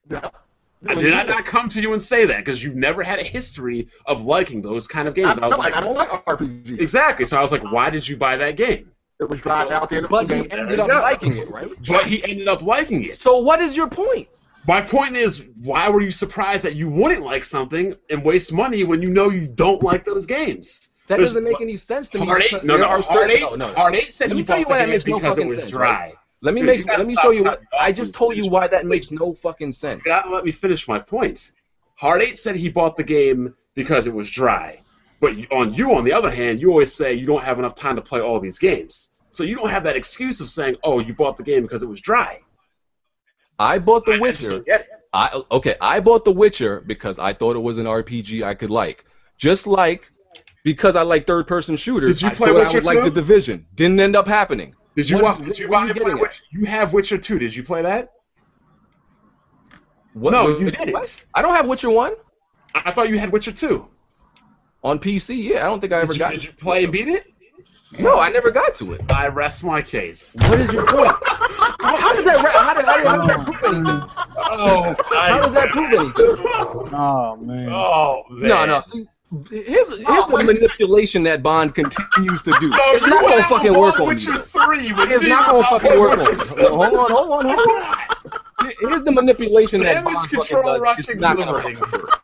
[0.09, 0.29] Yeah.
[0.88, 2.38] Uh, Did I not come to you and say that?
[2.38, 5.38] Because you've never had a history of liking those kind of games.
[5.39, 6.80] I, I was no, like, I don't like RPGs.
[6.80, 7.26] exactly.
[7.26, 8.89] So I was like, why did you buy that game?
[9.19, 10.07] It was dried out there.
[10.07, 10.47] But he game.
[10.51, 11.01] ended up Yeah.
[11.01, 11.68] liking it, right?
[11.85, 13.18] But he ended up liking it.
[13.18, 14.30] So what is your point?
[14.68, 18.84] My point is, why were you surprised that you wouldn't like something and waste money
[18.85, 20.89] when you know you don't like those games?
[21.07, 22.26] That There's- doesn't make any sense to me.
[22.27, 23.73] Hard Eight, no, no, are Hard Eight, no, no, no.
[23.73, 25.38] Hard Eight said Let me tell you bought why the that game makes no because
[25.38, 26.14] it fucking was sense, dry.
[26.41, 26.85] Let me Dude, make.
[26.85, 27.47] Let me show you.
[27.47, 30.01] off I just told you why that makes no fucking sense.
[30.05, 31.51] Let me finish my point.
[31.97, 34.79] Hard Eight said he bought the game because it was dry.
[35.19, 37.97] But on you, on the other hand, you always say you don't have enough time
[37.97, 39.09] to play all these games.
[39.31, 41.89] So you don't have that excuse of saying, "Oh, you bought the game because it
[41.89, 42.39] was dry."
[43.59, 44.51] I bought The I Witcher.
[44.57, 44.87] just get it.
[45.11, 45.75] I okay.
[45.81, 49.03] I bought The Witcher because I thought it was an RPG I could like.
[49.37, 50.09] Just like
[50.63, 52.18] because I like third-person shooters.
[52.18, 53.03] Did you I play I Witcher would like 2?
[53.05, 53.65] the Division.
[53.76, 54.76] Didn't end up happening.
[54.99, 56.13] Did you What- wa- what- Did you, what buy you play?
[56.13, 56.41] Witcher?
[56.52, 57.39] You have Witcher Two.
[57.39, 58.11] Did you play that?
[60.13, 60.91] What, No, what- you didn't.
[60.94, 61.23] what?
[61.34, 62.13] I don't have Witcher One
[62.76, 63.87] I, I thought you had Witcher Two.
[64.84, 65.41] on PC.
[65.41, 66.31] Yeah, I don't think I ever Did you, got.
[66.31, 67.28] did you play and beat it?
[67.97, 69.02] No, I never got to it.
[69.10, 70.36] I rest my case.
[70.36, 71.07] What is your point?
[71.81, 72.44] how, how does that?
[72.44, 74.02] ra- How, does- how, does- how does that prove anything?
[74.52, 76.94] Oh, How does that prove anything?
[76.94, 77.69] Oh man.
[77.71, 78.49] Oh man.
[78.49, 78.81] No, no.
[78.81, 79.07] See,
[79.49, 82.69] here's, here's the manipulation that Bond continues to do.
[82.71, 84.15] So it's not gonna fucking work on me.
[84.15, 84.89] Three.
[84.89, 86.43] It's didn't gonna fucking work on me.
[86.67, 88.73] Hold on, hold on, hold on.
[88.79, 91.09] Here's the manipulation that Bond control fucking does.
[91.09, 91.75] It's not gonna boomerang.
[91.75, 92.21] fucking work.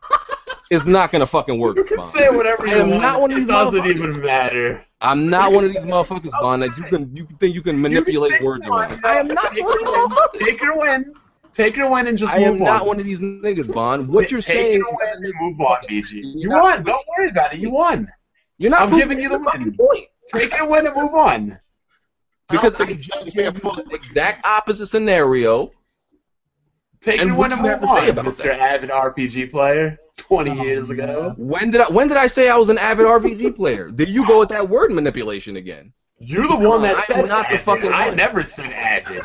[0.68, 1.76] It's not gonna fucking work.
[1.76, 2.10] You can Bond.
[2.10, 3.02] say whatever you I am want.
[3.02, 4.84] not one of these it doesn't even matter.
[5.00, 6.62] I'm not one of these motherfuckers, Bond.
[6.62, 9.00] That you can you think you can manipulate take words around.
[9.04, 10.38] I am not one of these motherfuckers.
[10.44, 11.14] Take your win.
[11.56, 12.60] Take your win and just I move am on.
[12.64, 14.08] not one of these niggas, Bond.
[14.08, 16.12] What you're Take saying, your win and move on, BG.
[16.12, 16.82] You You're not- won.
[16.84, 17.60] Don't worry about it.
[17.60, 18.12] You won.
[18.58, 19.76] you're not I'm giving you the fucking win.
[19.76, 20.04] point.
[20.34, 21.58] Take your win and move on.
[22.50, 25.72] Because I I just think gave you the exact opposite scenario.
[27.00, 28.42] Take And your what win and do you have move to say on, about Mr.
[28.44, 28.60] that?
[28.60, 29.96] Avid RPG player.
[30.18, 31.34] Twenty oh, years ago.
[31.38, 33.90] When did I when did I say I was an avid RPG player?
[33.90, 35.92] There you go with that word manipulation again.
[36.18, 39.22] You're the one that I said not the fucking I never said added.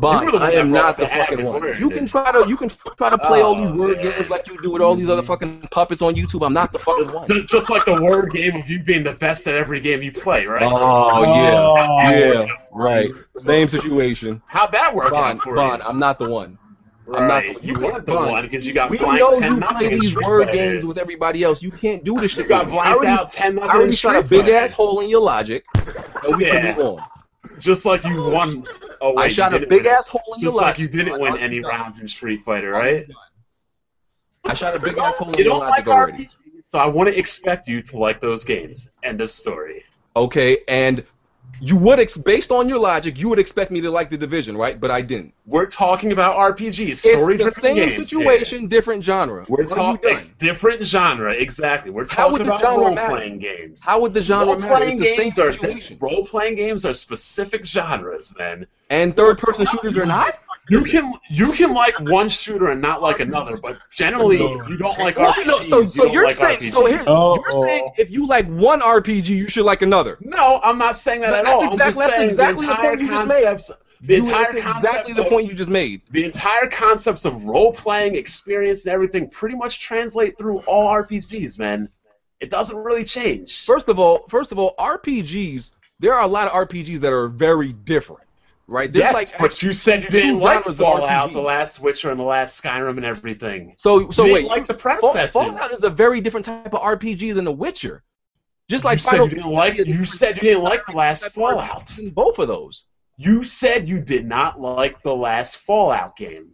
[0.00, 1.76] Bond, You were the one I am not the fucking one.
[1.78, 4.46] You can try to you can try to play all these Oh, word games like
[4.46, 5.26] you do with all these other mm-hmm.
[5.32, 6.46] fucking puppets on YouTube.
[6.46, 7.46] I'm not the fucking one.
[7.46, 10.46] Just- like the word game of you being the best at every game you play,
[10.46, 10.62] right?
[10.62, 12.08] Oh yeah, Oh.
[12.08, 13.10] yeah, right.
[13.36, 14.40] Same situation.
[14.46, 15.88] How'd that work Bond, out for Bond, you?
[15.88, 16.56] I'm not the one.
[17.12, 17.60] I'm not Right.
[17.60, 19.88] the- You you weren't the one because you got We blanked know 10 you play
[19.98, 21.62] these word games with everybody else.
[21.62, 22.44] You can't do this shit.
[22.44, 22.66] You got.
[22.66, 25.22] I blanked out 10 I nothing in already shot a big ass hole in your
[25.22, 25.64] logic,
[26.24, 26.50] and we Yeah.
[26.50, 27.04] can move on.
[27.58, 28.66] Just like you won.
[29.00, 31.36] Oh, wait, I shot a big ass hole in your Just like you didn't win
[31.36, 31.70] any done?
[31.70, 33.06] rounds in Street Fighter, right?
[34.44, 36.28] I shot a big ass hole in You your logic like already.
[36.64, 38.88] So I want to expect you to like those games.
[39.02, 39.84] End of story.
[40.16, 41.04] Okay, and
[41.60, 44.56] you would, ex- based on your logic, you would expect me to like the division,
[44.56, 44.78] right?
[44.78, 45.34] But I didn't.
[45.46, 47.96] We're talking about RPGs, story It's the same games.
[47.96, 49.44] situation, different genre.
[49.48, 51.90] We're What are you talking different genre, exactly.
[51.90, 53.84] We're talking about role playing games.
[53.84, 55.52] How would the genre Role-playing same games are
[56.00, 58.66] role playing games are specific genres, man.
[58.90, 60.38] And third person shooters are not?
[60.70, 64.76] You can you can like one shooter and not like another, but generally, if you
[64.76, 66.70] don't like No, RPGs, no, so you so don't you're like saying RPGs.
[66.70, 70.18] so here's Oh, you're saying if you like one RPG, you should like another.
[70.20, 71.62] No, I'm not saying that But at that's all.
[71.62, 73.44] I'm exactly- just that's saying exactly the the entire point you just made.
[73.44, 73.70] concepts.
[74.00, 76.02] The You- entire exactly the of- point you just made.
[76.10, 81.58] The entire concepts of role playing experience and everything pretty much translate through all RPGs,
[81.58, 81.88] man.
[82.40, 83.64] It doesn't really change.
[83.64, 85.70] First of all, first of all, RPGs.
[85.98, 88.22] There are a lot of RPGs that are very different,
[88.68, 88.92] right?
[88.92, 92.24] There's yes, like but you said you didn't like Fallout, the last Witcher, and the
[92.24, 93.74] last Skyrim, and everything.
[93.76, 95.32] so so you wait, like the predecessors.
[95.32, 98.04] Fallout is a very different type of RPG than The Witcher.
[98.70, 99.78] Just like you said you didn't like.
[99.78, 101.98] You said you didn't like the last Fallout.
[101.98, 102.84] In both of those.
[103.16, 106.50] You said you did not like the last Fallout game.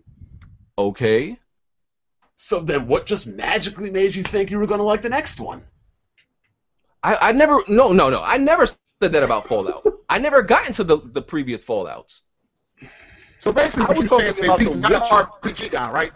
[0.78, 1.38] Okay.
[2.36, 5.40] So then, what just magically made you think you were going to like the next
[5.40, 5.62] one?
[7.02, 9.84] I, I never no no no I never said that about Fallout.
[10.08, 12.20] I never got into the, the previous Fallouts.
[13.38, 14.92] So basically, I what was you're saying talking is about he's not
[15.42, 16.12] an RPG guy, right?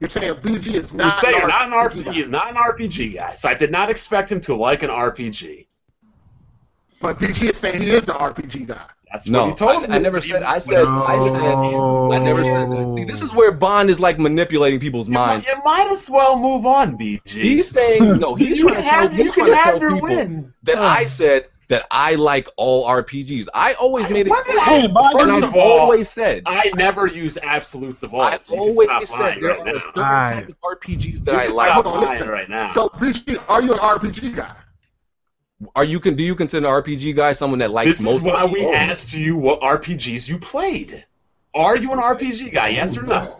[0.00, 1.20] You're saying BG is You not.
[1.20, 2.04] say an not an RPG.
[2.06, 2.12] guy.
[2.12, 3.34] He's not an RPG guy.
[3.34, 5.66] So I did not expect him to like an RPG.
[7.00, 8.84] But BG is saying he is an RPG guy.
[9.12, 9.94] That's No, what he told I, me.
[9.94, 10.42] I never said.
[10.42, 10.86] I said.
[10.86, 11.36] I said.
[11.36, 12.94] I never said that.
[12.96, 15.46] See, this is where Bond is like manipulating people's You might, minds.
[15.46, 17.28] you might as well move on, BG.
[17.28, 18.34] He's saying no.
[18.34, 19.00] He's you trying can to tell.
[19.02, 20.54] have, you He's can trying to tell your people win.
[20.62, 23.48] that I said that I like all RPGs.
[23.54, 24.60] I always made it When did clear.
[24.60, 26.42] I- Hey, First I've of all, always said.
[26.44, 28.20] I never use absolutes of all.
[28.20, 29.78] I've so always said there right are now.
[29.78, 31.68] certain types of RPGs that You I like.
[31.70, 32.28] stop Hold on, lying listen.
[32.28, 32.68] right now.
[32.72, 34.54] So BG, are you an RPG guy?
[35.74, 38.16] Are you can do you consider an RPG guy someone that likes this most?
[38.16, 38.74] is why we RPGs?
[38.74, 41.04] asked you what RPGs you played.
[41.54, 42.68] Are you an RPG guy?
[42.68, 43.38] Yes or no?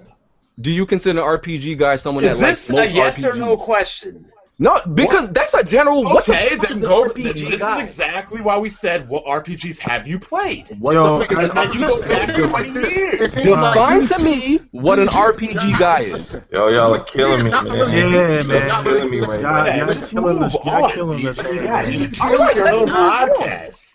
[0.61, 3.25] Do you consider an RPG guy someone Is that likes Is this a most yes
[3.27, 4.32] or no question?
[4.63, 6.05] No, because that's a general.
[6.05, 7.05] What the Okay, fuck then is go.
[7.09, 7.77] RPG Then this guy?
[7.79, 10.69] is exactly why we said, what RPGs have you played?
[10.79, 12.35] What Yo, the fuck is I- an And then you go back
[12.73, 13.35] 20 years.
[13.35, 16.37] Define to me what an RPG guy is.
[16.53, 17.65] Yo, y'all are killing me, man.
[17.65, 18.69] really- Yeah, it's man.
[18.69, 20.55] not Killing me listen, right Y'all, Yeah, y'all killing move this.
[20.65, 21.39] Y'all killing this.
[21.39, 21.47] BG.
[21.49, 22.11] shit, Yeah, you man.
[22.13, 22.87] kill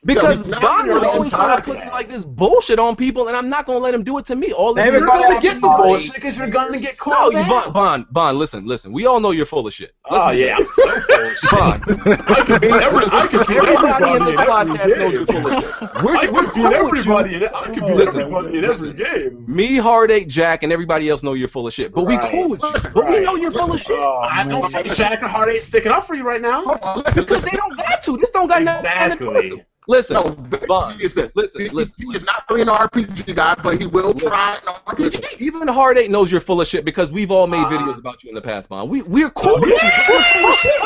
[0.06, 0.38] your own Alright, podcast.
[0.38, 2.95] Because Yo, he's not Bond is always own trying to put like this bullshit on
[2.95, 4.51] people, and I'm not gonna let him do it to me.
[4.53, 5.84] All this Everybody You're gonna get the alright.
[5.84, 7.34] bullshit because you're gonna get No, called.
[7.34, 8.38] Bond, Bond, Bond.
[8.38, 8.92] Listen, listen.
[8.92, 9.93] We all know you're full of shit.
[10.09, 11.51] Oh yeah, I'm so full of shit.
[11.51, 11.84] Bond.
[12.30, 15.48] I could beat every, I could beat Everybody in this podcast every knows you're full
[15.48, 15.82] of shit.
[16.03, 17.38] We're, I we're could cool beat with everybody you.
[17.38, 19.45] in I could beat Listen, everybody in every game.
[19.48, 21.93] Me, Hard Eight, Jack, and everybody else know you're full of shit.
[21.93, 22.69] But we cool with you.
[22.72, 23.98] Listen, But we know you're full of shit.
[24.00, 26.64] Oh, I don't see Jack and Hard Eight sticking up for you right now.
[26.64, 28.17] Hold on, listen, Because they don't got to.
[28.17, 29.59] This don't got nothing to do with Exactly.
[29.59, 29.67] it.
[29.90, 30.32] Listen, No,
[30.67, 30.99] Bond.
[30.99, 31.33] Is this.
[31.35, 34.74] Listen, He- listen, He is not really an RPG guy, but he will try an
[34.98, 35.40] Listen, RPG.
[35.40, 37.69] even Hard Eight knows you're full of shit because we've all made ah.
[37.69, 38.90] videos about you in the past, Bond.
[38.90, 39.77] We we're cool with you.
[40.09, 40.82] We're full of shit.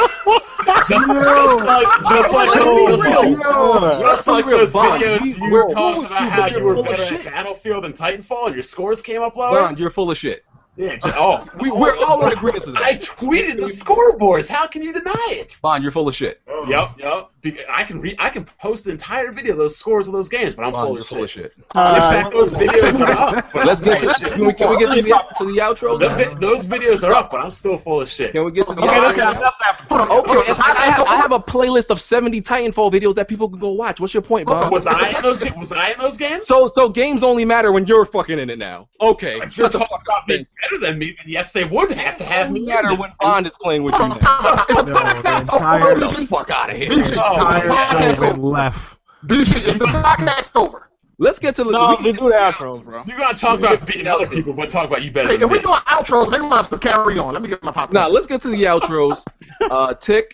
[0.87, 3.79] Just, just like, just like, those, be real.
[3.99, 5.03] just like those real, Bond.
[5.03, 7.23] videos We- you we're talked about you, how you were full of better at shit.
[7.25, 9.59] Battlefield and Titanfall and your scores came up lower.
[9.61, 10.45] Bond, you're full of shit.
[10.77, 12.05] Yeah, ju- oh, We we're oh.
[12.05, 12.81] all in agreement to that.
[12.81, 14.47] I tweeted the scoreboards.
[14.47, 15.57] How can you deny it?
[15.61, 16.41] Bond, you're full of shit.
[16.67, 17.29] Yep, yep.
[17.43, 20.29] Beca- I can re- I can post the entire video of those scores of those
[20.29, 21.53] games, but I'm Bond, full you're of full of shit.
[21.55, 21.57] shit.
[21.57, 23.53] In fact, those videos are up.
[23.55, 24.33] Let's get to, shit.
[24.33, 27.31] can we, can we get to the, to the outros The those videos are up,
[27.31, 28.33] but I'm still full of shit.
[28.33, 29.15] Can we get to the Okay, let's outros?
[29.15, 29.81] get enough that.
[29.89, 33.27] Hold on, Okay, I, I, have, I have a playlist of 70 Titanfall videos that
[33.27, 33.99] people can go watch.
[33.99, 34.71] What's your point, Bond?
[34.71, 35.41] Was I in those?
[35.53, 36.45] Was I in those games?
[36.45, 38.87] So so games only matter when you're fucking in it now.
[39.01, 39.37] Okay.
[39.41, 40.27] if you're Shut talking fuck about up.
[40.27, 42.59] being better than me, then yes, they would have to have me.
[42.61, 43.09] matter when.
[43.19, 44.07] Bond is playing with you now.
[44.09, 46.89] No, the entire- Get the fuck out of here.
[47.35, 48.41] BG, Entire podcast show been over.
[48.41, 48.97] left.
[49.25, 50.87] BG, is the podcast over?
[51.17, 51.71] Let's get to the.
[51.71, 53.03] No, we- we do the outros, bro.
[53.05, 55.51] You're gonna talk about beating other people, but talk about you better Hey, than if
[55.51, 55.63] we me.
[55.63, 57.33] doing outros, they must carry on.
[57.33, 57.91] Let me get my pop.
[57.93, 59.23] Nah, let's get to the outros.
[59.69, 60.33] Uh, Tick,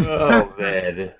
[0.00, 1.12] Oh man.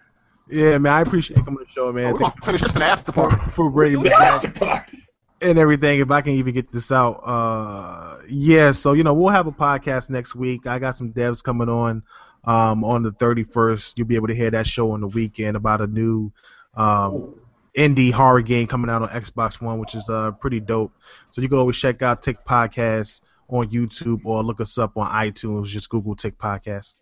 [0.51, 2.13] Yeah, man, I appreciate you coming to the show, Oh, man.
[2.13, 3.37] we're gonna finish this in the after party.
[3.53, 5.05] for bringing it After back party.
[5.41, 6.01] and everything.
[6.01, 8.73] If I can even get this out, uh, yeah.
[8.73, 10.67] So you know, we'll have a podcast next week.
[10.67, 12.03] I got some devs coming on
[12.45, 13.99] um, on the 31st.
[13.99, 16.33] You'll be able to hear that show on the weekend about a new
[16.75, 17.35] um,
[17.77, 20.93] indie horror game coming out on Xbox One, which is uh, pretty dope.
[21.31, 25.11] So you can always check out Tick Podcast on YouTube or look us up on
[25.11, 25.67] iTunes.
[25.67, 26.95] Just Google Tick Podcast.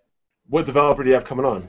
[0.49, 1.69] What developer do you have coming on?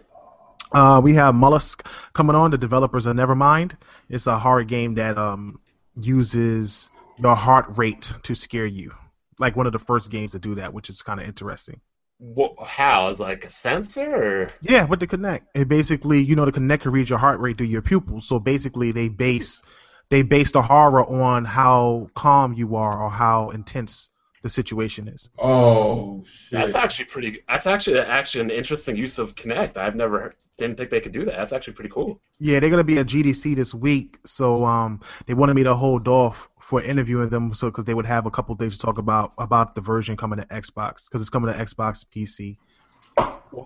[0.71, 2.51] Uh, we have Mollusk coming on.
[2.51, 3.73] The developers are Nevermind.
[4.09, 5.59] It's a horror game that um,
[5.95, 8.91] uses your heart rate to scare you.
[9.37, 11.81] Like one of the first games to do that, which is kind of interesting.
[12.23, 13.07] What, how?
[13.09, 14.51] Is it like a sensor or?
[14.61, 17.57] Yeah, with the Kinect, it basically, you know, the Kinect can read your heart rate
[17.57, 18.27] through your pupils.
[18.27, 19.63] So basically, they base
[20.09, 24.09] they base the horror on how calm you are or how intense
[24.43, 25.29] the situation is.
[25.39, 26.59] Oh shit.
[26.59, 27.39] That's actually pretty.
[27.47, 29.77] That's actually actually an interesting use of Kinect.
[29.77, 31.35] I've never heard- didn't think they could do that.
[31.37, 32.21] That's actually pretty cool.
[32.39, 36.07] Yeah, they're gonna be at GDC this week, so um, they wanted me to hold
[36.07, 39.33] off for interviewing them, so because they would have a couple things to talk about
[39.37, 42.55] about the version coming to Xbox, because it's coming to Xbox PC.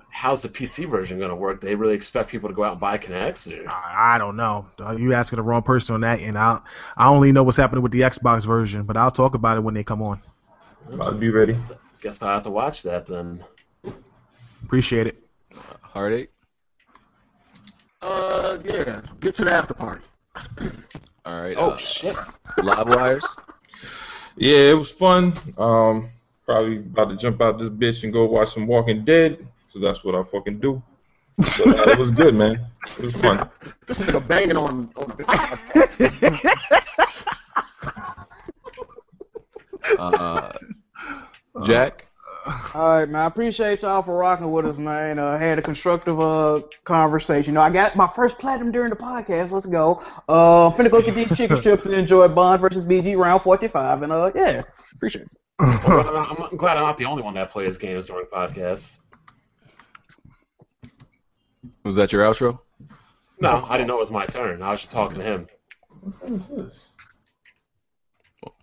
[0.09, 1.61] How's the PC version going to work?
[1.61, 3.45] They really expect people to go out and buy Kinects?
[3.47, 3.69] Or?
[3.69, 4.65] I, I don't know.
[4.79, 6.59] Uh, You asking the wrong person on that, and I
[6.97, 9.75] I only know what's happening with the Xbox version, but I'll talk about it when
[9.75, 10.19] they come on.
[10.91, 11.55] About to be ready.
[12.01, 13.45] Guess I will have to watch that then.
[14.63, 15.23] Appreciate it.
[15.81, 16.31] Hard Eight.
[18.01, 19.01] Uh, yeah.
[19.19, 20.01] Get to the after party.
[21.25, 21.57] All right.
[21.57, 22.15] Oh uh, shit!
[22.57, 23.25] Live wires.
[24.37, 25.33] Yeah, it was fun.
[25.57, 26.09] Um,
[26.45, 29.47] probably about to jump out this bitch and go watch some Walking Dead.
[29.71, 30.83] So that's what I fucking do.
[31.37, 32.59] But, uh, it was good, man.
[32.97, 33.49] It was fun.
[33.87, 36.61] This nigga banging on on the podcast.
[39.99, 40.51] Uh,
[41.63, 42.04] Jack.
[42.45, 43.21] All right, man.
[43.21, 45.17] I appreciate y'all for rocking with us, man.
[45.17, 47.53] Uh, had a constructive uh conversation.
[47.53, 49.51] You know, I got my first platinum during the podcast.
[49.51, 50.01] Let's go.
[50.29, 54.03] Uh, I'm finna go get these chicken strips and enjoy Bond versus BG round 45.
[54.03, 54.61] And uh, yeah,
[54.95, 55.33] appreciate it.
[55.87, 58.99] Well, I'm, I'm glad I'm not the only one that plays games during podcasts.
[61.83, 62.59] Was that your outro?
[63.39, 64.61] No, I didn't know it was my turn.
[64.61, 65.47] I was just talking to him.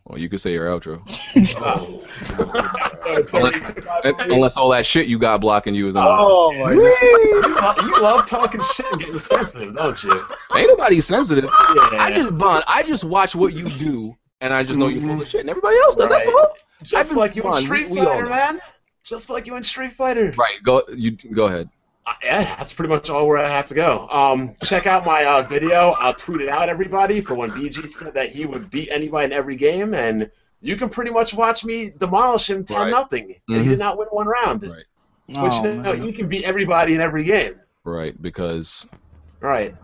[0.05, 1.01] Well, you could say your outro.
[1.59, 2.03] Oh.
[3.33, 3.61] Unless,
[4.31, 6.07] unless all that shit you got blocking you is on.
[6.09, 10.13] Oh, my you, love, you love talking shit and getting sensitive, don't you?
[10.55, 11.45] Ain't nobody sensitive.
[11.45, 11.51] Yeah.
[11.99, 12.63] I just Bond.
[12.69, 15.51] I just watch what you do, and I just know you're full of shit, and
[15.51, 16.09] everybody else does.
[16.09, 16.35] That's Right.
[16.37, 16.55] all.
[16.83, 18.29] Just I've like you in Bond, Street we- we Fighter, know.
[18.31, 18.61] man.
[19.05, 20.33] Just like you in Street Fighter.
[20.39, 20.63] Right.
[20.63, 20.83] Go.
[20.95, 21.69] You go ahead.
[22.05, 24.09] Uh, yeah, that's pretty much all where I have to go.
[24.09, 25.91] Um, check out my uh, video.
[25.93, 29.33] I'll tweet it out, everybody, for when BG said that he would beat anybody in
[29.33, 30.29] every game, and
[30.61, 32.91] you can pretty much watch me demolish him ten Right.
[32.91, 33.37] nothing.
[33.49, 33.63] And Mhm.
[33.63, 34.63] he did not win one round.
[34.65, 34.85] Right.
[35.29, 36.05] Which Oh, you know, man.
[36.05, 37.55] you can beat everybody in every game.
[37.85, 38.21] Right.
[38.21, 38.89] Because
[39.41, 39.75] Right.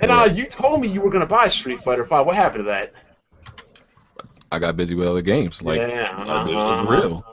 [0.00, 2.26] And uh, you told me you were gonna buy Street Fighter Five.
[2.26, 2.92] What happened to that?
[4.52, 5.62] I got busy with other games.
[5.62, 6.86] Like yeah, uh, it uh-huh.
[6.86, 7.29] was real.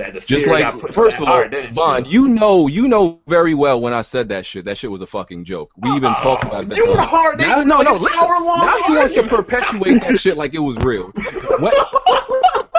[0.00, 2.26] That the Just like first of all, Bond, you?
[2.26, 4.64] know, you know very well when I said that shit.
[4.64, 5.70] That shit was a fucking joke.
[5.76, 6.70] We even oh, talked about it.
[6.70, 7.38] that You were hard.
[7.38, 8.18] Now, no, no, listen.
[8.18, 11.10] Now he wants to perpetuate that shit like it was real.
[11.58, 11.74] What?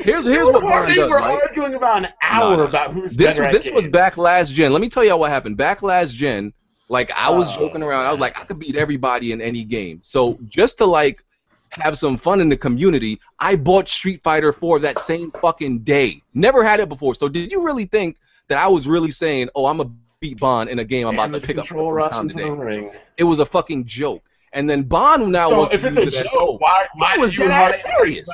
[0.00, 1.42] Here's here's what Bond they does, were right?
[1.42, 2.62] arguing about an hour no.
[2.64, 4.72] about who's This better this was back last gen.
[4.72, 5.56] Let me tell y'all what happened.
[5.56, 6.52] Back last gen,
[6.88, 8.06] like I was Oh, joking around.
[8.06, 10.00] I was like, I could beat everybody in any game.
[10.04, 11.24] So just to like
[11.72, 16.22] have some fun in the community, I bought Street Fighter 4 that same fucking day.
[16.34, 17.14] Never had it before.
[17.14, 18.16] So did you really think
[18.48, 19.90] that I was really saying, "Oh, I'm a
[20.20, 22.38] beat Bond in a game I'm about to pick up control from rush time into
[22.38, 22.90] to the ring.
[23.16, 24.22] It was a fucking joke.
[24.52, 27.16] And then Bond now So wants if to it's use a joke, "Oh, why, why
[27.16, 28.28] was did you dead ass serious."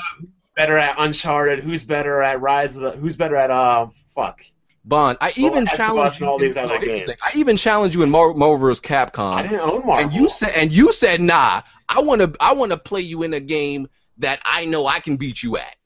[0.57, 1.61] Better at Uncharted?
[1.65, 2.91] Who's better at Rise of the?
[2.93, 3.89] Who's better at uh?
[4.15, 4.41] Fuck.
[4.87, 6.27] Bond, I even Last of challenged you.
[6.27, 7.21] all these in- other no, here's the games.
[7.25, 8.81] I even challenged you in Mar- Marvel vs.
[8.85, 9.33] Capcom.
[9.35, 9.97] I didn't own Marvel.
[9.99, 11.63] And you said, and you said, nah.
[11.89, 13.89] I want to, I want to play you in a game
[14.19, 15.77] that I know I can beat you at.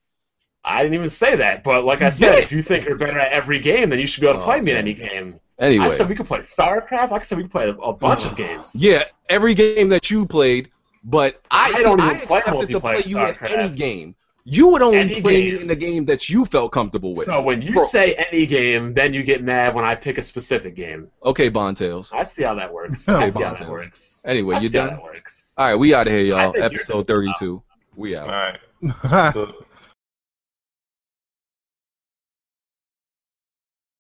[0.64, 3.32] I didn't even say that, but like I said, if you think you're better at
[3.32, 5.40] every game, then you should be able to Oh, play me in oh, any game.
[5.58, 7.10] Anyway, I said we could play StarCraft.
[7.10, 8.72] Like I said we could play a, bunch of games.
[8.74, 10.70] yeah, every game that you played,
[11.04, 14.14] but I, I don't I even play accepted to play multiplayer you in any game.
[14.44, 15.54] You would only Any play game.
[15.56, 17.24] me in the game that you felt comfortable with.
[17.26, 17.88] So when you Bro.
[17.88, 21.08] say any game, then you get mad when I pick a specific game.
[21.24, 22.10] okay, Bond Tails.
[22.12, 23.06] I see how that works.
[23.08, 24.22] Oh, I see how that works.
[24.24, 24.96] Anyway, I you see how done?
[24.96, 25.47] that works.
[25.58, 26.54] All right, we out of here, y'all.
[26.62, 27.60] Episode 32.
[27.96, 28.28] We out.
[28.28, 28.60] All right.
[29.34, 29.66] So,